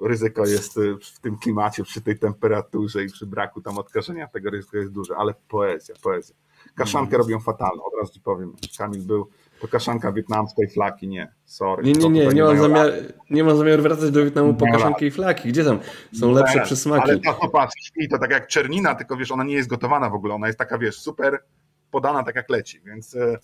ryzyko 0.00 0.46
jest 0.46 0.78
w 1.14 1.20
tym 1.20 1.38
klimacie, 1.38 1.84
przy 1.84 2.00
tej 2.00 2.18
temperaturze 2.18 3.04
i 3.04 3.10
przy 3.10 3.26
braku 3.26 3.60
tam 3.60 3.78
odkażenia, 3.78 4.28
tego 4.28 4.50
ryzyko 4.50 4.76
jest 4.76 4.92
duże, 4.92 5.16
ale 5.16 5.34
poezja, 5.48 5.94
poezja. 6.02 6.36
Kaszankę 6.74 7.16
mm. 7.16 7.20
robią 7.20 7.40
fatalną, 7.40 7.84
od 7.84 7.92
razu 8.00 8.12
ci 8.12 8.20
powiem. 8.20 8.56
Kamil 8.78 9.02
był 9.02 9.28
to 9.64 9.68
kaszanka 9.68 10.12
wietnamskiej 10.12 10.68
flaki, 10.68 11.08
nie, 11.08 11.32
sorry. 11.44 11.82
Nie, 11.82 11.92
nie, 11.92 12.08
nie, 12.08 12.26
nie, 12.26 12.42
mam 12.42 12.58
zamiar, 12.58 12.92
nie 13.30 13.44
mam 13.44 13.56
zamiaru 13.56 13.82
wracać 13.82 14.10
do 14.10 14.24
Wietnamu 14.24 14.54
po 14.54 14.66
kaszankę 14.66 15.06
i 15.06 15.10
flaki, 15.10 15.48
gdzie 15.48 15.64
tam 15.64 15.78
są 16.20 16.28
nie, 16.28 16.34
lepsze 16.34 16.60
przysmaki. 16.60 17.10
Ale 17.10 17.18
to 17.18 17.34
popatrz, 17.34 17.74
i 17.96 18.08
to 18.08 18.18
tak 18.18 18.30
jak 18.30 18.46
czernina, 18.46 18.94
tylko 18.94 19.16
wiesz, 19.16 19.32
ona 19.32 19.44
nie 19.44 19.54
jest 19.54 19.68
gotowana 19.68 20.10
w 20.10 20.14
ogóle, 20.14 20.34
ona 20.34 20.46
jest 20.46 20.58
taka, 20.58 20.78
wiesz, 20.78 21.00
super 21.00 21.42
podana 21.90 22.22
tak 22.22 22.36
jak 22.36 22.50
leci, 22.50 22.80
więc, 22.80 23.14
e, 23.14 23.38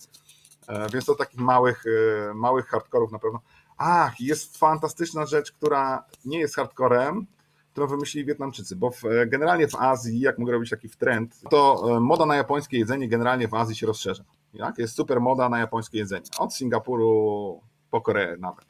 e, 0.67 0.87
więc 0.93 1.05
to 1.05 1.15
takich 1.15 1.39
małych, 1.39 1.83
e, 2.29 2.33
małych 2.33 2.67
hardkorów 2.67 3.11
na 3.11 3.19
pewno. 3.19 3.39
Ach, 3.77 4.19
jest 4.19 4.57
fantastyczna 4.57 5.25
rzecz, 5.25 5.51
która 5.51 6.05
nie 6.25 6.39
jest 6.39 6.55
hardcorem, 6.55 7.25
którą 7.71 7.87
wymyślili 7.87 8.25
Wietnamczycy, 8.27 8.75
bo 8.75 8.91
w, 8.91 9.01
generalnie 9.27 9.67
w 9.67 9.75
Azji, 9.75 10.19
jak 10.19 10.37
mogę 10.37 10.51
robić 10.51 10.69
taki 10.69 10.89
trend, 10.89 11.41
to 11.49 11.87
moda 12.01 12.25
na 12.25 12.35
japońskie 12.35 12.79
jedzenie 12.79 13.07
generalnie 13.07 13.47
w 13.47 13.53
Azji 13.53 13.75
się 13.75 13.87
rozszerza. 13.87 14.23
Jak? 14.53 14.77
Jest 14.77 14.95
super 14.95 15.21
moda 15.21 15.49
na 15.49 15.59
japońskie 15.59 15.97
jedzenie. 15.97 16.25
Od 16.37 16.53
Singapuru 16.53 17.61
po 17.91 18.01
Koreę 18.01 18.37
nawet. 18.39 18.65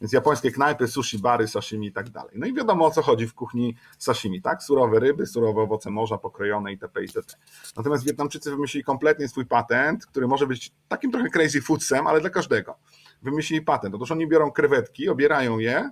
Więc 0.00 0.12
japońskie 0.12 0.50
knajpy, 0.50 0.88
sushi, 0.88 1.18
bary, 1.18 1.48
sashimi 1.48 1.86
i 1.86 1.92
tak 1.92 2.10
dalej. 2.10 2.32
No 2.34 2.46
i 2.46 2.54
wiadomo 2.54 2.86
o 2.86 2.90
co 2.90 3.02
chodzi 3.02 3.26
w 3.26 3.34
kuchni 3.34 3.76
sashimi, 3.98 4.42
tak? 4.42 4.62
Surowe 4.62 5.00
ryby, 5.00 5.26
surowe 5.26 5.62
owoce 5.62 5.90
morza, 5.90 6.18
pokrojone 6.18 6.72
itp. 6.72 7.04
itp. 7.04 7.34
Natomiast 7.76 8.04
Wietnamczycy 8.04 8.50
wymyślili 8.50 8.84
kompletnie 8.84 9.28
swój 9.28 9.46
patent, 9.46 10.06
który 10.06 10.28
może 10.28 10.46
być 10.46 10.72
takim 10.88 11.12
trochę 11.12 11.28
crazy 11.30 11.62
foodsem, 11.62 12.06
ale 12.06 12.20
dla 12.20 12.30
każdego. 12.30 12.78
Wymyślili 13.22 13.62
patent. 13.62 13.94
Otóż 13.94 14.10
oni 14.10 14.28
biorą 14.28 14.50
krewetki, 14.50 15.08
obierają 15.08 15.58
je, 15.58 15.90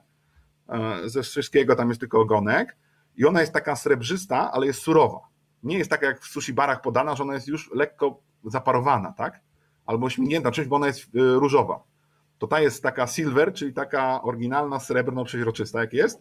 e, 0.68 1.08
ze 1.08 1.22
wszystkiego 1.22 1.76
tam 1.76 1.88
jest 1.88 2.00
tylko 2.00 2.20
ogonek 2.20 2.76
i 3.16 3.24
ona 3.24 3.40
jest 3.40 3.52
taka 3.52 3.76
srebrzysta, 3.76 4.52
ale 4.52 4.66
jest 4.66 4.82
surowa. 4.82 5.20
Nie 5.62 5.78
jest 5.78 5.90
taka 5.90 6.06
jak 6.06 6.20
w 6.20 6.26
sushi 6.26 6.52
barach 6.52 6.80
podana, 6.80 7.16
że 7.16 7.22
ona 7.22 7.34
jest 7.34 7.48
już 7.48 7.70
lekko 7.74 8.22
zaparowana, 8.44 9.12
tak? 9.12 9.40
Albo 9.86 10.10
śmignięta 10.10 10.50
czymś, 10.50 10.68
bo 10.68 10.76
ona 10.76 10.86
jest 10.86 11.00
y, 11.04 11.08
różowa. 11.14 11.82
To 12.38 12.46
ta 12.46 12.60
jest 12.60 12.82
taka 12.82 13.06
silver, 13.06 13.52
czyli 13.52 13.72
taka 13.72 14.22
oryginalna, 14.22 14.78
srebrno-przeźroczysta, 14.78 15.80
jak 15.80 15.92
jest. 15.92 16.20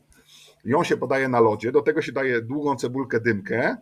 Ją 0.65 0.83
się 0.83 0.97
podaje 0.97 1.27
na 1.27 1.39
lodzie, 1.39 1.71
do 1.71 1.81
tego 1.81 2.01
się 2.01 2.11
daje 2.11 2.41
długą 2.41 2.75
cebulkę, 2.75 3.19
dymkę. 3.19 3.77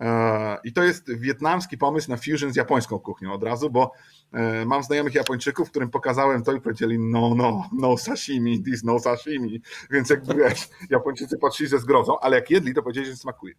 E, 0.00 0.58
I 0.64 0.72
to 0.72 0.82
jest 0.82 1.18
wietnamski 1.18 1.78
pomysł 1.78 2.10
na 2.10 2.16
fusion 2.16 2.52
z 2.52 2.56
japońską 2.56 2.98
kuchnią 2.98 3.32
od 3.32 3.42
razu, 3.42 3.70
bo 3.70 3.92
e, 4.32 4.64
mam 4.64 4.82
znajomych 4.82 5.14
Japończyków, 5.14 5.70
którym 5.70 5.90
pokazałem 5.90 6.42
to 6.42 6.52
i 6.52 6.60
powiedzieli 6.60 6.98
no, 6.98 7.34
no, 7.34 7.68
no 7.72 7.98
sashimi, 7.98 8.62
this 8.62 8.84
no 8.84 8.98
sashimi. 8.98 9.62
Więc 9.90 10.10
jak 10.10 10.36
wiesz, 10.36 10.68
Japończycy 10.90 11.38
patrzyli 11.38 11.70
ze 11.70 11.78
zgrozą, 11.78 12.18
ale 12.20 12.36
jak 12.36 12.50
jedli, 12.50 12.74
to 12.74 12.82
powiedzieli, 12.82 13.06
że 13.06 13.16
smakuje. 13.16 13.54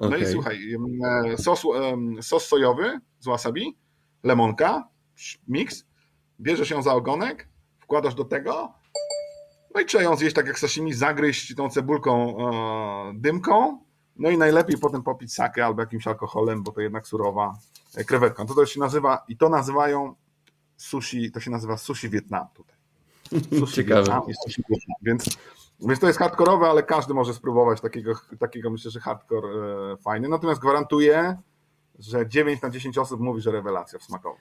No 0.00 0.06
okay. 0.06 0.20
i 0.20 0.26
słuchaj, 0.26 0.58
sos, 1.36 1.62
sos 2.20 2.46
sojowy 2.46 3.00
z 3.20 3.26
wasabi, 3.26 3.76
lemonka, 4.22 4.88
mix, 5.48 5.84
bierzesz 6.40 6.70
ją 6.70 6.82
za 6.82 6.94
ogonek, 6.94 7.48
wkładasz 7.80 8.14
do 8.14 8.24
tego, 8.24 8.74
no 9.74 9.80
i 9.80 9.86
trzeba 9.86 10.04
ją 10.04 10.16
zjeść 10.16 10.34
tak 10.34 10.46
jak 10.46 10.58
sashimi, 10.58 10.92
zagryźć 10.92 11.54
tą 11.54 11.70
cebulką 11.70 12.36
e, 12.38 13.12
dymką, 13.14 13.78
no 14.16 14.30
i 14.30 14.38
najlepiej 14.38 14.78
potem 14.78 15.02
popić 15.02 15.34
sakę 15.34 15.66
albo 15.66 15.82
jakimś 15.82 16.06
alkoholem, 16.06 16.62
bo 16.62 16.72
to 16.72 16.80
jednak 16.80 17.06
surowa 17.06 17.58
e, 17.94 18.04
krewetka. 18.04 18.44
To, 18.44 18.54
to 18.54 18.66
się 18.66 18.80
nazywa, 18.80 19.24
i 19.28 19.36
to 19.36 19.48
nazywają 19.48 20.14
sushi, 20.76 21.32
to 21.32 21.40
się 21.40 21.50
nazywa 21.50 21.76
sushi 21.76 22.08
Wietnam 22.08 22.46
tutaj. 22.54 22.76
Sushi 23.58 23.74
Ciekawe. 23.74 24.00
Wietnam 24.00 24.22
sushi 24.44 24.62
Wietnam, 24.70 24.96
więc 25.02 25.38
więc 25.80 26.00
to 26.00 26.06
jest 26.06 26.18
hardkorowe, 26.18 26.66
ale 26.66 26.82
każdy 26.82 27.14
może 27.14 27.34
spróbować 27.34 27.80
takiego, 27.80 28.12
takiego 28.38 28.70
myślę, 28.70 28.90
że 28.90 29.00
hardcore 29.00 29.48
e, 29.48 29.96
fajny. 29.96 30.28
Natomiast 30.28 30.60
gwarantuję, 30.60 31.36
że 31.98 32.28
9 32.28 32.62
na 32.62 32.70
10 32.70 32.98
osób 32.98 33.20
mówi, 33.20 33.40
że 33.40 33.50
rewelacja 33.50 33.98
w 33.98 34.02
smakowo. 34.02 34.36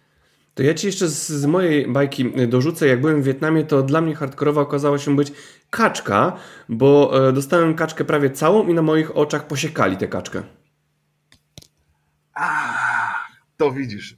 To 0.53 0.63
ja 0.63 0.73
ci 0.73 0.87
jeszcze 0.87 1.07
z, 1.07 1.27
z, 1.27 1.45
mojej 1.45 1.87
bajki 1.87 2.47
dorzucę. 2.47 2.87
Jak 2.87 3.01
byłem 3.01 3.21
w 3.21 3.25
Wietnamie, 3.25 3.63
to 3.63 3.83
dla 3.83 4.01
mnie 4.01 4.15
hardkorowa 4.15 4.61
okazała 4.61 4.97
się 4.97 5.15
być 5.15 5.33
kaczka, 5.69 6.37
bo 6.69 7.11
e, 7.29 7.33
dostałem 7.33 7.75
kaczkę 7.75 8.05
prawie 8.05 8.29
całą 8.29 8.67
i 8.67 8.73
na 8.73 8.81
moich 8.81 9.17
oczach 9.17 9.47
posiekali 9.47 9.97
tę 9.97 10.07
kaczkę. 10.07 10.43
A, 12.33 13.15
to 13.57 13.71
widzisz. 13.71 14.17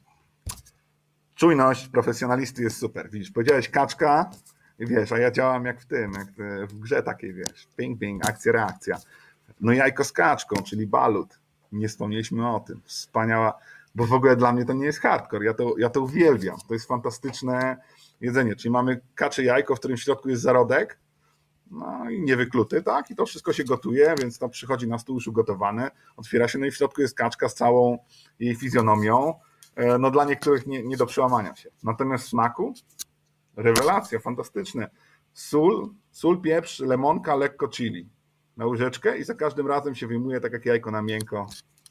Czujność 1.36 1.88
profesjonalisty 1.88 2.64
jest 2.64 2.78
super. 2.78 3.10
Widzisz, 3.12 3.32
powiedziałeś 3.32 3.70
kaczka, 3.70 4.32
wiesz, 4.86 5.12
a 5.12 5.18
ja 5.18 5.32
działam 5.32 5.66
jak 5.66 5.82
w 5.82 5.86
tym, 5.86 6.12
jak 6.12 6.28
w 6.70 6.80
grze 6.80 7.04
takiej, 7.04 7.34
wiesz, 7.34 7.68
ping, 7.76 8.00
ping, 8.00 8.30
akcja, 8.30 8.52
reakcja. 8.52 8.98
No 9.62 9.72
jajko 9.72 10.04
z 10.04 10.12
kaczką, 10.12 10.56
czyli 10.64 10.88
balut. 10.88 11.40
Nie 11.72 11.88
wspomnieliśmy 11.88 12.50
o 12.50 12.60
tym. 12.60 12.82
Wspaniała, 12.86 13.54
bo 13.96 14.06
w 14.06 14.14
ogóle 14.14 14.36
dla 14.36 14.54
mnie 14.54 14.66
to 14.66 14.74
nie 14.74 14.86
jest 14.86 15.00
hardcore. 15.00 15.46
Ja 15.46 15.54
to, 15.54 15.76
ja 15.78 15.90
to 15.90 16.02
uwielbiam. 16.02 16.58
To 16.68 16.74
jest 16.74 16.88
fantastyczne 16.88 17.78
jedzenie. 18.22 18.56
Czyli 18.56 18.72
mamy 18.72 19.02
kacze 19.16 19.44
jajko, 19.44 19.76
w 19.76 19.80
którym 19.80 19.98
w 19.98 20.02
środku 20.02 20.30
jest 20.30 20.42
zarodek, 20.42 21.00
no 21.72 22.10
i 22.10 22.22
niewykluty, 22.22 22.84
tak? 22.84 23.12
I 23.12 23.16
to 23.16 23.26
wszystko 23.26 23.54
się 23.54 23.64
gotuje, 23.64 24.16
więc 24.22 24.40
to 24.40 24.50
przychodzi 24.50 24.88
na 24.88 25.00
stół 25.00 25.16
już 25.16 25.28
ugotowane, 25.28 25.92
otwiera 26.18 26.48
się, 26.48 26.60
no 26.60 26.66
i 26.66 26.72
w 26.72 26.76
środku 26.76 27.02
jest 27.02 27.18
kaczka 27.18 27.50
z 27.50 27.56
całą 27.56 27.98
jej 28.40 28.56
fizjonomią. 28.56 29.34
E, 29.76 29.98
no 29.98 30.12
dla 30.12 30.26
niektórych 30.26 30.68
nie, 30.68 30.84
nie 30.84 30.98
do 30.98 31.06
przełamania 31.06 31.56
się. 31.56 31.70
Natomiast 31.84 32.26
w 32.26 32.30
smaku 32.30 32.74
rewelacja, 33.56 34.20
fantastyczne. 34.20 34.90
Sól, 35.34 35.90
sól, 36.12 36.42
pieprz, 36.42 36.80
lemonka, 36.80 37.36
lekko 37.36 37.68
chili 37.68 38.10
na 38.58 38.66
łyżeczkę 38.66 39.18
i 39.18 39.24
za 39.24 39.36
każdym 39.36 39.68
razem 39.68 39.96
się 39.96 40.08
wyjmuje 40.08 40.40
tak 40.40 40.54
jak 40.54 40.66
jajko 40.66 40.92
na 40.92 41.02
miękko, 41.02 41.48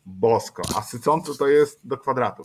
bosko. 0.06 0.62
A 0.76 0.82
sycąco 0.82 1.34
to 1.34 1.48
jest 1.48 1.86
do 1.86 1.98
kwadratu. 1.98 2.44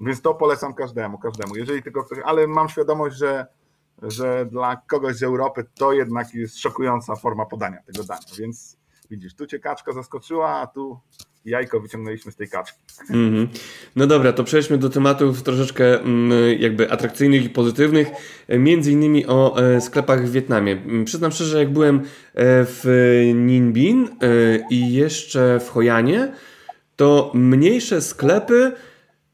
Więc 0.00 0.22
to 0.22 0.34
polecam 0.34 0.74
każdemu, 0.74 1.18
każdemu. 1.18 1.56
Jeżeli 1.56 1.82
tylko 1.82 2.04
ktoś, 2.04 2.18
ale 2.24 2.46
mam 2.46 2.68
świadomość, 2.68 3.16
że, 3.16 3.46
że 4.02 4.46
dla 4.46 4.76
kogoś 4.76 5.16
z 5.16 5.22
Europy 5.22 5.64
to 5.74 5.92
jednak 5.92 6.34
jest 6.34 6.58
szokująca 6.58 7.16
forma 7.16 7.46
podania 7.46 7.82
tego 7.82 8.04
dania. 8.04 8.22
Więc 8.38 8.76
widzisz, 9.12 9.34
tu 9.34 9.46
cię 9.46 9.58
kaczka 9.58 9.92
zaskoczyła, 9.92 10.48
a 10.48 10.66
tu 10.66 11.00
jajko 11.44 11.80
wyciągnęliśmy 11.80 12.32
z 12.32 12.36
tej 12.36 12.48
kaczki. 12.48 12.78
Mm 13.10 13.34
-hmm. 13.34 13.46
No 13.96 14.06
dobra, 14.06 14.32
to 14.32 14.44
przejdźmy 14.44 14.78
do 14.78 14.90
tematów 14.90 15.42
troszeczkę 15.42 16.00
mm, 16.00 16.60
jakby 16.60 16.90
atrakcyjnych 16.90 17.44
i 17.44 17.50
pozytywnych, 17.50 18.08
między 18.48 18.92
innymi 18.92 19.26
o 19.26 19.56
e, 19.58 19.80
sklepach 19.80 20.26
w 20.26 20.32
Wietnamie. 20.32 20.72
Mm, 20.72 21.04
przyznam 21.04 21.32
szczerze, 21.32 21.58
jak 21.58 21.72
byłem 21.72 21.96
e, 21.96 22.02
w 22.64 22.84
Ninh 23.34 23.72
Binh 23.72 24.10
e, 24.10 24.14
i 24.70 24.92
jeszcze 24.92 25.60
w 25.60 25.68
Hojanie, 25.68 26.32
to 26.96 27.32
mniejsze 27.34 28.00
sklepy 28.00 28.72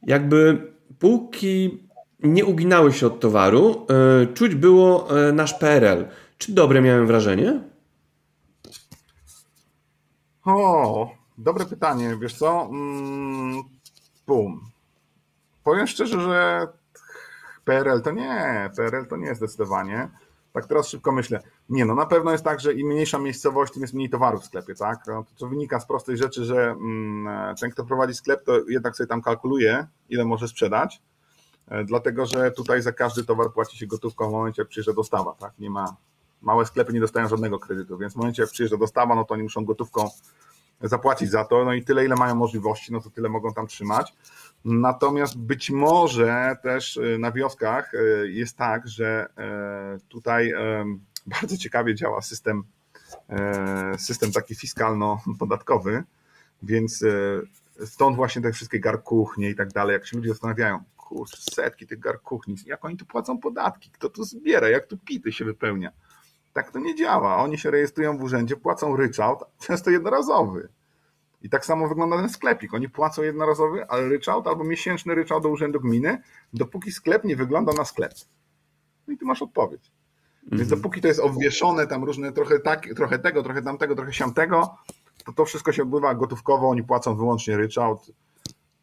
jakby 0.02 0.58
półki 0.98 1.84
nie 2.22 2.44
uginały 2.44 2.92
się 2.92 3.06
od 3.06 3.20
towaru. 3.20 3.86
Czuć 4.34 4.54
było 4.54 5.08
nasz 5.32 5.54
PRL. 5.54 6.04
Czy 6.38 6.52
dobre 6.52 6.80
miałem 6.80 7.06
wrażenie? 7.06 7.60
O, 10.48 11.10
Dobre 11.38 11.64
pytanie, 11.64 12.16
wiesz 12.20 12.34
co? 12.34 12.68
Mm, 12.70 13.62
bum. 14.26 14.60
Powiem 15.64 15.86
szczerze, 15.86 16.20
że 16.20 16.68
PRL 17.64 18.02
to 18.02 18.10
nie, 18.10 18.70
PRL 18.76 19.06
to 19.06 19.16
nie 19.16 19.34
zdecydowanie. 19.34 20.08
Tak 20.52 20.66
teraz 20.66 20.88
szybko 20.88 21.12
myślę. 21.12 21.42
Nie, 21.68 21.84
no 21.84 21.94
na 21.94 22.06
pewno 22.06 22.32
jest 22.32 22.44
tak, 22.44 22.60
że 22.60 22.74
im 22.74 22.86
mniejsza 22.88 23.18
miejscowość, 23.18 23.72
tym 23.72 23.82
jest 23.82 23.94
mniej 23.94 24.10
towarów 24.10 24.42
w 24.42 24.46
sklepie, 24.46 24.74
tak? 24.74 24.98
No, 25.06 25.24
to, 25.24 25.30
to 25.36 25.48
wynika 25.48 25.80
z 25.80 25.86
prostej 25.86 26.16
rzeczy, 26.16 26.44
że 26.44 26.70
mm, 26.70 27.56
ten, 27.56 27.70
kto 27.70 27.84
prowadzi 27.84 28.14
sklep, 28.14 28.44
to 28.44 28.60
jednak 28.68 28.96
sobie 28.96 29.06
tam 29.06 29.22
kalkuluje, 29.22 29.86
ile 30.08 30.24
może 30.24 30.48
sprzedać, 30.48 31.02
e, 31.68 31.84
dlatego 31.84 32.26
że 32.26 32.50
tutaj 32.50 32.82
za 32.82 32.92
każdy 32.92 33.24
towar 33.24 33.52
płaci 33.52 33.78
się 33.78 33.86
gotówką 33.86 34.28
w 34.28 34.32
momencie, 34.32 34.62
jak 34.62 34.68
przyjeżdża 34.68 34.92
dostawa, 34.92 35.32
tak? 35.32 35.52
Nie 35.58 35.70
ma, 35.70 35.96
małe 36.42 36.66
sklepy 36.66 36.92
nie 36.92 37.00
dostają 37.00 37.28
żadnego 37.28 37.58
kredytu, 37.58 37.98
więc 37.98 38.12
w 38.12 38.16
momencie, 38.16 38.42
jak 38.42 38.50
przyjeżdża 38.50 38.76
dostawa, 38.76 39.14
no 39.14 39.24
to 39.24 39.34
oni 39.34 39.42
muszą 39.42 39.64
gotówką 39.64 40.08
zapłacić 40.80 41.30
za 41.30 41.44
to, 41.44 41.64
no 41.64 41.74
i 41.74 41.84
tyle, 41.84 42.04
ile 42.04 42.14
mają 42.16 42.34
możliwości, 42.34 42.92
no 42.92 43.00
to 43.00 43.10
tyle 43.10 43.28
mogą 43.28 43.52
tam 43.54 43.66
trzymać. 43.66 44.14
Natomiast 44.64 45.38
być 45.38 45.70
może 45.70 46.56
też 46.62 46.96
y, 46.96 47.16
na 47.18 47.32
wioskach 47.32 47.94
y, 47.94 48.30
jest 48.30 48.56
tak, 48.56 48.88
że 48.88 49.28
y, 49.96 50.00
tutaj 50.08 50.52
bardzo 51.40 51.56
ciekawie 51.56 51.94
działa 51.94 52.22
system, 52.22 52.64
system 53.98 54.32
taki 54.32 54.54
fiskalno-podatkowy, 54.54 56.02
więc 56.62 57.04
stąd 57.84 58.16
właśnie 58.16 58.42
te 58.42 58.52
wszystkie 58.52 58.80
garkuchnie 58.80 59.50
i 59.50 59.54
tak 59.54 59.68
dalej, 59.68 59.94
jak 59.94 60.06
się 60.06 60.16
ludzie 60.16 60.28
zastanawiają, 60.28 60.82
kurczę, 60.96 61.36
setki 61.54 61.86
tych 61.86 61.98
garkuchni, 61.98 62.56
jak 62.66 62.84
oni 62.84 62.96
tu 62.96 63.06
płacą 63.06 63.38
podatki, 63.38 63.90
kto 63.90 64.08
tu 64.08 64.24
zbiera, 64.24 64.68
jak 64.68 64.86
tu 64.86 64.98
pity 64.98 65.32
się 65.32 65.44
wypełnia. 65.44 65.92
Tak 66.58 66.70
to 66.70 66.78
nie 66.78 66.94
działa. 66.94 67.36
Oni 67.36 67.58
się 67.58 67.70
rejestrują 67.70 68.18
w 68.18 68.22
urzędzie, 68.22 68.56
płacą 68.56 68.96
ryczałt, 68.96 69.44
często 69.66 69.90
jednorazowy. 69.90 70.68
I 71.42 71.50
tak 71.50 71.66
samo 71.66 71.88
wygląda 71.88 72.16
ten 72.16 72.28
sklepik. 72.28 72.74
Oni 72.74 72.88
płacą 72.88 73.22
jednorazowy, 73.22 73.86
ale 73.88 74.08
ryczałt 74.08 74.46
albo 74.46 74.64
miesięczny 74.64 75.14
ryczałt 75.14 75.42
do 75.42 75.48
urzędu 75.48 75.80
gminy, 75.80 76.22
dopóki 76.52 76.92
sklep 76.92 77.24
nie 77.24 77.36
wygląda 77.36 77.72
na 77.72 77.84
sklep. 77.84 78.12
No 79.06 79.14
i 79.14 79.18
tu 79.18 79.26
masz 79.26 79.42
odpowiedź. 79.42 79.92
Więc 80.42 80.62
mhm. 80.62 80.80
dopóki 80.80 81.00
to 81.00 81.08
jest 81.08 81.20
obwieszone, 81.20 81.86
tam 81.86 82.04
różne 82.04 82.32
trochę, 82.32 82.60
tak, 82.60 82.86
trochę 82.96 83.18
tego, 83.18 83.42
trochę 83.42 83.62
tamtego, 83.62 83.94
trochę 83.94 84.12
siamtego, 84.12 84.76
to 85.24 85.32
to 85.32 85.44
wszystko 85.44 85.72
się 85.72 85.82
odbywa 85.82 86.14
gotówkowo, 86.14 86.68
oni 86.68 86.84
płacą 86.84 87.16
wyłącznie 87.16 87.56
ryczałt 87.56 88.12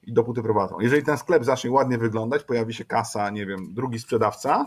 i 0.03 0.13
dopóty 0.13 0.43
prowadzą. 0.43 0.79
Jeżeli 0.79 1.03
ten 1.03 1.17
sklep 1.17 1.43
zacznie 1.43 1.71
ładnie 1.71 1.97
wyglądać, 1.97 2.43
pojawi 2.43 2.73
się 2.73 2.85
kasa, 2.85 3.29
nie 3.29 3.45
wiem, 3.45 3.73
drugi 3.73 3.99
sprzedawca, 3.99 4.65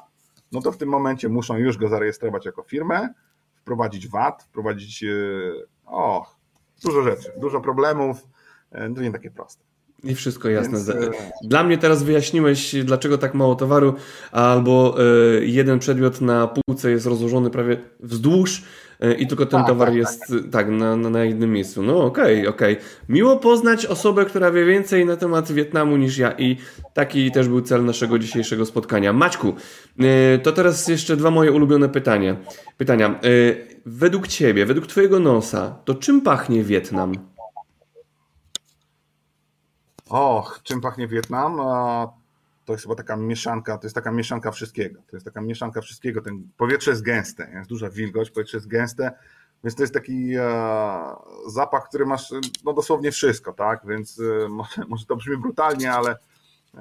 no 0.52 0.60
to 0.60 0.72
w 0.72 0.76
tym 0.76 0.88
momencie 0.88 1.28
muszą 1.28 1.56
już 1.56 1.78
go 1.78 1.88
zarejestrować 1.88 2.46
jako 2.46 2.62
firmę, 2.62 3.14
wprowadzić 3.54 4.08
VAT, 4.08 4.42
wprowadzić, 4.42 5.04
e, 5.04 5.08
o, 5.86 6.26
dużo 6.84 7.02
rzeczy, 7.02 7.32
dużo 7.36 7.60
problemów, 7.60 8.28
e, 8.70 8.94
to 8.94 9.02
nie 9.02 9.12
takie 9.12 9.30
proste. 9.30 9.67
I 10.04 10.14
wszystko 10.14 10.48
jasne. 10.48 10.78
Więc... 10.78 10.88
E, 10.88 11.10
Dla 11.44 11.64
mnie 11.64 11.78
teraz 11.78 12.02
wyjaśniłeś, 12.02 12.74
dlaczego 12.84 13.18
tak 13.18 13.34
mało 13.34 13.54
towaru, 13.54 13.94
albo 14.32 14.96
jeden 15.40 15.78
przedmiot 15.78 16.20
na 16.20 16.48
półce 16.48 16.90
jest 16.90 17.06
rozłożony 17.06 17.50
prawie 17.50 17.76
wzdłuż, 18.00 18.62
E, 19.00 19.14
i 19.14 19.26
tylko 19.26 19.46
ten 19.46 19.60
tak, 19.60 19.68
towar 19.68 19.88
tak, 19.88 19.96
jest 19.96 20.20
tak, 20.20 20.50
tak 20.50 20.68
na, 20.68 20.96
na, 20.96 21.24
jednym 21.24 21.52
miejscu. 21.52 21.82
No 21.82 22.04
okej, 22.04 22.40
okay, 22.40 22.48
okej. 22.48 22.74
Okay. 22.74 22.86
Miło 23.08 23.36
poznać 23.36 23.86
osobę, 23.86 24.24
która 24.24 24.50
wie 24.50 24.64
więcej 24.64 25.06
na 25.06 25.16
temat 25.16 25.52
Wietnamu 25.52 25.96
niż 25.96 26.18
ja 26.18 26.32
i 26.32 26.56
taki 26.94 27.30
też 27.30 27.48
był 27.48 27.60
cel 27.60 27.84
naszego 27.84 28.18
dzisiejszego 28.18 28.66
spotkania. 28.66 29.12
Maćku, 29.12 29.54
e, 29.98 30.38
to 30.38 30.52
teraz 30.52 30.88
jeszcze 30.88 31.16
dwa 31.16 31.30
moje 31.30 31.52
ulubione 31.52 31.88
pytania. 31.88 32.36
Pytania. 32.76 33.08
E, 33.08 33.18
według 33.86 34.28
Ciebie, 34.28 34.66
według 34.66 34.86
Twojego 34.86 35.20
nosa, 35.20 35.76
to 35.84 35.94
czym 35.94 36.20
pachnie 36.20 36.64
Wietnam? 36.64 37.37
Och, 40.08 40.60
czym 40.62 40.80
pachnie 40.80 41.08
Wietnam? 41.08 41.60
to 42.68 42.72
jest 42.72 42.84
chyba 42.84 42.94
taka 42.94 43.16
mieszanka, 43.16 43.78
to 43.78 43.86
jest 43.86 43.94
taka 43.94 44.10
mieszanka 44.10 44.50
wszystkiego. 44.50 45.00
To 45.10 45.16
jest 45.16 45.24
taka 45.24 45.40
mieszanka 45.40 45.80
wszystkiego. 45.80 46.22
Ten 46.22 46.48
powietrze 46.56 46.90
jest 46.90 47.02
gęste, 47.02 47.50
jest 47.54 47.68
duża 47.68 47.90
wilgoć, 47.90 48.30
powietrze 48.30 48.56
jest 48.56 48.68
gęste, 48.68 49.12
więc 49.64 49.76
to 49.76 49.82
jest 49.82 49.94
taki 49.94 50.34
e, 50.36 50.42
zapach, 51.46 51.88
który 51.88 52.06
masz 52.06 52.32
no 52.64 52.72
dosłownie 52.72 53.12
wszystko, 53.12 53.52
tak? 53.52 53.80
Więc 53.86 54.20
e, 54.20 54.48
może, 54.58 54.82
może 54.88 55.06
to 55.06 55.16
brzmi 55.16 55.36
brutalnie, 55.36 55.92
ale, 55.92 56.16
e, 56.74 56.80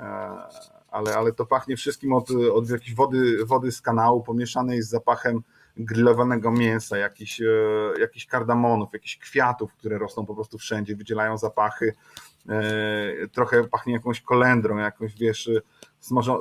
ale, 0.92 1.16
ale 1.16 1.34
to 1.34 1.46
pachnie 1.46 1.78
wszystkim 1.78 2.14
od, 2.14 2.32
od 2.32 2.70
jakiejś 2.70 2.96
wody, 2.96 3.46
wody 3.46 3.72
z 3.72 3.82
kanału 3.82 4.24
pomieszanej 4.24 4.82
z 4.82 4.90
zapachem 4.90 5.44
grillowanego 5.78 6.52
mięsa, 6.52 6.98
jakichś, 6.98 7.42
e, 7.42 7.46
jakichś 8.00 8.26
kardamonów, 8.26 8.90
jakichś 8.94 9.18
kwiatów, 9.18 9.74
które 9.74 9.98
rosną 9.98 10.26
po 10.26 10.36
prostu 10.36 10.58
wszędzie, 10.58 10.96
wydzielają 10.96 11.38
zapachy. 11.38 11.94
E, 12.50 13.28
trochę 13.28 13.64
pachnie 13.64 13.94
jakąś 13.94 14.22
kolendrą, 14.22 14.78
jakąś 14.78 15.16
wiesz, 15.16 15.50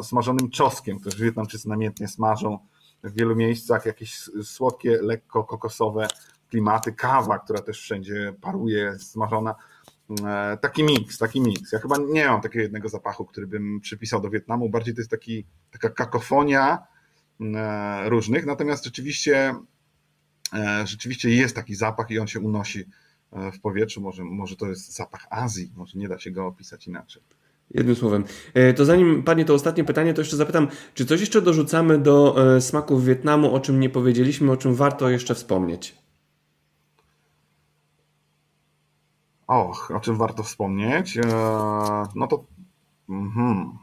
smażonym 0.03 0.51
czoskiem, 0.51 1.01
który 1.01 1.24
Wietnamczycy 1.24 1.69
namiętnie 1.69 2.09
smażą 2.09 2.59
w 3.05 3.12
wielu 3.12 3.37
miejscach, 3.37 3.87
jakieś 3.87 4.19
słodkie, 4.43 4.99
lekko 5.03 5.45
kokosowe 5.45 6.09
klimaty, 6.51 6.93
kawa, 6.93 7.39
która 7.39 7.62
też 7.62 7.81
wszędzie 7.81 8.35
paruje, 8.41 8.99
smażona. 8.99 9.55
E, 10.27 10.59
taki 10.61 10.85
miks, 10.85 11.19
taki 11.19 11.41
miks. 11.41 11.73
Ja 11.73 11.78
chyba 11.78 11.97
nie 12.09 12.27
mam 12.27 12.41
takiego 12.41 12.62
jednego 12.62 12.89
zapachu, 12.89 13.24
który 13.24 13.47
bym 13.47 13.81
przypisał 13.81 14.20
do 14.20 14.31
Wietnamu. 14.31 14.69
Bardziej 14.69 14.95
to 14.95 15.01
jest 15.01 15.11
taki, 15.11 15.47
taka 15.70 15.91
kakofonia 15.91 16.78
e, 17.41 18.09
różnych, 18.09 18.47
natomiast 18.47 18.85
rzeczywiście, 18.85 19.55
rzeczywiście 20.85 21.31
jest 21.31 21.57
taki 21.57 21.74
zapach 21.74 22.11
i 22.11 22.19
on 22.19 22.27
się 22.27 22.41
unosi 22.41 22.85
w 23.32 23.61
powietrzu. 23.61 24.01
Może, 24.01 24.24
może 24.24 24.57
to 24.57 24.66
jest 24.66 24.94
zapach 24.94 25.27
Azji, 25.31 25.73
może 25.77 25.98
nie 25.98 26.09
da 26.09 26.19
się 26.19 26.31
go 26.31 26.47
opisać 26.47 26.86
inaczej. 26.86 27.23
Jednym 27.70 27.97
słowem. 27.97 28.24
E, 28.55 28.74
to 28.74 28.85
zanim 28.85 29.23
padnie 29.23 29.44
to 29.44 29.55
ostatnie 29.55 29.85
pytanie, 29.85 30.15
to 30.15 30.20
jeszcze 30.20 30.36
zapytam, 30.36 30.69
czy 30.94 31.07
coś 31.07 31.20
jeszcze 31.20 31.43
dorzucamy 31.43 31.98
do 31.98 32.36
e, 32.57 32.61
smaków 32.61 33.05
Wietnamu, 33.05 33.55
o 33.55 33.61
czym 33.61 33.81
nie 33.81 33.90
powiedzieliśmy, 33.90 34.53
o 34.53 34.57
czym 34.57 34.74
warto 34.74 35.09
jeszcze 35.09 35.35
wspomnieć? 35.35 35.98
Och, 39.47 39.90
o 39.94 40.01
czym 40.01 40.16
warto 40.16 40.43
wspomnieć? 40.43 41.16
E, 41.16 41.23
no 42.15 42.27
to. 42.27 42.44
Mhm. 43.09 43.78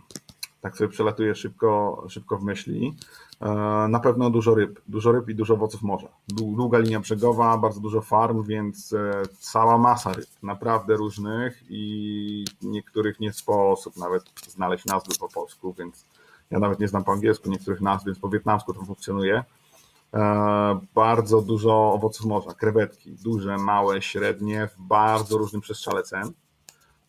tak 0.61 0.77
sobie 0.77 0.89
przelatuję 0.89 1.35
szybko, 1.35 2.03
szybko 2.09 2.37
w 2.37 2.43
myśli. 2.43 2.95
E, 3.41 3.87
na 3.89 3.99
pewno 3.99 4.29
dużo 4.29 4.55
ryb, 4.55 4.81
dużo 4.87 5.11
ryb 5.11 5.29
i 5.29 5.35
dużo 5.35 5.53
owoców 5.53 5.81
morza. 5.81 6.07
Długa 6.27 6.79
linia 6.79 6.99
brzegowa, 6.99 7.57
bardzo 7.57 7.79
dużo 7.79 8.01
farm, 8.01 8.43
więc 8.43 8.93
e, 8.93 9.23
cała 9.39 9.77
masa 9.77 10.13
ryb, 10.13 10.27
naprawdę 10.43 10.95
różnych 10.95 11.63
i 11.69 12.45
niektórych 12.61 13.19
nie 13.19 13.33
sposób 13.33 13.97
nawet 13.97 14.23
znaleźć 14.47 14.85
nazwy 14.85 15.11
po 15.19 15.29
polsku, 15.29 15.73
więc 15.79 16.05
ja 16.51 16.59
nawet 16.59 16.79
nie 16.79 16.87
znam 16.87 17.03
po 17.03 17.11
angielsku 17.11 17.49
niektórych 17.49 17.81
nazw, 17.81 18.05
więc 18.05 18.19
po 18.19 18.29
wietnamsku 18.29 18.73
to 18.73 18.85
funkcjonuje. 18.85 19.43
E, 20.13 20.79
bardzo 20.95 21.41
dużo 21.41 21.93
owoców 21.93 22.25
morza, 22.25 22.53
krewetki, 22.53 23.11
duże, 23.23 23.57
małe, 23.57 24.01
średnie, 24.01 24.67
w 24.67 24.81
bardzo 24.81 25.37
różnym 25.37 25.61
przestrzale 25.61 26.03
cen. 26.03 26.31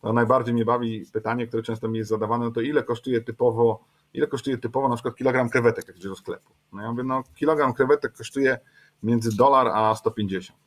To 0.01 0.13
najbardziej 0.13 0.53
mnie 0.53 0.65
bawi 0.65 1.05
pytanie, 1.13 1.47
które 1.47 1.63
często 1.63 1.87
mi 1.87 1.97
jest 1.97 2.09
zadawane, 2.09 2.45
no 2.45 2.51
to 2.51 2.61
ile 2.61 2.83
kosztuje 2.83 3.21
typowo, 3.21 3.79
ile 4.15 4.27
kosztuje 4.27 4.57
typowo 4.57 4.89
na 4.89 4.95
przykład 4.95 5.15
kilogram 5.15 5.49
krewetek, 5.49 5.87
jak 5.87 5.97
idzie 5.97 6.09
do 6.09 6.15
sklepu? 6.15 6.53
No 6.73 6.81
ja 6.81 6.91
mówię, 6.91 7.03
no 7.03 7.23
kilogram 7.35 7.73
krewetek 7.73 8.13
kosztuje 8.13 8.59
między 9.03 9.37
dolar 9.37 9.67
a 9.67 9.95
150. 9.95 10.59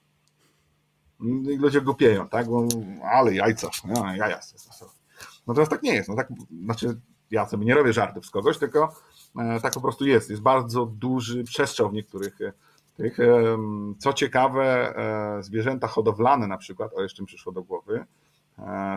I 1.21 1.57
ludzie 1.57 1.81
głupieją, 1.81 2.29
tak? 2.29 2.47
Bo, 2.47 2.69
ale 3.13 3.35
jajca, 3.35 3.71
no, 3.85 4.15
jaja. 4.15 4.41
Natomiast 5.47 5.71
tak 5.71 5.83
nie 5.83 5.95
jest. 5.95 6.09
No 6.09 6.17
tak, 6.17 6.29
znaczy, 6.65 7.01
ja 7.31 7.47
sobie 7.47 7.67
nie 7.67 7.75
robię 7.75 7.93
żartów 7.93 8.27
z 8.27 8.31
kogoś, 8.31 8.59
tylko 8.59 8.95
e, 9.39 9.61
tak 9.61 9.75
po 9.75 9.81
prostu 9.81 10.07
jest. 10.07 10.31
Jest 10.31 10.43
bardzo 10.43 10.87
duży 10.87 11.45
przestrzał 11.45 11.91
w 11.91 11.93
niektórych 11.93 12.41
e, 12.41 12.53
tych. 12.97 13.19
Co 13.99 14.13
ciekawe, 14.13 14.97
e, 14.97 15.43
zwierzęta 15.43 15.87
hodowlane 15.87 16.47
na 16.47 16.57
przykład, 16.57 16.95
o 16.95 17.03
jeszcze 17.03 17.23
mi 17.23 17.27
przyszło 17.27 17.53
do 17.53 17.63
głowy, 17.63 18.05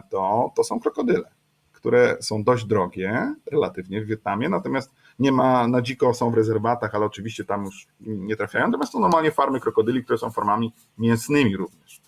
to, 0.10 0.52
to 0.56 0.64
są 0.64 0.80
krokodyle, 0.80 1.32
które 1.82 2.18
są 2.20 2.44
dość 2.44 2.66
drogie 2.66 3.36
relatywnie 3.52 4.02
w 4.02 4.06
Wietnamie, 4.06 4.50
natomiast 4.50 4.92
nie 5.20 5.32
ma, 5.32 5.68
na 5.68 5.82
dziko 5.82 6.14
są 6.14 6.32
w 6.32 6.34
rezerwatach, 6.34 6.96
ale 6.96 7.06
oczywiście 7.06 7.46
tam 7.46 7.66
już 7.66 7.88
nie 8.00 8.36
trafiają, 8.36 8.66
natomiast 8.66 8.92
są 8.92 9.00
normalnie 9.00 9.32
farmy 9.32 9.60
krokodyli, 9.60 10.04
które 10.04 10.18
są 10.18 10.32
formami 10.32 10.74
mięsnymi 10.98 11.58
również. 11.58 12.02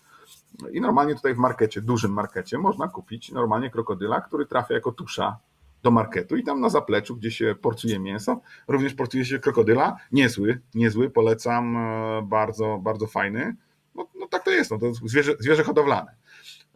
I 0.72 0.80
normalnie 0.80 1.14
tutaj 1.14 1.34
w 1.34 1.38
markecie, 1.38 1.80
dużym 1.80 2.12
markecie, 2.12 2.58
można 2.58 2.88
kupić 2.88 3.32
normalnie 3.32 3.70
krokodyla, 3.70 4.20
który 4.20 4.46
trafia 4.46 4.74
jako 4.74 4.92
tusza 4.92 5.36
do 5.82 5.90
marketu 5.90 6.36
i 6.36 6.44
tam 6.44 6.60
na 6.60 6.68
zapleczu, 6.68 7.16
gdzie 7.16 7.30
się 7.30 7.54
porcuje 7.62 7.98
mięso, 7.98 8.40
również 8.68 8.94
porcuje 8.94 9.24
się 9.24 9.38
krokodyla. 9.38 9.96
Niezły, 10.12 10.60
niezły, 10.74 11.10
polecam, 11.10 11.76
e, 11.76 12.22
bardzo, 12.22 12.78
bardzo 12.82 13.06
fajny. 13.06 13.56
No, 13.94 14.08
no 14.20 14.26
tak 14.26 14.44
to 14.44 14.50
jest, 14.50 14.70
no, 14.70 14.78
to 14.78 14.94
zwierzę, 14.94 15.34
zwierzę 15.38 15.64
hodowlane. 15.64 16.14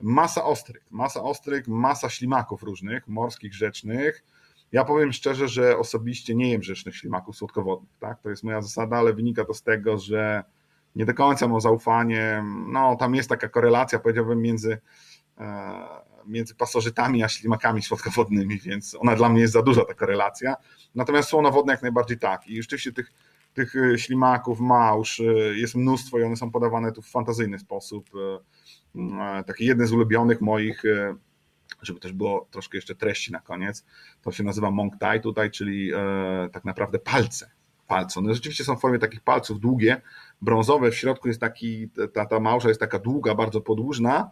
Masa 0.00 0.44
ostryg, 0.44 0.84
masa 0.90 1.22
ostryg, 1.22 1.68
masa 1.68 2.10
ślimaków 2.10 2.62
różnych, 2.62 3.08
morskich, 3.08 3.54
rzecznych. 3.54 4.24
Ja 4.72 4.84
powiem 4.84 5.12
szczerze, 5.12 5.48
że 5.48 5.78
osobiście 5.78 6.34
nie 6.34 6.50
jem 6.50 6.62
rzecznych 6.62 6.96
ślimaków 6.96 7.36
słodkowodnych. 7.36 7.98
Tak? 8.00 8.20
To 8.20 8.30
jest 8.30 8.44
moja 8.44 8.62
zasada, 8.62 8.96
ale 8.96 9.12
wynika 9.12 9.44
to 9.44 9.54
z 9.54 9.62
tego, 9.62 9.98
że 9.98 10.44
nie 10.96 11.06
do 11.06 11.14
końca 11.14 11.48
mam 11.48 11.60
zaufanie. 11.60 12.44
No, 12.68 12.96
tam 12.96 13.14
jest 13.14 13.28
taka 13.28 13.48
korelacja, 13.48 13.98
powiedziałbym, 13.98 14.42
między 14.42 14.78
e, 15.38 16.08
między 16.26 16.54
pasożytami 16.54 17.22
a 17.22 17.28
ślimakami 17.28 17.82
słodkowodnymi, 17.82 18.58
więc 18.58 18.96
ona 19.00 19.16
dla 19.16 19.28
mnie 19.28 19.40
jest 19.40 19.52
za 19.52 19.62
duża 19.62 19.84
ta 19.84 19.94
korelacja. 19.94 20.56
Natomiast 20.94 21.28
słonowodne 21.28 21.72
jak 21.72 21.82
najbardziej 21.82 22.18
tak. 22.18 22.46
I 22.46 22.62
rzeczywiście 22.62 22.92
tych, 22.92 23.12
tych 23.54 23.76
e, 23.76 23.98
ślimaków, 23.98 24.60
małż 24.60 25.20
e, 25.20 25.24
jest 25.56 25.74
mnóstwo 25.74 26.18
i 26.18 26.22
one 26.22 26.36
są 26.36 26.50
podawane 26.50 26.92
tu 26.92 27.02
w 27.02 27.10
fantazyjny 27.10 27.58
sposób. 27.58 28.10
E, 28.96 29.44
taki 29.44 29.64
jeden 29.64 29.86
z 29.86 29.92
ulubionych 29.92 30.40
moich, 30.40 30.82
żeby 31.82 32.00
też 32.00 32.12
było 32.12 32.48
troszkę 32.50 32.78
jeszcze 32.78 32.94
treści 32.94 33.32
na 33.32 33.40
koniec, 33.40 33.84
to 34.22 34.32
się 34.32 34.44
nazywa 34.44 34.70
Monk 34.70 34.96
Tai 35.00 35.20
tutaj, 35.20 35.50
czyli 35.50 35.92
tak 36.52 36.64
naprawdę 36.64 36.98
palce. 36.98 37.50
Palce. 37.86 38.20
One 38.20 38.34
rzeczywiście 38.34 38.64
są 38.64 38.76
w 38.76 38.80
formie 38.80 38.98
takich 38.98 39.20
palców 39.20 39.60
długie, 39.60 40.02
brązowe, 40.42 40.90
w 40.90 40.96
środku 40.96 41.28
jest 41.28 41.40
taki, 41.40 41.88
ta, 42.12 42.26
ta 42.26 42.40
małża 42.40 42.68
jest 42.68 42.80
taka 42.80 42.98
długa, 42.98 43.34
bardzo 43.34 43.60
podłużna, 43.60 44.30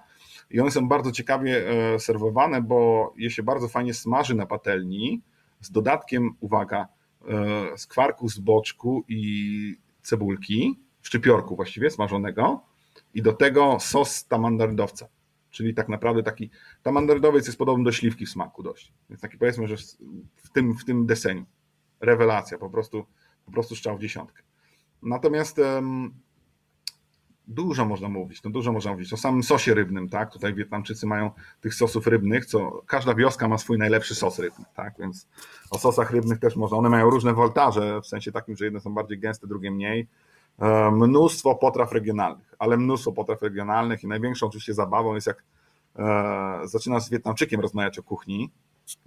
i 0.51 0.61
one 0.61 0.70
są 0.70 0.89
bardzo 0.89 1.12
ciekawie 1.12 1.70
e, 1.70 1.99
serwowane, 1.99 2.62
bo 2.62 3.12
je 3.16 3.31
się 3.31 3.43
bardzo 3.43 3.69
fajnie 3.69 3.95
smaży 3.95 4.35
na 4.35 4.47
patelni 4.47 5.23
z 5.61 5.70
dodatkiem, 5.70 6.31
uwaga, 6.41 6.89
e, 7.28 7.78
skwarku 7.78 8.28
z 8.28 8.39
boczku 8.39 9.05
i 9.09 9.77
cebulki, 10.03 10.81
szczypiorku 11.03 11.57
właściwie 11.57 11.91
smażonego 11.91 12.62
i 13.16 13.22
do 13.22 13.32
tego 13.32 13.80
sos 13.80 14.26
tamandardowca, 14.26 15.09
czyli 15.51 15.74
tak 15.74 15.88
naprawdę 15.88 16.22
taki 16.22 16.51
tamandardowiec 16.82 17.47
jest 17.47 17.59
podobny 17.59 17.84
do 17.84 17.93
śliwki 17.93 18.26
w 18.26 18.30
smaku 18.30 18.62
dość, 18.62 18.93
więc 19.10 19.20
taki 19.20 19.38
powiedzmy, 19.38 19.68
że 19.68 19.76
w 20.36 20.51
tym, 20.51 20.74
w 20.74 20.84
tym 20.84 21.06
deseniu 21.06 21.44
rewelacja, 22.01 22.59
po 22.59 22.70
prostu, 22.70 23.06
po 23.44 23.52
prostu 23.52 23.76
strzał 23.76 23.97
w 23.97 24.01
dziesiątkę. 24.01 24.43
Natomiast 25.02 25.60
Dużo 27.48 27.84
można 27.84 28.09
mówić, 28.09 28.43
no 28.43 28.51
dużo 28.51 28.72
można 28.72 28.93
mówić 28.93 29.12
o 29.12 29.16
samym 29.16 29.43
sosie 29.43 29.74
rybnym, 29.74 30.09
tak? 30.09 30.32
Tutaj 30.32 30.55
Wietnamczycy 30.55 31.06
mają 31.06 31.30
tych 31.60 31.74
sosów 31.74 32.06
rybnych, 32.06 32.47
co 32.47 32.82
każda 32.86 33.14
wioska 33.14 33.48
ma 33.48 33.59
swój 33.59 33.78
najlepszy 33.78 34.14
sos 34.14 34.38
rybny, 34.38 34.64
tak? 34.74 34.94
Więc 34.98 35.28
o 35.70 35.78
sosach 35.78 36.10
rybnych 36.10 36.38
też 36.38 36.56
można, 36.56 36.76
one 36.76 36.88
mają 36.88 37.10
różne 37.10 37.34
woltaże, 37.34 38.01
w 38.01 38.06
sensie 38.06 38.32
takim, 38.32 38.56
że 38.56 38.64
jedne 38.64 38.80
są 38.80 38.94
bardziej 38.94 39.18
gęste, 39.18 39.47
drugie 39.47 39.70
mniej. 39.70 40.09
E, 40.59 40.91
mnóstwo 40.91 41.55
potraw 41.55 41.93
regionalnych, 41.93 42.55
ale 42.59 42.77
mnóstwo 42.77 43.12
potraw 43.12 43.43
regionalnych 43.43 44.05
i 44.05 44.07
największą 44.07 44.47
oczywiście 44.47 44.74
zabawą 44.74 45.15
jest 45.15 45.27
jak 45.27 45.45
e, 45.99 46.61
zaczynasz 46.65 47.03
z 47.03 47.11
Wietnamczykiem 47.11 47.61
rozmawiać 47.61 47.99
o 47.99 48.03
kuchni, 48.03 48.51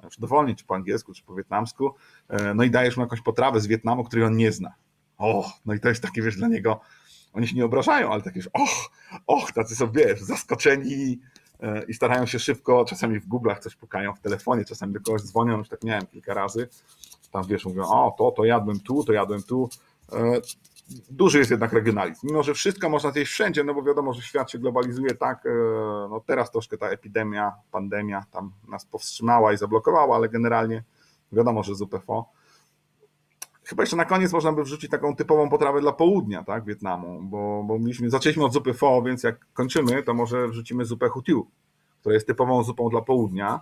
już 0.03 0.17
dowolnie, 0.17 0.55
czy 0.55 0.65
po 0.65 0.75
angielsku, 0.75 1.13
czy 1.13 1.23
po 1.23 1.35
wietnamsku, 1.35 1.95
e, 2.29 2.53
no 2.53 2.63
i 2.63 2.71
dajesz 2.71 2.97
mu 2.97 3.03
jakąś 3.03 3.21
potrawę 3.21 3.59
z 3.59 3.67
Wietnamu, 3.67 4.03
której 4.03 4.25
on 4.25 4.37
nie 4.37 4.51
zna. 4.51 4.73
O, 5.17 5.51
no 5.65 5.73
i 5.73 5.79
to 5.79 5.89
jest 5.89 6.01
takie, 6.01 6.21
wiesz, 6.21 6.35
dla 6.35 6.47
niego 6.47 6.79
oni 7.33 7.47
się 7.47 7.55
nie 7.55 7.65
obrażają, 7.65 8.11
ale 8.11 8.21
takie, 8.21 8.41
że 8.41 8.49
och, 8.53 8.91
och, 9.27 9.51
tacy 9.51 9.75
są, 9.75 9.91
wiesz, 9.91 10.21
zaskoczeni 10.21 11.19
e, 11.59 11.83
i 11.83 11.93
starają 11.93 12.25
się 12.25 12.39
szybko, 12.39 12.85
czasami 12.85 13.19
w 13.19 13.27
Google'ach 13.27 13.59
coś 13.59 13.75
pukają, 13.75 14.13
w 14.13 14.19
telefonie, 14.19 14.65
czasami 14.65 14.93
do 14.93 14.99
kogoś 14.99 15.21
dzwonią, 15.21 15.57
już 15.57 15.69
tak 15.69 15.83
miałem 15.83 16.05
kilka 16.05 16.33
razy, 16.33 16.69
tam 17.31 17.43
wiesz, 17.43 17.65
mówią, 17.65 17.83
o, 17.83 18.15
to, 18.17 18.31
to 18.31 18.45
jadłem 18.45 18.79
tu, 18.79 19.03
to 19.03 19.13
jadłem 19.13 19.43
tu. 19.43 19.69
Duży 21.09 21.39
jest 21.39 21.51
jednak 21.51 21.73
regionalizm, 21.73 22.27
mimo 22.27 22.43
że 22.43 22.53
wszystko 22.53 22.89
można 22.89 23.11
zjeść 23.11 23.31
wszędzie, 23.31 23.63
no 23.63 23.73
bo 23.73 23.83
wiadomo, 23.83 24.13
że 24.13 24.21
świat 24.21 24.51
się 24.51 24.59
globalizuje 24.59 25.15
tak, 25.15 25.45
e, 25.45 25.49
no 26.09 26.23
teraz 26.25 26.51
troszkę 26.51 26.77
ta 26.77 26.89
epidemia, 26.89 27.53
pandemia 27.71 28.25
tam 28.31 28.51
nas 28.67 28.85
powstrzymała 28.85 29.53
i 29.53 29.57
zablokowała, 29.57 30.15
ale 30.15 30.29
generalnie 30.29 30.83
wiadomo, 31.31 31.63
że 31.63 31.75
z 31.75 31.81
UPFO 31.81 32.29
Chyba 33.69 33.83
jeszcze 33.83 33.95
na 33.95 34.05
koniec 34.05 34.33
można 34.33 34.51
by 34.51 34.63
wrzucić 34.63 34.91
taką 34.91 35.15
typową 35.15 35.49
potrawę 35.49 35.81
dla 35.81 35.91
południa, 35.91 36.43
tak, 36.43 36.65
Wietnamu, 36.65 37.21
bo, 37.23 37.63
bo 37.63 37.79
mieliśmy, 37.79 38.09
zaczęliśmy 38.09 38.45
od 38.45 38.53
zupy 38.53 38.73
pho, 38.73 39.01
więc 39.01 39.23
jak 39.23 39.47
kończymy, 39.53 40.03
to 40.03 40.13
może 40.13 40.47
wrzucimy 40.47 40.85
zupę 40.85 41.09
hutiu, 41.09 41.47
która 41.99 42.13
jest 42.13 42.27
typową 42.27 42.63
zupą 42.63 42.89
dla 42.89 43.01
południa. 43.01 43.61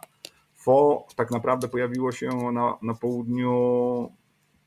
Pho 0.55 1.05
tak 1.15 1.31
naprawdę 1.31 1.67
pojawiło 1.67 2.11
się 2.11 2.29
na, 2.53 2.77
na 2.81 2.93
południu, 2.93 4.11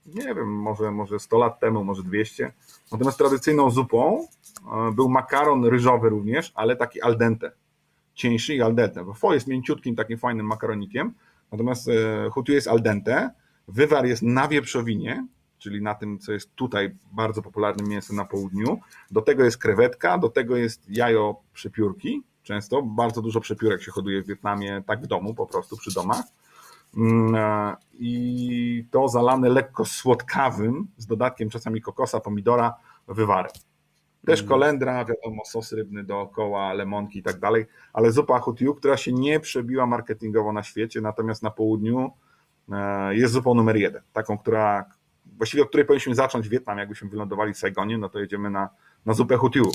nie 0.07 0.35
wiem, 0.35 0.49
może, 0.49 0.91
może 0.91 1.19
100 1.19 1.39
lat 1.39 1.61
temu, 1.61 1.85
może 1.85 2.03
200. 2.03 2.53
Natomiast 2.93 3.19
tradycyjną 3.19 3.71
zupą 3.71 4.27
e, 4.73 4.93
był 4.93 5.09
makaron 5.09 5.65
ryżowy 5.65 6.09
również, 6.09 6.53
ale 6.55 6.77
taki 6.77 7.03
al 7.03 7.17
dente, 7.17 7.53
cieńszy 8.15 8.55
i 8.55 8.63
al 8.63 8.75
dente. 8.75 9.05
Bo 9.05 9.15
pho 9.15 9.35
jest 9.35 9.47
mięciutkim, 9.47 9.97
takim 9.97 10.19
fajnym 10.19 10.47
makaronikiem, 10.47 11.15
natomiast 11.53 11.89
e, 11.89 12.31
hutiu 12.31 12.53
jest 12.53 12.69
al 12.69 12.83
dente, 12.83 13.31
Wywar 13.69 14.07
jest 14.07 14.23
na 14.23 14.49
wieprzowinie, 14.49 15.27
czyli 15.59 15.83
na 15.83 15.95
tym, 15.95 16.19
co 16.19 16.33
jest 16.33 16.55
tutaj 16.55 16.97
bardzo 17.13 17.43
popularnym 17.43 17.89
mięsem 17.89 18.17
na 18.17 18.25
południu. 18.25 18.81
Do 19.11 19.23
tego 19.23 19.45
jest 19.45 19.59
krewetka, 19.59 20.19
do 20.19 20.29
tego 20.29 20.57
jest 20.57 20.91
jajo 20.91 21.37
przepiórki, 21.53 22.23
często. 22.43 22.83
Bardzo 22.83 23.23
dużo 23.23 23.41
przepiórek 23.41 23.83
się 23.83 23.91
hoduje 23.91 24.23
w 24.23 24.27
Wietnamie, 24.27 24.83
tak 24.87 25.03
w 25.03 25.07
domu 25.07 25.35
po 25.35 25.47
prostu, 25.47 25.77
przy 25.77 25.95
domach. 25.95 26.25
Mm, 26.97 27.35
e, 27.35 27.77
I 27.93 28.85
to 28.91 29.09
zalane 29.09 29.49
lekko 29.49 29.85
słodkawym, 29.85 30.87
z 30.97 31.07
dodatkiem 31.07 31.51
czasami 31.51 31.81
kokosa, 31.81 32.21
pomidora, 32.21 32.75
wywarem. 33.09 33.53
Też 34.27 34.41
mm. 34.41 34.49
kolendra, 34.49 35.05
wiadomo, 35.05 35.45
sos 35.45 35.73
rybny 35.73 36.05
dookoła, 36.05 36.73
lemonki 36.73 37.19
i 37.19 37.23
tak 37.23 37.39
dalej, 37.39 37.67
ale 37.93 38.13
zupa 38.13 38.39
hutiu, 38.39 38.75
która 38.75 38.97
się 38.97 39.13
nie 39.13 39.41
przebiła 39.41 39.87
marketingowo 39.87 40.53
na 40.53 40.63
świecie, 40.63 41.01
natomiast 41.01 41.43
na 41.43 41.51
południu 41.51 42.13
E, 42.73 43.15
jest 43.15 43.33
zupą 43.33 43.55
numer 43.55 43.77
jeden. 43.77 44.03
Taką, 44.13 44.39
która 44.39 44.85
właściwie 45.37 45.63
od 45.63 45.69
której 45.69 45.87
powinniśmy 45.87 46.15
zacząć 46.15 46.49
Wietnam, 46.49 46.79
jakbyśmy 46.79 47.09
wylądowali 47.09 47.55
w 47.55 47.59
Saigonie, 47.59 47.99
no 47.99 48.09
to 48.09 48.19
jedziemy 48.19 48.51
na, 48.51 48.69
na 49.07 49.15
zupę 49.15 49.37
hutiu. 49.37 49.71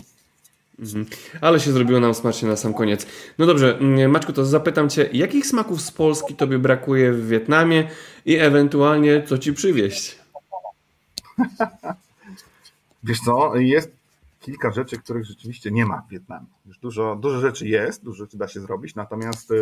Mhm. 0.80 1.06
Ale 1.42 1.60
się 1.60 1.72
zrobiło 1.72 2.00
nam 2.00 2.14
smacznie 2.14 2.50
na 2.50 2.56
sam 2.56 2.74
koniec. 2.74 3.08
No 3.38 3.46
dobrze, 3.46 3.78
mm, 3.78 4.12
Maczku, 4.12 4.34
to 4.34 4.46
zapytam 4.46 4.90
Cię, 4.90 5.10
jakich 5.14 5.46
smaków 5.46 5.82
z 5.82 5.92
Polski 5.92 6.36
Tobie 6.36 6.60
brakuje 6.60 7.14
w 7.14 7.28
Wietnamie 7.28 7.90
i 8.26 8.36
ewentualnie 8.36 9.24
co 9.24 9.38
Ci 9.38 9.54
przywieźć? 9.54 10.20
Wiesz 13.04 13.20
co, 13.20 13.56
jest 13.56 13.92
kilka 14.40 14.72
rzeczy, 14.72 14.98
których 14.98 15.26
rzeczywiście 15.26 15.72
nie 15.72 15.86
ma 15.86 16.02
w 16.02 16.10
Wietnamie. 16.10 16.46
Już 16.66 16.78
dużo, 16.78 17.16
dużo 17.16 17.40
rzeczy 17.40 17.68
jest, 17.68 18.04
dużo 18.04 18.24
rzeczy 18.24 18.38
da 18.38 18.48
się 18.48 18.60
zrobić, 18.60 18.96
natomiast 18.96 19.52
e, 19.52 19.56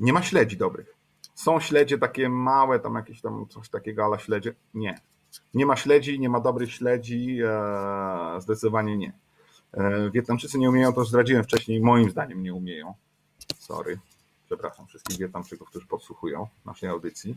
nie 0.00 0.12
ma 0.12 0.22
śledzi 0.22 0.56
dobrych. 0.56 0.94
Są 1.34 1.60
śledzie 1.60 1.98
takie 1.98 2.28
małe, 2.28 2.80
tam 2.80 2.94
jakieś 2.94 3.20
tam 3.20 3.46
coś 3.48 3.68
takiego, 3.68 4.04
ale 4.04 4.18
śledzie 4.18 4.54
nie. 4.74 5.00
Nie 5.54 5.66
ma 5.66 5.76
śledzi, 5.76 6.20
nie 6.20 6.28
ma 6.28 6.40
dobrych 6.40 6.72
śledzi, 6.72 7.38
e, 7.44 8.40
zdecydowanie 8.40 8.96
nie. 8.96 9.12
E, 9.76 10.10
Wietnamczycy 10.10 10.58
nie 10.58 10.68
umieją, 10.70 10.92
to 10.92 11.04
zdradziłem 11.04 11.44
wcześniej, 11.44 11.80
moim 11.80 12.10
zdaniem 12.10 12.42
nie 12.42 12.54
umieją. 12.54 12.94
Sorry, 13.58 13.98
przepraszam 14.46 14.86
wszystkich 14.86 15.18
Wietnamczyków, 15.18 15.68
którzy 15.68 15.86
podsłuchują 15.86 16.46
naszej 16.64 16.88
audycji, 16.88 17.36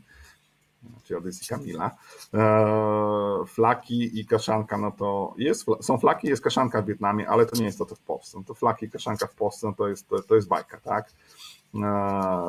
czy 1.03 1.15
audycji 1.15 1.47
Kamila. 1.47 1.91
E, 2.33 3.45
Flaki 3.47 4.19
i 4.19 4.25
kaszanka, 4.25 4.77
no 4.77 4.91
to 4.91 5.33
jest, 5.37 5.65
są 5.81 5.97
flaki, 5.97 6.27
jest 6.27 6.43
kaszanka 6.43 6.81
w 6.81 6.85
Wietnamie, 6.85 7.29
ale 7.29 7.45
to 7.45 7.57
nie 7.57 7.65
jest 7.65 7.77
to, 7.77 7.85
co 7.85 7.95
w 7.95 7.99
Polsce. 7.99 8.37
No 8.37 8.43
to 8.43 8.53
flaki 8.53 8.85
i 8.85 8.89
kaszanka 8.89 9.27
w 9.27 9.35
Polsce, 9.35 9.67
no 9.67 9.73
to 9.73 9.87
jest, 9.87 10.07
to, 10.07 10.23
to 10.23 10.35
jest 10.35 10.47
bajka, 10.47 10.79
tak? 10.79 11.11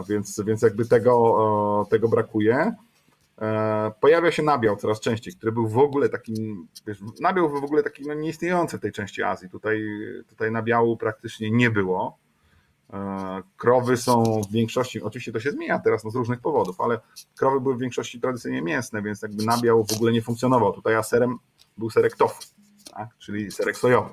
Więc, 0.08 0.40
więc 0.46 0.62
jakby 0.62 0.86
tego, 0.86 1.86
tego 1.90 2.08
brakuje. 2.08 2.74
E, 3.40 3.92
pojawia 4.00 4.32
się 4.32 4.42
nabiał 4.42 4.76
coraz 4.76 5.00
częściej, 5.00 5.34
który 5.34 5.52
był 5.52 5.68
w 5.68 5.78
ogóle 5.78 6.08
takim, 6.08 6.68
wiesz, 6.86 6.98
nabiał 7.20 7.50
był 7.50 7.60
w 7.60 7.64
ogóle 7.64 7.82
taki 7.82 8.06
no, 8.06 8.14
nieistniejący 8.14 8.78
w 8.78 8.80
tej 8.80 8.92
części 8.92 9.22
Azji. 9.22 9.48
Tutaj, 9.48 9.82
tutaj 10.28 10.50
nabiału 10.50 10.96
praktycznie 10.96 11.50
nie 11.50 11.70
było. 11.70 12.18
E, 12.92 13.42
krowy 13.56 13.96
są 13.96 14.40
w 14.48 14.52
większości, 14.52 15.02
oczywiście 15.02 15.32
to 15.32 15.40
się 15.40 15.50
zmienia 15.50 15.78
teraz 15.78 16.04
no, 16.04 16.10
z 16.10 16.14
różnych 16.14 16.40
powodów, 16.40 16.80
ale 16.80 17.00
krowy 17.36 17.60
były 17.60 17.74
w 17.74 17.78
większości 17.78 18.20
tradycyjnie 18.20 18.62
mięsne, 18.62 19.02
więc 19.02 19.22
jakby 19.22 19.44
nabiał 19.44 19.84
w 19.84 19.92
ogóle 19.92 20.12
nie 20.12 20.22
funkcjonował. 20.22 20.72
Tutaj 20.72 20.94
a 20.94 21.02
serem 21.02 21.38
był 21.78 21.90
serek 21.90 22.16
tofu, 22.16 22.42
tak? 22.94 23.08
czyli 23.18 23.50
serek 23.50 23.76
sojowy. 23.76 24.10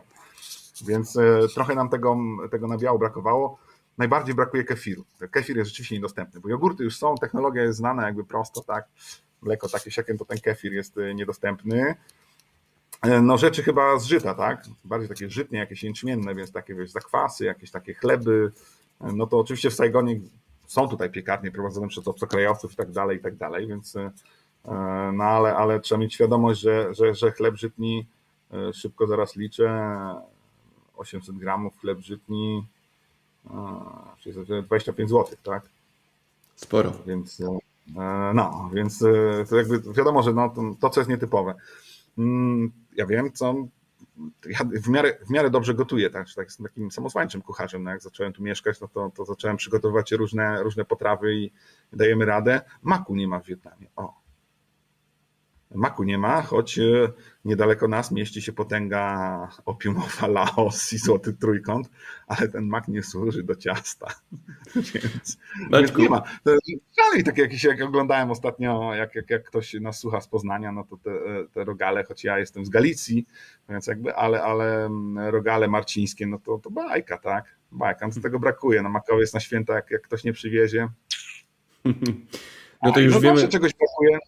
Więc 0.85 1.17
e, 1.17 1.47
trochę 1.53 1.75
nam 1.75 1.89
tego, 1.89 2.17
tego 2.51 2.67
nabiału 2.67 2.99
brakowało. 2.99 3.57
Najbardziej 3.97 4.35
brakuje 4.35 4.63
kefiru. 4.63 5.05
Kefir 5.31 5.57
jest 5.57 5.69
rzeczywiście 5.69 5.95
niedostępny, 5.95 6.39
bo 6.39 6.49
jogurty 6.49 6.83
już 6.83 6.97
są, 6.97 7.15
technologia 7.15 7.63
jest 7.63 7.77
znana 7.77 8.05
jakby 8.05 8.23
prosto, 8.23 8.61
tak? 8.61 8.87
Mleko 9.41 9.69
takie 9.69 9.91
siakiem, 9.91 10.17
to 10.17 10.25
ten 10.25 10.39
kefir 10.39 10.73
jest 10.73 10.97
y, 10.97 11.13
niedostępny. 11.13 11.95
E, 13.01 13.21
no 13.21 13.37
rzeczy 13.37 13.63
chyba 13.63 13.99
z 13.99 14.05
żyta, 14.05 14.33
tak? 14.33 14.65
Bardziej 14.85 15.09
takie 15.09 15.29
żytnie, 15.29 15.59
jakieś 15.59 15.83
jęczmienne, 15.83 16.35
więc 16.35 16.51
takie 16.51 16.75
wiesz, 16.75 16.91
zakwasy, 16.91 17.45
jakieś 17.45 17.71
takie 17.71 17.93
chleby. 17.93 18.51
E, 19.01 19.11
no 19.13 19.27
to 19.27 19.39
oczywiście 19.39 19.69
w 19.69 19.73
Saigonie 19.73 20.19
są 20.65 20.87
tutaj 20.87 21.09
piekarnie 21.09 21.51
prowadzone 21.51 21.87
przez 21.87 22.07
obcokrajowców 22.07 22.73
i 22.73 22.75
tak 22.75 22.91
dalej, 22.91 23.17
i 23.17 23.21
tak 23.21 23.35
dalej, 23.35 23.67
więc 23.67 23.95
e, 23.95 24.11
no 25.13 25.23
ale, 25.23 25.55
ale 25.55 25.79
trzeba 25.79 26.01
mieć 26.01 26.13
świadomość, 26.13 26.61
że, 26.61 26.93
że, 26.93 27.15
że 27.15 27.31
chleb 27.31 27.55
żytni 27.55 28.07
szybko 28.73 29.07
zaraz 29.07 29.35
liczę 29.35 29.95
800 30.97 31.37
gramów 31.37 31.79
chleb 31.79 31.99
żytni 31.99 32.67
czyli 34.19 34.35
25 34.63 35.09
zł, 35.09 35.37
tak? 35.43 35.69
Sporo. 36.55 36.93
Więc 37.07 37.41
e, 37.41 38.31
no, 38.33 38.69
więc 38.73 39.01
e, 39.01 39.45
to 39.49 39.57
jakby 39.57 39.93
wiadomo, 39.93 40.23
że 40.23 40.33
no, 40.33 40.49
to, 40.49 40.61
to 40.79 40.89
co 40.89 40.99
jest 40.99 41.09
nietypowe. 41.09 41.55
Mm, 42.17 42.71
ja 42.95 43.05
wiem, 43.05 43.31
co 43.33 43.55
ja 44.45 44.59
w 44.83 44.89
miarę, 44.89 45.17
w 45.27 45.29
miarę 45.29 45.49
dobrze 45.49 45.73
gotuję, 45.73 46.09
tak, 46.09 46.27
tak 46.35 46.45
jestem 46.45 46.65
takim 46.65 46.91
samoswańczym 46.91 47.41
kucharzem. 47.41 47.83
No 47.83 47.91
jak 47.91 48.01
zacząłem 48.01 48.33
tu 48.33 48.43
mieszkać, 48.43 48.81
no 48.81 48.87
to, 48.87 49.11
to 49.15 49.25
zacząłem 49.25 49.57
przygotowywać 49.57 50.11
różne, 50.11 50.63
różne 50.63 50.85
potrawy 50.85 51.35
i 51.35 51.51
dajemy 51.93 52.25
radę. 52.25 52.61
Maku 52.83 53.15
nie 53.15 53.27
ma 53.27 53.39
w 53.39 53.45
Wietnamie. 53.45 53.87
O, 53.95 54.13
Maku 55.75 56.03
nie 56.03 56.17
ma, 56.17 56.41
choć 56.41 56.79
e, 56.79 56.83
niedaleko 57.47 57.87
nas 57.87 58.11
mieści 58.11 58.41
się 58.41 58.53
potęga 58.53 59.49
opiumowa 59.65 60.27
Laos 60.27 60.93
i 60.93 60.97
Złoty 60.97 61.33
Trójkąt, 61.33 61.89
ale 62.27 62.47
ten 62.49 62.67
mak 62.67 62.87
nie 62.87 63.03
służy 63.03 63.43
do 63.43 63.55
ciasta. 63.55 64.07
Więc, 64.75 65.37
więc 65.71 65.97
nie 65.97 66.09
ma. 66.09 66.21
Dalej 66.45 67.23
jakieś, 67.37 67.63
jak 67.63 67.81
oglądałem 67.81 68.31
ostatnio, 68.31 68.95
jak, 68.95 69.15
jak, 69.15 69.29
jak 69.29 69.43
ktoś 69.43 69.73
nas 69.73 69.99
słucha 69.99 70.21
z 70.21 70.27
Poznania, 70.27 70.71
no 70.71 70.83
to 70.83 70.97
te, 70.97 71.11
te 71.53 71.63
rogale, 71.63 72.03
choć 72.03 72.23
ja 72.23 72.39
jestem 72.39 72.65
z 72.65 72.69
Galicji, 72.69 73.25
więc 73.69 73.87
jakby, 73.87 74.15
ale, 74.15 74.43
ale 74.43 74.85
mm, 74.85 75.29
rogale 75.29 75.67
marcińskie, 75.67 76.27
no 76.27 76.39
to, 76.39 76.57
to 76.57 76.69
bajka, 76.69 77.17
tak? 77.17 77.57
Bajka, 77.71 78.07
no 78.07 78.21
tego 78.21 78.39
brakuje. 78.39 78.81
No 78.81 78.89
makowy 78.89 79.21
jest 79.21 79.33
na 79.33 79.39
święta, 79.39 79.73
jak, 79.73 79.91
jak 79.91 80.01
ktoś 80.01 80.23
nie 80.23 80.33
przywiezie. 80.33 80.89
No 82.83 82.91
to 82.91 82.99
już 82.99 83.13
no 83.13 83.19
wiemy. 83.19 83.47
czegoś 83.47 83.71
brakuje. 83.73 84.19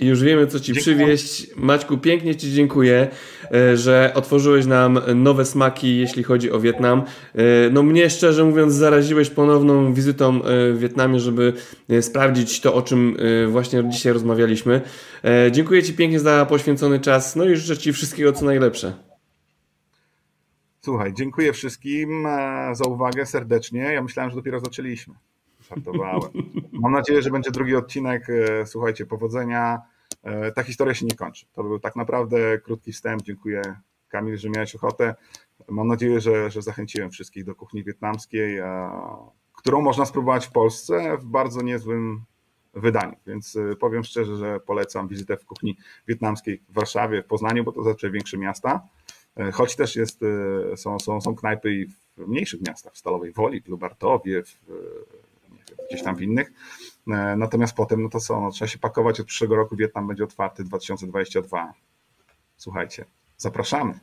Już 0.00 0.22
wiemy, 0.22 0.46
co 0.46 0.60
ci 0.60 0.72
Dziękuję. 0.72 0.96
przywieźć. 0.96 1.46
Maćku, 1.56 1.98
pięknie 1.98 2.36
ci 2.36 2.52
dziękuję, 2.52 3.08
e, 3.52 3.76
że 3.76 4.12
otworzyłeś 4.14 4.66
nam 4.66 5.00
nowe 5.14 5.44
smaki, 5.44 5.98
jeśli 5.98 6.22
chodzi 6.22 6.52
o 6.52 6.60
Wietnam. 6.60 7.02
E, 7.34 7.42
no 7.70 7.82
mnie, 7.82 8.10
szczerze 8.10 8.44
mówiąc, 8.44 8.74
zaraziłeś 8.74 9.30
ponowną 9.30 9.94
wizytą 9.94 10.44
e, 10.44 10.72
w 10.72 10.78
Wietnamie, 10.78 11.20
żeby 11.20 11.52
sprawdzić 12.00 12.60
to, 12.60 12.74
o 12.74 12.82
czym 12.82 13.16
właśnie 13.48 13.88
dzisiaj 13.90 14.12
rozmawialiśmy. 14.12 14.80
Dziękuję 15.52 15.82
ci 15.82 15.94
pięknie 15.94 16.20
za 16.20 16.46
poświęcony 16.46 17.00
czas, 17.00 17.36
no 17.36 17.44
i 17.44 17.56
życzę 17.56 17.80
ci 17.80 17.92
wszystkiego, 17.92 18.32
co 18.32 18.44
najlepsze. 18.44 18.92
Słuchaj, 20.84 21.14
dziękuję 21.14 21.52
wszystkim 21.52 22.26
za 22.72 22.84
uwagę 22.84 23.26
serdecznie. 23.26 23.80
Ja 23.80 24.02
myślałem, 24.02 24.30
że 24.30 24.36
dopiero 24.36 24.60
zaczęliśmy. 24.60 25.14
Żartowałem. 25.68 26.20
Mam 26.82 26.92
nadzieję, 26.92 27.22
że 27.22 27.30
będzie 27.30 27.50
drugi 27.50 27.76
odcinek. 27.76 28.30
E, 28.30 28.66
słuchajcie, 28.66 29.06
powodzenia. 29.06 29.82
E, 30.22 30.52
ta 30.52 30.62
historia 30.62 30.94
się 30.94 31.06
nie 31.06 31.16
kończy. 31.16 31.46
To 31.52 31.62
był 31.62 31.78
tak 31.78 31.96
naprawdę 31.96 32.58
krótki 32.58 32.92
wstęp. 32.92 33.22
Dziękuję 33.22 33.62
Kamil, 34.08 34.36
że 34.36 34.50
miałeś 34.50 34.74
ochotę. 34.74 35.14
Mam 35.68 35.88
nadzieję, 35.88 36.20
że, 36.20 36.50
że 36.50 36.62
zachęciłem 36.62 37.10
wszystkich 37.10 37.44
do 37.44 37.54
kuchni 37.54 37.84
wietnamskiej, 37.84 38.58
e, 38.58 38.90
którą 39.52 39.82
można 39.82 40.06
spróbować 40.06 40.46
w 40.46 40.52
Polsce 40.52 41.18
w 41.18 41.24
bardzo 41.24 41.62
niezłym 41.62 42.24
wydaniu. 42.74 43.16
Więc 43.26 43.58
powiem 43.80 44.04
szczerze, 44.04 44.36
że 44.36 44.60
polecam 44.60 45.08
wizytę 45.08 45.36
w 45.36 45.44
kuchni 45.44 45.76
wietnamskiej 46.08 46.62
w 46.68 46.74
Warszawie, 46.74 47.22
w 47.22 47.26
Poznaniu, 47.26 47.64
bo 47.64 47.72
to 47.72 47.82
znaczy 47.82 48.10
większe 48.10 48.38
miasta. 48.38 48.88
Choć 49.52 49.76
też 49.76 49.96
jest, 49.96 50.20
są, 50.76 50.98
są, 50.98 51.20
są 51.20 51.34
knajpy 51.34 51.74
i 51.74 51.86
w 51.86 52.28
mniejszych 52.28 52.60
miastach, 52.68 52.92
w 52.92 52.98
Stalowej 52.98 53.32
Woli, 53.32 53.60
w 53.60 53.68
Lubartowie, 53.68 54.42
w 54.42 54.60
gdzieś 55.88 56.02
tam 56.02 56.16
w 56.16 56.22
innych. 56.22 56.52
E, 57.08 57.36
natomiast 57.36 57.76
potem, 57.76 58.02
no 58.02 58.08
to 58.08 58.20
co, 58.20 58.40
no, 58.40 58.50
trzeba 58.50 58.68
się 58.68 58.78
pakować 58.78 59.20
od 59.20 59.26
przyszłego 59.26 59.56
roku, 59.56 59.76
Wietnam 59.76 60.06
będzie 60.06 60.24
otwarty 60.24 60.64
2022. 60.64 61.72
Słuchajcie, 62.56 63.04
zapraszamy. 63.36 63.98